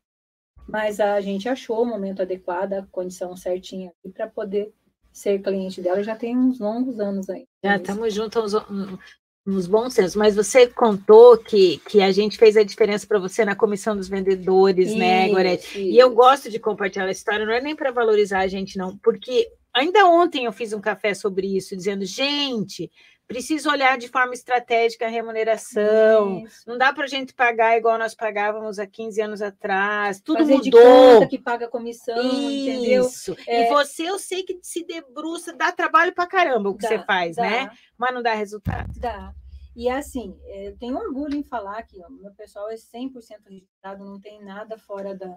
Mas 0.69 0.99
a 0.99 1.21
gente 1.21 1.49
achou 1.49 1.83
o 1.83 1.87
momento 1.87 2.23
adequado, 2.23 2.73
a 2.73 2.87
condição 2.91 3.37
certinha 3.37 3.93
para 4.15 4.27
poder 4.27 4.73
ser 5.13 5.39
cliente 5.41 5.81
dela. 5.81 6.03
Já 6.03 6.17
tem 6.17 6.37
uns 6.37 6.59
longos 6.59 6.99
anos 6.99 7.31
aí. 7.31 7.47
Já 7.65 7.77
estamos 7.77 8.13
juntos 8.13 8.55
uns, 8.55 8.99
uns 9.47 9.67
bons 9.67 9.99
anos. 9.99 10.17
Mas 10.17 10.35
você 10.35 10.67
contou 10.67 11.39
que, 11.39 11.79
que 11.79 12.03
a 12.03 12.11
gente 12.11 12.37
fez 12.37 12.57
a 12.57 12.65
diferença 12.65 13.07
para 13.07 13.19
você 13.19 13.45
na 13.45 13.55
comissão 13.55 13.97
dos 13.97 14.09
vendedores, 14.09 14.89
né, 14.89 14.93
isso, 14.93 14.99
né, 14.99 15.29
Gorete? 15.29 15.81
E 15.81 15.97
eu 15.97 16.13
gosto 16.13 16.51
de 16.51 16.59
compartilhar 16.59 17.07
a 17.07 17.11
história, 17.11 17.47
não 17.47 17.53
é 17.53 17.61
nem 17.61 17.77
para 17.77 17.93
valorizar 17.93 18.41
a 18.41 18.49
gente, 18.49 18.77
não, 18.77 18.99
porque 18.99 19.49
ainda 19.73 20.05
ontem 20.07 20.47
eu 20.47 20.53
fiz 20.53 20.73
um 20.73 20.81
café 20.81 21.15
sobre 21.15 21.57
isso, 21.57 21.77
dizendo, 21.77 22.05
gente, 22.05 22.91
Precisa 23.27 23.71
olhar 23.71 23.99
de 23.99 24.09
forma 24.09 24.35
estratégica 24.35 25.07
a 25.07 25.09
remuneração. 25.09 26.45
Isso. 26.45 26.63
Não 26.67 26.79
dá 26.79 26.93
para 26.93 27.05
a 27.05 27.09
gente 27.09 27.35
pagar 27.35 27.77
igual 27.77 27.99
nós 27.99 28.15
pagávamos 28.15 28.79
há 28.79 28.87
15 28.87 29.21
anos 29.21 29.43
atrás. 29.43 30.21
Tudo 30.21 30.39
Fazer 30.39 30.55
mudou. 30.55 31.27
Que 31.29 31.39
paga 31.39 31.67
comissão, 31.67 32.17
Isso. 32.21 33.33
entendeu? 33.33 33.47
É... 33.49 33.67
E 33.67 33.69
você, 33.73 34.05
eu 34.09 34.19
sei 34.19 34.45
que 34.45 34.59
se 34.63 34.85
debruça, 34.85 35.53
dá 35.53 35.73
trabalho 35.73 36.15
para 36.15 36.27
caramba 36.29 36.71
o 36.71 36.75
que 36.75 36.83
dá, 36.83 36.89
você 36.89 36.99
faz, 37.01 37.37
dá. 37.37 37.43
né? 37.43 37.71
Mas 37.99 38.15
não 38.15 38.23
dá 38.23 38.33
resultado. 38.33 38.93
Dá. 39.01 39.35
E 39.75 39.91
assim, 39.91 40.39
é, 40.45 40.69
eu 40.69 40.79
tenho 40.79 40.97
orgulho 40.97 41.37
em 41.37 41.43
falar 41.43 41.83
que 41.83 41.99
o 41.99 42.11
meu 42.11 42.33
pessoal 42.33 42.71
é 42.71 42.77
100% 42.77 43.13
registrado, 43.47 44.05
não 44.05 44.19
tem 44.19 44.43
nada 44.43 44.79
fora 44.79 45.15
da, 45.15 45.37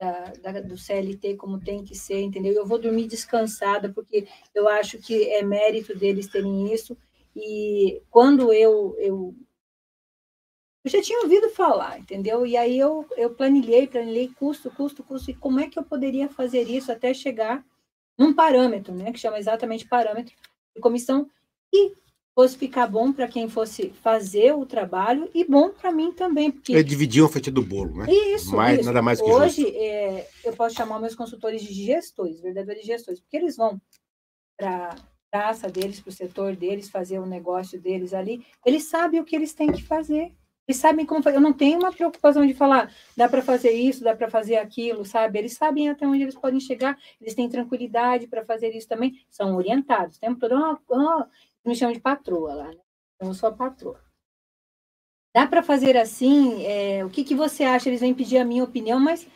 da, 0.00 0.32
da, 0.42 0.60
do 0.60 0.76
CLT 0.76 1.36
como 1.36 1.60
tem 1.60 1.84
que 1.84 1.94
ser, 1.94 2.20
entendeu? 2.20 2.52
Eu 2.52 2.66
vou 2.66 2.78
dormir 2.78 3.06
descansada, 3.06 3.92
porque 3.92 4.26
eu 4.52 4.68
acho 4.68 4.98
que 4.98 5.30
é 5.30 5.42
mérito 5.42 5.96
deles 5.96 6.26
terem 6.26 6.72
isso. 6.72 6.96
E 7.36 8.02
quando 8.10 8.50
eu, 8.50 8.96
eu, 8.98 9.34
eu 10.82 10.90
já 10.90 11.02
tinha 11.02 11.20
ouvido 11.20 11.50
falar, 11.50 11.98
entendeu? 11.98 12.46
E 12.46 12.56
aí 12.56 12.78
eu, 12.78 13.06
eu 13.14 13.34
planilhei, 13.34 13.86
planilhei 13.86 14.28
custo, 14.28 14.70
custo, 14.70 15.04
custo, 15.04 15.30
e 15.30 15.34
como 15.34 15.60
é 15.60 15.68
que 15.68 15.78
eu 15.78 15.84
poderia 15.84 16.30
fazer 16.30 16.62
isso 16.62 16.90
até 16.90 17.12
chegar 17.12 17.62
num 18.18 18.32
parâmetro, 18.32 18.94
né? 18.94 19.12
Que 19.12 19.18
chama 19.18 19.38
exatamente 19.38 19.86
parâmetro 19.86 20.34
de 20.74 20.80
comissão, 20.80 21.30
e 21.70 21.92
fosse 22.34 22.56
ficar 22.56 22.86
bom 22.86 23.12
para 23.12 23.28
quem 23.28 23.50
fosse 23.50 23.90
fazer 24.02 24.54
o 24.54 24.64
trabalho 24.64 25.30
e 25.34 25.44
bom 25.44 25.70
para 25.70 25.92
mim 25.92 26.12
também. 26.12 26.50
Porque... 26.50 26.74
É 26.74 26.82
dividir 26.82 27.22
a 27.22 27.28
fatia 27.28 27.52
do 27.52 27.62
bolo, 27.62 27.98
né? 27.98 28.06
Isso, 28.08 28.56
mais, 28.56 28.78
isso. 28.78 28.86
Nada 28.86 29.02
mais 29.02 29.20
que 29.20 29.30
Hoje, 29.30 29.76
é, 29.76 30.26
eu 30.42 30.54
posso 30.54 30.74
chamar 30.74 31.00
meus 31.00 31.14
consultores 31.14 31.60
de 31.60 31.72
gestores, 31.72 32.40
verdadeiros 32.40 32.86
gestores, 32.86 33.20
porque 33.20 33.36
eles 33.36 33.56
vão 33.56 33.78
para 34.56 34.96
praça 35.36 35.68
deles, 35.68 36.00
para 36.00 36.08
o 36.08 36.12
setor 36.12 36.56
deles, 36.56 36.88
fazer 36.88 37.18
o 37.18 37.26
negócio 37.26 37.78
deles 37.78 38.14
ali, 38.14 38.44
eles 38.64 38.84
sabem 38.84 39.20
o 39.20 39.24
que 39.24 39.36
eles 39.36 39.52
têm 39.52 39.70
que 39.70 39.82
fazer. 39.82 40.34
Eles 40.66 40.80
sabem 40.80 41.04
como 41.04 41.22
fazer. 41.22 41.36
Eu 41.36 41.42
não 41.42 41.52
tenho 41.52 41.78
uma 41.78 41.92
preocupação 41.92 42.44
de 42.46 42.54
falar, 42.54 42.90
dá 43.14 43.28
para 43.28 43.42
fazer 43.42 43.70
isso, 43.70 44.02
dá 44.02 44.16
para 44.16 44.30
fazer 44.30 44.56
aquilo, 44.56 45.04
sabe? 45.04 45.38
Eles 45.38 45.52
sabem 45.52 45.90
até 45.90 46.06
onde 46.06 46.22
eles 46.22 46.34
podem 46.34 46.58
chegar, 46.58 46.98
eles 47.20 47.34
têm 47.34 47.48
tranquilidade 47.48 48.26
para 48.26 48.44
fazer 48.44 48.74
isso 48.74 48.88
também, 48.88 49.20
são 49.30 49.54
orientados. 49.54 50.18
Tem 50.18 50.30
um 50.30 50.34
programa, 50.34 50.80
oh, 50.88 51.24
me 51.68 51.76
chamam 51.76 51.92
de 51.92 52.00
patroa 52.00 52.54
lá, 52.54 52.68
né? 52.68 52.80
Eu 53.20 53.34
sou 53.34 53.50
a 53.50 53.52
patroa. 53.52 54.00
Dá 55.34 55.46
para 55.46 55.62
fazer 55.62 55.98
assim? 55.98 56.64
É, 56.64 57.04
o 57.04 57.10
que, 57.10 57.22
que 57.22 57.34
você 57.34 57.62
acha? 57.62 57.90
Eles 57.90 58.00
vêm 58.00 58.14
pedir 58.14 58.38
a 58.38 58.44
minha 58.44 58.64
opinião, 58.64 58.98
mas 58.98 59.28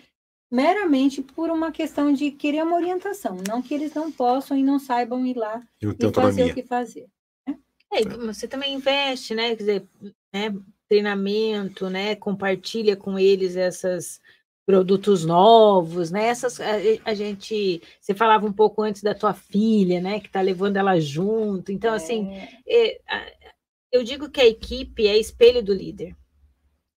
meramente 0.51 1.22
por 1.22 1.51
uma 1.51 1.70
questão 1.70 2.12
de 2.12 2.30
querer 2.30 2.64
uma 2.64 2.76
orientação, 2.76 3.38
não 3.46 3.62
que 3.62 3.72
eles 3.72 3.94
não 3.94 4.11
possam 4.11 4.59
e 4.59 4.62
não 4.62 4.78
saibam 4.78 5.24
ir 5.24 5.36
lá 5.36 5.62
e 5.80 6.12
fazer 6.12 6.51
o 6.51 6.55
que 6.55 6.62
fazer. 6.62 7.07
Né? 7.46 7.57
É, 7.92 8.03
você 8.03 8.48
também 8.48 8.74
investe, 8.74 9.34
né? 9.34 9.51
Quer 9.51 9.57
dizer, 9.57 9.88
né, 10.32 10.55
treinamento, 10.88 11.88
né? 11.88 12.16
Compartilha 12.16 12.96
com 12.96 13.16
eles 13.18 13.55
esses 13.55 14.20
produtos 14.66 15.24
novos, 15.24 16.11
né? 16.11 16.26
Essas 16.26 16.61
a, 16.61 16.72
a, 17.05 17.14
gente, 17.14 17.80
você 18.01 18.14
falava 18.14 18.46
um 18.46 18.53
pouco 18.53 18.82
antes 18.82 19.03
da 19.03 19.14
tua 19.14 19.32
filha, 19.32 20.01
né? 20.01 20.18
Que 20.18 20.26
está 20.26 20.40
levando 20.40 20.76
ela 20.76 20.98
junto. 20.98 21.70
Então, 21.70 21.94
assim, 21.94 22.32
é. 22.32 22.44
assim, 22.44 22.59
é, 22.68 23.01
eu 23.92 24.03
digo 24.03 24.28
que 24.28 24.40
a 24.40 24.46
equipe 24.46 25.07
é 25.07 25.16
espelho 25.16 25.62
do 25.62 25.72
líder 25.72 26.16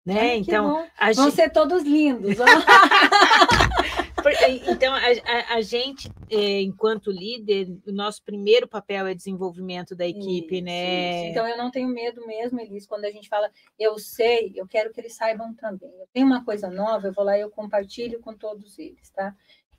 né? 0.05 0.35
Então, 0.35 0.85
vão 1.15 1.31
ser 1.31 1.49
todos 1.49 1.83
lindos. 1.83 2.35
então, 4.67 4.93
a, 4.93 4.99
a, 4.99 5.55
a 5.55 5.61
gente, 5.61 6.11
é, 6.29 6.61
enquanto 6.61 7.11
líder, 7.11 7.69
o 7.87 7.91
nosso 7.91 8.21
primeiro 8.23 8.67
papel 8.67 9.07
é 9.07 9.13
desenvolvimento 9.13 9.95
da 9.95 10.05
equipe, 10.05 10.55
isso, 10.55 10.65
né? 10.65 11.21
Isso. 11.21 11.31
Então, 11.31 11.47
eu 11.47 11.57
não 11.57 11.71
tenho 11.71 11.87
medo 11.87 12.25
mesmo, 12.27 12.59
Elis, 12.59 12.85
quando 12.85 13.05
a 13.05 13.11
gente 13.11 13.29
fala, 13.29 13.49
eu 13.79 13.97
sei, 13.97 14.51
eu 14.55 14.67
quero 14.67 14.91
que 14.91 14.99
eles 14.99 15.15
saibam 15.15 15.53
também. 15.53 15.91
Eu 15.99 16.07
tenho 16.11 16.25
uma 16.25 16.43
coisa 16.43 16.69
nova, 16.69 17.07
eu 17.07 17.13
vou 17.13 17.23
lá 17.23 17.37
e 17.37 17.41
eu 17.41 17.49
compartilho 17.49 18.19
com 18.19 18.33
todos 18.33 18.77
eles, 18.77 19.09
tá? 19.09 19.33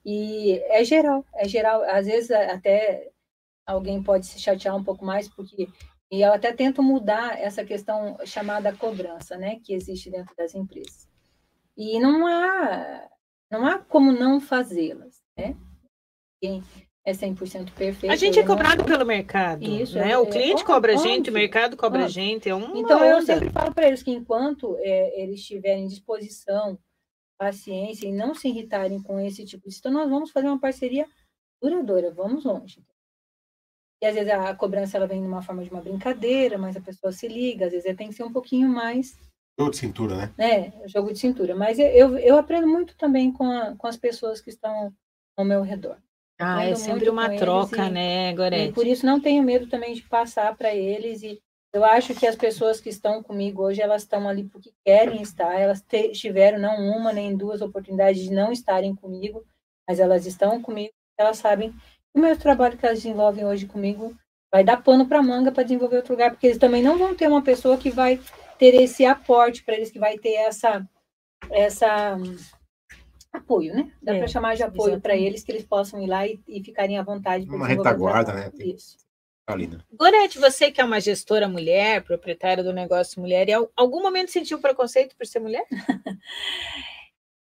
E 0.05 0.59
é 0.69 0.85
geral, 0.85 1.25
é 1.35 1.49
geral. 1.49 1.83
Às 1.85 2.07
vezes, 2.07 2.31
até 2.31 3.11
alguém 3.67 4.03
pode 4.03 4.27
se 4.27 4.39
chatear 4.39 4.77
um 4.77 4.85
pouco 4.85 5.05
mais, 5.05 5.29
porque 5.29 5.69
e 6.11 6.23
eu 6.23 6.33
até 6.33 6.53
tento 6.53 6.83
mudar 6.83 7.39
essa 7.41 7.65
questão 7.65 8.17
chamada 8.25 8.73
cobrança, 8.73 9.37
né, 9.37 9.59
que 9.65 9.75
existe 9.75 10.11
dentro 10.11 10.35
das 10.37 10.55
empresas. 10.55 11.09
E 11.77 11.99
não 11.99 12.27
há, 12.27 13.09
não 13.51 13.67
há 13.67 13.79
como 13.79 14.13
não 14.13 14.41
fazê-las, 14.41 15.23
né? 15.37 15.57
Quem 16.41 16.63
é 17.05 17.13
100% 17.13 17.73
perfeito. 17.73 18.13
A 18.13 18.17
gente 18.17 18.39
é 18.39 18.45
cobrado 18.45 18.79
não... 18.79 18.85
pelo 18.85 19.05
mercado, 19.05 19.63
Isso, 19.65 19.99
né? 19.99 20.13
É, 20.13 20.19
o 20.19 20.27
cliente 20.27 20.63
é, 20.63 20.65
cobra 20.65 20.95
a 20.95 20.97
gente, 20.97 21.31
o 21.31 21.33
mercado 21.33 21.77
cobra 21.77 22.05
a 22.05 22.09
gente, 22.09 22.49
é 22.49 22.55
um 22.55 22.77
Então, 22.77 23.05
eu 23.05 23.21
sempre 23.23 23.51
falo 23.51 23.75
para 23.75 23.89
eles 23.89 24.03
que 24.03 24.11
enquanto 24.11 24.77
é, 24.79 25.21
eles 25.21 25.45
tiverem 25.45 25.87
disposição, 25.87 26.79
paciência 27.37 28.07
e 28.07 28.13
não 28.13 28.35
se 28.35 28.49
irritarem 28.49 29.03
com 29.03 29.19
esse 29.21 29.45
tipo 29.45 29.69
de 29.69 29.75
situação, 29.75 30.01
nós 30.01 30.09
vamos 30.09 30.31
fazer 30.31 30.47
uma 30.47 30.61
parceria 30.61 31.07
duradoura, 31.61 32.11
vamos 32.13 32.45
longe. 32.45 32.83
E 34.05 34.07
às 34.07 34.15
vezes 34.15 34.31
a 34.31 34.55
cobrança 34.55 34.99
ela 34.99 35.07
vem 35.07 35.23
de 35.23 35.27
uma 35.27 35.41
forma 35.41 35.65
de 35.65 35.71
uma 35.71 35.81
brincadeira, 35.81 36.59
mas 36.59 36.77
a 36.77 36.81
pessoa 36.81 37.11
se 37.11 37.27
liga, 37.27 37.65
às 37.65 37.73
vezes 37.73 37.97
tem 37.97 38.09
que 38.09 38.15
ser 38.15 38.23
um 38.23 38.33
pouquinho 38.33 38.69
mais. 38.69 39.19
Jogo 39.59 39.71
de 39.71 39.79
cintura, 39.79 40.17
né? 40.17 40.35
É, 40.37 40.89
jogo 40.89 41.11
de 41.11 41.19
cintura. 41.19 41.55
Mas 41.55 41.79
eu, 41.79 42.19
eu 42.19 42.37
aprendo 42.37 42.69
muito 42.69 42.95
também 42.99 43.33
com, 43.33 43.51
a, 43.51 43.75
com 43.75 43.87
as 43.87 43.97
pessoas 43.97 44.43
que 44.43 44.51
estão 44.51 44.93
ao 45.35 45.45
meu 45.47 45.63
redor. 45.63 45.97
Ah, 46.39 46.63
é 46.67 46.75
sempre 46.75 47.09
uma 47.09 47.35
troca, 47.35 47.87
e, 47.87 47.91
né, 47.91 48.35
Gorete? 48.35 48.69
E 48.69 48.73
por 48.75 48.87
isso 48.87 49.07
não 49.07 49.19
tenho 49.19 49.43
medo 49.43 49.69
também 49.69 49.95
de 49.95 50.03
passar 50.03 50.55
para 50.55 50.75
eles. 50.75 51.23
E 51.23 51.41
eu 51.73 51.83
acho 51.83 52.15
que 52.15 52.27
as 52.27 52.37
pessoas 52.37 52.83
que 52.83 52.91
estão 52.91 53.23
comigo 53.23 53.63
hoje, 53.63 53.81
elas 53.81 54.03
estão 54.03 54.29
ali 54.29 54.45
porque 54.45 54.71
querem 54.85 55.23
estar. 55.23 55.59
Elas 55.59 55.81
te, 55.81 56.11
tiveram 56.11 56.59
não 56.59 56.77
uma 56.95 57.11
nem 57.11 57.35
duas 57.35 57.63
oportunidades 57.63 58.23
de 58.23 58.35
não 58.35 58.53
estarem 58.53 58.95
comigo, 58.95 59.43
mas 59.89 59.99
elas 59.99 60.27
estão 60.27 60.61
comigo. 60.61 60.93
Elas 61.17 61.39
sabem 61.39 61.75
o 62.15 62.21
meu 62.21 62.39
trabalho 62.39 62.79
que 62.79 62.87
elas 62.87 63.03
desenvolvem 63.03 63.45
hoje 63.45 63.67
comigo 63.67 64.17
vai 64.51 64.63
dar 64.63 64.83
pano 64.83 65.07
para 65.07 65.21
manga 65.21 65.51
para 65.51 65.65
desenvolver 65.65 65.97
outro 65.97 66.13
lugar, 66.13 66.31
porque 66.31 66.47
eles 66.47 66.59
também 66.59 66.83
não 66.83 66.97
vão 66.97 67.15
ter 67.15 67.27
uma 67.27 67.43
pessoa 67.43 67.77
que 67.77 67.91
vai 67.91 68.21
ter 68.57 68.73
esse 68.75 69.05
aporte 69.05 69.65
para 69.65 69.75
eles, 69.75 69.91
que 69.91 69.99
vai 69.99 70.17
ter 70.17 70.35
essa, 70.35 70.89
essa 71.51 72.15
um, 72.15 72.37
apoio, 73.33 73.75
né? 73.75 73.91
Dá 74.01 74.15
é, 74.15 74.19
para 74.19 74.29
chamar 74.29 74.55
de 74.55 74.63
apoio 74.63 75.01
para 75.01 75.17
eles, 75.17 75.43
que 75.43 75.51
eles 75.51 75.65
possam 75.65 76.01
ir 76.01 76.07
lá 76.07 76.25
e, 76.25 76.41
e 76.47 76.63
ficarem 76.63 76.97
à 76.99 77.03
vontade. 77.03 77.49
Uma 77.49 77.67
retaguarda, 77.67 78.33
né? 78.33 78.53
Isso. 78.61 78.97
Gorete, 79.93 80.39
você 80.39 80.71
que 80.71 80.81
é 80.81 80.85
uma 80.85 81.01
gestora 81.01 81.47
mulher, 81.49 82.03
proprietária 82.03 82.65
do 82.65 82.73
negócio 82.73 83.21
mulher, 83.21 83.49
em 83.49 83.69
algum 83.77 84.01
momento 84.01 84.31
sentiu 84.31 84.59
preconceito 84.59 85.15
por 85.17 85.27
ser 85.27 85.41
mulher? 85.41 85.67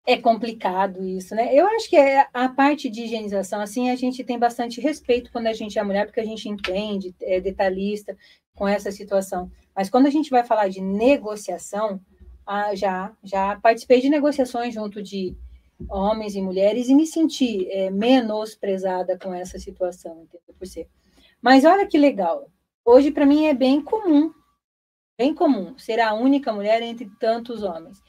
É 0.04 0.16
complicado 0.16 1.04
isso, 1.04 1.34
né? 1.34 1.54
Eu 1.54 1.66
acho 1.68 1.88
que 1.88 1.96
é 1.96 2.26
a 2.34 2.48
parte 2.48 2.90
de 2.90 3.02
higienização, 3.02 3.60
assim, 3.60 3.88
a 3.88 3.94
gente 3.94 4.24
tem 4.24 4.36
bastante 4.36 4.80
respeito 4.80 5.30
quando 5.30 5.46
a 5.46 5.52
gente 5.52 5.78
é 5.78 5.82
mulher, 5.82 6.06
porque 6.06 6.20
a 6.20 6.24
gente 6.24 6.48
entende, 6.48 7.14
é 7.22 7.40
detalhista 7.40 8.16
com 8.54 8.66
essa 8.66 8.90
situação. 8.90 9.50
Mas 9.74 9.88
quando 9.88 10.06
a 10.06 10.10
gente 10.10 10.28
vai 10.28 10.44
falar 10.44 10.68
de 10.68 10.80
negociação, 10.80 12.00
ah, 12.44 12.74
já, 12.74 13.12
já 13.22 13.58
participei 13.60 14.00
de 14.00 14.08
negociações 14.08 14.74
junto 14.74 15.00
de 15.00 15.36
homens 15.88 16.34
e 16.34 16.42
mulheres 16.42 16.88
e 16.88 16.94
me 16.94 17.06
senti 17.06 17.70
é, 17.70 17.90
menosprezada 17.90 19.18
com 19.18 19.32
essa 19.32 19.58
situação, 19.58 20.22
entendeu? 20.22 20.54
Por 20.58 20.66
ser. 20.66 20.88
Mas 21.40 21.64
olha 21.64 21.86
que 21.86 21.98
legal, 21.98 22.48
hoje 22.84 23.10
para 23.10 23.26
mim 23.26 23.46
é 23.46 23.54
bem 23.54 23.80
comum, 23.82 24.32
bem 25.18 25.34
comum 25.34 25.76
ser 25.78 26.00
a 26.00 26.14
única 26.14 26.52
mulher 26.52 26.82
entre 26.82 27.10
tantos 27.18 27.62
homens. 27.62 28.00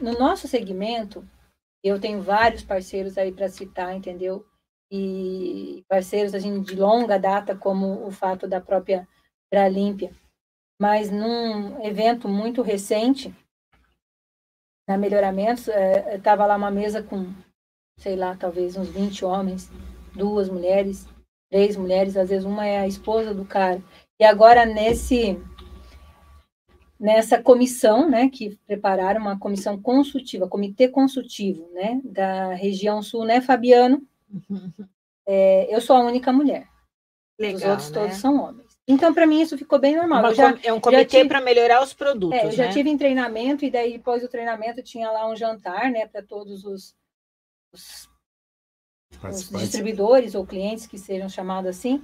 No 0.00 0.12
nosso 0.18 0.48
segmento, 0.48 1.26
eu 1.82 2.00
tenho 2.00 2.20
vários 2.20 2.64
parceiros 2.64 3.16
aí 3.16 3.30
para 3.30 3.48
citar, 3.48 3.94
entendeu? 3.94 4.44
E 4.90 5.84
parceiros 5.88 6.34
assim, 6.34 6.60
de 6.62 6.74
longa 6.74 7.18
data, 7.18 7.56
como 7.56 8.06
o 8.06 8.10
fato 8.10 8.48
da 8.48 8.60
própria 8.60 9.06
Bralímpia. 9.52 10.12
Mas 10.80 11.10
num 11.10 11.84
evento 11.84 12.28
muito 12.28 12.60
recente, 12.60 13.32
na 14.88 14.98
Melhoramentos, 14.98 15.68
estava 15.68 16.44
é, 16.44 16.46
lá 16.46 16.56
uma 16.56 16.70
mesa 16.70 17.02
com, 17.02 17.32
sei 17.98 18.16
lá, 18.16 18.36
talvez 18.36 18.76
uns 18.76 18.88
20 18.88 19.24
homens, 19.24 19.70
duas 20.14 20.48
mulheres, 20.48 21.06
três 21.50 21.76
mulheres, 21.76 22.16
às 22.16 22.28
vezes 22.28 22.44
uma 22.44 22.66
é 22.66 22.78
a 22.78 22.86
esposa 22.86 23.32
do 23.32 23.44
cara. 23.44 23.82
E 24.20 24.24
agora 24.24 24.66
nesse 24.66 25.40
nessa 27.04 27.38
comissão, 27.38 28.08
né, 28.08 28.30
que 28.30 28.58
prepararam 28.66 29.20
uma 29.20 29.38
comissão 29.38 29.78
consultiva, 29.78 30.48
comitê 30.48 30.88
consultivo, 30.88 31.68
né, 31.74 32.00
da 32.02 32.54
região 32.54 33.02
sul, 33.02 33.26
né, 33.26 33.42
Fabiano? 33.42 34.02
Uhum. 34.48 34.72
É, 35.26 35.74
eu 35.74 35.82
sou 35.82 35.96
a 35.96 36.00
única 36.00 36.32
mulher. 36.32 36.66
Legal, 37.38 37.56
Os 37.56 37.64
outros 37.64 37.90
né? 37.90 38.00
todos 38.00 38.16
são 38.16 38.42
homens. 38.42 38.64
Então, 38.88 39.12
para 39.12 39.26
mim, 39.26 39.42
isso 39.42 39.58
ficou 39.58 39.78
bem 39.78 39.96
normal. 39.96 40.34
Já, 40.34 40.58
é 40.62 40.72
um 40.72 40.80
comitê 40.80 41.26
para 41.26 41.42
melhorar 41.42 41.82
os 41.82 41.92
produtos. 41.92 42.38
É, 42.38 42.46
eu 42.46 42.52
já 42.52 42.64
né? 42.64 42.72
tive 42.72 42.88
em 42.88 42.96
treinamento, 42.96 43.66
e 43.66 43.70
daí, 43.70 43.92
depois 43.92 44.22
do 44.22 44.28
treinamento, 44.28 44.82
tinha 44.82 45.10
lá 45.10 45.28
um 45.30 45.36
jantar, 45.36 45.90
né, 45.90 46.06
para 46.06 46.22
todos 46.22 46.64
os, 46.64 46.94
os, 47.70 48.08
os 49.22 49.50
distribuidores 49.50 50.34
ou 50.34 50.46
clientes 50.46 50.86
que 50.86 50.96
sejam 50.96 51.28
chamados 51.28 51.68
assim. 51.68 52.02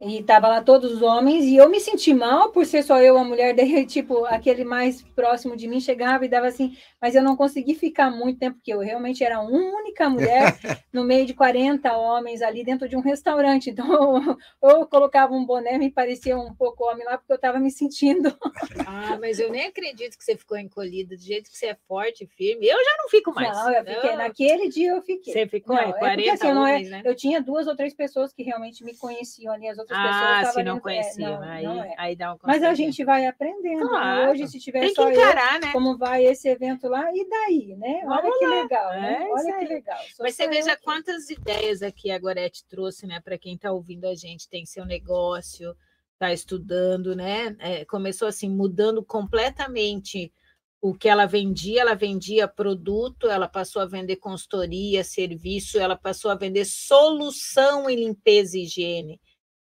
E 0.00 0.22
tava 0.22 0.48
lá 0.48 0.60
todos 0.62 0.92
os 0.92 1.02
homens, 1.02 1.44
e 1.44 1.56
eu 1.56 1.68
me 1.70 1.80
senti 1.80 2.12
mal 2.12 2.50
por 2.50 2.66
ser 2.66 2.82
só 2.82 3.00
eu 3.00 3.16
a 3.16 3.24
mulher, 3.24 3.54
daí, 3.54 3.86
tipo, 3.86 4.24
aquele 4.26 4.64
mais 4.64 5.02
próximo 5.02 5.56
de 5.56 5.66
mim 5.68 5.80
chegava 5.80 6.24
e 6.24 6.28
dava 6.28 6.48
assim, 6.48 6.76
mas 7.04 7.14
eu 7.14 7.22
não 7.22 7.36
consegui 7.36 7.74
ficar 7.74 8.10
muito 8.10 8.38
tempo, 8.38 8.56
porque 8.56 8.72
eu 8.72 8.78
realmente 8.78 9.22
era 9.22 9.38
uma 9.38 9.50
única 9.50 10.08
mulher 10.08 10.58
no 10.90 11.04
meio 11.04 11.26
de 11.26 11.34
40 11.34 11.94
homens 11.94 12.40
ali 12.40 12.64
dentro 12.64 12.88
de 12.88 12.96
um 12.96 13.00
restaurante. 13.00 13.68
Então, 13.68 14.16
eu, 14.16 14.38
eu 14.80 14.86
colocava 14.86 15.34
um 15.34 15.44
boné, 15.44 15.76
me 15.76 15.90
parecia 15.90 16.34
um 16.34 16.54
pouco 16.54 16.90
homem 16.90 17.04
lá, 17.04 17.18
porque 17.18 17.30
eu 17.30 17.36
estava 17.36 17.58
me 17.58 17.70
sentindo. 17.70 18.34
ah, 18.86 19.18
mas 19.20 19.38
eu 19.38 19.50
nem 19.50 19.66
acredito 19.66 20.16
que 20.16 20.24
você 20.24 20.34
ficou 20.34 20.56
encolhida, 20.56 21.14
do 21.14 21.20
jeito 21.20 21.50
que 21.50 21.58
você 21.58 21.66
é 21.66 21.76
forte, 21.86 22.26
firme. 22.26 22.66
Eu 22.66 22.82
já 22.82 22.96
não 22.96 23.10
fico 23.10 23.34
mais. 23.34 23.54
Não, 23.54 23.70
eu 23.70 23.84
fiquei, 23.84 24.16
naquele 24.16 24.68
dia 24.70 24.92
eu 24.92 25.02
fiquei. 25.02 25.34
Você 25.34 25.46
ficou, 25.46 25.76
não, 25.76 25.82
é, 25.82 25.92
40 25.92 26.06
é 26.06 26.14
porque, 26.14 26.30
assim, 26.30 26.56
homens, 26.56 26.86
é, 26.86 26.90
né? 26.90 27.02
Eu 27.04 27.14
tinha 27.14 27.42
duas 27.42 27.66
ou 27.66 27.76
três 27.76 27.92
pessoas 27.92 28.32
que 28.32 28.42
realmente 28.42 28.82
me 28.82 28.96
conheciam 28.96 29.52
ali, 29.52 29.68
as 29.68 29.76
outras 29.76 29.98
ah, 30.00 30.38
pessoas 30.38 30.54
se 30.54 30.62
não 30.62 30.80
conheciam, 30.80 31.44
é, 31.44 31.50
aí, 31.50 31.66
é. 31.66 31.94
aí 31.98 32.16
dá 32.16 32.32
um 32.32 32.38
Mas 32.42 32.62
a 32.62 32.72
gente 32.72 33.04
vai 33.04 33.26
aprendendo. 33.26 33.84
Né? 33.84 33.88
Claro. 33.90 34.30
Hoje, 34.30 34.48
se 34.48 34.58
tiver 34.58 34.80
Tem 34.80 34.94
só 34.94 35.10
que 35.10 35.18
encarar, 35.18 35.56
eu, 35.56 35.66
né? 35.66 35.72
como 35.72 35.98
vai 35.98 36.24
esse 36.24 36.48
evento 36.48 36.88
lá, 36.88 36.93
e 37.14 37.28
daí, 37.28 37.76
né? 37.76 38.02
Olha 38.04 38.22
Vamos 38.22 38.38
que 38.38 38.46
lá. 38.46 38.62
legal, 38.62 38.90
né? 38.90 39.22
É 39.22 39.32
Olha 39.32 39.58
que 39.58 39.64
legal. 39.66 39.98
Só 40.14 40.22
Mas 40.22 40.34
você 40.34 40.48
veja 40.48 40.72
aqui. 40.72 40.82
quantas 40.82 41.30
ideias 41.30 41.82
aqui 41.82 42.10
a 42.10 42.18
Gorete 42.18 42.64
trouxe, 42.68 43.06
né? 43.06 43.20
Para 43.20 43.38
quem 43.38 43.54
está 43.54 43.72
ouvindo 43.72 44.06
a 44.06 44.14
gente, 44.14 44.48
tem 44.48 44.64
seu 44.64 44.84
negócio, 44.84 45.76
está 46.12 46.32
estudando, 46.32 47.14
né? 47.14 47.56
É, 47.58 47.84
começou 47.84 48.28
assim, 48.28 48.48
mudando 48.48 49.04
completamente 49.04 50.32
o 50.80 50.94
que 50.94 51.08
ela 51.08 51.24
vendia, 51.24 51.80
ela 51.80 51.94
vendia 51.94 52.46
produto, 52.46 53.30
ela 53.30 53.48
passou 53.48 53.80
a 53.80 53.86
vender 53.86 54.16
consultoria, 54.16 55.02
serviço, 55.02 55.78
ela 55.78 55.96
passou 55.96 56.30
a 56.30 56.34
vender 56.34 56.66
solução 56.66 57.88
em 57.88 57.96
limpeza 57.96 58.58
e 58.58 58.64
higiene. 58.64 59.18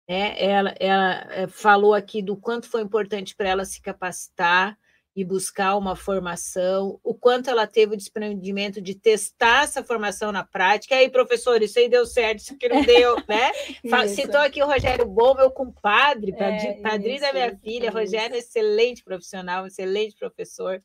Né? 0.09 0.33
Ela, 0.43 0.73
ela 0.79 1.27
eh, 1.29 1.47
falou 1.47 1.93
aqui 1.93 2.23
do 2.23 2.35
quanto 2.35 2.67
foi 2.67 2.81
importante 2.81 3.35
para 3.35 3.49
ela 3.49 3.65
se 3.65 3.79
capacitar 3.81 4.75
e 5.13 5.25
buscar 5.25 5.75
uma 5.75 5.95
formação, 5.95 6.99
o 7.03 7.13
quanto 7.13 7.49
ela 7.49 7.67
teve 7.67 7.93
o 7.93 7.97
desprendimento 7.97 8.81
de 8.81 8.95
testar 8.95 9.63
essa 9.63 9.83
formação 9.83 10.31
na 10.31 10.43
prática. 10.43 10.95
E 10.95 10.99
aí, 10.99 11.09
professor, 11.09 11.61
isso 11.61 11.77
aí 11.79 11.89
deu 11.89 12.05
certo, 12.05 12.39
isso 12.39 12.53
aqui 12.53 12.69
não 12.69 12.81
deu, 12.85 13.17
né? 13.27 13.51
Citou 14.07 14.39
aqui 14.39 14.63
o 14.63 14.65
Rogério 14.65 15.05
Bom, 15.05 15.35
meu 15.35 15.51
compadre, 15.51 16.31
é, 16.37 16.79
padrinho 16.81 17.15
isso, 17.15 17.25
da 17.25 17.33
minha 17.33 17.57
filha. 17.57 17.87
Isso. 17.87 17.97
Rogério, 17.97 18.37
excelente 18.37 19.03
profissional, 19.03 19.67
excelente 19.67 20.15
professor. 20.15 20.81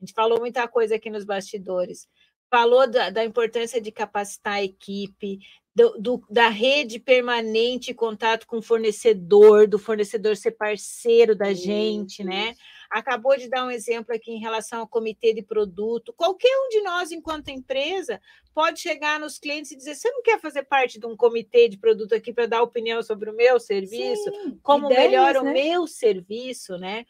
A 0.00 0.04
gente 0.04 0.14
falou 0.14 0.40
muita 0.40 0.66
coisa 0.66 0.94
aqui 0.94 1.10
nos 1.10 1.24
bastidores. 1.24 2.08
Falou 2.50 2.88
da, 2.88 3.10
da 3.10 3.24
importância 3.24 3.80
de 3.80 3.92
capacitar 3.92 4.54
a 4.54 4.62
equipe, 4.62 5.38
do, 5.76 5.90
do, 5.98 6.26
da 6.30 6.48
rede 6.48 6.98
permanente 6.98 7.92
contato 7.92 8.46
com 8.46 8.56
o 8.56 8.62
fornecedor, 8.62 9.68
do 9.68 9.78
fornecedor 9.78 10.34
ser 10.34 10.52
parceiro 10.52 11.36
da 11.36 11.52
gente, 11.52 12.24
né? 12.24 12.56
Acabou 12.90 13.36
de 13.36 13.46
dar 13.46 13.66
um 13.66 13.70
exemplo 13.70 14.14
aqui 14.14 14.32
em 14.32 14.40
relação 14.40 14.80
ao 14.80 14.88
comitê 14.88 15.34
de 15.34 15.42
produto. 15.42 16.14
Qualquer 16.16 16.56
um 16.64 16.70
de 16.70 16.80
nós, 16.80 17.12
enquanto 17.12 17.50
empresa, 17.50 18.18
pode 18.54 18.80
chegar 18.80 19.20
nos 19.20 19.38
clientes 19.38 19.70
e 19.70 19.76
dizer: 19.76 19.96
você 19.96 20.10
não 20.10 20.22
quer 20.22 20.40
fazer 20.40 20.62
parte 20.62 20.98
de 20.98 21.04
um 21.04 21.14
comitê 21.14 21.68
de 21.68 21.76
produto 21.76 22.14
aqui 22.14 22.32
para 22.32 22.46
dar 22.46 22.62
opinião 22.62 23.02
sobre 23.02 23.28
o 23.28 23.36
meu 23.36 23.60
serviço? 23.60 24.32
Sim, 24.32 24.58
como 24.62 24.86
ideias, 24.86 25.10
melhora 25.10 25.42
né? 25.42 25.50
o 25.50 25.52
meu 25.52 25.86
serviço, 25.86 26.78
né? 26.78 27.04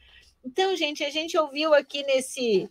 Então, 0.45 0.75
gente, 0.75 1.05
a 1.05 1.11
gente 1.11 1.39
ouviu 1.39 1.73
aqui 1.73 2.03
nesse 2.03 2.69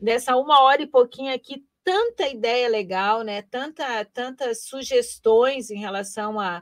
nessa 0.00 0.34
uma 0.34 0.62
hora 0.62 0.80
e 0.80 0.86
pouquinho 0.86 1.34
aqui 1.34 1.62
tanta 1.86 2.26
ideia 2.26 2.68
legal, 2.68 3.22
né? 3.22 3.42
Tanta, 3.42 4.04
tantas 4.06 4.64
sugestões 4.64 5.70
em 5.70 5.78
relação 5.78 6.40
a 6.40 6.60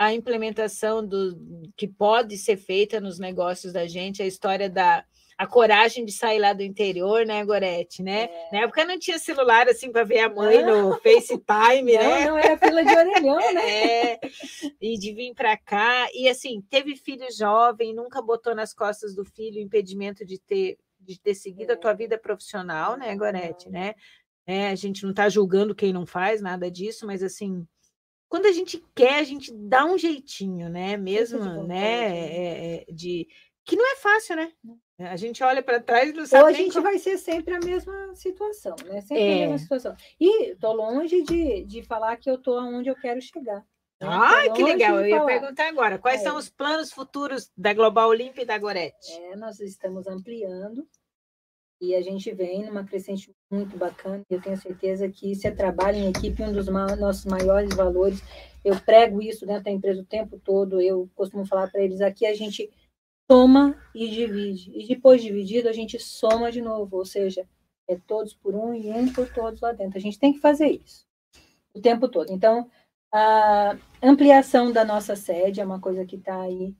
a 0.00 0.14
implementação 0.14 1.04
do 1.04 1.36
que 1.76 1.88
pode 1.88 2.38
ser 2.38 2.56
feita 2.56 3.00
nos 3.00 3.18
negócios 3.18 3.72
da 3.72 3.84
gente, 3.84 4.22
a 4.22 4.26
história 4.26 4.70
da 4.70 5.04
a 5.36 5.44
coragem 5.44 6.04
de 6.04 6.12
sair 6.12 6.38
lá 6.38 6.52
do 6.52 6.62
interior, 6.62 7.24
né, 7.24 7.44
Gorete, 7.44 8.02
né? 8.02 8.24
É. 8.24 8.48
Na 8.52 8.58
época 8.64 8.84
não 8.84 8.98
tinha 8.98 9.18
celular 9.18 9.68
assim 9.68 9.90
para 9.90 10.04
ver 10.04 10.20
a 10.20 10.28
mãe 10.28 10.64
não. 10.64 10.90
no 10.90 11.00
FaceTime, 11.00 11.94
não, 11.94 12.02
né? 12.02 12.24
Não, 12.26 12.38
era 12.38 12.58
fila 12.58 12.84
de 12.84 12.96
orelhão, 12.96 13.54
né? 13.54 13.62
É, 13.68 14.20
e 14.80 14.98
de 14.98 15.12
vir 15.12 15.34
para 15.34 15.56
cá 15.56 16.08
e 16.12 16.28
assim, 16.28 16.60
teve 16.68 16.94
filho 16.94 17.26
jovem, 17.36 17.94
nunca 17.94 18.22
botou 18.22 18.54
nas 18.54 18.72
costas 18.72 19.14
do 19.14 19.24
filho 19.24 19.58
o 19.58 19.62
impedimento 19.62 20.24
de 20.24 20.38
ter 20.38 20.78
de 21.00 21.18
ter 21.18 21.34
seguido 21.34 21.72
é. 21.72 21.74
a 21.74 21.78
tua 21.78 21.94
vida 21.94 22.18
profissional, 22.18 22.96
né, 22.96 23.14
Gorete, 23.16 23.70
né? 23.70 23.94
É, 24.48 24.70
a 24.70 24.74
gente 24.74 25.02
não 25.02 25.10
está 25.10 25.28
julgando 25.28 25.74
quem 25.74 25.92
não 25.92 26.06
faz 26.06 26.40
nada 26.40 26.70
disso, 26.70 27.06
mas 27.06 27.22
assim, 27.22 27.68
quando 28.30 28.46
a 28.46 28.52
gente 28.52 28.82
quer, 28.94 29.18
a 29.18 29.22
gente 29.22 29.52
dá 29.52 29.84
um 29.84 29.98
jeitinho, 29.98 30.70
né? 30.70 30.96
Mesmo, 30.96 31.64
né? 31.64 32.78
É, 32.78 32.86
de 32.90 33.28
que 33.62 33.76
não 33.76 33.92
é 33.92 33.96
fácil, 33.96 34.36
né? 34.36 34.50
A 35.00 35.16
gente 35.16 35.44
olha 35.44 35.62
para 35.62 35.80
trás 35.80 36.08
e 36.08 36.14
não 36.14 36.24
sabe. 36.24 36.42
Ou 36.42 36.48
a 36.48 36.52
gente 36.52 36.72
como... 36.72 36.84
vai 36.84 36.98
ser 36.98 37.18
sempre 37.18 37.54
a 37.54 37.60
mesma 37.60 38.14
situação, 38.14 38.74
né? 38.86 39.02
Sempre 39.02 39.22
é. 39.22 39.34
a 39.34 39.38
mesma 39.40 39.58
situação. 39.58 39.94
E 40.18 40.56
tô 40.56 40.72
longe 40.72 41.22
de, 41.22 41.64
de 41.64 41.82
falar 41.82 42.16
que 42.16 42.30
eu 42.30 42.38
tô 42.38 42.58
onde 42.58 42.88
eu 42.88 42.96
quero 42.96 43.20
chegar. 43.20 43.60
Né? 44.00 44.08
Ai, 44.08 44.50
que 44.52 44.62
legal! 44.62 44.98
Eu 45.00 45.06
ia 45.06 45.24
perguntar 45.26 45.68
agora, 45.68 45.98
quais 45.98 46.22
é. 46.22 46.24
são 46.24 46.38
os 46.38 46.48
planos 46.48 46.90
futuros 46.90 47.50
da 47.54 47.74
Global 47.74 48.08
Olímpia 48.08 48.42
e 48.42 48.46
da 48.46 48.56
Gorete? 48.56 49.12
É, 49.12 49.36
nós 49.36 49.60
estamos 49.60 50.06
ampliando 50.06 50.88
e 51.80 51.94
a 51.94 52.02
gente 52.02 52.32
vem 52.32 52.64
numa 52.64 52.84
crescente 52.84 53.32
muito 53.50 53.76
bacana. 53.76 54.22
Eu 54.28 54.40
tenho 54.40 54.56
certeza 54.56 55.08
que 55.08 55.30
isso 55.30 55.46
é 55.46 55.50
trabalho 55.50 55.96
em 55.96 56.08
equipe, 56.08 56.42
um 56.42 56.52
dos 56.52 56.68
ma 56.68 56.96
nossos 56.96 57.24
maiores 57.24 57.74
valores. 57.74 58.20
Eu 58.64 58.78
prego 58.80 59.22
isso 59.22 59.46
dentro 59.46 59.64
da 59.64 59.70
empresa 59.70 60.02
o 60.02 60.06
tempo 60.06 60.40
todo. 60.40 60.80
Eu 60.80 61.08
costumo 61.14 61.46
falar 61.46 61.70
para 61.70 61.82
eles 61.82 62.00
aqui: 62.00 62.26
a 62.26 62.34
gente 62.34 62.68
soma 63.30 63.76
e 63.94 64.08
divide. 64.08 64.72
E 64.74 64.86
depois 64.88 65.22
dividido, 65.22 65.68
a 65.68 65.72
gente 65.72 65.98
soma 66.00 66.50
de 66.50 66.60
novo. 66.60 66.96
Ou 66.96 67.04
seja, 67.04 67.46
é 67.88 67.96
todos 67.96 68.34
por 68.34 68.54
um 68.54 68.74
e 68.74 68.90
um 68.90 69.12
por 69.12 69.32
todos 69.32 69.60
lá 69.60 69.72
dentro. 69.72 69.98
A 69.98 70.00
gente 70.00 70.18
tem 70.18 70.32
que 70.32 70.40
fazer 70.40 70.68
isso 70.68 71.06
o 71.74 71.80
tempo 71.80 72.08
todo. 72.08 72.32
Então, 72.32 72.68
a 73.12 73.76
ampliação 74.02 74.72
da 74.72 74.84
nossa 74.84 75.14
sede 75.14 75.60
é 75.60 75.64
uma 75.64 75.80
coisa 75.80 76.04
que 76.04 76.16
está 76.16 76.42
aí, 76.42 76.74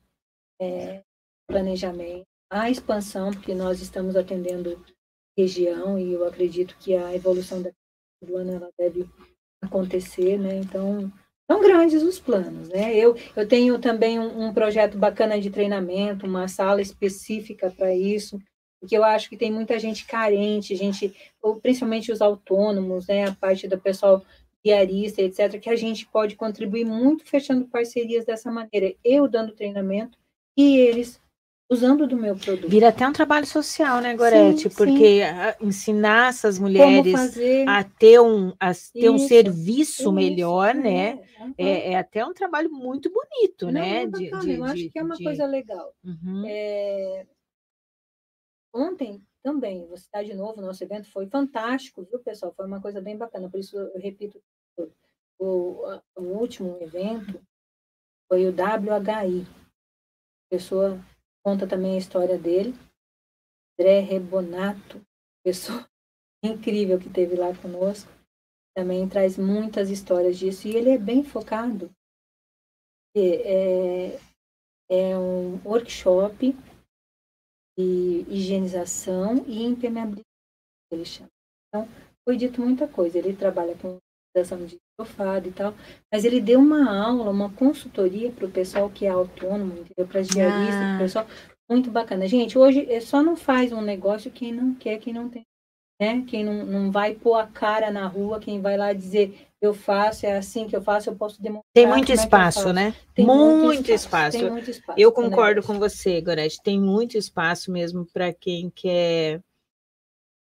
é, 0.60 1.02
planejamento 1.46 2.26
a 2.50 2.70
expansão, 2.70 3.30
porque 3.30 3.54
nós 3.54 3.80
estamos 3.80 4.16
atendendo 4.16 4.82
região 5.36 5.98
e 5.98 6.12
eu 6.12 6.26
acredito 6.26 6.76
que 6.78 6.94
a 6.96 7.14
evolução 7.14 7.62
da 7.62 7.70
ano 8.34 8.52
ela 8.54 8.70
deve 8.76 9.08
acontecer, 9.62 10.38
né? 10.38 10.56
Então, 10.56 11.12
são 11.50 11.60
grandes 11.60 12.02
os 12.02 12.18
planos, 12.18 12.68
né? 12.68 12.96
Eu, 12.96 13.16
eu 13.36 13.46
tenho 13.46 13.78
também 13.78 14.18
um, 14.18 14.48
um 14.48 14.54
projeto 14.54 14.98
bacana 14.98 15.40
de 15.40 15.50
treinamento, 15.50 16.26
uma 16.26 16.48
sala 16.48 16.82
específica 16.82 17.70
para 17.70 17.94
isso, 17.94 18.40
porque 18.80 18.96
eu 18.96 19.04
acho 19.04 19.28
que 19.28 19.36
tem 19.36 19.50
muita 19.50 19.78
gente 19.78 20.04
carente, 20.04 20.76
gente, 20.76 21.14
ou 21.40 21.60
principalmente 21.60 22.12
os 22.12 22.20
autônomos, 22.20 23.06
né? 23.06 23.28
A 23.28 23.34
parte 23.34 23.68
do 23.68 23.78
pessoal 23.78 24.24
diarista, 24.64 25.22
etc., 25.22 25.60
que 25.60 25.70
a 25.70 25.76
gente 25.76 26.06
pode 26.06 26.36
contribuir 26.36 26.84
muito 26.84 27.24
fechando 27.24 27.66
parcerias 27.68 28.24
dessa 28.24 28.50
maneira. 28.50 28.94
Eu 29.04 29.28
dando 29.28 29.54
treinamento 29.54 30.18
e 30.56 30.76
eles 30.76 31.20
usando 31.70 32.06
do 32.06 32.16
meu 32.16 32.36
produto. 32.36 32.68
Vira 32.68 32.88
até 32.88 33.06
um 33.06 33.12
trabalho 33.12 33.46
social, 33.46 34.00
né, 34.00 34.16
Gorete? 34.16 34.68
Sim, 34.70 34.76
Porque 34.76 35.20
a- 35.22 35.56
ensinar 35.60 36.30
essas 36.30 36.58
mulheres 36.58 37.36
a 37.66 37.84
ter 37.84 38.20
um, 38.20 38.50
a 38.58 38.72
ter 38.92 39.10
um 39.10 39.16
Isso, 39.16 39.28
serviço 39.28 40.02
isso, 40.02 40.12
melhor, 40.12 40.74
né? 40.74 41.12
aham. 41.40 41.54
É, 41.58 41.92
é 41.92 41.96
até 41.96 42.24
um 42.24 42.32
trabalho 42.32 42.70
muito 42.70 43.10
bonito, 43.12 43.66
Não, 43.66 43.72
né? 43.72 44.02
é 44.02 44.06
De, 44.06 44.10
bacana, 44.10 44.44
de- 44.44 44.54
eu 44.54 44.64
acho 44.64 44.76
de- 44.76 44.90
que 44.90 44.98
é 44.98 45.02
uma 45.02 45.16
de- 45.16 45.24
coisa 45.24 45.44
legal. 45.46 45.94
Uhum. 46.04 46.44
É, 46.46 47.26
Ontem 48.72 49.22
também, 49.42 49.86
vou 49.86 49.96
citar 49.96 50.22
de 50.24 50.34
novo, 50.34 50.60
nosso 50.60 50.84
evento 50.84 51.10
foi 51.10 51.26
fantástico, 51.26 52.04
viu, 52.04 52.18
pessoal? 52.20 52.52
Foi 52.54 52.66
uma 52.66 52.80
coisa 52.80 53.00
bem 53.00 53.16
bacana, 53.16 53.48
por 53.48 53.58
isso 53.58 53.76
eu 53.76 53.98
repito, 53.98 54.40
o, 55.38 55.84
o 56.16 56.20
último 56.22 56.76
evento 56.80 57.40
foi 58.28 58.46
o 58.46 58.52
WHI. 58.52 59.46
Pessoa 60.50 61.00
conta 61.48 61.66
também 61.66 61.94
a 61.94 61.98
história 61.98 62.36
dele, 62.38 62.74
André 63.72 64.00
Rebonato, 64.00 65.00
pessoa 65.42 65.88
incrível 66.44 66.98
que 66.98 67.08
teve 67.08 67.36
lá 67.36 67.56
conosco, 67.56 68.12
também 68.76 69.08
traz 69.08 69.38
muitas 69.38 69.88
histórias 69.88 70.38
disso, 70.38 70.68
e 70.68 70.76
ele 70.76 70.90
é 70.90 70.98
bem 70.98 71.24
focado. 71.24 71.90
É, 73.16 74.20
é 74.90 75.18
um 75.18 75.58
workshop 75.64 76.54
de 77.78 78.26
higienização 78.28 79.44
e 79.46 79.64
impermeabilização, 79.64 80.24
ele 80.92 81.04
chama. 81.06 81.30
Então, 81.68 81.88
foi 82.24 82.36
dito 82.36 82.60
muita 82.60 82.86
coisa. 82.86 83.18
Ele 83.18 83.34
trabalha 83.34 83.76
com 83.76 83.98
higienização 84.36 84.66
de 84.66 84.78
estofado 85.08 85.48
e 85.48 85.52
tal, 85.52 85.74
mas 86.12 86.24
ele 86.24 86.40
deu 86.40 86.58
uma 86.58 86.92
aula, 86.92 87.30
uma 87.30 87.50
consultoria 87.50 88.30
para 88.32 88.46
o 88.46 88.50
pessoal 88.50 88.90
que 88.90 89.06
é 89.06 89.08
autônomo? 89.08 89.84
Para 90.08 90.20
as 90.20 90.26
diaristas, 90.28 90.74
Ah. 90.74 90.78
para 90.88 90.96
o 90.96 90.98
pessoal. 90.98 91.26
Muito 91.70 91.90
bacana. 91.90 92.26
Gente, 92.26 92.58
hoje 92.58 92.86
é 92.90 92.98
só 93.00 93.22
não 93.22 93.36
faz 93.36 93.72
um 93.72 93.82
negócio 93.82 94.30
quem 94.30 94.52
não 94.52 94.74
quer, 94.74 94.98
quem 94.98 95.12
não 95.12 95.28
tem. 95.28 95.42
Né? 96.00 96.24
Quem 96.26 96.44
não, 96.44 96.64
não 96.64 96.90
vai 96.90 97.14
pôr 97.14 97.34
a 97.34 97.46
cara 97.46 97.90
na 97.90 98.06
rua, 98.06 98.38
quem 98.40 98.60
vai 98.60 98.76
lá 98.76 98.92
dizer 98.92 99.46
eu 99.60 99.74
faço, 99.74 100.24
é 100.24 100.36
assim 100.36 100.68
que 100.68 100.76
eu 100.76 100.80
faço, 100.80 101.10
eu 101.10 101.16
posso 101.16 101.42
demonstrar. 101.42 101.64
Tem 101.74 101.86
muito 101.86 102.10
é 102.10 102.12
eu 102.12 102.14
espaço, 102.14 102.60
faço. 102.62 102.72
né? 102.72 102.94
Tem 103.12 103.26
muito 103.26 103.90
espaço. 103.90 104.38
Tem 104.38 104.48
muito 104.50 104.70
espaço. 104.70 104.98
Eu 104.98 105.10
concordo 105.10 105.62
com 105.62 105.78
você, 105.80 106.20
Gorete. 106.20 106.62
Tem 106.62 106.80
muito 106.80 107.18
espaço 107.18 107.70
mesmo 107.72 108.06
para 108.12 108.32
quem 108.32 108.70
quer. 108.70 109.40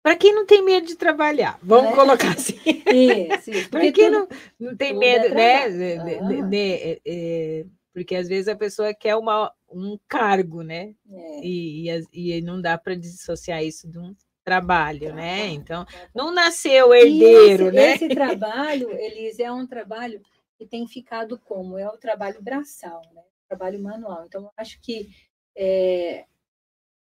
Para 0.03 0.17
quem 0.17 0.35
não 0.35 0.45
tem 0.45 0.63
medo 0.65 0.87
de 0.87 0.97
trabalhar, 0.97 1.59
vamos 1.63 1.91
Né? 1.91 1.97
colocar 1.97 2.31
assim. 2.33 2.59
Para 3.71 3.81
Porque 3.81 3.93
quem 3.93 4.11
não, 4.11 4.27
não 4.59 4.77
tem 4.77 4.91
é 4.91 4.95
medo, 4.95 5.35
né? 5.35 5.61
trabalho. 5.61 5.79
de- 5.79 6.05
de- 6.05 6.41
Ah. 6.43 6.47
de- 6.49 6.73
é- 6.73 7.01
é- 7.07 7.67
porque 7.95 8.17
às 8.17 8.27
vezes 8.27 8.49
a 8.49 8.57
pessoa 8.57 8.93
quer 8.95 9.15
uma, 9.17 9.53
um 9.71 9.99
cargo, 10.09 10.63
né? 10.63 10.95
é, 11.11 11.41
E, 11.45 11.89
e, 11.91 12.37
e 12.37 12.41
não 12.41 12.61
dá 12.61 12.77
para 12.79 12.95
dissociar 12.97 13.63
isso 13.63 13.87
de 13.89 13.99
um 13.99 14.15
trabalho, 14.45 15.15
né? 15.15 15.49
Então, 15.49 15.85
trabalho. 15.85 16.11
não 16.15 16.33
nasceu 16.33 16.93
herdeiro, 16.95 17.67
esse, 17.69 17.73
né? 17.77 17.95
Esse 17.95 18.09
trabalho, 18.09 18.91
Elis, 18.99 19.39
é 19.39 19.53
um 19.53 19.67
trabalho 19.67 20.21
que 20.59 20.67
tem 20.67 20.87
ficado 20.89 21.39
como? 21.39 21.79
É 21.79 21.87
o 21.87 21.97
trabalho 21.99 22.43
braçal, 22.43 23.03
né? 23.15 23.23
Trabalho 23.49 23.81
manual. 23.81 24.25
Então, 24.27 24.43
eu 24.43 24.51
acho 24.57 24.81
que 24.81 25.09
é, 25.55 26.25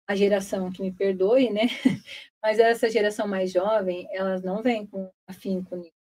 a 0.09 0.15
geração 0.15 0.71
que 0.71 0.83
me 0.83 0.93
perdoe, 0.93 1.51
né? 1.51 1.63
Mas 2.43 2.59
essa 2.59 2.89
geração 2.89 3.27
mais 3.27 3.51
jovem, 3.53 4.07
elas 4.11 4.43
não 4.43 4.63
vêm 4.63 4.87
com 4.87 5.11
afinco 5.29 5.75
nisso. 5.77 5.93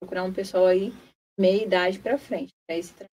Procurar 0.00 0.24
um 0.24 0.32
pessoal 0.32 0.66
aí, 0.66 0.92
meia 1.38 1.62
idade 1.62 1.98
para 1.98 2.18
frente, 2.18 2.54
para 2.66 2.76
esse 2.76 2.92
trabalho. 2.94 3.10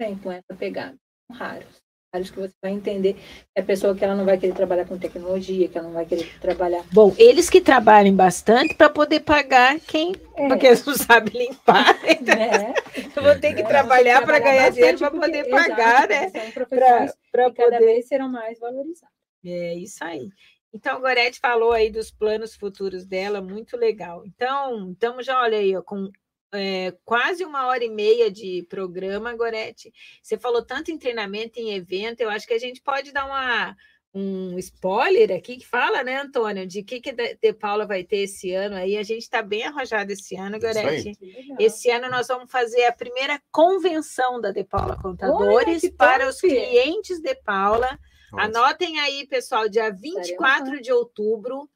Vem 0.00 0.18
com 0.18 0.30
essa 0.30 0.54
pegada. 0.56 0.96
Raros. 1.32 1.87
Raros 2.12 2.30
que 2.30 2.38
você 2.40 2.54
vai 2.62 2.72
entender. 2.72 3.16
É 3.54 3.60
a 3.60 3.64
pessoa 3.64 3.94
que 3.94 4.02
ela 4.02 4.14
não 4.14 4.24
vai 4.24 4.38
querer 4.38 4.54
trabalhar 4.54 4.86
com 4.86 4.96
tecnologia, 4.98 5.68
que 5.68 5.76
ela 5.76 5.88
não 5.88 5.94
vai 5.94 6.06
querer 6.06 6.26
trabalhar. 6.40 6.82
Bom, 6.90 7.14
eles 7.18 7.50
que 7.50 7.60
trabalhem 7.60 8.14
bastante 8.16 8.74
para 8.74 8.88
poder 8.88 9.20
pagar 9.20 9.78
quem, 9.80 10.14
É, 10.34 10.48
porque 10.48 10.66
eles 10.66 10.84
não 10.86 10.94
sabem 10.96 11.48
limpar. 11.48 11.98
Então, 12.08 12.34
né? 12.34 12.72
eu 13.14 13.22
vou 13.22 13.38
ter 13.38 13.54
que 13.54 13.60
É, 13.60 13.64
trabalhar 13.64 14.24
para 14.24 14.38
ganhar 14.38 14.70
dinheiro 14.70 14.98
para 14.98 15.10
porque- 15.10 15.26
poder 15.26 15.46
exato, 15.48 15.68
pagar, 15.68 16.08
né? 16.08 16.30
porque 16.30 16.38
São 16.40 16.50
profissões 16.52 17.12
Para 17.30 17.50
que 17.50 17.56
cada 17.56 17.76
poder. 17.78 17.84
vez 17.92 18.08
serão 18.08 18.28
mais 18.30 18.58
valorizadas. 18.58 19.14
É 19.44 19.74
isso 19.74 20.02
aí. 20.02 20.30
Então, 20.72 20.96
a 20.96 21.00
Gorete 21.00 21.38
falou 21.40 21.72
aí 21.72 21.90
dos 21.90 22.10
planos 22.10 22.54
futuros 22.54 23.04
dela, 23.06 23.40
muito 23.42 23.76
legal. 23.76 24.22
Então, 24.26 24.92
estamos 24.92 25.24
já, 25.26 25.40
olha 25.42 25.58
aí, 25.58 25.76
ó, 25.76 25.82
com 25.82 26.10
é, 26.52 26.94
quase 27.04 27.44
uma 27.44 27.66
hora 27.66 27.84
e 27.84 27.90
meia 27.90 28.30
de 28.30 28.66
programa, 28.68 29.34
Gorete. 29.34 29.92
Você 30.22 30.38
falou 30.38 30.64
tanto 30.64 30.90
em 30.90 30.98
treinamento, 30.98 31.58
em 31.58 31.74
evento, 31.74 32.20
eu 32.20 32.30
acho 32.30 32.46
que 32.46 32.54
a 32.54 32.58
gente 32.58 32.80
pode 32.80 33.12
dar 33.12 33.26
uma, 33.26 33.76
um 34.14 34.58
spoiler 34.58 35.30
aqui 35.32 35.58
que 35.58 35.66
fala, 35.66 36.02
né, 36.02 36.20
Antônio, 36.20 36.66
de 36.66 36.82
que 36.82 37.00
que 37.00 37.12
De 37.12 37.36
De 37.40 37.52
Paula 37.52 37.86
vai 37.86 38.02
ter 38.02 38.18
esse 38.18 38.52
ano 38.52 38.76
aí. 38.76 38.96
A 38.96 39.02
gente 39.02 39.22
está 39.22 39.42
bem 39.42 39.64
arrojado 39.64 40.12
esse 40.12 40.36
ano. 40.36 40.58
Gorete. 40.58 41.12
Esse 41.58 41.90
ano 41.90 42.08
nós 42.08 42.28
vamos 42.28 42.50
fazer 42.50 42.84
a 42.84 42.92
primeira 42.92 43.40
convenção 43.52 44.40
da 44.40 44.50
De 44.50 44.64
Paula 44.64 45.00
Contadores 45.00 45.82
que 45.82 45.90
para 45.90 46.28
os 46.28 46.36
top! 46.36 46.48
clientes 46.48 47.20
de 47.20 47.34
Paula. 47.34 47.98
Nossa. 48.32 48.44
Anotem 48.44 48.98
aí, 49.00 49.26
pessoal, 49.26 49.68
dia 49.68 49.90
24 49.90 50.82
de 50.82 50.92
outubro, 50.92 51.68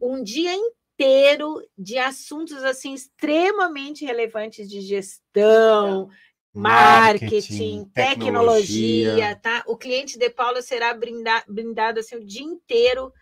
um 0.00 0.22
dia 0.22 0.52
inteiro 0.54 0.79
de 1.78 1.98
assuntos 1.98 2.62
assim 2.64 2.92
extremamente 2.94 4.04
relevantes 4.04 4.68
de 4.68 4.80
gestão, 4.80 6.08
marketing, 6.54 7.84
tecnologia, 7.94 9.36
tá? 9.36 9.62
O 9.66 9.76
cliente 9.76 10.18
de 10.18 10.28
Paula 10.30 10.62
será 10.62 10.92
brinda- 10.94 11.44
brindado 11.48 12.00
assim 12.00 12.16
o 12.16 12.24
dia 12.24 12.42
inteiro 12.42 13.12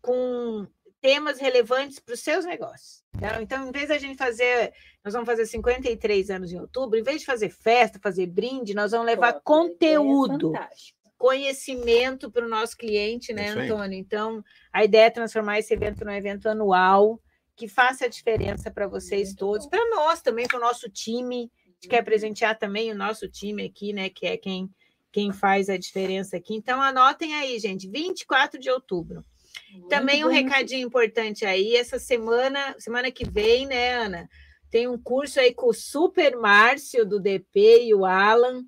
com 0.00 0.66
temas 1.00 1.38
relevantes 1.38 1.98
para 1.98 2.14
os 2.14 2.20
seus 2.20 2.44
negócios. 2.44 3.02
tá? 3.20 3.40
Então, 3.40 3.68
em 3.68 3.72
vez 3.72 3.88
da 3.88 3.98
gente 3.98 4.16
fazer, 4.16 4.72
nós 5.04 5.12
vamos 5.14 5.26
fazer 5.26 5.46
53 5.46 6.30
anos 6.30 6.52
em 6.52 6.58
outubro, 6.60 6.98
em 6.98 7.02
vez 7.02 7.20
de 7.20 7.26
fazer 7.26 7.50
festa, 7.50 7.98
fazer 8.02 8.26
brinde, 8.26 8.74
nós 8.74 8.90
vamos 8.92 9.06
levar 9.06 9.32
Top. 9.34 9.44
conteúdo 9.44 10.48
Ideia 10.50 10.62
fantástica. 10.62 10.98
conhecimento 11.18 12.30
para 12.30 12.44
o 12.44 12.48
nosso 12.48 12.76
cliente, 12.76 13.32
né. 13.32 13.48
Antônio? 13.50 13.98
Então, 13.98 14.42
a 14.72 14.84
ideia 14.84 15.06
é 15.06 15.10
transformar 15.10 15.58
esse 15.58 15.72
evento 15.72 16.04
num 16.04 16.12
evento 16.12 16.48
anual 16.48 17.20
que 17.56 17.66
faça 17.66 18.04
a 18.04 18.08
diferença 18.08 18.70
para 18.70 18.86
vocês 18.86 19.34
todos, 19.34 19.66
para 19.66 19.88
nós 19.90 20.20
também, 20.20 20.46
para 20.46 20.58
o 20.58 20.60
nosso 20.60 20.88
time. 20.90 21.50
A 21.64 21.68
gente 21.70 21.88
quer 21.88 22.02
presentear 22.02 22.58
também 22.58 22.92
o 22.92 22.94
nosso 22.94 23.28
time 23.28 23.64
aqui, 23.64 23.92
né, 23.92 24.10
que 24.10 24.26
é 24.26 24.36
quem 24.36 24.70
quem 25.16 25.32
faz 25.32 25.70
a 25.70 25.78
diferença 25.78 26.36
aqui. 26.36 26.54
Então, 26.54 26.82
anotem 26.82 27.34
aí, 27.36 27.58
gente, 27.58 27.88
24 27.88 28.60
de 28.60 28.68
outubro. 28.68 29.24
Muito 29.72 29.88
Também 29.88 30.22
um 30.22 30.28
recadinho 30.28 30.86
importante 30.86 31.46
aí, 31.46 31.74
essa 31.74 31.98
semana, 31.98 32.76
semana 32.78 33.10
que 33.10 33.24
vem, 33.26 33.64
né, 33.64 33.94
Ana? 33.94 34.28
Tem 34.70 34.86
um 34.86 34.98
curso 34.98 35.40
aí 35.40 35.54
com 35.54 35.68
o 35.68 35.72
Super 35.72 36.36
Márcio 36.36 37.06
do 37.06 37.18
DP 37.18 37.84
e 37.84 37.94
o 37.94 38.04
Alan, 38.04 38.62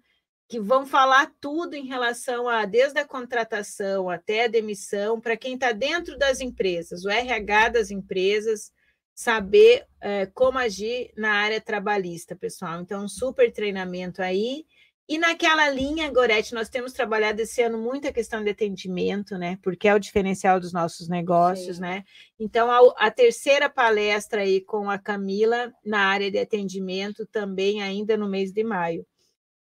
que 0.49 0.59
vão 0.59 0.87
falar 0.87 1.31
tudo 1.39 1.75
em 1.75 1.87
relação 1.87 2.49
a 2.49 2.65
desde 2.65 2.99
a 2.99 3.07
contratação 3.07 4.09
até 4.09 4.45
a 4.45 4.49
demissão, 4.49 5.21
para 5.21 5.37
quem 5.37 5.53
está 5.53 5.73
dentro 5.73 6.17
das 6.17 6.41
empresas, 6.41 7.05
o 7.05 7.11
RH 7.11 7.69
das 7.69 7.91
empresas, 7.91 8.73
saber 9.19 9.85
eh, 10.01 10.27
como 10.27 10.61
agir 10.61 11.11
na 11.17 11.33
área 11.33 11.61
trabalhista, 11.61 12.37
pessoal. 12.37 12.81
Então, 12.81 13.03
um 13.03 13.09
super 13.09 13.51
treinamento 13.51 14.23
aí. 14.23 14.65
E 15.09 15.19
naquela 15.19 15.69
linha, 15.69 16.09
Gorete, 16.09 16.55
nós 16.55 16.69
temos 16.69 16.93
trabalhado 16.93 17.43
esse 17.43 17.61
ano 17.61 17.79
muito 17.79 18.07
a 18.07 18.13
questão 18.13 18.45
de 18.45 18.51
atendimento, 18.51 19.37
né? 19.37 19.59
Porque 19.61 19.89
é 19.89 19.95
o 19.95 19.99
diferencial 19.99 20.61
dos 20.61 20.73
nossos 20.73 21.09
negócios, 21.09 21.79
Sim. 21.79 21.83
né? 21.83 22.05
Então, 22.39 22.71
a, 22.71 23.07
a 23.07 23.11
terceira 23.11 23.69
palestra 23.69 24.43
aí 24.43 24.61
com 24.61 24.89
a 24.89 24.97
Camila 24.97 25.73
na 25.85 25.99
área 25.99 26.31
de 26.31 26.39
atendimento, 26.39 27.27
também 27.27 27.83
ainda 27.83 28.17
no 28.17 28.29
mês 28.29 28.53
de 28.53 28.63
maio. 28.63 29.05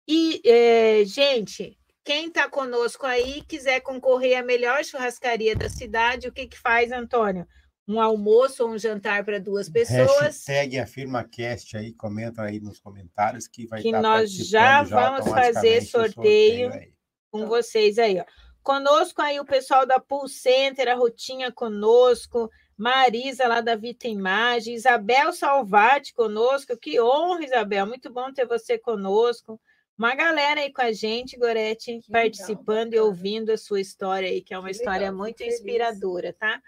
E, 0.08 0.42
eh, 0.44 1.06
gente, 1.06 1.78
quem 2.04 2.30
está 2.30 2.50
conosco 2.50 3.06
aí, 3.06 3.44
quiser 3.44 3.82
concorrer 3.82 4.36
à 4.36 4.42
melhor 4.42 4.84
churrascaria 4.84 5.56
da 5.56 5.70
cidade, 5.70 6.28
o 6.28 6.32
que, 6.32 6.48
que 6.48 6.58
faz, 6.58 6.92
Antônio? 6.92 7.48
Um 7.88 8.00
almoço 8.00 8.64
ou 8.64 8.70
um 8.70 8.78
jantar 8.78 9.26
para 9.26 9.40
duas 9.40 9.70
pessoas. 9.70 10.46
Hashtag 10.46 10.80
AfirmaCast 10.80 11.76
aí, 11.78 11.94
comenta 11.94 12.42
aí 12.44 12.60
nos 12.60 12.80
comentários 12.80 13.48
que 13.48 13.68
vai 13.68 13.82
Que 13.82 13.90
estar 13.90 14.02
nós 14.02 14.32
já 14.32 14.78
participando 14.78 15.00
vamos 15.02 15.20
automaticamente 15.28 15.62
fazer 15.64 15.82
sorteio. 16.14 16.74
aí. 16.74 16.94
com 17.30 17.46
vocês 17.48 17.98
aí, 18.00 18.20
ó. 18.20 18.26
Conosco 18.62 19.22
aí 19.22 19.40
o 19.40 19.46
pessoal 19.46 19.86
da 19.86 20.00
Pool 20.00 20.30
Center, 20.30 20.88
a 20.88 20.94
Rotinha 20.96 21.52
conosco, 21.52 22.50
Marisa 22.78 23.46
lá 23.48 23.60
da 23.60 23.76
Vita 23.76 24.08
Imagem, 24.08 24.74
Isabel 24.76 25.34
Salvati 25.34 26.14
conosco, 26.14 26.78
que 26.78 27.02
honra, 27.02 27.44
Isabel, 27.44 27.86
muito 27.86 28.10
bom 28.12 28.32
ter 28.32 28.48
você 28.48 28.78
conosco. 28.78 29.60
Uma 29.98 30.16
galera 30.16 30.62
aí 30.62 30.72
com 30.72 30.82
a 30.82 30.92
gente, 30.94 31.38
Gorete, 31.38 31.86
Que 31.86 31.92
legal, 31.92 32.04
participando 32.24 32.94
e 32.94 33.00
ouvindo 33.00 33.52
a 33.52 33.58
sua 33.58 33.82
história 33.82 34.30
aí, 34.30 34.42
que 34.42 34.54
é 34.54 34.58
uma 34.58 34.70
Que 34.70 34.76
história 34.78 35.00
legal, 35.08 35.16
muito 35.18 35.40
feliz. 35.40 35.56
inspiradora, 35.56 36.34
tá? 36.34 36.62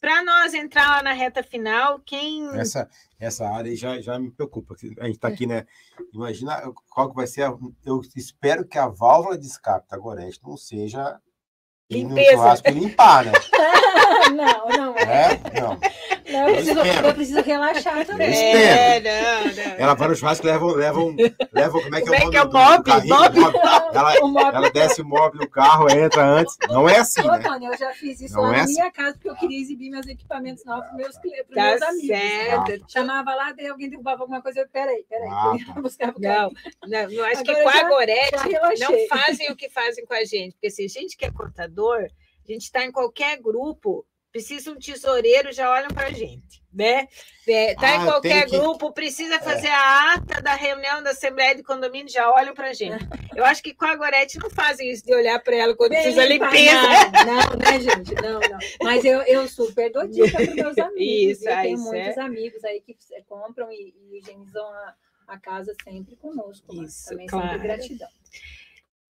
Para 0.00 0.24
nós 0.24 0.54
entrar 0.54 0.88
lá 0.88 1.02
na 1.02 1.12
reta 1.12 1.42
final, 1.42 2.00
quem. 2.00 2.48
Essa, 2.58 2.88
essa 3.18 3.48
área 3.48 3.74
já, 3.76 4.00
já 4.00 4.18
me 4.18 4.30
preocupa. 4.30 4.74
A 4.98 5.06
gente 5.06 5.16
está 5.16 5.28
aqui, 5.28 5.46
né? 5.46 5.66
Imagina 6.12 6.60
qual 6.90 7.10
que 7.10 7.16
vai 7.16 7.26
ser. 7.26 7.42
A, 7.42 7.56
eu 7.84 8.00
espero 8.16 8.66
que 8.66 8.78
a 8.78 8.88
válvula 8.88 9.38
de 9.38 9.46
escape 9.46 9.88
da 9.88 9.96
Gorete 9.96 10.40
não 10.42 10.56
seja 10.56 11.20
Limpeza. 11.90 12.32
no 12.32 12.36
churrasco 12.38 12.70
limpar, 12.70 13.26
né? 13.26 13.32
não, 14.32 14.68
não. 14.68 14.96
É? 14.96 15.40
Não. 15.60 15.78
Não, 16.32 16.48
eu, 16.48 16.54
preciso, 16.54 16.80
eu 16.80 17.14
preciso 17.14 17.42
relaxar 17.42 18.06
também. 18.06 18.32
É, 18.34 19.00
não, 19.00 19.44
não. 19.52 19.72
Ela 19.78 19.94
vai 19.94 20.08
no 20.08 20.16
churrasco 20.16 20.46
e 20.46 20.50
leva, 20.50 20.64
leva, 20.72 20.98
um, 21.00 21.16
leva 21.52 21.72
como 21.82 21.94
é 21.96 22.00
que 22.00 22.06
como 22.06 22.16
é 22.16 22.42
o 22.42 22.48
nome? 22.48 22.78
É 22.78 22.82
que 22.82 22.90
é 22.90 22.94
o 22.94 23.08
mob? 23.08 23.40
mob? 23.40 23.58
Ela, 23.94 24.14
O 24.24 24.28
mob. 24.28 24.56
ela 24.56 24.70
desce 24.70 25.02
o 25.02 25.04
mob 25.04 25.36
no 25.36 25.48
carro, 25.48 25.90
entra 25.90 26.24
antes. 26.24 26.56
Não 26.68 26.88
é 26.88 26.98
assim, 26.98 27.20
Ô, 27.22 27.32
né? 27.32 27.38
Tônia, 27.40 27.68
eu 27.68 27.76
já 27.78 27.90
fiz 27.92 28.20
isso 28.20 28.34
Não 28.34 28.42
lá 28.44 28.48
é 28.54 28.56
na 28.58 28.62
assim. 28.64 28.72
minha 28.74 28.90
casa, 28.90 29.12
porque 29.14 29.28
eu 29.28 29.36
queria 29.36 29.60
exibir 29.60 29.90
meus 29.90 30.06
equipamentos 30.06 30.64
novos 30.64 30.86
para 30.86 30.96
meus, 30.96 31.18
clientes, 31.18 31.44
pros 31.44 31.56
Tá 31.56 31.62
meus 31.70 31.82
amigos. 31.82 32.06
certo. 32.06 32.84
Chamava 32.88 33.34
lá, 33.34 33.52
daí 33.52 33.66
alguém 33.66 33.90
derrubava 33.90 34.22
alguma 34.22 34.40
coisa. 34.40 34.60
Eu, 34.60 34.68
peraí, 34.68 35.04
peraí. 35.08 35.28
Ah, 35.30 35.52
eu 35.52 35.74
ia 35.74 35.82
buscar 35.82 36.14
o 36.16 36.20
Não, 36.20 36.50
não, 36.86 37.10
eu 37.12 37.24
acho 37.26 37.42
que 37.42 37.50
Agora 37.50 37.80
com 37.80 37.86
a 37.86 37.88
Gorete 37.88 38.78
não 38.80 39.08
fazem 39.08 39.50
o 39.50 39.56
que 39.56 39.68
fazem 39.68 40.06
com 40.06 40.14
a 40.14 40.24
gente. 40.24 40.52
Porque 40.52 40.70
se 40.70 40.84
a 40.84 40.88
gente 40.88 41.16
que 41.16 41.24
é 41.26 41.30
contador, 41.30 42.06
a 42.48 42.52
gente 42.52 42.62
está 42.62 42.84
em 42.84 42.90
qualquer 42.92 43.38
grupo, 43.40 44.04
precisa 44.32 44.72
um 44.72 44.76
tesoureiro, 44.78 45.52
já 45.52 45.70
olham 45.70 45.88
para 45.88 46.06
a 46.06 46.10
gente. 46.12 46.62
Né? 46.72 47.06
Está 47.46 47.86
Ah, 47.86 47.96
em 47.96 48.04
qualquer 48.06 48.46
que- 48.46 48.58
grupo, 48.58 48.92
precisa 48.92 49.38
fazer 49.40 49.68
a 49.68 50.14
ata 50.14 50.40
da 50.40 50.54
reunião 50.54 51.02
da 51.02 51.10
Assembleia 51.10 51.54
de 51.54 51.62
Condomínio, 51.62 52.10
já 52.10 52.30
olham 52.32 52.54
para 52.54 52.70
a 52.70 52.72
gente. 52.72 52.96
Eu 53.36 53.44
acho 53.44 53.62
que 53.62 53.74
com 53.74 53.84
a 53.84 53.94
Gorete 53.94 54.38
não 54.38 54.48
fazem 54.48 54.90
isso 54.90 55.04
de 55.04 55.14
olhar 55.14 55.38
para 55.40 55.54
ela 55.54 55.76
quando 55.76 55.90
precisa 55.90 56.22
Bem, 56.22 56.38
limpeza. 56.38 56.72
Não, 57.26 57.34
não, 57.34 57.56
né, 57.58 57.80
gente? 57.80 58.14
Não, 58.22 58.40
não. 58.40 58.58
Mas 58.82 59.04
eu, 59.04 59.20
eu 59.22 59.46
super 59.48 59.90
dou 59.92 60.06
dica 60.06 60.30
para 60.32 60.54
meus 60.54 60.76
amigos. 60.78 61.38
Isso, 61.38 61.48
eu 61.48 61.52
ah, 61.54 61.62
tenho 61.62 61.74
isso 61.74 61.84
muitos 61.84 62.16
é. 62.16 62.20
amigos 62.20 62.64
aí 62.64 62.80
que 62.80 62.96
eh, 63.12 63.22
compram 63.28 63.70
e, 63.70 63.94
e 64.10 64.18
higienizam 64.18 64.64
a, 64.66 64.94
a 65.28 65.38
casa 65.38 65.74
sempre 65.84 66.16
conosco. 66.16 66.74
mas 66.74 66.94
Isso, 66.94 67.08
também 67.10 67.26
claro. 67.26 67.48
sempre 67.50 67.68
gratidão. 67.68 68.08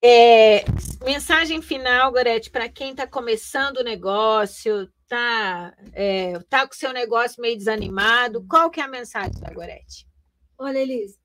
É, 0.04 0.64
mensagem 1.04 1.62
final, 1.62 2.10
Gorete, 2.10 2.50
para 2.50 2.68
quem 2.68 2.90
está 2.90 3.06
começando 3.06 3.76
o 3.76 3.84
negócio, 3.84 4.92
tá, 5.06 5.76
é, 5.92 6.40
tá 6.50 6.66
com 6.66 6.74
o 6.74 6.76
seu 6.76 6.92
negócio 6.92 7.40
meio 7.40 7.56
desanimado, 7.56 8.44
qual 8.48 8.68
que 8.68 8.80
é 8.80 8.82
a 8.82 8.88
mensagem 8.88 9.40
da 9.40 9.52
Gorete? 9.52 10.04
Olha, 10.58 10.78
Elis, 10.78 11.16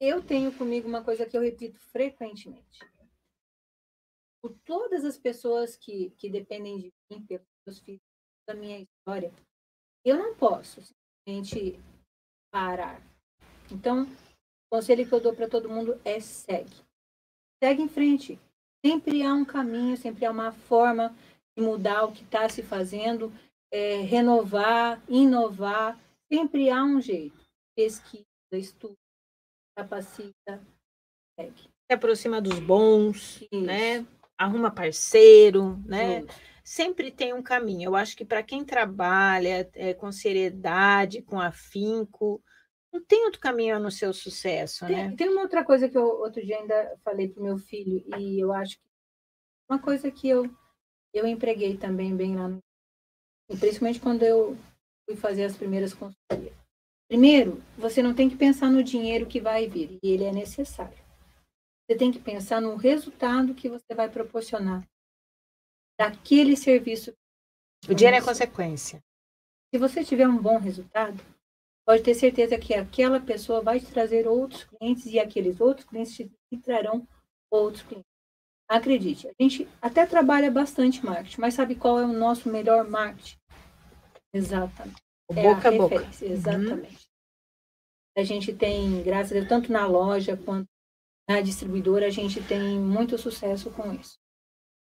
eu 0.00 0.20
tenho 0.20 0.52
comigo 0.52 0.88
uma 0.88 1.04
coisa 1.04 1.24
que 1.24 1.36
eu 1.36 1.40
repito 1.40 1.78
frequentemente. 1.92 2.80
Por 4.42 4.58
todas 4.64 5.04
as 5.04 5.16
pessoas 5.16 5.76
que, 5.76 6.10
que 6.18 6.28
dependem 6.28 6.78
de 6.78 6.92
mim, 7.08 7.24
pelos 7.24 7.46
meus 7.64 7.78
filhos, 7.78 8.02
da 8.48 8.54
minha 8.54 8.80
história, 8.80 9.32
eu 10.04 10.16
não 10.16 10.34
posso 10.34 10.82
simplesmente 10.82 11.78
parar. 12.52 13.00
Então, 13.70 14.02
o 14.02 14.76
conselho 14.76 15.06
que 15.06 15.14
eu 15.14 15.20
dou 15.20 15.36
para 15.36 15.48
todo 15.48 15.68
mundo 15.68 16.00
é 16.04 16.18
segue. 16.18 16.82
Segue 17.62 17.80
em 17.80 17.88
frente. 17.88 18.40
Sempre 18.84 19.22
há 19.22 19.32
um 19.32 19.44
caminho, 19.44 19.96
sempre 19.96 20.26
há 20.26 20.32
uma 20.32 20.50
forma 20.50 21.14
de 21.56 21.62
mudar 21.62 22.02
o 22.02 22.10
que 22.10 22.24
está 22.24 22.48
se 22.48 22.60
fazendo, 22.60 23.32
é, 23.70 24.00
renovar, 24.00 25.00
inovar. 25.08 25.96
Sempre 26.30 26.70
há 26.70 26.82
um 26.82 27.00
jeito. 27.00 27.38
Pesquisa, 27.76 28.24
estuda, 28.50 28.96
capacita, 29.76 30.60
segue. 31.38 31.62
Se 31.62 31.94
aproxima 31.94 32.40
dos 32.40 32.58
bons, 32.58 33.42
Isso. 33.42 33.64
né? 33.64 34.04
Arruma 34.36 34.72
parceiro, 34.72 35.80
né? 35.86 36.22
Tudo. 36.22 36.32
Sempre 36.64 37.12
tem 37.12 37.32
um 37.32 37.42
caminho. 37.42 37.90
Eu 37.90 37.94
acho 37.94 38.16
que 38.16 38.24
para 38.24 38.42
quem 38.42 38.64
trabalha 38.64 39.70
é, 39.74 39.94
com 39.94 40.10
seriedade, 40.10 41.22
com 41.22 41.40
afinco, 41.40 42.42
não 42.92 43.00
tem 43.00 43.24
outro 43.24 43.40
caminho 43.40 43.80
no 43.80 43.90
seu 43.90 44.12
sucesso, 44.12 44.84
né? 44.84 45.08
Tem, 45.08 45.16
tem 45.16 45.28
uma 45.30 45.42
outra 45.42 45.64
coisa 45.64 45.88
que 45.88 45.96
eu 45.96 46.04
outro 46.04 46.44
dia 46.44 46.58
ainda 46.58 46.96
falei 47.02 47.28
para 47.28 47.40
o 47.40 47.44
meu 47.44 47.58
filho, 47.58 48.04
e 48.18 48.38
eu 48.38 48.52
acho 48.52 48.76
que 48.76 48.84
uma 49.68 49.78
coisa 49.78 50.10
que 50.10 50.28
eu, 50.28 50.44
eu 51.14 51.26
empreguei 51.26 51.76
também 51.76 52.14
bem 52.14 52.36
lá, 52.36 52.48
no, 52.48 52.62
e 53.48 53.56
principalmente 53.56 54.00
quando 54.00 54.22
eu 54.22 54.56
fui 55.06 55.16
fazer 55.16 55.44
as 55.44 55.56
primeiras 55.56 55.94
consultorias. 55.94 56.54
Primeiro, 57.08 57.62
você 57.78 58.02
não 58.02 58.14
tem 58.14 58.28
que 58.28 58.36
pensar 58.36 58.70
no 58.70 58.82
dinheiro 58.82 59.26
que 59.26 59.40
vai 59.40 59.66
vir, 59.66 59.98
e 60.02 60.10
ele 60.10 60.24
é 60.24 60.32
necessário. 60.32 61.02
Você 61.86 61.96
tem 61.96 62.12
que 62.12 62.18
pensar 62.18 62.60
no 62.60 62.76
resultado 62.76 63.54
que 63.54 63.68
você 63.68 63.94
vai 63.94 64.08
proporcionar 64.08 64.86
daquele 65.98 66.56
serviço. 66.56 67.12
O 67.88 67.94
dinheiro 67.94 68.18
é 68.18 68.22
consequência. 68.22 69.02
Se 69.74 69.78
você 69.78 70.04
tiver 70.04 70.28
um 70.28 70.40
bom 70.40 70.58
resultado, 70.58 71.22
pode 71.86 72.02
ter 72.02 72.14
certeza 72.14 72.58
que 72.58 72.74
aquela 72.74 73.20
pessoa 73.20 73.60
vai 73.60 73.80
te 73.80 73.86
trazer 73.86 74.26
outros 74.26 74.64
clientes 74.64 75.06
e 75.06 75.18
aqueles 75.18 75.60
outros 75.60 75.86
clientes 75.86 76.14
te, 76.14 76.30
trarão 76.62 77.06
outros 77.50 77.82
clientes. 77.82 78.10
Acredite, 78.68 79.28
a 79.28 79.42
gente 79.42 79.68
até 79.82 80.06
trabalha 80.06 80.50
bastante 80.50 81.04
marketing, 81.04 81.40
mas 81.40 81.54
sabe 81.54 81.74
qual 81.74 81.98
é 81.98 82.04
o 82.04 82.12
nosso 82.12 82.48
melhor 82.48 82.88
marketing? 82.88 83.36
Exatamente. 84.32 84.96
O 85.28 85.34
É 85.34 85.42
boca 85.42 85.68
a 85.68 85.72
boca. 85.72 85.94
referência, 85.98 86.26
Exatamente. 86.26 87.02
A 88.16 88.22
gente 88.22 88.52
tem, 88.54 89.02
graças 89.02 89.32
a 89.32 89.34
Deus, 89.34 89.48
tanto 89.48 89.72
na 89.72 89.86
loja 89.86 90.36
quanto 90.36 90.68
na 91.28 91.40
distribuidora, 91.40 92.06
a 92.06 92.10
gente 92.10 92.42
tem 92.42 92.78
muito 92.78 93.16
sucesso 93.16 93.70
com 93.70 93.92
isso. 93.94 94.18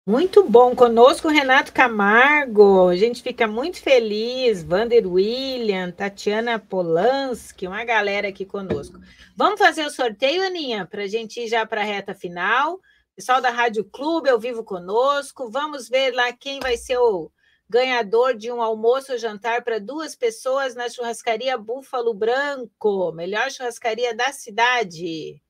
Muito 0.08 0.44
bom. 0.48 0.76
Conosco, 0.76 1.28
Renato 1.30 1.74
Camargo. 1.74 2.90
A 2.90 2.96
gente 2.96 3.24
fica 3.24 3.48
muito 3.48 3.82
feliz. 3.82 4.64
Vander 4.64 5.08
William, 5.08 5.92
Tatiana 5.92 6.60
Polanski, 6.60 7.66
uma 7.66 7.84
galera 7.84 8.28
aqui 8.28 8.46
conosco. 8.46 9.00
Vamos 9.36 9.60
fazer 9.60 9.84
o 9.84 9.90
sorteio, 9.90 10.44
Aninha, 10.44 10.86
para 10.86 11.04
a 11.04 11.08
gente 11.08 11.40
ir 11.40 11.48
já 11.48 11.66
para 11.66 11.82
a 11.82 11.84
reta 11.84 12.14
final. 12.14 12.80
Pessoal 13.16 13.42
da 13.42 13.50
Rádio 13.50 13.84
Clube 13.84 14.30
ao 14.30 14.40
vivo 14.40 14.64
conosco. 14.64 15.50
Vamos 15.50 15.90
ver 15.90 16.14
lá 16.14 16.32
quem 16.32 16.60
vai 16.60 16.78
ser 16.78 17.00
o 17.00 17.32
ganhador 17.68 18.36
de 18.36 18.52
um 18.52 18.62
almoço 18.62 19.12
ou 19.12 19.18
jantar 19.18 19.64
para 19.64 19.80
duas 19.80 20.16
pessoas 20.16 20.76
na 20.76 20.88
churrascaria 20.88 21.58
Búfalo 21.58 22.14
Branco, 22.14 23.12
melhor 23.12 23.50
churrascaria 23.50 24.16
da 24.16 24.32
cidade. 24.32 25.42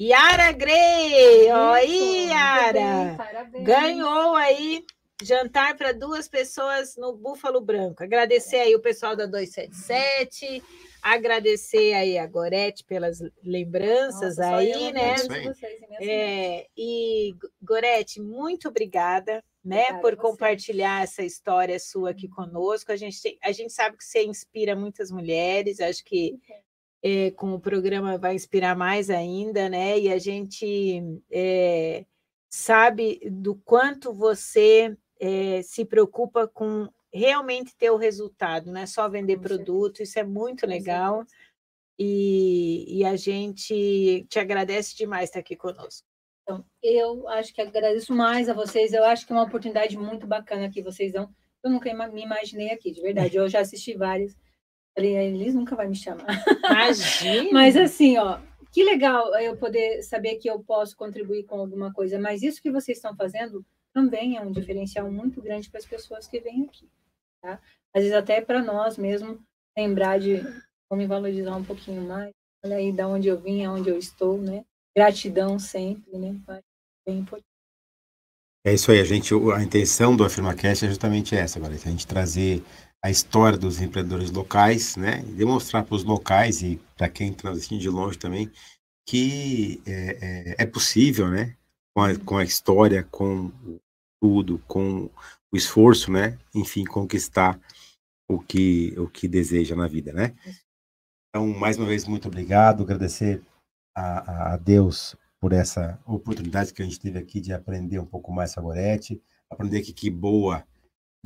Yara 0.00 0.52
Grey, 0.52 1.50
ó 1.50 1.72
aí, 1.72 2.28
Yara. 2.28 3.14
parabéns. 3.16 3.64
Ganhou 3.64 4.36
aí 4.36 4.84
jantar 5.20 5.76
para 5.76 5.92
duas 5.92 6.28
pessoas 6.28 6.96
no 6.96 7.12
Búfalo 7.16 7.60
Branco. 7.60 8.04
Agradecer 8.04 8.58
aí 8.58 8.74
o 8.76 8.80
pessoal 8.80 9.16
da 9.16 9.26
277, 9.26 10.62
agradecer 11.02 11.94
aí 11.94 12.16
a 12.16 12.26
Gorete 12.26 12.84
pelas 12.84 13.18
lembranças 13.42 14.36
Nossa, 14.36 14.56
aí, 14.56 14.92
né? 14.92 15.16
Vocês. 15.16 15.58
É, 16.00 16.66
e 16.76 17.34
Gorete, 17.60 18.20
muito 18.20 18.68
obrigada, 18.68 19.42
né, 19.64 19.80
Obrigada 19.82 20.00
por 20.00 20.16
compartilhar 20.16 21.02
essa 21.02 21.24
história 21.24 21.78
sua 21.80 22.10
aqui 22.10 22.28
conosco. 22.28 22.92
A 22.92 22.96
gente, 22.96 23.20
tem- 23.20 23.38
a 23.42 23.50
gente 23.50 23.72
sabe 23.72 23.96
que 23.96 24.04
você 24.04 24.22
inspira 24.24 24.76
muitas 24.76 25.10
mulheres, 25.10 25.80
acho 25.80 26.04
que 26.04 26.38
é, 27.02 27.30
com 27.32 27.52
o 27.54 27.60
programa 27.60 28.18
vai 28.18 28.34
inspirar 28.34 28.76
mais 28.76 29.10
ainda, 29.10 29.68
né? 29.68 29.98
E 29.98 30.12
a 30.12 30.18
gente 30.18 31.02
é, 31.30 32.04
sabe 32.48 33.20
do 33.30 33.54
quanto 33.54 34.12
você 34.12 34.96
é, 35.20 35.62
se 35.62 35.84
preocupa 35.84 36.48
com 36.48 36.88
realmente 37.12 37.76
ter 37.76 37.90
o 37.90 37.96
resultado, 37.96 38.70
não 38.70 38.80
é 38.80 38.86
só 38.86 39.08
vender 39.08 39.36
Com 39.36 39.42
certeza. 39.42 39.64
produto, 39.64 40.02
isso 40.02 40.18
é 40.18 40.24
muito 40.24 40.62
Com 40.62 40.66
legal. 40.66 41.16
certeza. 41.18 41.38
E, 42.00 42.98
e 42.98 43.04
a 43.04 43.16
gente 43.16 44.24
te 44.28 44.38
agradece 44.38 44.96
demais 44.96 45.30
estar 45.30 45.40
aqui 45.40 45.56
conosco. 45.56 46.06
Então, 46.42 46.64
eu 46.82 47.28
acho 47.28 47.52
que 47.52 47.60
agradeço 47.60 48.14
mais 48.14 48.48
a 48.48 48.54
vocês. 48.54 48.92
Eu 48.92 49.04
acho 49.04 49.26
que 49.26 49.32
é 49.32 49.36
uma 49.36 49.44
oportunidade 49.44 49.98
muito 49.98 50.26
bacana 50.26 50.70
que 50.70 50.80
vocês 50.80 51.12
dão. 51.12 51.28
Eu 51.62 51.70
nunca 51.70 51.92
me 52.08 52.22
imaginei 52.22 52.70
aqui, 52.70 52.92
de 52.92 53.02
verdade. 53.02 53.36
Eu 53.36 53.48
já 53.48 53.60
assisti 53.60 53.94
várias. 53.94 54.36
Falei, 54.98 55.16
a 55.16 55.22
Elis 55.22 55.54
nunca 55.54 55.76
vai 55.76 55.86
me 55.86 55.94
chamar. 55.94 56.26
Imagina! 56.68 57.50
Mas 57.54 57.76
assim, 57.76 58.18
ó, 58.18 58.40
que 58.72 58.82
legal 58.82 59.32
eu 59.38 59.56
poder 59.56 60.02
saber 60.02 60.38
que 60.38 60.50
eu 60.50 60.58
posso 60.58 60.96
contribuir 60.96 61.44
com 61.44 61.60
alguma 61.60 61.92
coisa. 61.92 62.18
Mas 62.18 62.42
isso 62.42 62.60
que 62.60 62.68
vocês 62.68 62.98
estão 62.98 63.14
fazendo 63.14 63.64
também 63.94 64.36
é 64.36 64.40
um 64.40 64.50
diferencial 64.50 65.08
muito 65.08 65.40
grande 65.40 65.70
para 65.70 65.78
as 65.78 65.86
pessoas 65.86 66.26
que 66.26 66.40
vêm 66.40 66.64
aqui. 66.64 66.88
Tá? 67.40 67.60
Às 67.94 68.02
vezes 68.02 68.16
até 68.16 68.40
para 68.40 68.60
nós 68.60 68.98
mesmo 68.98 69.38
lembrar 69.76 70.18
de 70.18 70.42
como 70.88 71.00
me 71.00 71.06
valorizar 71.06 71.54
um 71.54 71.64
pouquinho 71.64 72.02
mais. 72.02 72.32
Olha 72.64 72.78
aí 72.78 72.90
da 72.90 73.06
onde 73.06 73.28
eu 73.28 73.38
vim, 73.38 73.64
aonde 73.64 73.88
eu 73.88 73.96
estou, 73.96 74.36
né? 74.36 74.64
Gratidão 74.96 75.60
sempre, 75.60 76.18
né? 76.18 76.34
Bem 77.06 77.18
importante. 77.18 77.46
É 78.66 78.74
isso 78.74 78.90
aí, 78.90 78.98
a 78.98 79.04
gente, 79.04 79.32
a 79.32 79.62
intenção 79.62 80.16
do 80.16 80.24
AfirmaCast 80.24 80.84
é 80.84 80.88
justamente 80.88 81.36
essa, 81.36 81.60
agora, 81.60 81.72
a 81.72 81.76
gente 81.76 82.04
trazer 82.04 82.64
a 83.02 83.10
história 83.10 83.56
dos 83.56 83.80
empreendedores 83.80 84.30
locais, 84.30 84.96
né, 84.96 85.24
e 85.28 85.32
demonstrar 85.32 85.84
para 85.84 85.94
os 85.94 86.04
locais 86.04 86.62
e 86.62 86.80
para 86.96 87.08
quem 87.08 87.32
transita 87.32 87.78
de 87.78 87.88
longe 87.88 88.18
também 88.18 88.50
que 89.06 89.80
é, 89.86 90.18
é, 90.20 90.64
é 90.64 90.66
possível, 90.66 91.28
né, 91.28 91.56
com 91.94 92.02
a, 92.02 92.18
com 92.18 92.36
a 92.36 92.44
história, 92.44 93.02
com 93.10 93.50
tudo, 94.20 94.58
com 94.66 95.10
o 95.50 95.56
esforço, 95.56 96.12
né? 96.12 96.38
Enfim, 96.54 96.84
conquistar 96.84 97.58
o 98.28 98.38
que, 98.38 98.94
o 98.98 99.08
que 99.08 99.26
deseja 99.26 99.74
na 99.74 99.88
vida, 99.88 100.12
né? 100.12 100.34
Então, 101.28 101.48
mais 101.48 101.78
uma 101.78 101.86
vez, 101.86 102.06
muito 102.06 102.28
obrigado, 102.28 102.82
agradecer 102.82 103.42
a, 103.96 104.52
a 104.52 104.56
Deus 104.56 105.16
por 105.40 105.52
essa 105.52 105.98
oportunidade 106.04 106.72
que 106.72 106.82
a 106.82 106.84
gente 106.84 107.00
teve 107.00 107.18
aqui 107.18 107.40
de 107.40 107.52
aprender 107.52 107.98
um 107.98 108.06
pouco 108.06 108.32
mais 108.32 108.52
sobre 108.52 108.68
Gorete, 108.68 109.22
aprender 109.50 109.82
que 109.82 109.92
que 109.92 110.10
boa 110.10 110.64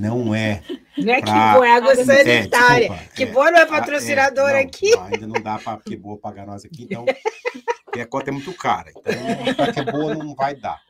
não 0.03 0.35
é. 0.35 0.63
Não 0.99 1.13
é 1.15 1.21
pra... 1.21 1.33
que 1.33 1.55
boa, 1.55 1.69
é 1.69 1.71
água 1.71 1.93
é, 1.93 2.05
sanitária. 2.05 2.91
É, 3.19 3.27
boa 3.27 3.51
não 3.53 3.59
é 3.61 3.67
patrocinadora 3.67 4.59
é, 4.59 4.63
não, 4.63 4.69
aqui. 4.69 4.91
Não, 4.91 5.05
ainda 5.05 5.27
não 5.29 5.41
dá 5.41 5.59
para 5.59 5.81
que 5.81 5.97
boa 5.97 6.19
pagar 6.19 6.45
nós 6.45 6.65
aqui, 6.65 6.85
então. 6.85 7.05
Porque 7.85 8.01
a 8.01 8.07
cota 8.07 8.31
é 8.31 8.33
muito 8.33 8.53
cara, 8.55 8.91
então 8.91 9.73
que 9.73 9.93
boa 9.93 10.15
não 10.15 10.35
vai 10.35 10.57
dar. 10.57 10.81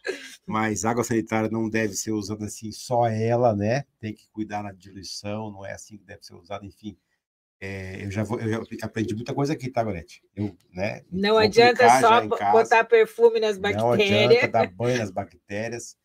Mas 0.46 0.84
água 0.84 1.04
sanitária 1.04 1.50
não 1.50 1.68
deve 1.68 1.94
ser 1.94 2.12
usada 2.12 2.46
assim 2.46 2.72
só 2.72 3.06
ela, 3.06 3.54
né? 3.54 3.84
Tem 4.00 4.14
que 4.14 4.28
cuidar 4.32 4.62
na 4.62 4.72
diluição, 4.72 5.50
não 5.50 5.66
é 5.66 5.72
assim 5.72 5.98
que 5.98 6.04
deve 6.04 6.24
ser 6.24 6.34
usada, 6.34 6.64
enfim. 6.64 6.96
É, 7.60 8.04
eu, 8.04 8.10
já 8.10 8.24
vou, 8.24 8.40
eu 8.40 8.64
já 8.64 8.86
aprendi 8.86 9.14
muita 9.14 9.34
coisa 9.34 9.52
aqui, 9.52 9.70
tá, 9.70 9.84
Gorete? 9.84 10.22
Eu, 10.34 10.56
né, 10.72 11.02
não 11.12 11.38
adianta 11.38 11.88
só 12.00 12.26
botar 12.26 12.84
perfume 12.84 13.38
nas 13.38 13.58
bactérias. 13.58 14.10
Não 14.10 14.26
adianta 14.26 14.48
dar 14.48 14.70
banho 14.72 14.98
nas 14.98 15.10
bactérias. 15.10 15.96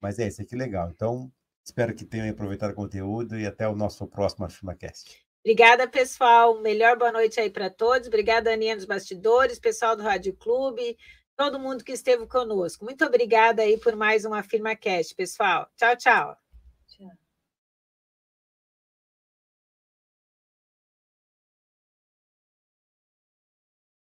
Mas 0.00 0.18
é 0.18 0.28
isso 0.28 0.42
aqui 0.42 0.54
legal. 0.54 0.90
Então, 0.90 1.32
espero 1.66 1.94
que 1.94 2.04
tenham 2.04 2.30
aproveitado 2.30 2.70
o 2.70 2.74
conteúdo 2.74 3.38
e 3.38 3.44
até 3.44 3.68
o 3.68 3.74
nosso 3.74 4.06
próximo 4.06 4.46
AfirmaCast. 4.46 5.26
Obrigada, 5.44 5.86
pessoal. 5.88 6.60
Melhor 6.60 6.96
boa 6.96 7.12
noite 7.12 7.40
aí 7.40 7.50
para 7.50 7.68
todos. 7.68 8.08
Obrigada, 8.08 8.52
Aninha 8.52 8.76
dos 8.76 8.84
Bastidores, 8.84 9.58
pessoal 9.58 9.96
do 9.96 10.02
Rádio 10.02 10.34
Clube, 10.34 10.96
todo 11.36 11.58
mundo 11.58 11.84
que 11.84 11.92
esteve 11.92 12.26
conosco. 12.26 12.84
Muito 12.84 13.04
obrigada 13.04 13.62
aí 13.62 13.76
por 13.78 13.94
mais 13.96 14.24
um 14.24 14.32
AfirmaCast, 14.32 15.14
pessoal. 15.14 15.68
Tchau, 15.76 15.96
tchau. 15.96 16.45